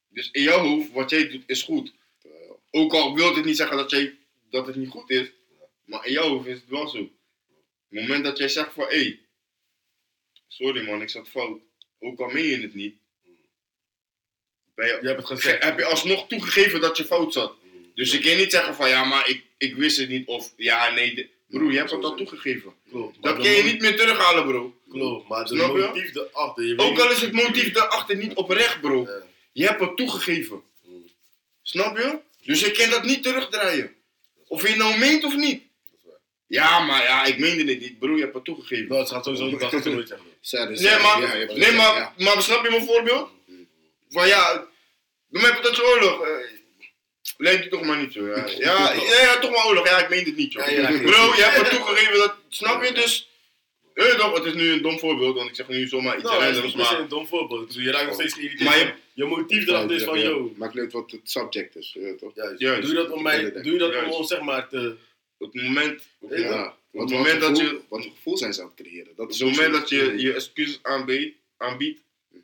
Dus 0.09 0.29
in 0.31 0.43
jouw 0.43 0.59
hoofd, 0.59 0.93
wat 0.93 1.11
jij 1.11 1.29
doet, 1.29 1.43
is 1.47 1.63
goed. 1.63 1.93
Ook 2.71 2.93
al 2.93 3.15
wil 3.15 3.35
dit 3.35 3.45
niet 3.45 3.57
zeggen 3.57 3.77
dat, 3.77 3.91
jij, 3.91 4.17
dat 4.51 4.67
het 4.67 4.77
niet 4.77 4.89
goed 4.89 5.11
is, 5.11 5.31
maar 5.85 6.07
in 6.07 6.13
jouw 6.13 6.29
hoofd 6.29 6.47
is 6.47 6.55
het 6.61 6.69
wel 6.69 6.89
zo. 6.89 7.11
Het 7.91 8.01
moment 8.01 8.25
dat 8.25 8.39
jij 8.39 8.49
zegt 8.49 8.73
van, 8.73 8.85
hé, 8.85 8.97
hey, 8.97 9.19
sorry 10.49 10.85
man, 10.87 11.03
ik 11.03 11.11
zat 11.11 11.29
fout. 11.29 11.61
Ook 11.99 12.21
al 12.21 12.29
meen 12.29 12.45
je 12.45 12.61
het 12.61 12.75
niet, 12.75 12.95
ben 14.75 14.87
je, 14.87 14.99
Je 15.01 15.07
hebt 15.07 15.19
het 15.19 15.27
gezegd. 15.27 15.63
heb 15.65 15.79
je 15.79 15.85
alsnog 15.85 16.29
toegegeven 16.29 16.81
dat 16.81 16.97
je 16.97 17.05
fout 17.05 17.33
zat. 17.33 17.57
Mm. 17.63 17.91
Dus 17.95 18.13
je 18.13 18.19
kan 18.19 18.37
niet 18.37 18.51
zeggen 18.51 18.75
van, 18.75 18.89
ja, 18.89 19.05
maar 19.05 19.29
ik, 19.29 19.45
ik 19.57 19.75
wist 19.75 19.97
het 19.97 20.09
niet, 20.09 20.27
of 20.27 20.53
ja, 20.57 20.91
nee. 20.91 21.15
de- 21.15 21.29
Broer, 21.51 21.73
je 21.73 21.79
hebt 21.79 21.91
het 21.91 22.05
al 22.05 22.15
toegegeven. 22.15 22.75
Klopt. 22.91 23.23
Dat 23.23 23.37
kun 23.37 23.51
je 23.51 23.63
niet 23.63 23.81
meer 23.81 23.97
terughalen, 23.97 24.47
bro. 24.47 24.81
Klopt, 24.89 25.29
maar 25.29 25.53
je? 25.53 25.57
motief 25.67 26.15
erachter. 26.15 26.65
Je 26.65 26.79
Ook 26.79 26.99
al 26.99 27.11
is 27.11 27.21
het 27.21 27.33
motief 27.33 27.73
daarachter 27.73 28.17
niet 28.17 28.35
oprecht, 28.35 28.81
bro. 28.81 29.09
Je 29.53 29.67
hebt 29.67 29.81
het 29.81 29.97
toegegeven. 29.97 30.63
Mm. 30.85 31.05
Snap 31.63 31.97
je? 31.97 32.19
Dus 32.45 32.61
je 32.61 32.71
kan 32.71 32.91
dat 32.91 33.05
niet 33.05 33.23
terugdraaien. 33.23 33.95
Of 34.47 34.63
je 34.63 34.69
het 34.69 34.77
nou 34.77 34.99
meent 34.99 35.25
of 35.25 35.37
niet. 35.37 35.63
Dat 36.51 36.63
is. 36.63 36.69
Ja, 36.69 36.79
maar 36.85 37.03
ja, 37.03 37.25
ik 37.25 37.39
meende 37.39 37.65
dit 37.65 37.81
niet, 37.81 37.99
bro. 37.99 38.15
Je 38.17 38.21
hebt 38.23 38.35
het 38.35 38.45
toegegeven. 38.45 38.89
Nou, 38.89 39.01
het 39.01 39.11
gaat 39.11 39.25
sowieso 39.25 39.51
dat 39.59 39.69
gaat 39.71 39.83
ze 39.83 39.91
nooit 39.91 40.09
zeggen. 40.09 40.27
Sad 40.41 40.71
is 40.71 40.81
Nee, 40.81 40.99
maar, 40.99 41.21
Ja, 41.21 41.33
je 41.33 41.39
hebt 41.39 41.55
nee, 41.57 41.65
het 41.69 41.77
maar, 41.77 42.13
maar 42.17 42.43
snap 42.43 42.65
je 42.65 42.71
mijn 42.71 42.85
voorbeeld? 42.85 43.31
Van 44.11 44.27
ja, 44.29 44.67
doe 45.29 45.43
mij 45.43 45.59
dat 45.63 45.83
oorlog. 45.85 46.23
eh, 46.27 46.31
Lijkt 47.37 47.65
je 47.65 47.71
toch 47.71 47.83
maar 47.85 47.97
niet 47.99 48.13
zo. 48.13 48.27
Ja, 48.27 48.37
ja, 48.59 48.93
ja, 48.93 49.21
ja, 49.23 49.39
toch 49.39 49.51
maar 49.51 49.67
oorlog. 49.67 49.89
Ja, 49.89 49.99
ik 50.03 50.09
meen 50.09 50.25
het 50.25 50.37
niet, 50.37 50.53
joh. 50.53 50.65
Bro, 51.03 51.35
je 51.37 51.43
hebt 51.43 51.57
het 51.57 51.71
toegegeven 51.71 52.19
dat. 52.19 52.35
Snap 52.49 52.85
je 52.85 52.93
dus? 52.93 53.29
Eh, 53.95 54.07
toch, 54.07 54.35
het 54.35 54.45
is 54.45 54.55
nu 54.55 54.73
een 54.73 54.83
dom 54.83 54.99
voorbeeld, 54.99 55.37
want 55.37 55.49
ik 55.49 55.55
zeg 55.55 55.69
nu 55.69 55.89
zomaar 55.89 56.15
iets 56.15 56.25
Nou, 56.25 56.39
dat 56.41 56.49
is 56.49 56.53
randoms, 56.55 56.75
niet 56.75 56.77
per 56.77 56.87
se 56.87 56.93
maar. 56.93 57.03
een 57.03 57.09
dom 57.09 57.27
voorbeeld. 57.27 57.75
Dus 57.75 57.85
je 57.85 57.91
raakt 57.91 58.05
nog 58.07 58.15
steeds 58.15 58.35
geïrriteerd. 58.35 58.69
Maar 58.69 58.79
je- 58.79 58.93
je 59.13 59.25
motief 59.25 59.67
erachter 59.69 59.97
is 59.97 60.03
van, 60.03 60.21
yo. 60.21 60.53
Maakt 60.57 60.75
niet 60.75 60.83
uit 60.83 60.93
wat 60.93 61.11
het 61.11 61.21
subject 61.31 61.77
is, 61.77 61.97
ja, 62.01 62.15
toch? 62.19 62.31
Juist. 62.35 62.61
Juist. 62.61 62.81
Doe 62.83 62.91
je 62.91 62.97
dat 62.97 63.11
om 63.11 63.23
mij, 63.23 63.51
doe 63.53 63.73
je 63.73 63.79
dat 63.79 63.95
om 64.05 64.11
ons 64.11 64.29
zeg 64.29 64.41
maar 64.41 64.69
te... 64.69 64.97
Op 65.41 65.53
het 65.53 65.63
moment, 65.63 66.09
Ja. 66.29 66.37
Ja. 66.39 66.77
Op 66.93 67.01
het 67.01 67.11
moment 67.11 67.41
dat 67.41 67.57
je- 67.59 67.81
wat 67.89 68.03
voor 68.03 68.13
gevoel 68.15 68.37
zijn 68.37 68.55
ze 68.55 68.61
aan 68.63 68.67
het 68.67 68.77
creëren? 68.87 69.15
Dat 69.17 69.25
op 69.27 69.31
het 69.33 69.41
moment 69.41 69.73
dat 69.73 69.89
je 69.89 70.15
je 70.19 70.33
excuses 70.35 70.79
aanbiedt, 70.83 71.37
aanbiedt 71.57 72.01
Mhm. 72.29 72.41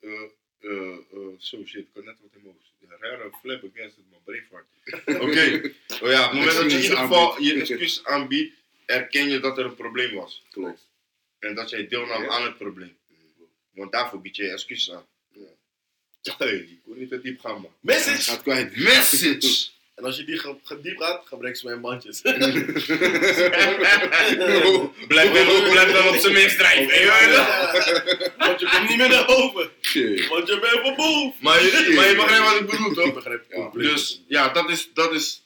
eh, 0.00 0.10
eh, 0.60 0.92
eh, 1.12 1.18
so 1.38 1.64
shit, 1.64 1.80
ik 1.82 1.86
had 1.94 2.04
net 2.04 2.16
wat. 2.20 2.54
Ja, 2.78 2.96
Rare 3.00 3.30
flip 3.40 3.64
against 3.74 3.96
man, 4.10 4.20
brainfart. 4.24 4.66
Oké, 5.24 5.72
oh 6.02 6.10
ja, 6.10 6.24
op 6.24 6.30
het 6.30 6.38
moment 6.38 6.56
dat 6.56 6.70
je 6.70 6.76
in 6.76 6.82
ieder 6.82 6.98
geval 6.98 7.42
je 7.42 7.54
excuses 7.54 8.04
aanbiedt, 8.04 8.54
erken 8.84 9.28
je 9.28 9.38
dat 9.40 9.58
er 9.58 9.64
een 9.64 9.74
probleem 9.74 10.14
was. 10.14 10.42
Klopt. 10.50 10.88
En 11.38 11.54
dat 11.54 11.70
jij 11.70 11.88
deelnam 11.88 12.22
Ja. 12.22 12.28
aan 12.28 12.42
het 12.44 12.58
probleem. 12.58 12.96
Want 13.70 13.92
daarvoor 13.92 14.20
bied 14.20 14.36
je 14.36 14.42
je 14.42 14.50
excuses 14.50 14.90
aan. 14.94 15.06
Hey, 16.38 16.54
ik 16.56 16.80
wil 16.84 16.94
niet 16.96 17.08
te 17.08 17.20
diep 17.20 17.40
gaan, 17.40 17.60
man. 17.60 17.72
Message! 17.80 18.22
gaat 18.22 18.42
kwijt. 18.42 18.76
Message! 18.76 19.68
En 19.96 20.04
als 20.04 20.16
je 20.16 20.24
die 20.24 20.40
diep 20.82 20.98
gaat, 20.98 21.22
gebruik 21.26 21.56
ze 21.56 21.66
mijn 21.66 21.80
bandjes. 21.80 22.20
blijf, 25.12 25.32
dan, 25.32 25.70
blijf 25.70 25.92
dan 25.92 26.08
op 26.08 26.14
zijn 26.14 26.32
minst 26.32 26.58
drijven. 26.58 27.00
joh. 27.04 27.72
Want 28.38 28.60
je 28.60 28.68
komt 28.76 28.88
niet 28.88 28.98
meer 28.98 29.08
naar 29.08 29.26
boven. 29.26 29.70
Want 30.28 30.48
je 30.48 30.58
bent 30.60 30.80
van 30.82 30.96
boven. 30.96 31.34
Maar 31.40 31.62
je, 31.62 31.92
maar 31.96 32.08
je 32.08 32.14
begrijpt 32.14 32.44
wat 32.52 32.60
ik 32.60 32.66
bedoel, 32.66 32.88
Ik 32.90 32.94
toch? 32.94 33.14
begrijp 33.14 33.44
het 33.48 33.56
Ja. 33.58 33.70
Dus 33.80 34.22
ja, 34.28 34.48
dat 34.48 34.70
is, 34.70 34.90
dat 34.94 35.12
is 35.12 35.42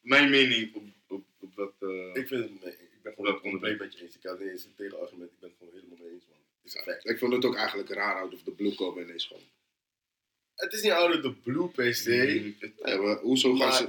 mijn 0.00 0.30
mening 0.30 0.74
op, 0.74 0.82
op, 1.08 1.24
op 1.40 1.56
dat. 1.56 1.72
eh, 1.80 1.88
Ik 2.22 2.28
vind 2.28 2.42
het, 2.42 2.62
nee, 2.64 2.72
ik 2.72 3.02
ben 3.02 3.12
gewoon 3.16 3.40
compleet 3.40 3.78
met 3.78 3.92
je 3.98 4.02
eens. 4.04 4.14
Ik 4.16 4.22
had 4.22 4.38
niet 4.40 4.48
eens 4.50 4.64
een 4.64 4.74
tegenargument, 4.76 5.30
ik 5.30 5.40
ben 5.40 5.48
het 5.48 5.58
gewoon 5.58 5.74
helemaal 5.74 5.98
mee 6.00 6.12
eens, 6.12 6.24
man. 6.28 6.38
Het 6.62 6.72
een. 7.04 7.12
Ik 7.12 7.18
vond 7.18 7.32
het 7.32 7.44
ook 7.44 7.56
eigenlijk 7.56 7.88
raar 7.90 8.14
out 8.20 8.34
of 8.34 8.42
the 8.42 8.50
blue 8.50 8.74
komen 8.74 9.02
ineens 9.04 9.26
gewoon. 9.26 9.42
Het 10.56 10.72
is 10.72 10.82
niet 10.82 10.92
out 10.92 11.14
of 11.14 11.20
the 11.20 11.32
blue 11.32 11.68
per 11.68 11.94
se. 11.94 12.54
Ja, 12.84 12.96
maar 12.96 13.16
hoezo 13.16 13.54
gaan 13.54 13.72
ze... 13.72 13.88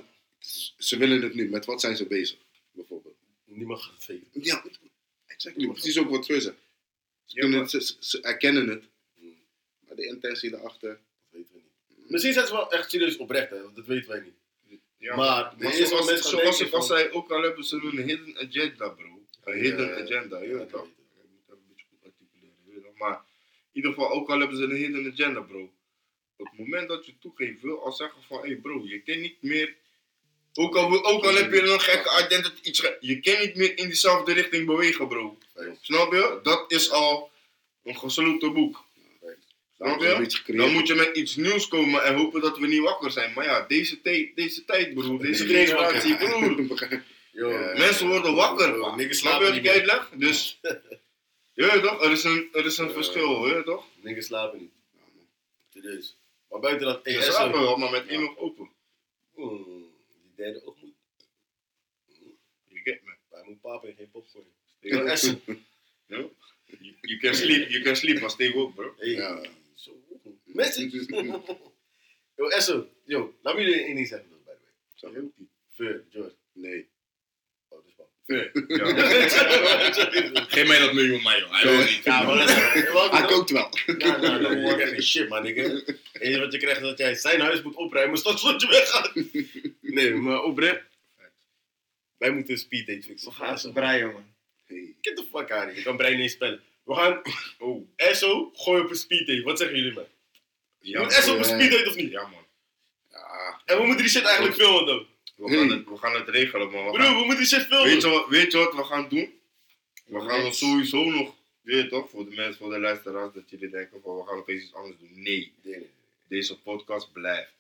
Ze 0.78 0.98
willen 0.98 1.22
het 1.22 1.34
nu. 1.34 1.50
Met 1.50 1.66
wat 1.66 1.82
zijn 1.82 1.98
ze 1.98 2.06
bezig? 2.08 2.38
Bijvoorbeeld. 2.72 3.16
Niemand 3.46 3.82
gaat 3.82 3.94
het 3.94 4.06
weten. 4.06 4.28
Ja, 4.34 4.64
exactly. 5.26 5.68
Precies 5.68 5.98
ook 6.00 6.10
wat 6.10 6.24
Trey 6.24 6.40
zegt. 6.40 6.56
Ze, 7.26 7.40
kunnen 7.40 7.60
het, 7.60 7.70
ze, 7.70 7.82
ze- 7.82 7.96
ze 8.00 8.22
erkennen 8.22 8.68
het. 8.68 8.84
Maar 9.88 9.96
de 9.96 10.06
intentie 10.06 10.54
erachter... 10.56 10.90
Dat 10.90 11.00
weten 11.30 11.54
we 11.54 11.62
niet. 11.96 12.10
Misschien 12.10 12.34
zijn 12.34 12.48
ze 12.48 12.54
wel 12.54 12.72
echt 12.72 12.90
serieus 12.90 13.18
oprecht, 13.18 13.50
hè, 13.50 13.62
want 13.62 13.76
dat 13.76 13.86
weten 13.86 14.10
wij 14.10 14.20
niet. 14.20 14.36
Ja, 14.98 15.16
Maar 15.16 15.54
maar 15.58 15.72
is 15.74 15.78
wel 15.80 15.88
zoals, 15.88 16.06
mensen 16.06 16.68
zoals 16.70 16.88
zei, 16.88 17.10
ook 17.10 17.32
al 17.32 17.42
hebben 17.42 17.64
ze 17.64 17.76
een 17.76 18.04
hidden 18.08 18.38
agenda, 18.38 18.90
bro. 18.90 19.26
Een 19.44 19.60
hidden 19.60 19.88
Ja, 19.88 20.02
agenda, 20.02 20.42
je 20.42 20.48
ja, 20.50 20.58
weet 20.58 20.70
toch? 20.70 20.86
ik 20.88 20.96
moet 20.98 21.08
even 21.42 21.58
een 21.58 21.68
beetje 21.68 21.86
goed 21.90 22.04
articuleren, 22.04 22.84
weet? 22.84 22.98
Maar 22.98 23.14
in 23.16 23.72
ieder 23.72 23.92
geval, 23.94 24.12
ook 24.12 24.30
al 24.30 24.40
hebben 24.40 24.58
ze 24.58 24.64
een 24.64 24.76
hidden 24.76 25.12
agenda, 25.12 25.42
bro. 25.42 25.74
Op 26.38 26.48
het 26.50 26.60
moment 26.60 26.88
dat 26.90 27.06
je 27.06 27.14
toegeeft, 27.20 27.62
wil 27.62 27.84
al 27.86 27.92
zeggen 27.92 28.22
van, 28.28 28.38
hé 28.42 28.48
hey 28.48 28.56
bro, 28.56 28.82
je 28.86 29.02
kan 29.02 29.20
niet 29.22 29.42
meer... 29.42 29.76
Ook 30.54 30.76
al, 30.76 31.06
ook 31.06 31.26
al 31.26 31.36
heb 31.36 31.54
je 31.54 31.62
een 31.62 31.80
gekke 31.82 32.24
identity, 32.26 32.60
iets 32.70 32.80
ge- 32.80 32.98
je 33.00 33.20
kan 33.20 33.40
niet 33.40 33.56
meer 33.56 33.78
in 33.78 33.86
diezelfde 33.88 34.34
richting 34.34 34.66
bewegen, 34.66 35.08
bro. 35.08 35.38
Snap 35.82 36.12
je? 36.14 36.40
Dat 36.44 36.72
is 36.72 36.92
al 36.92 37.32
een 37.84 37.98
gesloten 37.98 38.54
boek. 38.54 38.86
Snap 39.76 40.02
je? 40.02 40.54
Dan 40.56 40.72
moet 40.72 40.88
je 40.88 40.96
met 40.96 41.18
iets 41.18 41.36
nieuws 41.36 41.68
komen 41.68 42.04
en 42.04 42.16
hopen 42.16 42.42
dat 42.42 42.58
we 42.58 42.68
niet 42.68 42.82
wakker 42.82 43.12
zijn. 43.12 43.34
Maar 43.34 43.46
ja, 43.46 43.62
deze, 43.68 44.02
tijd, 44.02 44.36
deze 44.36 44.66
tijd, 44.66 44.94
broer, 44.94 45.20
deze 45.28 45.46
generatie, 45.46 46.18
broer. 46.18 46.56
Yo, 47.32 47.50
Ja. 47.50 47.78
Mensen 47.78 48.08
worden 48.08 48.36
wakker. 48.36 48.68
Yo, 48.70 48.78
man. 48.80 48.90
Snap 49.00 49.08
je 49.08 49.14
slapen 49.14 49.40
wat 49.42 49.50
niet 49.50 49.58
ik 49.58 49.64
meer. 49.64 49.72
uitleg? 49.74 50.10
Dus, 50.16 50.60
je 51.54 51.66
weet 51.72 51.84
toch, 51.84 52.04
er 52.04 52.12
is 52.12 52.24
een, 52.24 52.48
er 52.52 52.66
is 52.66 52.78
een 52.78 52.92
verschil, 52.92 53.42
weet 53.44 53.66
toch? 53.66 53.86
Niggas 54.02 54.26
slapen 54.26 54.60
niet. 54.60 54.72
Serieus. 55.74 56.18
Maar 56.50 56.60
buiten 56.60 56.86
dat, 56.88 57.06
hey, 57.06 57.22
slapen 57.22 57.60
wel, 57.62 57.78
maar 57.78 57.92
met 57.92 58.08
één 58.08 58.22
oog 58.30 58.38
open. 58.38 58.70
Hmm, 59.34 59.94
die 60.22 60.34
derde 60.36 60.66
oog 60.66 60.76
moet. 60.82 60.96
You 62.68 62.82
get 62.84 63.02
me. 63.04 63.16
Wij 63.30 63.44
moeten 63.44 63.60
papa 63.62 63.88
en 63.88 63.96
geen 63.96 64.12
popcorn. 64.12 64.46
Yo, 64.80 65.06
Esso. 65.06 65.40
You, 66.06 66.32
you 67.02 67.18
can 67.20 67.36
sleep, 67.36 67.70
you 67.70 67.84
can 67.84 67.96
sleep, 67.96 68.20
maar 68.22 68.30
stay 68.30 68.52
woke, 68.52 68.74
bro. 68.74 68.94
Hey, 68.98 69.10
Ja. 69.10 69.46
zo. 69.76 69.92
Message. 70.44 71.06
Yo, 72.38 72.48
Esso. 72.48 72.88
Yo, 73.06 73.34
laat 73.42 73.56
me 73.56 73.62
jullie 73.62 73.84
één 73.84 73.96
ding 73.96 74.08
zeggen, 74.08 74.30
by 74.30 74.36
the 74.36 74.44
way. 74.46 74.56
Zag 74.94 75.12
je 75.12 75.18
ook 75.22 75.32
niet? 75.38 75.50
Fur, 75.74 76.06
George. 76.10 76.36
Nee. 76.52 76.90
Wel. 78.28 78.50
Ja. 78.68 78.86
Geef 80.48 80.68
mij 80.68 80.80
dat 80.80 80.94
miljoen, 80.94 81.22
man, 81.22 81.40
joh. 81.40 81.52
Hij 81.52 81.72
wil 81.72 81.86
niet. 81.86 82.04
Ja, 82.04 82.24
maar 82.24 82.38
dat 82.38 82.50
is 82.50 82.92
wel. 82.92 83.12
Hij 83.12 83.26
kookt 83.26 83.50
wel. 83.50 83.70
Ja, 83.98 84.18
nou, 84.18 84.42
dan 84.42 84.62
hoor 84.62 84.72
ik 84.72 84.80
echt 84.80 84.92
geen 84.92 85.04
shit, 85.04 85.30
man. 85.30 85.44
nigga. 85.44 85.62
Het 85.62 86.00
enige 86.20 86.40
wat 86.40 86.52
je 86.52 86.58
krijgt 86.58 86.82
is 86.82 86.88
dat 86.88 86.98
jij 86.98 87.16
zijn 87.16 87.42
huis 87.42 87.62
moet 87.62 87.76
opruimen, 87.76 88.18
straks 88.18 88.42
tot 88.42 88.62
je 88.62 88.68
weggaat. 88.68 89.12
Nee, 89.82 90.14
maar 90.14 90.44
oprecht. 90.44 90.84
Wij 92.18 92.32
moeten 92.32 92.54
een 92.54 92.60
speed 92.60 92.88
date 92.88 93.02
fixen. 93.02 93.30
We 93.30 93.36
gaan 93.36 93.60
ze 93.60 93.72
breien, 93.72 94.12
man. 94.12 94.36
Hey. 94.66 94.96
Get 95.02 95.16
the 95.16 95.24
fuck 95.32 95.52
out. 95.52 95.78
Ik 95.78 95.84
kan 95.84 95.98
brein 95.98 96.18
niet 96.18 96.32
spellen. 96.32 96.62
We 96.84 96.96
gaan... 96.96 97.22
Oh. 97.58 97.90
Esso, 97.96 98.52
gooi 98.54 98.82
op 98.82 98.90
een 98.90 98.96
speed 98.96 99.28
date. 99.28 99.42
Wat 99.42 99.58
zeggen 99.58 99.78
jullie, 99.78 99.94
man? 99.94 100.06
Ja, 100.80 101.02
moet 101.02 101.14
Esso 101.14 101.34
op 101.34 101.38
een 101.40 101.46
speed 101.46 101.72
date 101.72 101.90
of 101.90 101.96
niet? 101.96 102.12
Ja, 102.12 102.22
man. 102.22 102.46
Ja. 103.10 103.62
En 103.66 103.78
we 103.78 103.84
moeten 103.86 104.04
die 104.04 104.12
shit 104.12 104.24
eigenlijk 104.24 104.56
filmen, 104.56 104.86
dan. 104.86 105.06
We 105.38 105.58
gaan, 105.58 105.70
het, 105.70 105.86
we 105.90 105.98
gaan 105.98 106.14
het 106.16 106.28
regelen, 106.30 106.72
man. 106.72 106.92
We 106.92 106.98
gaan- 107.00 107.16
we 107.20 107.26
moeten 107.26 107.46
shit 107.46 107.62
filmen. 107.66 107.88
weet, 107.88 108.02
je 108.02 108.10
wat, 108.10 108.28
weet 108.28 108.52
je 108.52 108.58
wat 108.58 108.74
we 108.76 108.84
gaan 108.84 109.10
doen? 109.10 109.40
We 110.06 110.22
gaan 110.22 110.46
ons 110.46 110.58
sowieso 110.58 111.04
nog 111.04 111.36
je 111.68 111.76
weet 111.76 111.90
toch, 111.90 112.10
voor 112.10 112.30
de 112.30 112.36
mensen, 112.36 112.56
voor 112.56 112.70
de 112.74 112.80
luisteraars, 112.80 113.34
dat 113.34 113.50
jullie 113.50 113.70
denken 113.70 114.02
van 114.02 114.16
we 114.18 114.26
gaan 114.28 114.38
opeens 114.38 114.64
iets 114.64 114.74
anders 114.74 114.96
doen. 115.00 115.22
Nee, 115.22 115.54
deze 116.28 116.60
podcast 116.60 117.12
blijft. 117.12 117.52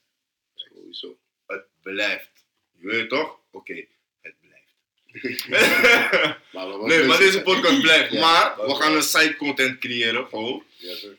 Sowieso. 0.55 1.17
Het 1.47 1.65
blijft. 1.81 2.29
Je 2.79 2.87
weet 2.87 3.09
toch? 3.09 3.39
Oké, 3.51 3.85
het 4.21 4.35
blijft. 4.41 5.45
Maar 6.53 6.67
nee, 6.87 7.03
maar 7.05 7.17
deze 7.17 7.41
podcast 7.41 7.81
blijft. 7.81 8.11
Ja. 8.11 8.19
Maar 8.19 8.67
we 8.67 8.75
gaan 8.75 8.95
een 8.95 9.03
side 9.03 9.35
content 9.35 9.77
creëren, 9.79 10.27
gewoon. 10.27 10.63
Ja, 10.77 10.95
sir. 10.95 11.17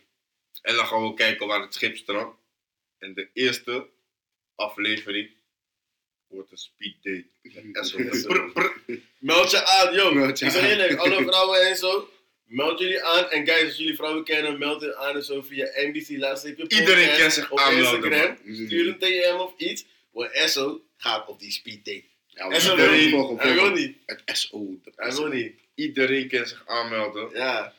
En 0.63 0.75
dan 0.77 0.87
gaan 0.87 1.03
we 1.03 1.15
kijken 1.15 1.47
waar 1.47 1.61
het 1.61 1.75
schip 1.75 1.97
strandt. 1.97 2.37
En 2.99 3.15
de 3.15 3.29
eerste 3.33 3.87
aflevering 4.55 5.31
wordt 6.29 6.51
een 6.51 6.57
speed 6.57 6.95
date. 7.03 7.25
Met 7.43 7.87
SOS. 7.87 8.23
Prr, 8.23 8.51
prr. 8.53 8.99
Meld 9.19 9.51
je 9.51 9.65
aan, 9.65 9.95
je 9.95 10.29
ik 10.29 10.37
zeg 10.37 10.63
eerlijk, 10.63 10.99
alle 10.99 11.23
vrouwen 11.23 11.69
en 11.69 11.77
zo. 11.77 12.09
Meld 12.45 12.79
jullie 12.79 13.03
aan. 13.03 13.31
En 13.31 13.47
guys, 13.47 13.65
als 13.65 13.77
jullie 13.77 13.95
vrouwen 13.95 14.25
kennen, 14.25 14.59
meld 14.59 14.81
je 14.81 14.97
aan 14.97 15.15
en 15.15 15.25
zo 15.25 15.43
via 15.43 15.71
NBC 15.75 16.09
laatste 16.09 16.57
Iedereen 16.69 17.19
kan 17.19 17.31
zich 17.31 17.51
op 17.51 17.59
aanmelden, 17.59 18.13
Instagram. 18.13 18.39
Stuur 18.67 18.89
een 18.89 18.99
DM 18.99 19.37
of 19.39 19.53
iets. 19.57 19.85
Want 20.11 20.33
Esso 20.33 20.81
gaat 20.97 21.29
op 21.29 21.41
die 21.41 21.53
speed 21.53 21.85
date. 21.85 22.05
Ja, 22.27 22.49
Esso 22.49 22.77
zijn 22.77 22.91
wil 22.91 23.27
niet. 23.31 23.41
Hij 23.41 23.55
wil 23.55 23.71
niet. 23.71 23.97
Het 24.07 24.23
SO. 24.25 24.81
Hij 24.97 25.15
wil 25.15 25.27
niet. 25.27 25.53
Iedereen 25.75 26.29
kan 26.29 26.47
zich 26.47 26.63
aanmelden. 26.67 27.31
Ja. 27.33 27.75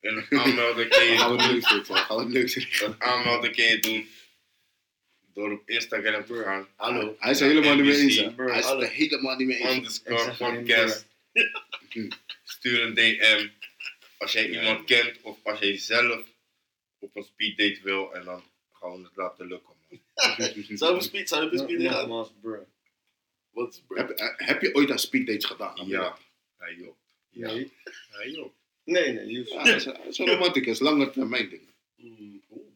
En 0.00 0.26
aanmelden 0.28 0.88
kan 0.88 1.04
je 1.04 1.16
Gaan 1.18 1.36
we 1.36 1.42
het 1.42 1.46
doen. 1.46 1.54
leuk 1.54 1.66
vinden, 1.66 1.96
gaan 1.96 2.16
we 2.16 2.22
het 2.22 2.32
leuk 2.32 2.94
aanmelden 2.98 3.54
kan 3.54 3.64
je 3.64 3.78
doen 3.78 4.08
door 5.36 5.52
op 5.52 5.68
Instagram 5.68 6.24
te 6.24 6.34
gaan. 6.42 6.68
Hallo. 6.76 7.16
Hij 7.18 7.30
is 7.30 7.40
er 7.40 7.46
helemaal 7.48 7.74
niet 7.74 7.84
mee 7.84 7.96
eens. 7.96 8.16
Hij 8.36 8.58
is 8.58 8.66
er 8.70 8.88
helemaal 8.88 9.36
niet 9.36 9.46
mee 9.46 9.56
eens. 9.58 10.02
Underscore 10.06 10.36
podcast. 10.54 11.06
Stuur 12.44 12.82
een 12.82 12.94
DM 12.94 13.48
als 14.18 14.32
jij 14.32 14.50
Ja. 14.50 14.58
iemand 14.60 14.84
kent 14.84 15.20
of 15.22 15.38
als 15.42 15.58
jij 15.58 15.78
zelf 15.78 16.22
op 16.98 17.16
een 17.16 17.22
speed 17.22 17.56
date 17.58 17.80
wil 17.82 18.14
en 18.14 18.24
dan 18.24 18.42
gaan 18.72 18.92
we 18.96 19.02
het 19.02 19.16
laten 19.16 19.46
lukken. 19.46 19.74
Zou 20.78 20.94
we 20.96 21.02
speed, 21.02 21.28
zou 21.28 21.50
we 21.50 21.58
speed 21.58 21.90
gaan? 21.90 22.08
Wat 22.08 22.26
is 23.72 23.82
bro? 23.86 23.96
Heb, 23.96 24.10
eh, 24.10 24.28
heb 24.36 24.60
je 24.62 24.74
ooit 24.74 24.90
aan 24.90 24.98
speeddates 24.98 25.44
gedaan? 25.44 25.86
Ja, 25.86 26.18
hij 26.56 26.74
joh. 26.74 26.94
Ja, 27.30 27.46
Nee. 27.52 27.72
hij 28.10 28.30
joh. 28.30 28.52
Nee, 28.84 29.12
nee, 29.12 29.26
je 29.26 29.44
Ja, 29.48 29.64
een 30.24 30.26
romanticus, 30.26 30.78
langer 30.78 31.10
termijn 31.10 31.48
ding. 31.48 31.62
Mm, 31.96 32.42
oeh. 32.50 32.66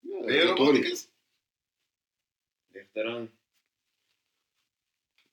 Ja, 0.00 0.24
Ben 0.24 0.34
je 0.34 0.42
romanticus? 0.42 1.06
Eraan. 2.96 3.30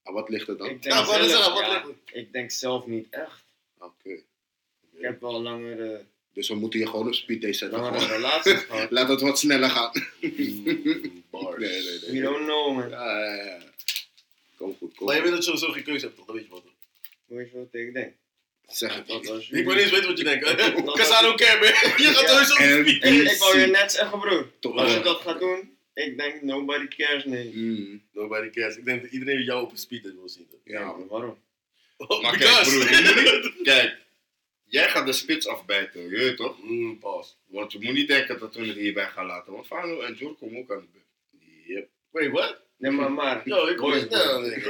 Ah, 0.03 0.14
wat 0.14 0.30
ligt 0.30 0.48
er 0.48 0.57
dan? 0.57 0.69
Ik 0.69 0.81
denk, 0.84 0.95
Ja, 0.95 1.06
wat 1.06 1.19
is 1.19 1.31
zelf, 1.31 1.45
er? 1.48 1.53
Wat 1.53 1.65
ja, 1.65 1.85
ligt 1.85 1.99
ik 2.11 2.34
denk 2.34 2.52
zelf 2.52 2.85
niet 2.85 3.07
echt. 3.10 3.44
Oké. 3.80 4.10
Ik 4.10 5.02
heb 5.02 5.22
wel 5.22 5.41
langere, 5.41 6.06
Dus 6.34 6.48
we 6.48 6.56
moeten 6.56 6.80
je 6.80 6.88
gewoon 6.88 7.07
op 7.07 7.14
speeddate 7.14 7.53
zetten. 7.53 7.80
langere 7.80 7.99
Gewoon. 8.03 8.15
relaties 8.15 8.53
gehad. 8.69 8.91
Laat 8.91 9.07
het 9.10 9.22
wat 9.22 9.40
sneller 9.40 9.69
gaan. 9.69 9.91
Mm, 10.22 11.23
bars. 11.31 11.57
Nee, 11.60 11.69
nee, 11.84 11.99
nee. 11.99 12.11
You 12.11 12.22
don't 12.22 12.38
know, 12.45 12.76
man. 12.76 12.90
Ja, 12.90 13.19
ja, 13.26 13.44
ja. 13.44 13.60
Kom 14.57 14.76
goed, 14.77 14.95
kom 14.95 15.06
Maar 15.06 15.15
je 15.15 15.22
weet 15.22 15.31
dat 15.31 15.40
je 15.40 15.44
sowieso 15.45 15.72
geen 15.72 15.84
keuze 15.84 16.06
hebt, 16.06 16.18
toch? 16.18 16.26
Dat 16.26 16.35
weet 16.35 16.45
je 16.45 16.52
wat. 16.52 16.64
Hoe 17.26 17.41
is 17.44 17.52
wat 17.52 17.68
ik 17.72 17.94
denk? 17.94 18.14
Zeg 18.68 18.95
het 18.95 19.07
Dat 19.07 19.23
Ik 19.49 19.49
wil 19.65 19.73
niet 19.73 19.81
eens 19.84 19.91
weten 19.91 20.07
wat 20.07 20.18
je 20.18 20.23
denkt. 20.23 20.44
Care, 20.56 20.72
man. 20.72 20.95
Je 20.95 21.03
gaat 21.03 22.30
sowieso 22.30 22.56
En- 22.56 22.80
op 22.80 22.88
speed. 22.88 23.03
Ik, 23.03 23.31
ik 23.31 23.38
wou 23.38 23.60
je 23.60 23.65
net 23.68 23.91
zeggen, 23.91 24.19
bro. 24.19 24.48
Toch 24.60 24.76
Als 24.76 24.94
je 24.94 24.99
dat 24.99 25.22
gaat 25.22 25.40
doen, 25.40 25.77
ik 25.94 26.18
denk 26.18 26.41
nobody 26.41 26.88
cares, 26.88 27.26
nee. 27.26 27.52
Mm, 27.56 28.03
Nobody 28.11 28.49
cares. 28.49 28.78
Ik 28.78 28.86
denk 28.86 29.02
dat 29.02 29.11
iedereen 29.11 29.44
jou 29.44 29.64
op 29.64 29.72
een 29.72 29.78
speed 29.78 30.02
wil 30.02 30.30
zien. 30.30 30.48
toch? 30.48 30.60
ja, 30.64 30.86
man. 30.86 31.07
waarom? 31.07 31.38
Oh, 31.98 32.22
Maar 32.22 32.38
kijk, 32.38 32.61
broer, 32.64 33.53
kijk, 33.64 33.98
jij 34.64 34.90
gaat 34.90 35.06
de 35.06 35.14
spits 35.14 35.48
afbijten, 35.48 36.02
je 36.02 36.10
weet 36.10 36.38
toch? 36.38 36.64
Mm, 36.64 36.99
pas. 36.99 37.38
Want 37.48 37.72
je 37.72 37.80
moet 37.82 37.94
niet 37.94 38.07
denken 38.07 38.40
dat 38.40 38.56
we 38.56 38.65
het 38.65 38.76
hierbij 38.78 39.07
gaan 39.07 39.26
laten. 39.26 39.53
Want 39.53 39.68
Fano 39.68 39.99
en 40.02 40.14
Jor 40.14 40.36
komen 40.38 40.60
ook 40.60 40.72
aan 40.72 40.80
de 40.80 40.88
beurt. 40.91 41.06
Yep. 41.68 41.90
Wait, 42.11 42.32
what? 42.32 42.61
Nee, 42.77 42.91
maar, 42.91 43.11
maar. 43.11 43.41
Yo, 43.45 43.67
ik 43.67 43.77
hoor 43.77 43.89
Boys, 43.89 44.01
het 44.01 44.09
boys. 44.09 44.21
snel. 44.23 44.39
Nee, 44.41 44.49
nee, 44.49 44.57
nee, 44.59 44.63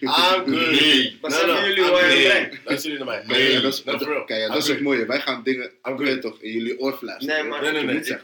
I'm 0.00 0.10
good. 0.10 0.46
Nee. 0.46 0.70
Nee. 0.70 1.18
Zeggen 1.22 1.46
no, 1.46 1.66
jullie 1.66 1.82
waar 1.84 2.16
je 2.16 2.28
brengt? 2.28 2.58
Luister 2.64 2.90
jullie 2.90 3.04
naar 3.04 3.14
mij. 3.14 3.24
Maar 3.26 3.40
ja, 3.40 3.60
dat 3.60 3.72
is, 3.72 3.82
kijk, 4.26 4.46
dat 4.52 4.56
is 4.56 4.68
het 4.68 4.80
mooie. 4.80 5.06
Wij 5.06 5.20
gaan 5.20 5.42
dingen 5.42 5.70
good. 5.82 6.20
toch, 6.20 6.40
in 6.40 6.52
jullie 6.52 6.78
oor 6.78 6.92
fluisteren. 6.92 7.34
Nee, 7.40 7.44
maar- 7.50 7.60
Dat 7.64 7.72
Nee, 7.72 7.84
nee, 7.84 7.94
nee. 7.94 8.02
We 8.02 8.18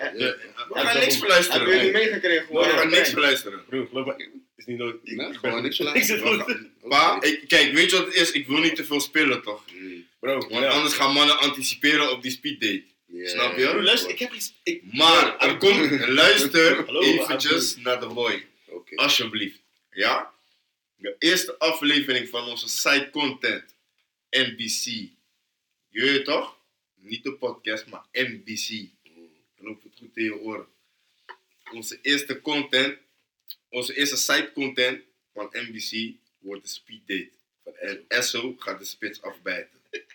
gaan 0.75 0.85
niks 0.85 0.95
Hebben 0.95 1.13
verluisteren. 1.19 1.69
jullie 1.69 1.91
meegekregen? 1.93 2.47
We 2.51 2.63
gaan 2.65 2.91
niks 2.91 3.11
verluisteren. 3.11 3.65
Broer, 3.69 3.87
geloof 3.87 4.07
me. 4.07 4.29
Is 4.57 4.65
niet 4.65 4.79
nodig. 4.79 4.95
Ik- 5.03 5.17
Nee, 5.17 5.29
ik- 5.29 5.37
gewoon 5.37 5.63
niks 5.63 5.79
Ik 5.81 5.87
verluisteren. 5.87 6.73
Pa, 6.89 7.19
kijk, 7.47 7.73
weet 7.73 7.91
je 7.91 7.97
wat 7.97 8.07
het 8.07 8.15
is? 8.15 8.31
Ik 8.33 8.47
wil 8.47 8.59
niet 8.59 8.77
te 8.77 8.85
veel 8.85 9.01
spillen, 9.01 9.43
toch? 9.43 9.63
Bro, 10.21 10.39
Want 10.39 10.51
ja. 10.65 10.67
anders 10.69 10.95
gaan 10.95 11.13
mannen 11.13 11.39
anticiperen 11.39 12.11
op 12.13 12.23
die 12.23 12.31
speeddate. 12.31 12.83
Ja, 13.09 13.29
Snap 13.29 13.57
je? 13.57 13.61
ja, 13.63 13.71
Bro, 13.71 13.83
luister, 13.83 14.11
ik 14.11 14.19
heb 14.19 14.33
iets. 14.33 14.53
Ik, 14.63 14.83
Maar, 14.93 15.39
er 15.39 15.57
komt, 15.57 15.91
luister 16.23 16.85
Hallo, 16.85 17.01
eventjes 17.01 17.77
naar 17.77 18.01
de 18.01 18.07
boy. 18.07 18.47
Alsjeblieft. 18.95 19.59
Ja? 19.91 20.35
De 20.97 21.17
eerste 21.19 21.59
aflevering 21.59 22.29
van 22.29 22.49
onze 22.49 22.69
site 22.69 23.09
content. 23.13 23.75
NBC. 24.31 24.85
Je 25.89 26.01
weet 26.01 26.25
toch? 26.25 26.57
Niet 26.95 27.23
de 27.23 27.33
podcast, 27.33 27.87
maar 27.87 28.05
NBC. 28.13 28.89
Knoop 29.59 29.83
het 29.83 29.93
goed 29.99 30.17
in 30.17 30.25
je 30.25 30.39
oren. 30.39 30.67
Onze 31.73 31.99
eerste 32.03 32.41
content, 32.41 32.99
onze 33.69 33.95
eerste 33.97 34.17
site 34.17 34.51
content 34.55 35.03
van 35.33 35.49
NBC 35.53 36.15
wordt 36.39 36.63
de 36.63 36.69
speed 36.69 37.01
date. 37.07 37.31
En 37.81 38.05
Esso 38.09 38.55
gaat 38.59 38.79
de 38.79 38.85
spits 38.85 39.23
afbijten. 39.23 39.79
Ik 39.91 40.07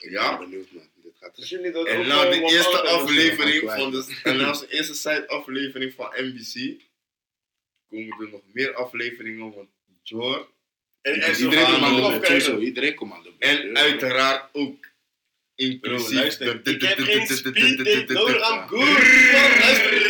ben 0.00 0.10
Ja? 0.10 0.38
benieuwd, 0.38 0.70
man. 0.70 0.88
Gaat 1.22 1.36
Dus 1.36 1.48
jullie 1.48 1.70
dat 1.70 1.86
En 1.86 1.98
ook 1.98 2.06
na 2.06 2.30
de 2.30 2.40
eerste 2.40 2.80
aflevering 2.82 3.70
van 3.70 3.90
de, 3.90 4.20
en 4.22 4.36
na 4.36 4.52
de 4.52 4.66
eerste 4.68 4.94
site 4.94 5.24
aflevering 5.28 5.92
van 5.94 6.12
NBC 6.16 6.80
komen 7.90 8.20
er 8.20 8.28
nog 8.30 8.40
meer 8.52 8.74
afleveringen 8.74 9.52
van 9.52 9.68
Jor 10.02 10.48
En 11.00 11.34
zo 11.34 11.42
Iedereen 11.44 11.64
komt 11.66 11.82
aan 11.82 12.12
de 12.12 12.18
beurt. 12.20 12.60
iedereen 12.62 12.94
komt 12.94 13.12
aan 13.12 13.22
de 13.22 13.32
beurt. 13.38 13.60
en 13.60 13.66
Ja. 13.68 13.74
uiteraard 13.80 14.48
ook 14.52 14.86
inclusief 15.54 16.38
Ik 16.38 16.38
heb 16.38 16.64
de- 16.64 17.04
geen 17.04 17.26
de- 17.26 17.34
speed 17.34 17.54
de- 17.54 17.82
date 17.82 18.04
de- 18.04 18.12
nodig. 18.12 18.48
de- 18.48 18.54
I'm 18.54 18.68
good. 18.68 18.98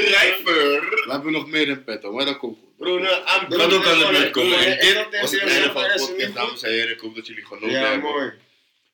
Rijver. 0.08 0.80
We 1.04 1.06
hebben 1.12 1.32
nog 1.32 1.46
meer 1.50 1.68
in 1.68 1.84
petto, 1.84 2.12
maar 2.12 2.24
dat 2.24 2.38
komt 2.38 2.58
goed. 2.58 2.76
Bro, 2.76 2.98
nou, 2.98 3.16
I'm 3.42 3.48
Dat 3.50 3.72
ook 3.72 3.84
aan 3.86 3.98
de 3.98 4.08
beurt 4.10 4.30
komen. 4.30 4.50
Ja, 4.50 4.64
En 4.64 4.78
en 4.78 5.10
dit 5.10 5.20
was 5.20 5.30
het 5.30 5.40
einde 5.40 5.70
van 5.72 5.82
de 5.82 6.04
podcast, 6.06 6.34
dames 6.34 6.62
en 6.62 6.70
heren. 6.70 6.90
Ik 6.94 7.00
hoop 7.00 7.14
dat 7.14 7.26
jullie 7.26 7.44
genoten 7.44 7.70
Ja, 7.70 7.90
hebben. 7.90 8.10
mooi. 8.10 8.32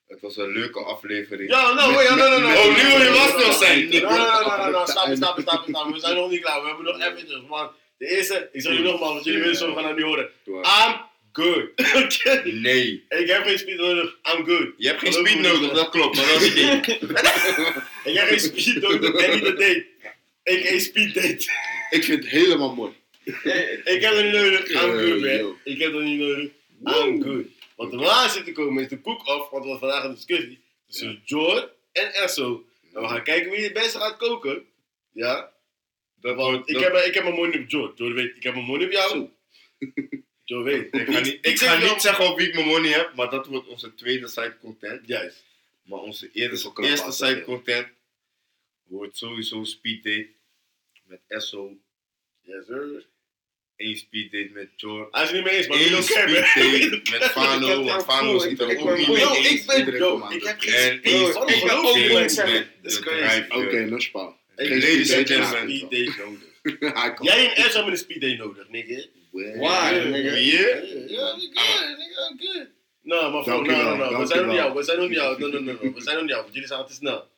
Het 0.09 0.21
was 0.21 0.37
een 0.37 0.53
leuke 0.53 0.81
aflevering. 0.85 1.51
Ja, 1.51 1.73
nou, 1.73 1.93
no, 1.93 2.17
no, 2.17 2.39
no. 2.39 2.49
Oh, 2.49 2.77
nu 2.77 2.89
wil 2.89 3.03
je 3.03 3.11
lastig 3.11 3.53
zijn. 3.53 3.89
No, 3.89 3.99
no, 4.01 4.09
no, 4.09 4.17
no, 4.17 4.57
no, 4.57 4.71
no, 4.71 4.87
stop, 4.87 5.15
stop, 5.15 5.39
stop, 5.41 5.65
stop. 5.69 5.93
We 5.93 6.01
zijn 6.01 6.17
nog 6.17 6.31
niet 6.31 6.41
klaar. 6.41 6.61
We 6.61 6.67
hebben 6.67 6.85
nog 6.85 7.01
eventjes. 7.01 7.41
Maar 7.49 7.69
de 7.99 8.09
eerste, 8.17 8.49
ik 8.53 8.61
zeg 8.61 8.73
jullie 8.73 8.91
nogmaals, 8.91 9.13
want 9.13 9.25
jullie 9.25 9.41
willen 9.41 9.57
zo 9.57 9.75
gaan 9.75 9.83
naar 9.83 9.95
nu 9.95 10.03
horen. 10.03 10.31
I'm 10.47 11.01
good. 11.33 11.71
Nee. 12.45 13.05
Ik 13.09 13.29
heb 13.29 13.43
geen 13.43 13.59
speed 13.59 13.77
nodig. 13.77 14.19
I'm 14.35 14.45
good. 14.45 14.69
Je 14.77 14.87
hebt 14.87 15.01
geen 15.01 15.13
speed 15.13 15.41
nodig, 15.41 15.73
dat 15.73 15.89
klopt. 15.89 16.17
Maar 16.17 16.27
dat 16.27 16.41
is 16.41 16.47
het 16.47 16.55
ding. 16.55 16.87
Ik 18.05 18.15
heb 18.19 18.29
geen 18.29 18.41
speed 18.41 18.81
nodig. 18.81 19.15
En 19.15 19.31
niet 19.35 19.45
de 19.45 19.53
date. 19.53 19.87
Ik 20.43 20.69
heb 20.69 20.81
speed 20.81 21.15
date. 21.15 21.47
Ik 21.91 22.05
vind 22.05 22.23
het 22.23 22.33
helemaal 22.33 22.75
mooi. 22.75 22.93
Ik 23.85 24.01
heb 24.01 24.23
niet 24.23 24.33
nodig. 24.33 24.71
I'm 24.71 24.99
good, 24.99 25.21
man. 25.21 25.57
Ik 25.65 25.79
heb 25.79 25.93
dat 25.93 26.03
niet 26.03 26.21
nodig. 26.21 26.51
I'm 26.85 27.23
good. 27.23 27.45
Want 27.79 27.93
erna 27.93 28.29
zit 28.29 28.45
te 28.45 28.53
komen 28.53 28.83
is 28.83 28.89
de 28.89 29.01
cook-off, 29.01 29.51
want 29.51 29.65
we 29.65 29.71
hadden 29.71 29.79
vandaag 29.79 30.05
een 30.05 30.15
discussie 30.15 30.61
tussen 30.87 31.23
Jor 31.25 31.75
en 31.93 32.13
Esso. 32.13 32.67
En 32.93 33.01
we 33.01 33.09
gaan 33.09 33.23
kijken 33.23 33.51
wie 33.51 33.61
het 33.61 33.73
beste 33.73 33.99
gaat 33.99 34.17
koken. 34.17 34.67
Ja? 35.13 35.53
Dat 36.21 36.37
Want 36.37 36.69
ik 36.69 36.79
heb, 36.79 36.95
ik 36.95 37.15
heb 37.15 37.23
mijn 37.23 37.35
money 37.35 37.59
op 37.59 37.71
Jor. 37.71 37.93
Jor 37.95 38.13
weet, 38.15 38.37
ik 38.37 38.43
heb 38.43 38.55
mijn 38.55 38.67
money 38.67 38.87
op 38.87 38.93
jou. 38.93 39.11
Zo. 39.11 39.31
Jor 40.45 40.63
weet. 40.63 40.95
Ik 40.95 41.09
ga, 41.09 41.21
niet, 41.21 41.47
ik 41.47 41.59
ga 41.59 41.79
niet 41.79 42.01
zeggen 42.01 42.31
op 42.31 42.39
wie 42.39 42.49
ik 42.49 42.55
mijn 42.55 42.67
money 42.67 42.91
heb, 42.91 43.15
maar 43.15 43.31
dat 43.31 43.47
wordt 43.47 43.69
onze 43.69 43.95
tweede 43.95 44.29
site 44.29 44.57
content. 44.61 45.07
Juist. 45.07 45.45
Maar 45.83 45.99
onze 45.99 46.31
eerste, 46.33 46.73
eerste 46.83 47.27
ja. 47.27 47.43
content 47.43 47.89
wordt 48.83 49.17
sowieso 49.17 49.65
speed 49.65 50.05
date 50.05 50.31
met 51.05 51.21
Esso. 51.27 51.77
Yes, 52.41 52.67
sir. 52.67 53.07
Eén 53.79 53.97
speed 53.97 54.33
date 54.33 54.51
met 54.53 54.69
Jor. 54.77 55.09
Hij 55.11 55.23
is 55.23 55.29
het 55.29 55.37
niet 55.37 55.47
mee 55.47 55.57
eens, 55.57 55.67
maar 55.67 55.77
Eén 55.79 55.85
we 55.85 55.91
don't 55.91 56.05
speed 56.05 56.27
date 56.35 57.19
met 57.19 57.25
Fano, 57.31 57.85
want 57.85 58.05
Fano 58.05 58.39
zit 58.39 58.61
er 58.61 58.71
Ik 58.71 58.79
ook 58.79 58.87
ben 58.87 58.97
niet 58.99 59.09
mee 59.09 59.17
eens. 59.17 59.49
ik 59.49 59.67
ben, 59.67 59.79
Iedereen 59.79 60.31
ik 60.31 60.43
heb 60.45 60.61
geen 60.61 60.75
En 60.75 60.99
speed. 60.99 61.13
één 61.13 61.29
ik 61.29 61.35
ben 61.35 61.47
speed 61.49 61.71
ook 61.71 62.37
date 62.37 62.53
met 62.53 62.67
Dat 62.83 62.93
is 62.93 62.99
de 62.99 63.01
crazy. 63.05 63.19
drijver. 63.21 63.57
Oké, 63.57 63.85
no 63.85 63.99
spaal. 63.99 64.37
Ik 64.57 64.67
Geen 64.67 64.81
ladies 64.81 65.09
speed 65.09 65.19
and 65.19 65.29
date, 65.29 65.43
gentlemen, 65.43 65.77
speed 65.77 66.07
date 66.07 66.23
nodig. 66.25 67.23
Jij 67.29 67.49
en 67.49 67.57
Esso 67.65 67.73
hebben 67.75 67.93
een 67.93 67.99
speed 67.99 68.21
date 68.21 68.37
nodig, 68.37 68.69
nigga. 68.69 69.07
Waar, 69.59 70.07
nigga? 70.07 70.37
Ja, 70.37 71.37
nigga, 71.37 71.97
nigga, 71.97 72.35
good. 72.39 72.67
Nou, 73.03 73.33
maar 73.33 73.43
voor, 73.45 73.53
nou, 73.53 73.67
nou, 73.67 73.99
nou, 73.99 74.17
we 74.17 74.27
zijn 74.27 74.41
nog 74.41 74.49
niet 74.49 74.59
dankjewel. 74.59 74.65
out, 74.67 74.77
we 74.77 74.83
zijn 74.85 74.99
nog 74.99 75.09
niet 75.09 75.19
out, 75.19 75.39
no, 75.39 75.47
no, 75.49 75.61
no, 75.61 75.73
no, 75.83 75.93
we 75.93 76.01
zijn 76.01 76.17
nog 76.17 76.25
niet 76.25 76.33
out, 76.33 76.43
want 76.43 76.55
jullie 76.55 76.69
zijn 76.69 76.81
al 76.81 76.87
te 76.87 76.93
snel. 76.95 77.29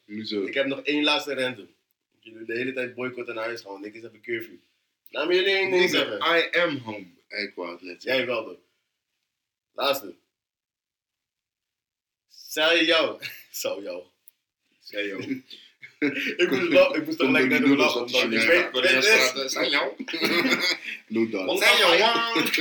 Ik 0.46 0.54
heb 0.54 0.66
nog 0.66 0.80
één 0.82 1.02
laatste 1.04 1.34
random. 1.34 1.68
Jullie 2.20 2.46
de 2.46 2.56
hele 2.56 2.72
tijd 2.72 2.94
boycotten 2.94 3.34
naar 3.34 3.44
huis 3.44 3.60
gaan, 3.60 3.80
niggas 3.80 4.02
hebben 4.02 4.20
curfew. 4.20 4.54
Laat 5.10 5.26
me 5.26 5.34
jullie 5.34 5.54
één 5.54 5.70
ding 5.70 5.90
zeggen. 5.90 6.16
I 6.18 6.58
am 6.58 6.76
home. 6.78 7.06
Ik 7.28 7.52
wou 7.54 7.70
het 7.72 7.80
net. 7.82 8.02
Jij 8.02 8.26
wel, 8.26 8.44
toch? 8.44 8.58
Laatste. 9.72 10.14
Zij 12.28 12.84
jou. 12.84 13.22
Zou 13.50 13.82
jou. 13.82 14.02
Zij 14.80 15.06
jou. 15.06 15.22
Ik 16.36 16.50
moest, 16.50 16.68
wel, 16.68 16.96
ik 16.96 17.04
moest 17.04 17.18
toch 17.18 17.26
gelijk 17.26 17.48
naar 17.48 17.60
de 17.60 17.76
lachen. 17.76 18.06
Ik 18.32 18.46
weet, 18.46 18.72
dit 18.72 19.04
is- 19.04 19.26
straat, 19.26 19.50
Zijn 19.52 19.70
jou. 19.70 19.92
Doe 21.08 21.28
dat. 21.28 21.58
Zijn 21.58 21.76
jou. 21.98 22.34
Weet 22.34 22.54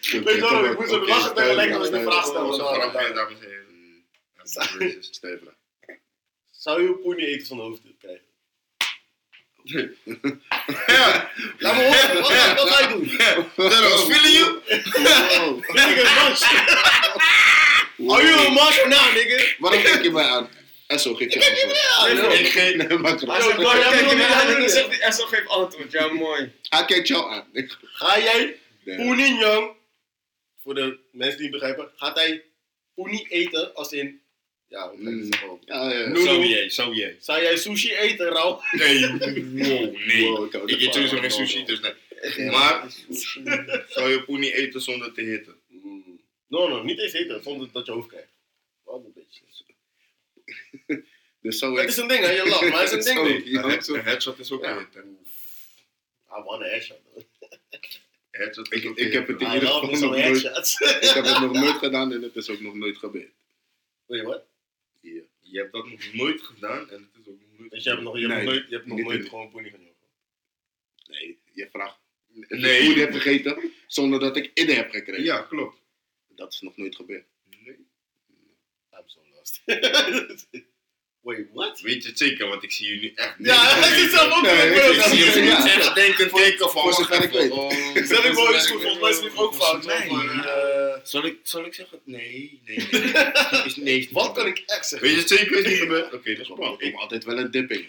je 0.00 0.40
wel, 0.40 0.64
ik 0.64 0.78
moest 0.78 0.92
ook 0.92 1.08
lachen 1.08 1.34
tegelijk 1.34 1.72
als 1.74 1.86
ik 1.86 1.92
de 1.92 2.00
vraag 2.02 2.26
stel. 2.26 2.52
Zo 2.52 2.62
want- 2.62 2.76
grappig, 2.78 3.14
dames 3.14 3.38
en 3.40 3.46
heren. 3.48 3.64
I'm 3.68 4.78
racist. 4.78 5.14
Stel 5.14 5.30
je 5.30 5.38
vraag. 5.38 5.54
Zou 6.50 6.82
je 6.82 6.92
poenie 6.94 7.26
eten 7.26 7.46
van 7.46 7.56
de 7.56 7.62
hoofd 7.62 7.82
krijgen? 7.98 8.25
Ja, 10.86 11.30
Laat 11.58 11.76
me 11.76 11.82
horen, 11.84 12.14
wat, 12.14 12.28
wat 12.54 12.68
ga 12.70 12.88
je 12.88 12.88
doen? 12.88 13.16
was 13.90 14.02
feeling 14.02 14.34
you. 14.36 14.60
Wow. 14.92 15.74
Nigga, 15.74 16.24
lunch. 16.24 16.42
Are 18.12 18.22
you 18.22 18.46
a 18.46 18.50
monster 18.50 18.88
now, 18.88 19.14
nigga? 19.14 19.54
Waarom 19.58 19.82
kijk 19.82 20.02
je 20.02 20.10
mij 20.10 20.24
aan? 20.24 20.48
Esso, 20.86 21.14
geef 21.14 21.34
je 21.34 21.40
antwoord. 21.40 22.40
Ik. 22.40 22.54
Nee, 22.88 22.98
maar 22.98 23.16
kijken 23.16 24.04
nog 24.04 24.14
naar 24.14 24.14
niet 24.14 24.24
haar, 24.26 24.46
dan 24.46 24.62
aan 24.62 24.68
zegt 24.68 24.86
hij, 24.88 25.00
Esso 25.00 25.26
geeft 25.26 25.48
antwoord. 25.48 25.92
Ja, 25.92 26.08
mooi. 26.12 26.52
Hij 26.68 26.84
kijkt 26.84 27.08
jou 27.08 27.32
aan. 27.32 27.44
Ga 27.82 28.18
jij 28.20 28.56
Nee. 28.84 28.96
poenie, 28.96 29.38
jong? 29.38 29.70
Voor 30.62 30.74
de 30.74 30.98
mensen 31.12 31.36
die 31.38 31.46
het 31.50 31.58
begrijpen, 31.58 31.90
gaat 31.96 32.16
hij 32.16 32.44
poenie 32.94 33.26
eten 33.28 33.74
als 33.74 33.92
in... 33.92 34.20
Ja, 34.68 34.90
het 34.90 35.26
zeggen? 35.30 35.48
ook? 35.50 35.62
Ja, 35.64 35.92
jij, 36.46 36.70
zou 36.70 36.94
jij. 36.94 37.16
Zou 37.20 37.42
jij 37.42 37.56
sushi 37.56 37.94
eten, 37.94 38.28
Rauw? 38.28 38.60
Nee, 38.70 39.08
wow, 39.08 39.96
nee. 39.96 40.28
Wow, 40.30 40.46
ik 40.46 40.52
hou 40.52 40.66
Ik 40.72 40.80
eet 40.80 40.94
sowieso 40.94 41.16
geen 41.16 41.30
sushi, 41.30 41.64
dus 41.64 41.80
nee. 41.80 42.50
Maar, 42.50 42.88
zou 43.88 44.10
je 44.10 44.22
poenie 44.26 44.54
eten 44.54 44.80
zonder 44.80 45.12
te 45.12 45.20
hitten? 45.20 45.54
Mm. 45.68 46.20
No, 46.46 46.68
no, 46.68 46.82
niet 46.82 46.98
eens 46.98 47.12
eten, 47.12 47.42
zonder 47.42 47.68
dat 47.72 47.86
je 47.86 47.92
hoofd 47.92 48.08
krijgt. 48.08 48.28
Wat 48.84 49.04
een 49.04 49.12
beetje. 49.14 49.44
Dus 51.40 51.58
zo 51.58 51.76
Het 51.76 51.88
is 51.88 51.96
een 51.96 52.08
ding, 52.08 52.24
hè? 52.24 52.30
Je 52.30 52.48
lacht, 52.48 52.68
maar 52.70 52.80
het 52.82 52.92
is 52.92 53.06
een 53.06 53.14
ding, 53.24 53.28
nee. 53.28 53.50
Ja, 53.50 53.64
Een 53.64 53.82
zo. 53.82 53.96
headshot 53.96 54.38
is 54.38 54.50
ook 54.52 54.64
Ja. 54.64 54.70
een 54.70 54.78
hit, 54.78 54.94
hè. 54.94 55.00
I 55.00 56.42
want 56.42 56.62
a 56.62 56.66
headshot. 56.66 56.98
Headshot 58.30 58.72
is 58.72 58.82
Ik, 58.82 58.88
ook 58.90 58.96
ik 58.98 59.12
heb 59.12 59.26
het 59.26 59.40
in 59.40 59.52
ieder 59.52 59.68
geval 59.68 59.90
nog 59.90 60.00
nooit, 60.00 60.42
ik 61.00 61.10
heb 61.14 61.24
het 61.24 61.40
nog 61.40 61.52
nooit 61.52 61.76
gedaan 61.76 62.12
en 62.12 62.22
het 62.22 62.36
is 62.36 62.48
ook 62.50 62.60
nog 62.60 62.74
nooit 62.74 62.96
gebeurd. 62.96 63.32
Weet 64.06 64.20
je 64.20 64.26
wat? 64.26 64.44
Je 65.50 65.58
hebt 65.58 65.72
dat 65.72 65.86
nog 65.88 66.12
nooit 66.12 66.42
gedaan 66.42 66.90
en 66.90 67.10
het 67.12 67.26
is 67.26 67.28
ook 67.28 67.40
nog 67.40 67.58
nooit 67.58 67.70
Dus 67.70 67.84
je 67.84 67.90
hebt 67.90 68.02
nog, 68.02 68.14
je 68.18 68.20
hebt 68.26 68.34
Nee, 68.34 68.44
nooit, 68.44 68.68
je 68.68 68.74
hebt 68.74 68.86
nog 68.86 68.98
nooit 68.98 69.20
in- 69.22 69.28
gewoon 69.28 69.50
poenie 69.50 69.70
genomen. 69.70 69.94
Nee, 71.08 71.38
je 71.52 71.68
vraagt. 71.70 71.98
Nee. 72.26 72.60
Nee. 72.60 72.80
Ik 72.90 72.96
heb 72.96 73.12
gegeten 73.12 73.72
zonder 73.86 74.20
dat 74.20 74.36
ik 74.36 74.50
idee 74.54 74.76
heb 74.76 74.90
gekregen. 74.90 75.24
Ja, 75.24 75.42
klopt. 75.42 75.80
Dat 76.28 76.52
is 76.52 76.60
nog 76.60 76.76
nooit 76.76 76.96
gebeurd. 76.96 77.26
Nee. 77.64 77.76
I'm 78.92 79.02
so 79.08 79.20
lost. 79.34 79.62
Wait, 81.26 81.46
what? 81.52 81.80
Weet 81.80 82.02
je 82.02 82.08
het 82.08 82.18
zeker, 82.18 82.48
want 82.48 82.62
ik 82.62 82.72
zie 82.72 82.86
jullie 82.88 83.12
echt 83.14 83.34
Ja, 83.38 83.80
hij 83.80 83.98
zit 83.98 84.10
zelf 84.10 84.36
ook 84.36 84.42
Nee, 84.42 84.66
in 84.66 84.72
ik 84.72 85.02
de 85.02 85.08
zie 85.08 85.24
Ik 85.24 85.34
jullie 85.34 85.48
ja. 85.50 85.66
echt 85.66 85.94
denken, 85.94 86.30
kijken 86.30 86.70
van... 86.70 86.82
voor 86.82 86.92
zover 86.92 87.22
ik 87.24 87.30
weet. 87.30 87.50
oh, 87.50 87.72
ik 87.94 88.04
wel 88.34 88.54
eens 88.54 88.66
goed, 88.66 88.82
volgens 88.82 89.00
mij 89.00 89.10
is 89.10 89.20
het 89.20 89.36
ook 89.36 89.54
fout. 89.54 89.86
Nee. 89.86 90.08
Eh, 90.08 91.00
Zal 91.02 91.24
ik, 91.24 91.38
zal 91.42 91.64
ik 91.64 91.74
zeggen? 91.74 92.00
Nee, 92.04 92.60
nee, 92.66 92.76
nee. 92.90 93.02
Is, 93.64 93.76
nee 93.76 93.98
is 93.98 94.04
niet 94.04 94.10
Wat 94.10 94.32
kan 94.32 94.46
ik 94.46 94.62
echt 94.66 94.88
zeggen? 94.88 95.08
Weet 95.08 95.16
je 95.16 95.20
het 95.20 95.38
zeker? 95.38 95.58
Is 95.58 95.66
niet 95.66 95.78
gebeurd? 95.78 96.04
Oké, 96.14 96.14
dat 96.14 96.24
is 96.26 96.38
Er 96.38 96.44
spannend. 96.44 96.80
komt 96.80 96.96
altijd 96.96 97.24
wel 97.24 97.38
een 97.38 97.50
dip 97.50 97.70
in. 97.70 97.86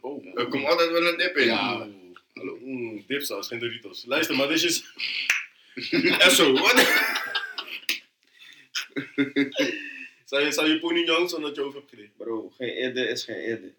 Oh. 0.00 0.26
Er 0.38 0.46
komt 0.46 0.66
altijd 0.66 0.90
wel 0.90 1.06
een 1.06 1.16
dip 1.16 1.36
in. 1.36 1.44
Ja. 1.46 1.88
Hallo. 2.34 2.58
Dipsaus, 3.06 3.48
geen 3.48 3.58
Doritos. 3.58 4.04
Luister, 4.06 4.36
maar 4.36 4.48
dit 4.48 4.62
is... 4.62 4.84
En 6.24 6.30
zo, 6.30 6.52
wat? 6.52 6.86
Zou 10.34 10.46
je, 10.46 10.52
zou 10.52 10.68
je 10.68 11.04
jong 11.04 11.30
zonder 11.30 11.48
dat 11.48 11.56
je 11.56 11.62
over 11.62 11.78
hebt 11.78 11.90
gekregen? 11.90 12.12
Bro, 12.16 12.52
geen 12.58 12.84
idee 12.90 13.08
is 13.08 13.24
geen 13.24 13.42
idee. 13.42 13.74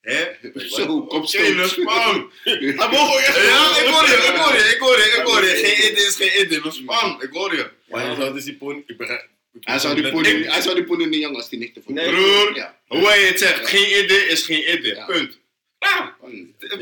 Hè? 0.00 0.24
Zo, 0.68 0.86
kom 0.86 1.00
Oké, 1.18 1.26
stoot. 1.26 1.56
dat 1.56 1.66
is 1.66 1.72
spannend. 1.72 2.32
Hij 2.44 2.88
mogen 2.96 3.18
echt... 3.24 3.36
Ja, 3.36 3.78
ik 3.78 3.86
hoor 3.86 4.08
je, 4.08 4.14
ik 4.14 4.36
hoor 4.36 4.54
je, 4.54 4.62
ik 4.74 4.78
hoor 4.78 4.96
je, 4.98 5.04
ik 5.18 5.22
hoor 5.26 5.44
je. 5.44 5.50
Geen 5.64 5.90
idee 5.92 6.06
is 6.06 6.16
geen 6.16 6.40
idee, 6.40 6.60
dat 6.60 6.72
is 6.72 6.78
spannend. 6.78 7.22
Ik 7.22 7.30
hoor 7.32 7.56
je. 7.56 7.70
Maar 7.88 8.10
je 8.10 8.16
zou 8.16 8.32
dus 8.32 8.44
die 8.44 8.54
poenie... 8.56 8.82
Ik 8.86 8.96
begrijp... 8.96 9.28
Hij 9.60 9.78
zou 9.78 9.94
die 9.94 10.04
hij 10.50 10.60
zou 10.60 10.74
die 10.74 10.84
poenie 10.84 11.06
niet 11.06 11.20
jong 11.20 11.36
als 11.36 11.50
hij 11.50 11.58
niet 11.58 11.74
te 11.74 11.82
voeten. 11.82 12.04
Nee. 12.04 12.14
Broer, 12.14 12.54
Ja. 12.56 12.78
hoe 12.86 13.00
je 13.00 13.26
het 13.26 13.38
zegt, 13.38 13.68
geen 13.68 14.04
idee 14.04 14.26
is 14.26 14.42
geen 14.42 14.72
idee. 14.78 15.04
Punt. 15.04 15.38
Ja, 15.78 16.16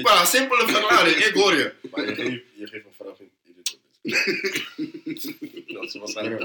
paar 0.03 0.27
simpele 0.27 0.69
verklaring, 0.69 1.17
ik 1.17 1.35
hoor 1.35 1.55
je. 1.55 1.73
Maar 1.91 2.07
je 2.09 2.15
geeft, 2.15 2.43
je 2.55 2.67
geeft 2.67 2.85
een 2.99 3.15
geen 3.17 3.31
idee. 3.45 3.81
Dat 5.75 5.85
is 5.85 5.95
waarschijnlijk. 5.95 6.43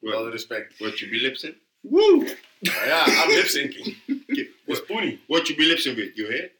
Met 0.00 0.14
alle 0.14 0.30
respect. 0.30 0.78
What 0.78 0.98
you 0.98 1.10
be 1.10 1.16
lipsing? 1.16 1.54
Maar 2.60 2.86
ja, 2.86 3.24
I'm 3.24 3.30
lip 3.34 3.46
syncing. 3.46 3.96
Is 4.66 4.84
poenie. 4.84 5.20
What 5.26 5.46
you 5.48 5.58
be 5.58 5.64
lipsing 5.66 5.96
with, 5.96 6.16
you 6.16 6.28
hear? 6.28 6.50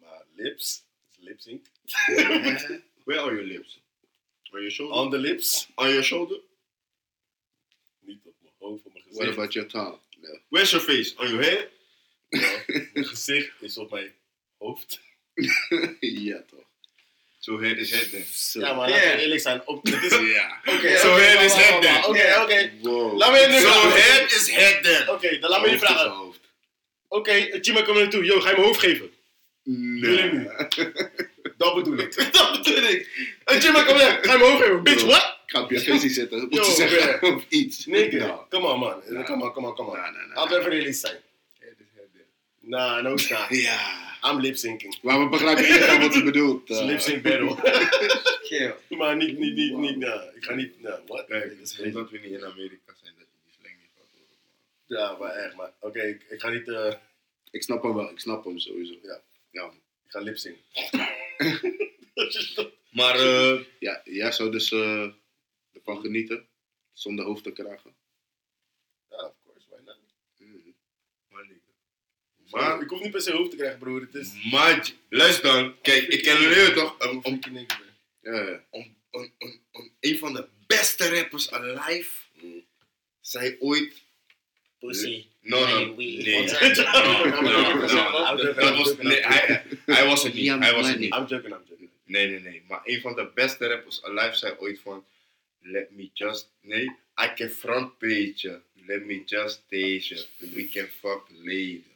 Maar 0.00 0.22
lips, 0.36 0.84
lip 1.18 1.40
sync. 1.40 1.66
Where 3.04 3.20
are 3.20 3.32
your 3.34 3.44
lips? 3.44 3.80
On 4.52 4.60
your 4.60 4.70
shoulder? 4.70 4.96
On 4.96 5.10
the 5.10 5.18
lips. 5.18 5.68
On 5.76 5.88
your 5.88 6.02
shoulder? 6.04 6.38
Niet 8.00 8.20
op 8.24 8.34
mijn 8.40 8.54
hoofd, 8.58 8.84
op 8.86 8.92
mijn 8.92 9.04
What 9.04 9.16
gezicht. 9.18 9.36
about 9.36 9.52
your 9.52 9.68
tongue? 9.68 9.98
No. 10.20 10.38
Where's 10.48 10.70
your 10.70 10.84
face? 10.86 11.14
On 11.18 11.28
your 11.28 11.42
hair? 11.44 11.68
Ja, 12.34 12.62
mijn 12.92 13.06
gezicht 13.06 13.62
is 13.62 13.78
op 13.78 13.90
mijn 13.90 14.12
hoofd. 14.58 15.00
ja, 16.00 16.42
toch. 16.42 16.63
So 17.44 17.60
head 17.60 17.76
is 17.78 17.90
head 17.90 18.10
then. 18.10 18.24
Zo. 18.32 18.60
Ja, 18.60 18.72
maar 18.74 18.90
laten 18.90 19.16
we 19.16 19.22
eerlijk 19.22 19.40
zijn. 19.40 19.62
Op, 19.64 19.84
het 19.86 20.02
is, 20.02 20.12
oké, 20.12 20.22
Ja. 20.24 20.98
Zo 20.98 21.10
wacht, 21.10 21.42
is 21.42 21.52
wacht, 21.52 21.82
then. 21.82 22.04
Oké, 22.04 22.40
oké. 22.42 22.70
Wow. 22.82 23.18
Laat 23.18 23.32
me 23.32 23.58
vraag. 23.60 24.06
head 24.06 24.30
is 24.32 24.50
head 24.50 24.82
then. 24.82 25.08
Oké, 25.08 25.38
dan 25.38 25.50
laat 25.50 25.62
me 25.62 25.70
je 25.70 25.78
vragen. 25.78 26.32
Oké, 27.08 27.58
Chima, 27.60 27.82
kom 27.82 27.96
er 27.96 28.02
naartoe. 28.02 28.24
Yo, 28.24 28.40
ga 28.40 28.48
je 28.48 28.54
mijn 28.54 28.66
hoofd 28.66 28.80
geven? 28.80 29.10
Nee. 29.64 30.48
Dat 31.58 31.74
bedoel 31.74 31.98
ik. 31.98 32.14
Dat 32.32 32.62
bedoel 32.62 32.82
ik. 32.84 33.08
Chima, 33.44 33.82
kom 33.82 33.96
hier. 33.96 34.18
Ga 34.22 34.32
je 34.32 34.38
mijn 34.38 34.50
hoofd 34.50 34.62
geven? 34.62 34.82
Bitch, 34.82 35.02
what? 35.04 35.38
Ik 35.46 35.50
ga 35.50 35.62
op 35.62 35.70
je 35.70 35.80
visie 35.80 36.10
zitten. 36.10 36.46
Moet 36.50 36.66
je 36.66 36.72
zeggen 36.72 37.22
of 37.34 37.44
iets. 37.48 37.86
Nigga. 37.86 38.16
Nou. 38.16 38.40
Come 38.48 38.66
on, 38.66 38.78
man. 38.78 39.02
Come 39.24 39.44
on, 39.44 39.52
come 39.52 39.66
on, 39.66 39.74
come 39.74 39.90
on. 39.90 39.96
Nee, 39.96 40.10
nee, 40.10 40.26
nee. 40.26 40.34
Laten 40.34 40.50
we 40.50 40.58
even 40.58 40.70
realistisch 40.70 41.00
zijn. 41.10 41.20
Head 41.58 41.72
is 41.78 41.86
head 41.94 42.06
then. 42.12 42.26
Nah, 42.66 43.02
no, 43.02 43.12
it's 43.14 43.30
not. 43.30 43.48
Ja. 43.66 44.02
I'm 44.22 44.40
lip 44.40 44.56
syncing. 44.56 44.98
Maar 45.02 45.20
we 45.22 45.28
begrijpen 45.28 45.62
niet 45.62 45.98
wat 46.00 46.14
hij 46.14 46.24
bedoelt. 46.24 46.70
It's 46.70 46.78
eh. 46.80 46.86
lip 46.86 47.00
sync 47.00 47.22
battle. 47.22 47.54
Kill. 48.48 48.74
maar 48.98 49.16
niet, 49.16 49.38
niet, 49.38 49.54
niet, 49.54 49.76
niet, 49.76 49.96
nah. 49.96 50.36
Ik 50.36 50.44
ga 50.44 50.54
niet, 50.54 50.80
nah, 50.82 50.98
what? 51.06 51.26
Kijk, 51.26 51.58
Dat 51.58 51.78
is 51.78 51.92
dat 51.92 52.10
we 52.10 52.18
niet 52.18 52.30
in 52.30 52.44
Amerika 52.44 52.94
zijn, 53.02 53.14
dat 53.18 53.26
je 53.30 53.38
die 53.44 53.52
slang 53.60 53.76
niet 53.80 53.90
gaat 53.96 54.06
horen. 54.12 54.36
Ja, 54.86 55.16
maar 55.18 55.30
echt, 55.30 55.54
maar. 55.56 55.72
Oké, 55.80 56.02
ik, 56.02 56.22
ik 56.28 56.40
ga 56.40 56.48
niet, 56.48 56.68
eh, 56.68 56.92
Ik 57.50 57.62
snap 57.62 57.82
hem 57.82 57.94
wel. 57.94 58.10
Ik 58.10 58.18
snap 58.20 58.44
hem 58.44 58.58
sowieso. 58.58 58.94
Ja. 59.02 59.20
Ja. 59.50 59.64
ik 60.04 60.10
ga 60.10 60.20
lip 60.20 60.36
sync. 60.36 60.56
Maar, 62.90 63.18
eh, 63.18 63.60
Ja, 63.78 64.00
jij 64.04 64.32
zou 64.32 64.50
dus 64.50 64.72
ervan 65.72 66.00
genieten. 66.00 66.46
Zonder 66.92 67.24
hoofd 67.24 67.42
te 67.44 67.52
krijgen. 67.52 67.94
Ja, 69.10 69.16
of 69.26 69.32
course, 69.44 69.66
why 69.70 69.80
not? 69.84 69.96
Mm. 70.38 70.74
maar 71.28 71.46
niet. 71.46 71.62
Maar 72.54 72.80
ik 72.80 72.88
hoef 72.88 73.00
niet 73.00 73.10
per 73.10 73.20
se 73.20 73.32
hoofd 73.32 73.50
te 73.50 73.56
krijgen, 73.56 73.78
broer. 73.78 74.00
Het 74.00 74.14
is. 74.14 74.30
maar, 74.50 74.90
luister 75.08 75.52
dan. 75.52 75.74
Kijk, 75.82 76.06
ik 76.06 76.22
ken 76.22 76.40
jullie 76.40 76.72
toch? 76.72 77.08
Om, 77.08 77.20
om, 77.22 77.40
om, 77.42 77.66
om, 78.70 78.94
om, 79.10 79.60
om 79.72 79.90
een 80.00 80.18
van 80.18 80.32
de 80.32 80.46
beste 80.66 81.08
rappers 81.08 81.50
alive 81.50 82.10
zei 83.20 83.56
ooit... 83.58 84.02
Pussy. 84.78 85.26
No, 85.40 85.66
no, 85.66 85.94
Nee, 85.94 86.16
nee. 86.22 86.46
No, 86.46 87.74
no. 87.74 88.52
Dat 88.54 88.76
was, 88.76 88.96
nee, 88.96 89.20
hij, 89.20 89.62
hij 89.86 90.06
was 90.06 90.22
het 90.22 90.34
niet. 90.34 90.58
Hij 90.58 90.74
was 90.74 90.88
het 90.88 90.98
niet. 90.98 91.14
I'm 91.14 91.26
joking, 91.26 91.54
I'm 91.54 91.62
joking. 91.68 91.90
Nee, 92.04 92.28
nee, 92.28 92.40
nee. 92.40 92.62
Maar 92.68 92.80
een 92.84 93.00
van 93.00 93.14
de 93.14 93.30
beste 93.34 93.66
rappers 93.66 94.02
alive 94.02 94.36
zei 94.36 94.54
ooit 94.58 94.80
van... 94.80 95.04
Let 95.60 95.90
me 95.90 96.10
just... 96.12 96.50
Nee, 96.60 96.84
I 97.16 97.32
can 97.34 97.48
front 97.48 97.98
page. 97.98 98.60
Let 98.86 99.04
me 99.06 99.22
just 99.26 99.62
stage 99.66 100.14
you. 100.14 100.26
We 100.54 100.68
can 100.68 100.86
fuck 101.00 101.22
later. 101.42 101.93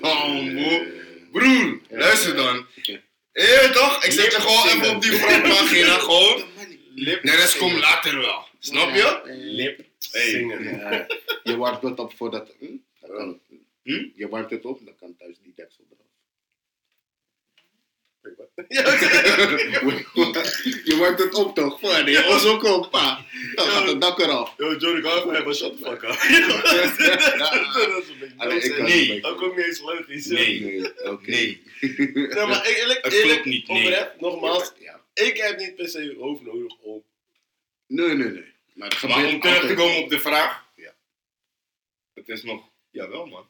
Oh, 0.00 0.52
bro. 0.52 0.84
Broer, 1.32 1.80
luister 1.88 2.34
dan. 2.36 2.66
Oké. 2.78 3.02
Eh, 3.32 3.70
toch? 3.72 4.04
Ik 4.04 4.12
zet 4.12 4.32
je 4.32 4.40
gewoon 4.40 4.66
even 4.82 4.96
op 4.96 5.02
die 5.02 5.12
frontpagina, 5.12 5.98
gewoon. 6.08 6.42
Lip 6.94 7.22
De 7.22 7.30
rest 7.30 7.56
komt 7.58 7.78
later 7.78 8.18
wel. 8.18 8.46
Snap 8.58 8.94
je? 8.94 9.20
Lip 9.34 9.90
Hey. 10.10 10.30
zingen. 10.30 10.62
Ja. 10.64 11.06
Je 11.42 11.56
warmt 11.56 11.82
het 11.82 11.98
op 11.98 12.16
voordat... 12.16 12.54
Hm? 12.58 12.66
Dat 13.00 13.10
kan. 13.10 13.40
Hm? 13.82 14.06
Je 14.14 14.28
warmt 14.28 14.50
het 14.50 14.64
op, 14.64 14.80
dan 14.84 14.94
kan 14.96 15.16
thuis 15.18 15.36
die 15.42 15.52
deksel 15.56 15.84
eraf. 15.90 16.06
Je 20.84 20.96
warmt 20.98 21.18
het 21.18 21.34
op 21.34 21.54
toch? 21.54 21.80
Voor 21.80 22.04
die 22.04 22.26
ons 22.28 22.44
ook 22.46 22.64
op, 22.64 22.90
pa. 22.90 23.24
Dan 23.54 23.66
gaat 23.66 23.86
het 23.86 24.00
dak 24.00 24.18
eraf. 24.18 24.54
Yo, 24.56 24.76
Johnny, 24.76 24.98
ik 24.98 25.04
hou 25.04 25.22
van 25.22 25.34
hem, 25.34 25.44
maar 25.44 25.54
shut 25.54 25.76
the 25.76 25.84
fuck 25.84 26.02
up. 26.02 26.08
Dat 27.72 28.02
is 28.02 28.08
een 28.08 28.18
beetje 28.18 28.34
Allee, 28.36 28.60
ik 28.60 28.74
kan 28.74 28.84
Nee. 28.84 29.24
Ook 29.24 29.42
ook 29.42 29.56
niet 29.56 29.66
eens 29.66 29.80
logisch. 29.80 30.26
Nee. 30.26 30.60
Nee, 30.60 31.08
oké. 31.10 31.30
Nee. 31.30 31.62
Nee, 31.80 32.46
maar 32.46 32.64
eerlijk, 32.64 33.06
eerlijk 33.12 33.26
klopt 33.26 33.44
niet, 33.44 33.68
nee. 33.68 33.84
oprecht, 33.84 34.20
nogmaals, 34.20 34.72
Ja. 34.78 35.00
ik 35.14 35.36
heb 35.36 35.58
niet 35.58 35.74
per 35.76 35.88
se 35.88 36.14
hoofd 36.18 36.42
nodig 36.42 36.76
om... 36.80 37.02
Nee, 37.86 38.08
nee, 38.14 38.28
nee. 38.28 38.52
Maar, 38.74 39.00
Maar 39.08 39.26
om 39.26 39.40
terug 39.40 39.66
te 39.66 39.74
komen 39.74 40.02
op 40.02 40.10
de 40.10 40.20
vraag. 40.20 40.64
Ja. 40.74 40.94
Het 42.14 42.28
is 42.28 42.42
nog, 42.42 42.62
jawel 42.90 43.26
man. 43.26 43.46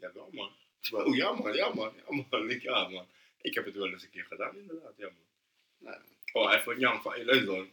Jawel 0.00 0.28
man. 0.32 0.50
Oh 0.90 1.16
ja 1.16 1.32
man, 1.32 1.54
ja 1.54 1.70
man, 1.74 1.92
ja 1.96 2.02
man. 2.30 2.60
Ja 2.60 2.88
man. 2.88 3.06
Ik 3.40 3.54
heb 3.54 3.64
het 3.64 3.74
wel 3.74 3.86
eens 3.86 4.02
een 4.02 4.10
keer 4.10 4.26
gedaan 4.28 4.56
inderdaad, 4.56 4.92
ja 4.96 5.06
man. 5.06 5.92
Ja. 5.92 6.00
Oh, 6.32 6.52
even 6.52 6.78
Jan 6.78 7.02
van, 7.02 7.12
hey, 7.12 7.24
luister 7.24 7.46
dan. 7.46 7.70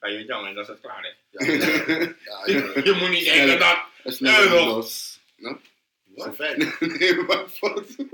Ga 0.00 0.08
je 0.08 0.24
Jan 0.24 0.46
en 0.46 0.54
dat 0.54 0.62
is 0.62 0.68
het 0.68 0.80
klaar 0.80 1.02
hè. 1.02 1.08
Ja, 1.30 2.46
ja. 2.46 2.82
Je 2.84 2.96
moet 3.00 3.10
niet 3.10 3.24
denken 3.24 3.58
dat... 3.58 3.86
Toch? 4.02 4.50
los. 4.50 5.20
Nou? 5.36 5.56
Wat? 6.04 6.38
Nee, 6.38 7.08
ik 7.08 7.26
maak 7.26 7.50
foto. 7.50 8.10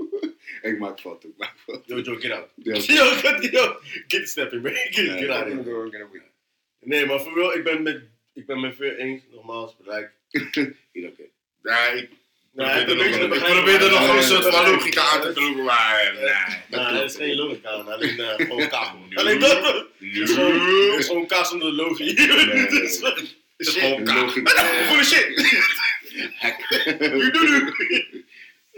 Ik 0.61 0.79
maak 0.79 0.99
foto, 0.99 1.27
ik 1.27 1.37
maak 1.37 1.57
foto. 1.57 1.83
Yo, 1.85 1.99
Joe, 2.01 2.19
get 2.19 2.31
out. 2.31 2.49
Yo, 2.63 2.79
get, 2.79 3.51
yo, 3.51 3.79
get 4.07 4.29
stepping, 4.29 4.63
man. 4.63 4.73
Get, 4.73 4.95
Nee, 4.95 5.17
get 5.17 5.29
out 5.29 5.51
of 5.51 5.65
here. 5.65 6.23
Nee, 6.79 7.05
maar 7.05 7.21
voor 7.21 7.35
wel, 7.35 7.53
ik 7.53 7.63
ben 7.63 7.83
met, 7.83 8.01
ik 8.33 8.45
ben 8.45 8.59
met 8.59 8.75
veel 8.75 8.91
eens, 8.91 9.23
nogmaals, 9.31 9.77
bereik. 9.77 10.11
Hier, 10.91 11.09
oké. 11.09 11.23
Ja, 11.63 11.87
ik 11.87 12.09
Nee, 12.55 12.85
dat 12.85 12.99
ik 13.05 13.29
dat 13.29 13.39
probeer 13.43 13.81
er 13.83 13.89
nog 13.89 14.15
een 14.15 14.23
soort 14.23 14.47
van 14.47 14.69
logica 14.71 15.01
aan 15.01 15.21
te 15.21 15.31
knopen, 15.33 15.63
maar 15.63 16.11
nee. 16.21 16.33
Klopt. 16.69 16.89
er 16.95 17.03
is 17.03 17.15
geen 17.15 17.35
logica 17.35 17.69
aan, 17.69 17.87
alleen 17.93 18.19
eh, 18.19 18.35
gewoon 18.47 18.67
kaas. 18.69 18.87
Alleen 19.13 19.39
dat, 19.39 19.63
het 19.63 19.85
is 19.99 20.31
gewoon, 20.31 20.53
het 20.53 20.61
Nu. 20.63 20.97
is 20.97 21.05
gewoon 21.05 21.27
kaas 21.27 21.49
zonder 21.49 21.71
logie. 21.71 22.13
nee. 22.19 22.27
Het 22.37 22.71
is 23.57 23.69
gewoon- 23.69 24.03
kaas. 24.03 24.15
Logica. 24.21 24.63
Volle 24.87 25.03
shit. 25.03 25.53
Hek. 26.35 26.55
Doe 27.33 27.73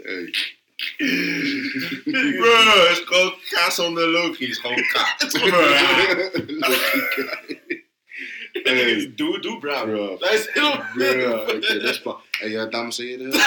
Hey. 0.02 0.30
Bro, 2.36 2.86
het 2.86 2.98
is 2.98 3.02
gewoon 3.04 3.34
kaas 3.50 3.74
zonder 3.74 4.08
logie. 4.08 4.46
Het 4.46 4.56
is 4.56 4.58
gewoon 4.58 4.86
kaas. 4.92 5.32
Logica. 6.58 7.40
Hey. 8.74 9.12
Doe, 9.14 9.40
doe, 9.40 9.58
bro. 9.58 9.84
Bro. 9.84 10.16
Luister, 10.18 10.52
heel 10.52 10.70
Bro, 10.94 11.36
oké, 11.38 11.58
dat 11.60 11.82
is. 11.82 12.02
Hey, 12.30 12.50
ja, 12.50 12.66
dames 12.66 12.98
en 12.98 13.06
heren. 13.06 13.30
Doe, 13.30 13.40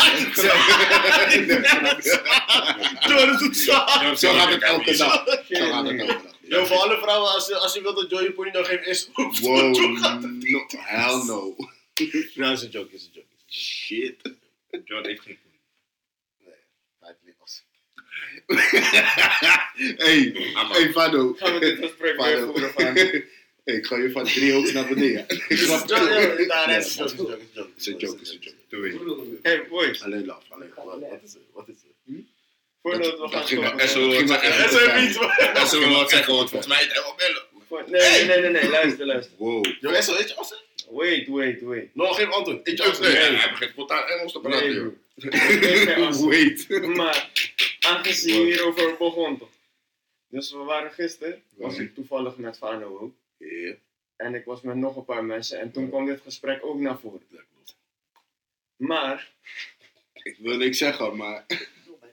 dat 3.26 3.39
doet 3.39 3.57
zo. 3.57 3.72
Zo 4.15 4.34
gaat 4.34 4.49
het 4.52 4.64
elke 4.64 4.95
dag. 4.95 4.95
Zo 4.95 5.07
gaat 5.07 5.27
het 5.27 5.49
elke 5.52 6.06
dag. 6.06 6.22
Yo, 6.41 6.65
voor 6.65 6.77
alle 6.77 6.98
vrouwen, 6.98 7.31
als 7.34 7.48
je, 7.48 7.57
als 7.57 7.73
je 7.73 7.81
wilt 7.81 7.95
dat 7.95 8.10
Joey 8.10 8.31
Pony 8.31 8.49
nog 8.49 8.68
geen 8.68 8.85
is, 8.85 9.10
Wow, 9.14 9.76
no, 9.76 10.65
hell 10.77 11.23
no. 11.26 11.56
Nou, 12.35 12.53
is 12.53 12.61
een 12.61 12.69
joke, 12.69 12.95
is 12.95 13.03
een 13.03 13.10
joke. 13.14 13.27
Shit. 13.49 14.15
John 14.85 15.06
heeft 15.07 15.22
geen 15.22 15.38
Hij 16.43 16.53
heeft 16.99 17.19
niet 17.26 17.35
als- 17.39 17.64
Hey, 19.98 20.31
hey 20.72 20.91
Fado. 20.91 21.34
Gaan 21.38 21.53
we 21.53 21.60
dit 21.60 21.77
gesprek 21.77 22.22
weer 22.22 22.39
voeren 22.45 22.73
ik 23.64 23.86
ga 23.86 23.98
je 23.98 24.12
van 24.12 24.24
drie 24.26 24.54
hoog 24.54 24.74
naar 24.74 24.88
beneden. 24.88 25.26
Ik 25.30 25.58
snap 25.58 25.80
het. 25.82 25.90
ja, 25.90 26.04
nee, 26.04 26.46
Ja, 26.46 26.78
is 26.78 26.98
een 26.98 27.08
joke, 27.18 27.40
is 27.48 27.48
een 27.48 27.48
joke, 27.54 27.70
is 27.78 27.88
een 27.88 27.98
joke. 27.98 28.22
Is 28.22 28.30
een 28.32 28.40
joke. 28.40 28.56
Doe 28.68 28.88
je. 28.88 29.40
Hey 29.42 29.68
boys, 29.68 30.04
Alleen 30.04 30.26
love, 30.26 30.42
alleen. 30.50 30.70
Wat 30.76 31.20
is 31.24 31.34
het? 31.34 31.42
Wat 31.54 31.68
is 31.68 31.76
het? 31.84 31.90
voordat 32.82 33.12
we 33.12 33.18
Dat 33.18 33.32
gaan 33.34 33.48
stoppen. 33.48 33.80
Ging 33.80 34.28
maar 34.28 34.40
zeggen. 34.40 35.54
Dat 35.54 36.26
want 36.26 36.50
volgens 36.50 36.68
mij 36.68 36.80
is 36.80 36.94
het 36.94 37.04
wel 37.04 37.16
bellen. 37.18 37.44
Voor- 37.68 37.84
Nee, 37.90 38.26
nee, 38.26 38.40
nee, 38.40 38.50
nee, 38.50 38.70
luister, 38.70 39.06
luister. 39.06 39.34
Wow. 39.38 39.66
Yo, 39.80 39.90
Esso, 39.90 40.14
weet 40.18 40.30
je 40.30 40.36
als 40.36 40.64
Wait, 40.90 41.28
wait, 41.28 41.62
wait. 41.62 41.96
Nog 41.96 42.16
geen 42.16 42.28
antwoord. 42.32 42.68
Ik 42.68 42.78
Nee, 42.78 42.88
antwoord. 42.88 43.14
hij 43.14 43.50
begint 43.52 43.72
spontaan 43.72 44.08
Engels 44.08 44.32
te 44.32 44.40
praten, 44.40 44.68
Nee, 44.68 44.76
joh. 44.76 44.94
Wait. 46.30 46.70
Maar, 46.96 47.32
aangezien 47.80 48.36
je 48.40 48.46
hierover 48.46 48.96
begon 48.98 49.38
toch. 49.38 49.50
Dus 50.28 50.52
we 50.52 50.58
waren 50.58 50.92
gisteren, 50.92 51.44
was 51.56 51.78
ik 51.78 51.96
toevallig 51.96 52.38
met 52.38 52.58
Fano 52.58 52.98
ook. 53.00 53.14
Ja. 53.50 53.76
En 54.16 54.36
ik 54.36 54.46
was 54.46 54.62
met 54.62 54.76
nog 54.76 54.96
een 54.96 55.06
paar 55.06 55.24
mensen 55.26 55.60
en 55.60 55.72
toen 55.72 55.90
kwam 55.90 56.06
dit 56.06 56.22
gesprek 56.22 56.66
ook 56.66 56.80
naar 56.80 57.00
voren. 57.00 57.22
Maar, 58.76 59.32
Ik 60.14 60.38
wil 60.40 60.58
niks 60.58 60.78
zeggen, 60.78 61.16
maar... 61.18 61.46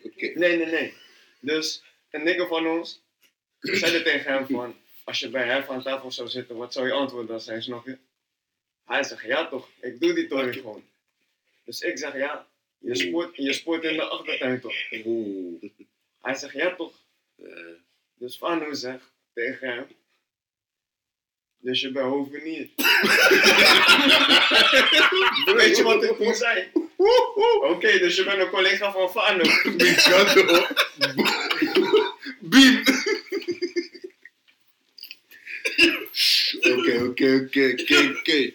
Oké. 0.03 0.27
nee, 0.35 0.57
nee, 0.57 0.67
nee. 0.67 0.95
Dus 1.41 1.83
een 2.11 2.23
nigger 2.23 2.47
van 2.49 2.67
ons 2.67 3.03
zei 3.61 4.03
tegen 4.03 4.33
hem 4.33 4.47
van, 4.47 4.77
als 5.05 5.19
je 5.19 5.29
bij 5.31 5.47
hem 5.47 5.65
aan 5.69 5.83
tafel 5.83 6.11
zou 6.13 6.29
zitten, 6.29 6.57
wat 6.57 6.73
zou 6.73 6.87
je 6.87 6.93
antwoord 6.93 7.29
dan 7.29 7.41
zijn, 7.41 7.63
snap 7.63 7.87
je? 7.87 7.99
Hij 8.85 9.03
zegt, 9.05 9.23
ja 9.25 9.49
toch, 9.49 9.69
ik 9.81 10.01
doe 10.01 10.13
die 10.15 10.27
tory 10.27 10.53
gewoon. 10.53 10.85
Dus 11.65 11.81
ik 11.81 11.99
zeg, 11.99 12.15
ja, 12.15 12.47
je 12.79 12.95
spoort, 12.95 13.37
je 13.37 13.53
spoort 13.53 13.85
in 13.85 13.97
de 13.97 14.03
achtertuin 14.03 14.61
toch? 14.61 14.75
Oeh. 15.05 15.63
Hij 16.21 16.35
zegt, 16.35 16.55
ja 16.55 16.75
toch. 16.75 16.95
Eh, 17.37 17.47
Dus 18.15 18.37
Fano 18.37 18.73
zegt 18.73 19.13
tegen 19.33 19.69
hem, 19.69 19.87
dus 21.60 21.80
je 21.80 21.93
bent 21.93 22.06
hovenier. 22.06 22.68
Weet 25.56 25.76
je 25.76 25.82
wat 25.82 26.05
ik 26.05 26.16
toen 26.16 26.35
zei? 26.35 26.64
Oké, 27.60 27.98
dus 27.98 28.16
je 28.16 28.24
bent 28.24 28.40
een 28.40 28.48
collega 28.48 28.93
van 28.93 29.10
Fano. 29.10 29.44
Mikado. 29.76 30.66
Beam. 32.40 32.82
Oké, 36.60 37.02
oké, 37.05 37.44
oké, 37.44 37.74
oké, 37.80 38.14
oké. 38.18 38.51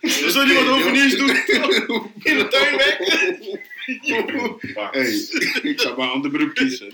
Wil 0.00 0.46
je 0.46 0.54
wat 0.54 0.66
hoveniers 0.66 1.16
doen? 1.16 1.30
In 2.22 2.38
de 2.38 2.48
tuin 2.48 2.76
weg? 2.76 2.98
Hey, 3.88 5.28
ik 5.62 5.80
zou 5.80 5.96
maar 5.96 6.06
een 6.06 6.12
ander 6.12 6.30
beroep 6.30 6.54
kiezen. 6.54 6.92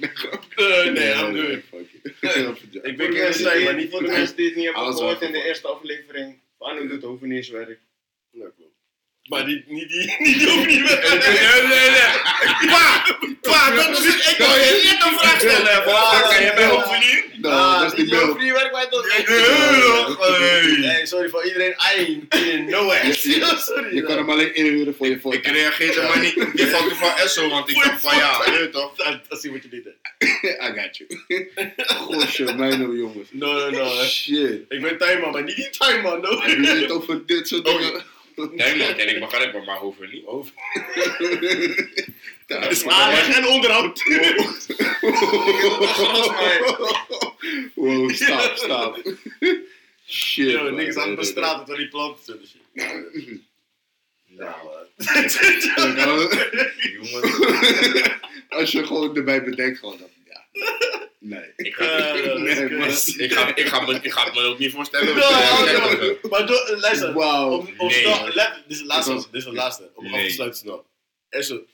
Nee, 0.57 0.91
nee, 0.91 1.63
fuck 1.71 1.87
it. 2.03 2.85
Ik 2.85 2.97
ben 2.97 3.11
die, 3.11 3.73
niet 3.73 3.91
voor 3.91 4.03
de 4.03 4.09
mensen 4.09 4.37
die 4.37 4.47
het 4.47 4.57
niet 4.57 4.65
hebben 4.65 4.95
gehoord 4.95 5.23
in 5.23 5.33
de 5.33 5.43
eerste 5.43 5.69
aflevering, 5.69 6.39
Fano 6.59 6.87
doet 6.87 7.03
hovenierswerk. 7.03 7.79
Klopt. 8.33 8.61
Maar 9.25 9.45
die, 9.47 9.65
niet 9.67 9.89
die, 9.89 10.15
niet 10.27 10.39
die 10.39 10.51
hovenier. 10.51 10.83
Nee, 10.83 11.67
nee, 11.67 11.91
nee. 11.91 12.71
Pa! 12.71 13.17
Pa, 13.41 13.71
dat 13.71 13.99
is 13.99 14.05
het. 14.05 14.31
Ik 14.31 14.37
wil 14.37 14.47
je 14.47 14.81
net 14.85 15.13
een 15.13 15.19
vraag 15.19 15.39
stellen. 15.39 15.85
Pa, 15.85 16.21
kan 16.21 16.45
je 16.45 16.53
bij 16.55 16.67
hovenier? 16.67 17.25
Nou, 17.37 17.83
dat 17.83 17.93
is 17.93 17.99
die 17.99 18.09
beeld. 18.11 18.27
hovenier 18.27 18.53
werkt 18.53 18.73
bij 18.73 18.87
toch? 18.87 19.07
Hey. 20.61 21.07
Sorry 21.07 21.29
voor 21.29 21.45
iedereen. 21.45 21.71
I 21.97 22.27
ain't 22.29 22.69
no 22.69 22.91
ass. 22.91 23.23
Sorry. 23.67 23.95
Je 23.95 24.03
kan 24.03 24.17
hem 24.17 24.31
alleen 24.31 24.55
inhuren 24.55 24.95
voor 24.97 25.07
je 25.07 25.21
voor. 25.21 25.35
Ik 25.35 25.47
reageerde 25.47 26.03
maar 26.03 26.21
niet 26.21 26.41
op 26.41 26.53
die 26.53 26.67
foto 26.67 26.95
van 26.95 27.11
Esso, 27.17 27.49
want 27.49 27.69
ik 27.69 27.75
dacht 27.75 28.01
van 28.01 28.17
ja, 28.17 28.43
je 28.45 28.59
weet 28.59 28.73
toch? 28.73 28.97
Dat, 29.29 29.41
zie 29.41 29.53
wat 29.53 29.63
je 29.63 29.69
niet. 29.71 29.87
I 30.67 30.81
got 30.81 30.97
you. 30.97 31.51
Gosh, 31.87 32.39
mijn 32.39 32.97
jongens. 32.97 33.29
No, 33.31 33.53
no, 33.53 33.71
no. 33.71 34.05
Shit. 34.05 34.65
Ik 34.69 34.83
ben 34.83 34.99
timer, 34.99 35.31
maar 35.31 35.45
niet 35.45 35.57
die 35.57 35.71
timer, 35.71 36.21
no. 36.21 36.31
Je 36.31 36.77
zit 36.79 36.91
over 36.91 37.27
dit 37.27 37.49
soort 37.49 37.69
Oh, 37.69 37.79
dingen. 37.79 38.03
Nee 38.53 38.77
man, 38.77 38.95
ken 38.95 39.09
ik 39.09 39.21
begrijp 39.21 39.53
maar, 39.53 39.63
maar 39.63 39.79
hoeven 39.79 40.11
niet. 40.11 40.25
Ja, 42.47 42.61
Het 42.61 42.71
is 42.71 42.87
aanleg 42.87 43.37
en 43.37 43.47
onderhoud. 43.47 44.03
Wow, 47.75 48.11
stop, 48.11 48.53
stop. 48.55 49.03
Shit. 50.07 50.51
Yo, 50.51 50.69
aan 51.01 51.15
de 51.15 51.25
straat 51.25 51.57
terwijl 51.57 51.79
die 51.79 51.89
planten 51.89 52.25
zullen 52.25 52.47
shit. 52.47 52.61
Ja, 52.73 53.05
Jongen. 56.93 57.43
Als 58.49 58.73
je 58.73 58.87
gewoon 58.87 59.17
erbij 59.17 59.45
bedenkt, 59.45 59.79
gewoon 59.79 59.99
dat. 59.99 60.11
Ja. 60.29 60.47
Nee. 61.19 61.53
Ik 61.57 61.75
ga, 61.75 62.13
Nee, 62.15 62.71
man. 62.71 62.89
ik 63.17 63.33
ga, 63.33 63.57
ik 63.57 63.67
ga, 63.67 63.81
me, 63.81 63.99
ik 64.03 64.13
ga 64.13 64.25
het 64.25 64.35
me 64.35 64.41
ook 64.41 64.59
niet 64.59 64.73
voorstellen. 64.73 65.17
Ja, 65.17 66.17
Maar 66.29 66.47
do- 66.47 66.77
luister, 66.77 67.13
Wauw. 67.13 67.51
om, 67.59 67.69
om 67.77 67.87
Nee. 67.89 68.01
snel, 68.01 68.29
let, 68.29 68.55
dit 68.55 68.77
is 68.77 68.79
de 68.79 68.85
laatste, 68.85 69.15
dit 69.15 69.27
is 69.35 69.45
de 69.45 69.53
laatste, 69.53 69.91
om 69.95 70.05
af 70.07 70.11
Nee. 70.13 70.27
te 70.27 70.33
sluiten 70.33 70.59
snel. 70.59 70.87
Er 71.29 71.43
zo, 71.43 71.67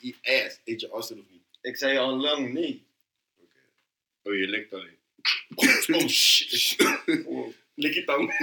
die 0.00 0.16
ass, 0.22 0.60
eet 0.64 0.80
je 0.80 0.88
Austin 0.88 1.18
of 1.18 1.24
niet? 1.30 1.42
Ik 1.62 1.76
zei 1.76 1.98
al 1.98 2.16
lang 2.16 2.52
nee. 2.52 2.86
Oh, 4.22 4.34
je 4.34 4.46
likt 4.48 4.72
alleen. 4.72 4.98
Oh 5.54 6.08
shit. 6.08 6.76
Lik 7.74 7.94
je 7.94 8.04
tong. 8.04 8.36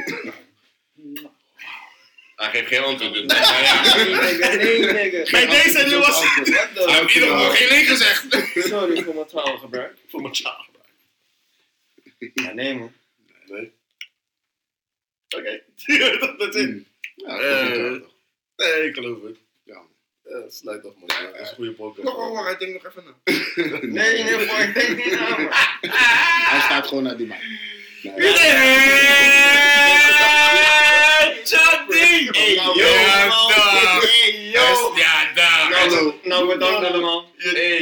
Hij 2.36 2.50
geeft 2.50 2.68
geen 2.68 2.84
antwoord. 2.84 3.14
Dus, 3.14 3.26
maar 3.26 3.62
ja. 3.64 3.96
Nee, 3.96 4.58
nee, 4.58 4.80
nigga. 4.94 5.32
Bij 5.32 5.46
deze 5.46 5.84
nu 5.88 5.98
was 5.98 6.20
the- 6.22 6.28
Hij 6.86 7.00
heeft 7.00 7.16
in 7.16 7.22
ieder 7.22 7.38
geval 7.38 7.52
geen 7.52 7.68
link 7.68 7.88
gezegd. 7.88 8.26
Sorry 8.68 9.04
voor 9.04 9.14
mijn 9.16 9.28
taalgebruik. 9.28 9.98
voor 10.08 10.22
mijn 10.22 10.36
child. 10.36 10.70
Ja, 12.34 12.54
nee 12.54 12.74
man. 12.74 12.94
Nee. 13.46 13.72
Oké. 15.36 15.62
Dat- 15.86 16.38
Dat 16.40 16.56
is 16.56 16.62
het. 16.66 16.84
Ja, 17.16 17.38
Eh, 17.40 17.92
toch. 17.94 18.12
Nee, 18.56 18.88
ik 18.88 18.94
geloof 18.94 19.24
het. 19.24 19.38
Ja. 19.64 19.82
Ja, 20.24 20.50
sluit 20.50 20.86
af 20.86 20.94
man. 20.96 21.10
Ja, 21.24 21.32
dat 21.32 21.40
is 21.42 21.50
een 21.50 21.56
goede 21.56 21.72
podcast. 21.74 22.04
Wacht, 22.08 22.18
wacht, 22.18 22.32
wacht, 22.34 22.46
hij 22.48 22.58
denkt 22.58 22.84
nog 22.84 22.92
even 22.92 23.04
na. 23.06 24.02
Nee, 24.02 24.24
nee, 24.24 24.48
voor 24.48 24.60
ik 24.60 24.74
denk 24.74 25.06
niet 25.06 25.20
man. 25.20 25.48
Hij 26.50 26.60
staat 26.62 26.88
gewoon 26.88 27.04
naar 27.04 27.18
die 27.18 27.28
man. 27.28 27.38
Ja. 28.02 28.14
Ja. 32.76 33.30
Nou, 36.24 36.48
bedankt 36.48 36.88
allemaal. 36.88 37.32
Hey, 37.38 37.78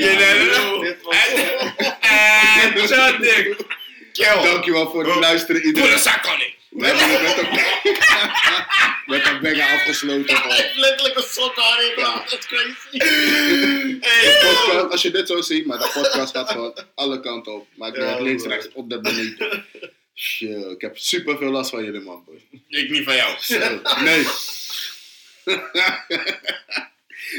Ja. 4.14 4.41
Dankjewel 4.41 4.90
voor 4.90 5.06
het 5.06 5.16
luisteren 5.16 5.62
iedereen. 5.62 6.00
zak 6.10 6.28
aan 6.28 6.41
ik. 6.41 6.58
We 6.70 6.86
hebben 6.86 7.10
het 7.10 7.22
met 7.22 7.38
een, 7.38 7.50
met 9.06 9.26
een 9.26 9.41
banger 9.41 9.74
afgesloten. 9.74 10.52
Heeft 10.52 10.76
letterlijk 10.76 11.18
een 11.18 11.24
sok 11.24 11.60
aan 11.60 11.82
in, 11.82 11.91
Ja. 11.96 12.24
Dat 12.30 12.40
is 12.40 12.46
crazy. 12.46 12.98
Podcast, 14.40 14.91
als 14.91 15.02
je 15.02 15.12
dit 15.12 15.28
zo 15.28 15.41
ziet, 15.41 15.66
maar 15.66 15.78
de 15.78 15.90
podcast 15.94 16.36
gaat 16.36 16.52
gewoon 16.52 16.78
alle 16.96 17.20
kanten 17.20 17.54
op. 17.54 17.68
Maakt 17.76 17.98
niet 17.98 18.08
Ja, 18.08 18.20
links, 18.22 18.44
rechts, 18.44 18.68
op 18.74 18.90
de 18.90 19.00
beneden. 19.00 19.66
Shit, 20.22 20.66
ik 20.66 20.82
heb 20.82 20.98
super 20.98 21.38
veel 21.38 21.52
last 21.52 21.70
van 21.70 21.84
jullie, 21.84 22.02
man. 22.02 22.24
boy. 22.26 22.41
Ik 22.68 22.90
niet 22.90 23.04
van 23.04 23.16
jou. 23.16 23.36
Zo, 23.40 23.82
Nee. 24.04 24.24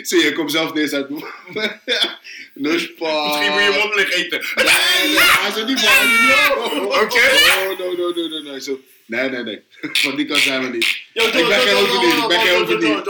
Zie 0.03 0.19
je, 0.19 0.29
ik 0.29 0.35
kom 0.35 0.49
zelf 0.49 0.73
deze 0.73 0.95
uit. 0.97 1.09
Nuspa. 2.55 3.25
Misschien 3.27 3.53
moet 3.53 3.63
je 3.63 3.71
hem 3.73 3.83
op 3.83 3.95
liggen 3.95 4.17
eten. 4.17 4.41
Nee, 4.55 4.65
nee, 5.09 5.19
hij 5.19 5.49
is 5.49 5.65
niet 5.67 5.81
voor. 5.81 6.85
Oké. 7.03 7.21
Oh, 7.21 7.79
no, 7.79 7.93
no, 7.93 8.13
no, 8.15 8.29
no, 8.29 8.39
no. 8.53 8.59
Zo. 8.59 8.81
Nee, 9.07 9.29
nee, 9.31 9.43
nee. 9.43 9.63
Van 9.81 10.17
die 10.17 10.27
kant 10.27 10.41
zijn 10.41 10.63
we 10.63 10.69
niet. 10.77 11.03
Yo, 11.13 11.25
Ik 11.27 11.33
ben 11.33 11.61
geen 11.61 11.75
overdier, 11.77 12.23
ik 12.23 12.29
ben 12.29 12.41
geen 12.41 12.63
overdier. 12.63 13.03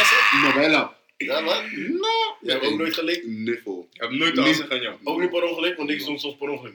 Assen? 0.00 0.40
Novella. 0.42 0.96
Ja, 1.16 1.40
man. 1.40 1.64
No. 1.74 2.36
Jij 2.40 2.52
hebt 2.54 2.64
ook 2.66 2.78
nooit 2.78 2.94
gelikt? 2.94 3.26
Niffel. 3.26 3.88
Ik 3.92 4.00
heb 4.00 4.10
nooit 4.10 4.34
de 4.34 4.40
assen 4.40 4.70
aan 4.70 4.80
jou. 4.80 4.96
Ook 5.04 5.20
niet 5.20 5.30
per 5.30 5.42
ongeluk, 5.42 5.76
want 5.76 5.90
ik 5.90 6.00
soms 6.00 6.36
per 6.38 6.48
ongeluk. 6.48 6.74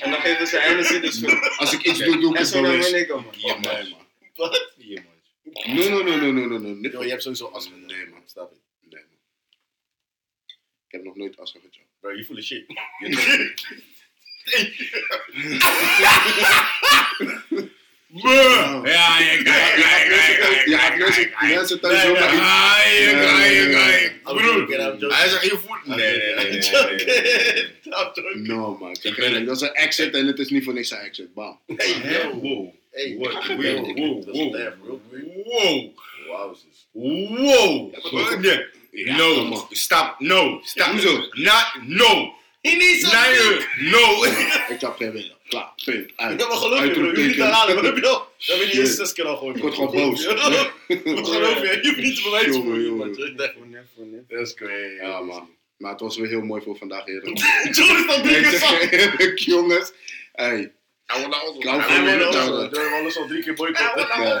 Nee, 0.00 0.10
nee, 0.10 0.10
nee. 0.10 0.10
En 0.10 0.10
dan 0.10 0.20
geven 0.20 0.46
ze 0.46 0.58
Hennessy 0.58 1.00
de 1.00 1.12
schuld. 1.12 1.58
Als 1.58 1.72
ik 1.72 1.82
iets 1.82 1.98
doe, 1.98 2.18
doe 2.20 2.32
ik 2.32 2.38
het 2.38 2.48
zo 2.48 2.62
dan 2.62 2.70
bewust. 2.70 2.90
ben 2.90 3.00
ik 3.00 3.08
hem. 3.08 3.24
Hier, 3.32 3.60
Nee, 3.60 3.90
man. 3.90 4.06
Wat? 4.34 4.72
Hier, 4.76 5.02
man. 5.04 5.16
Nee, 5.76 5.88
nee, 5.90 6.02
nee, 6.02 6.16
nee, 6.16 6.32
nee, 6.32 6.58
nee, 6.58 6.74
nee. 6.74 6.92
Yo, 6.92 7.02
je 7.02 7.10
hebt 7.10 7.22
sowieso 7.22 7.46
as 7.46 7.68
Nee, 7.86 8.06
man. 8.06 8.22
Snap 8.26 8.50
je? 8.52 8.56
Nee, 8.88 9.02
man. 9.08 9.18
Ik 10.86 10.92
heb 10.92 11.04
nog 11.04 11.16
nooit 11.16 11.38
as 11.38 11.50
gehad. 11.52 11.66
Bro, 12.00 12.12
je 12.12 12.24
voelt 12.24 12.44
shit. 12.44 12.64
Ja, 18.08 19.18
ja, 19.18 19.18
ja, 19.18 19.42
ja, 19.44 19.76
ja, 19.76 20.62
Je 20.64 20.76
gaat 20.78 20.96
mensen, 20.96 21.32
mensen 21.40 21.80
thuis 21.80 21.94
Nee, 21.94 22.06
zo 22.06 22.12
nee. 22.12 22.20
maar 22.22 22.32
iets- 22.32 22.40
Ga 22.40 22.84
je, 22.84 23.06
ga 23.26 23.44
je, 23.44 23.72
ga 23.72 23.86
je. 23.88 24.10
I'm 24.10 24.36
Broer, 24.96 25.14
hij 25.16 25.28
zegt 25.28 25.42
je 25.44 25.58
voelt... 25.66 25.86
Nee, 25.86 26.16
nee, 26.16 26.34
nee, 26.34 27.68
joking. 28.14 28.46
No, 28.46 28.76
man. 28.80 28.96
Ik 29.02 29.16
ben- 29.16 29.44
dat 29.44 29.56
is 29.56 29.62
een 29.62 29.74
exit 29.74 30.14
en 30.14 30.26
het 30.26 30.38
is 30.38 30.48
niet 30.50 30.64
voor 30.64 30.74
niks 30.74 30.90
een 30.90 30.98
exit. 30.98 31.34
Bam. 31.34 31.60
Hey, 31.76 31.92
Hè? 31.92 32.22
yo. 32.22 32.40
Wow. 32.40 32.74
Hey, 32.90 33.16
What? 33.18 33.46
wow, 33.46 33.56
Wow, 33.58 34.24
wow, 34.26 35.94
wow. 36.24 36.56
Wow. 36.92 37.92
No. 38.92 39.50
op. 39.50 39.66
Stop. 39.70 40.14
No. 40.18 40.60
Stop. 40.64 40.86
Hoezo? 40.86 41.28
Na, 41.32 41.72
no. 41.86 42.34
He 42.62 42.70
needs 42.76 43.12
Nee, 43.12 43.90
no. 43.90 44.24
Ik 44.74 44.80
heb 44.80 44.94
geen 44.96 45.12
willen. 45.12 45.36
Klaar. 45.48 45.72
Punt. 45.84 46.12
Uit. 46.16 46.40
Ja, 46.40 46.46
maar 46.48 46.56
geloof 46.56 46.84
je, 46.84 46.90
bro. 46.90 47.00
Je 47.00 47.06
niet 47.06 47.14
te 47.14 47.20
Uitroepteken. 47.20 47.50
halen. 47.50 47.74
Wat 47.74 47.84
heb 47.84 47.96
je 47.96 48.06
al? 48.06 48.12
Dat 48.18 48.46
heb 48.46 48.58
je 48.58 48.64
niet 48.66 48.74
eens 48.86 48.94
zes 48.94 49.12
keer 49.12 49.24
al 49.26 49.36
gehoord. 49.36 49.56
Ik 49.56 49.62
word 49.62 49.74
gewoon 49.74 49.90
boos. 50.10 50.24
Geloof 50.26 51.60
je, 51.60 51.78
je 51.82 51.88
hoeft 51.88 51.96
niet 52.02 52.16
te 52.16 52.22
bewijzen 52.22 52.52
Jongen, 52.52 52.82
jongen. 52.82 54.24
Is 54.28 54.54
crazy. 54.54 54.94
Ja, 55.00 55.20
man. 55.20 55.48
Maar 55.78 55.90
het 55.92 56.00
was 56.00 56.16
weer 56.16 56.28
heel 56.28 56.40
mooi 56.42 56.62
voor 56.62 56.76
vandaag, 56.76 57.04
heren. 57.04 57.32
Je 57.72 58.88
eerlijk, 58.90 59.38
jongens. 59.38 59.92
Hey, 60.32 60.72
je 62.16 62.26
ons- 62.26 62.32
betalen. 62.32 62.70
Joe 62.70 62.88
wilde 62.88 63.04
ons 63.04 63.16
al 63.16 63.26
drie 63.26 63.42
keer 63.42 63.54
boycotten. 63.54 64.06
Ja. 64.22 64.38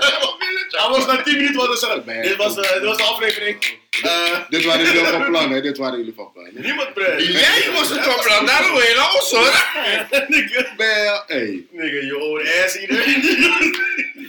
Hij 0.68 0.88
was 0.88 1.06
na 1.06 1.22
10 1.22 1.34
minuten 1.36 1.56
wat 1.56 1.80
je- 1.80 2.02
Dit 2.22 2.36
was, 2.36 2.56
eh, 2.56 2.80
de 2.80 3.02
aflevering. 3.02 3.76
Eh, 4.02 4.38
Dit 4.48 4.64
waren 4.64 4.84
jullie 4.86 5.04
van 5.06 5.24
plan, 5.24 5.50
hè? 5.52 5.60
Dit 5.60 5.76
waren 5.78 5.98
jullie 5.98 6.12
van 6.16 6.32
plan. 6.32 6.48
Niemand 6.52 6.94
bre. 6.94 7.32
Jij 7.32 7.70
was 7.74 7.88
het 7.88 8.00
van 8.04 8.20
plan. 8.24 8.46
Daarom 8.46 8.70
wil 8.70 8.80
je 8.80 9.10
ons, 9.14 9.30
hoor. 9.30 9.66
Nigga, 10.28 10.58
je- 10.76 11.22
Hey, 11.26 11.66
nigga, 11.70 12.06
you 12.06 12.20
old 12.20 12.40
ass 12.64 12.74
eater. 12.76 13.04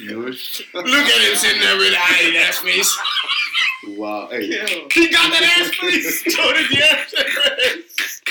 jongens. 0.10 0.68
Look 0.72 0.86
at 0.86 1.22
him 1.26 1.36
sitting 1.36 1.62
there 1.62 1.78
with 1.78 1.96
an 1.96 2.16
eye 2.16 2.48
ass 2.48 2.60
face. 2.60 2.92
Wauw, 3.88 4.30
hey. 4.30 4.46
Yo. 4.46 4.66
He 4.94 5.10
got 5.10 5.32
that 5.32 5.44
ass 5.58 5.70
face. 5.76 6.24
Joe 6.36 6.54
did 6.54 6.70
the 6.70 6.84
ass 6.84 7.14
face. 7.14 8.22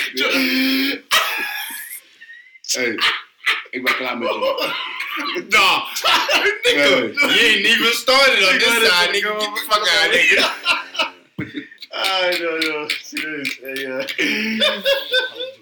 Hey. 2.75 2.95
Ik 3.71 3.83
ben 3.83 3.95
klaar 3.95 4.17
met 4.17 4.29
je. 4.29 5.45
Nah. 5.49 5.87
Nigga. 6.63 7.13
You 7.13 7.29
ain't 7.29 7.65
even 7.65 7.93
started 7.93 8.43
on 8.43 8.57
this 8.57 8.87
side, 8.89 9.09
nigga. 9.13 9.39
Get 9.39 9.53
the 9.55 9.61
fuck 9.69 9.87
out, 9.87 10.11
nigga. 10.11 10.45
Ah, 11.91 12.29
no, 12.39 12.57
no. 12.57 12.87
Serieus. 12.87 13.57
Hey, 13.61 13.83
eh. 13.83 14.81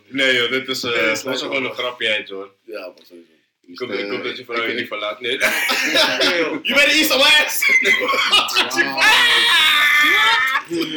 Nee 0.09 0.33
joh, 0.35 0.49
dit 0.51 0.67
is, 0.67 0.81
Nee, 0.81 0.93
eh 0.93 0.99
dat 0.99 1.17
is 1.17 1.23
was 1.23 1.23
lekker, 1.23 1.45
gewoon 1.47 1.65
een 1.65 1.73
grapje 1.73 2.13
uit 2.13 2.29
hoor. 2.29 2.51
Ja, 2.65 2.79
man, 2.79 2.93
sowieso. 3.07 3.31
Ik 3.67 3.79
hoop, 3.79 3.91
ik 3.91 4.09
hoop 4.09 4.23
dat 4.23 4.37
je 4.37 4.45
vrouw 4.45 4.65
je 4.67 4.73
niet 4.73 4.87
verlaat. 4.87 5.19
Nee. 5.19 5.37
You 5.37 6.61
better 6.63 6.89
eat 6.89 7.05
some 7.05 7.23
ass. 7.23 7.65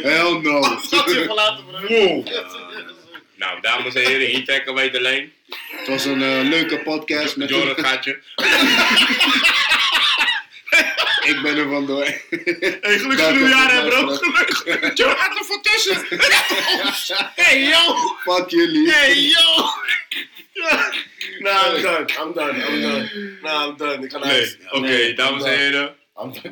Hell 0.01 0.39
no. 0.41 0.61
Gaat 0.91 1.11
je 1.11 1.23
verlaten, 1.25 1.65
bro. 1.65 1.87
Wow. 1.87 2.27
Nou, 3.35 3.61
dames 3.61 3.93
en 3.93 4.05
heren, 4.05 4.27
hier 4.27 4.45
trekken 4.45 4.73
wij 4.73 4.89
de 4.89 5.01
lijn. 5.01 5.33
Het 5.71 5.87
was 5.87 6.05
een 6.05 6.21
eh, 6.21 6.49
leuke 6.49 6.79
podcast. 6.79 7.35
Met 7.35 7.49
Jordan 7.49 7.85
gaat 7.85 8.03
je. 8.03 8.19
Ik 11.25 11.41
ben 11.41 11.57
er 11.57 11.69
vandoor. 11.69 12.03
Hey, 12.81 12.99
gelukkig 12.99 13.31
nieuwjaar, 13.31 13.73
hè, 13.73 13.87
bro. 13.87 14.07
Gelukkig. 14.07 14.97
Jordan 14.97 15.17
gaat 15.17 15.39
er 15.39 15.45
voor 15.45 15.61
tussen. 15.61 16.05
Hey 17.35 17.63
yo. 17.63 17.95
Fuck 18.23 18.49
jullie. 18.49 18.91
Hey 18.91 19.19
yo. 19.19 19.69
Nah, 21.39 21.75
I'm 21.75 21.81
done. 21.81 22.05
I'm 22.19 22.33
done. 22.33 22.55
I'm 22.61 22.81
done. 22.81 23.37
Nah, 23.41 23.67
I'm 23.69 23.77
done. 23.77 24.03
Ik 24.05 24.11
ga 24.11 24.17
naar 24.17 24.27
Nee, 24.27 24.55
oké, 24.69 24.79
Nee, 24.79 25.13
dames 25.13 25.43
en 25.43 25.57
heren. 25.57 25.95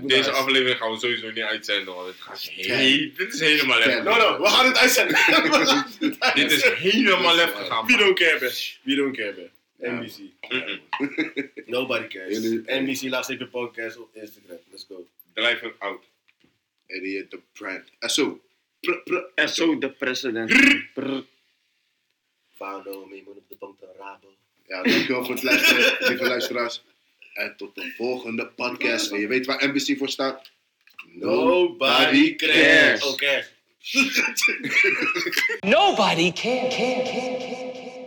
Deze 0.02 0.32
aflevering 0.32 0.78
gaan 0.78 0.92
we 0.92 1.00
sowieso 1.00 1.28
niet 1.32 1.44
uitzenden, 1.44 1.94
want 1.96 2.08
het 2.08 2.16
gaat 2.22 2.44
he- 2.56 3.12
dit 3.16 3.34
is 3.34 3.40
helemaal 3.40 3.80
lef. 3.80 4.04
No, 4.04 4.18
no, 4.18 4.38
we 4.44 4.48
gaan 4.50 4.66
het 4.66 4.78
uitzenden. 4.78 5.18
Dit 6.34 6.52
is 6.52 6.64
helemaal 6.64 7.36
lef 7.36 7.54
gegaan. 7.54 7.86
We 7.86 7.98
don't 7.98 8.20
care, 8.20 8.38
man. 8.42 8.52
We 8.84 8.96
don't 8.96 9.16
care. 9.16 9.50
NBC. 9.82 10.18
Nobody 11.66 12.08
cares. 12.08 12.40
NBC, 12.66 13.02
laatst 13.10 13.30
even 13.30 13.50
podcast 13.50 13.98
op 13.98 14.10
Instagram. 14.16 14.58
Let's 14.72 14.86
go. 14.90 15.08
Driver 15.34 15.74
out. 15.80 16.04
Idiot 16.88 17.30
the 17.30 17.40
brand. 17.54 17.84
En 19.36 19.50
zo 19.50 19.78
de 19.78 19.90
president. 19.90 20.52
Fano, 22.56 23.06
me 23.06 23.24
moet 23.60 23.70
op 23.70 23.80
de 23.80 23.86
bank 23.86 23.94
te 23.94 24.02
raben. 24.04 24.30
Ja, 24.68 24.84
dankjewel 24.84 25.26
voor 25.26 25.34
het 25.34 25.44
luisteren, 25.44 25.96
lieve 26.10 26.28
luisteraars. 26.28 26.84
En 27.34 27.54
tot 27.58 27.76
de 27.76 27.94
volgende 27.98 28.48
podcast. 28.48 29.12
En 29.12 29.20
je 29.20 29.28
weet 29.28 29.46
waar 29.46 29.68
NBC 29.68 29.98
voor 29.98 30.10
staat? 30.10 30.52
Nobody 31.06 32.36
cares. 32.36 33.04
Oké. 33.04 33.48
Nobody 35.60 36.32
cares. 36.34 37.99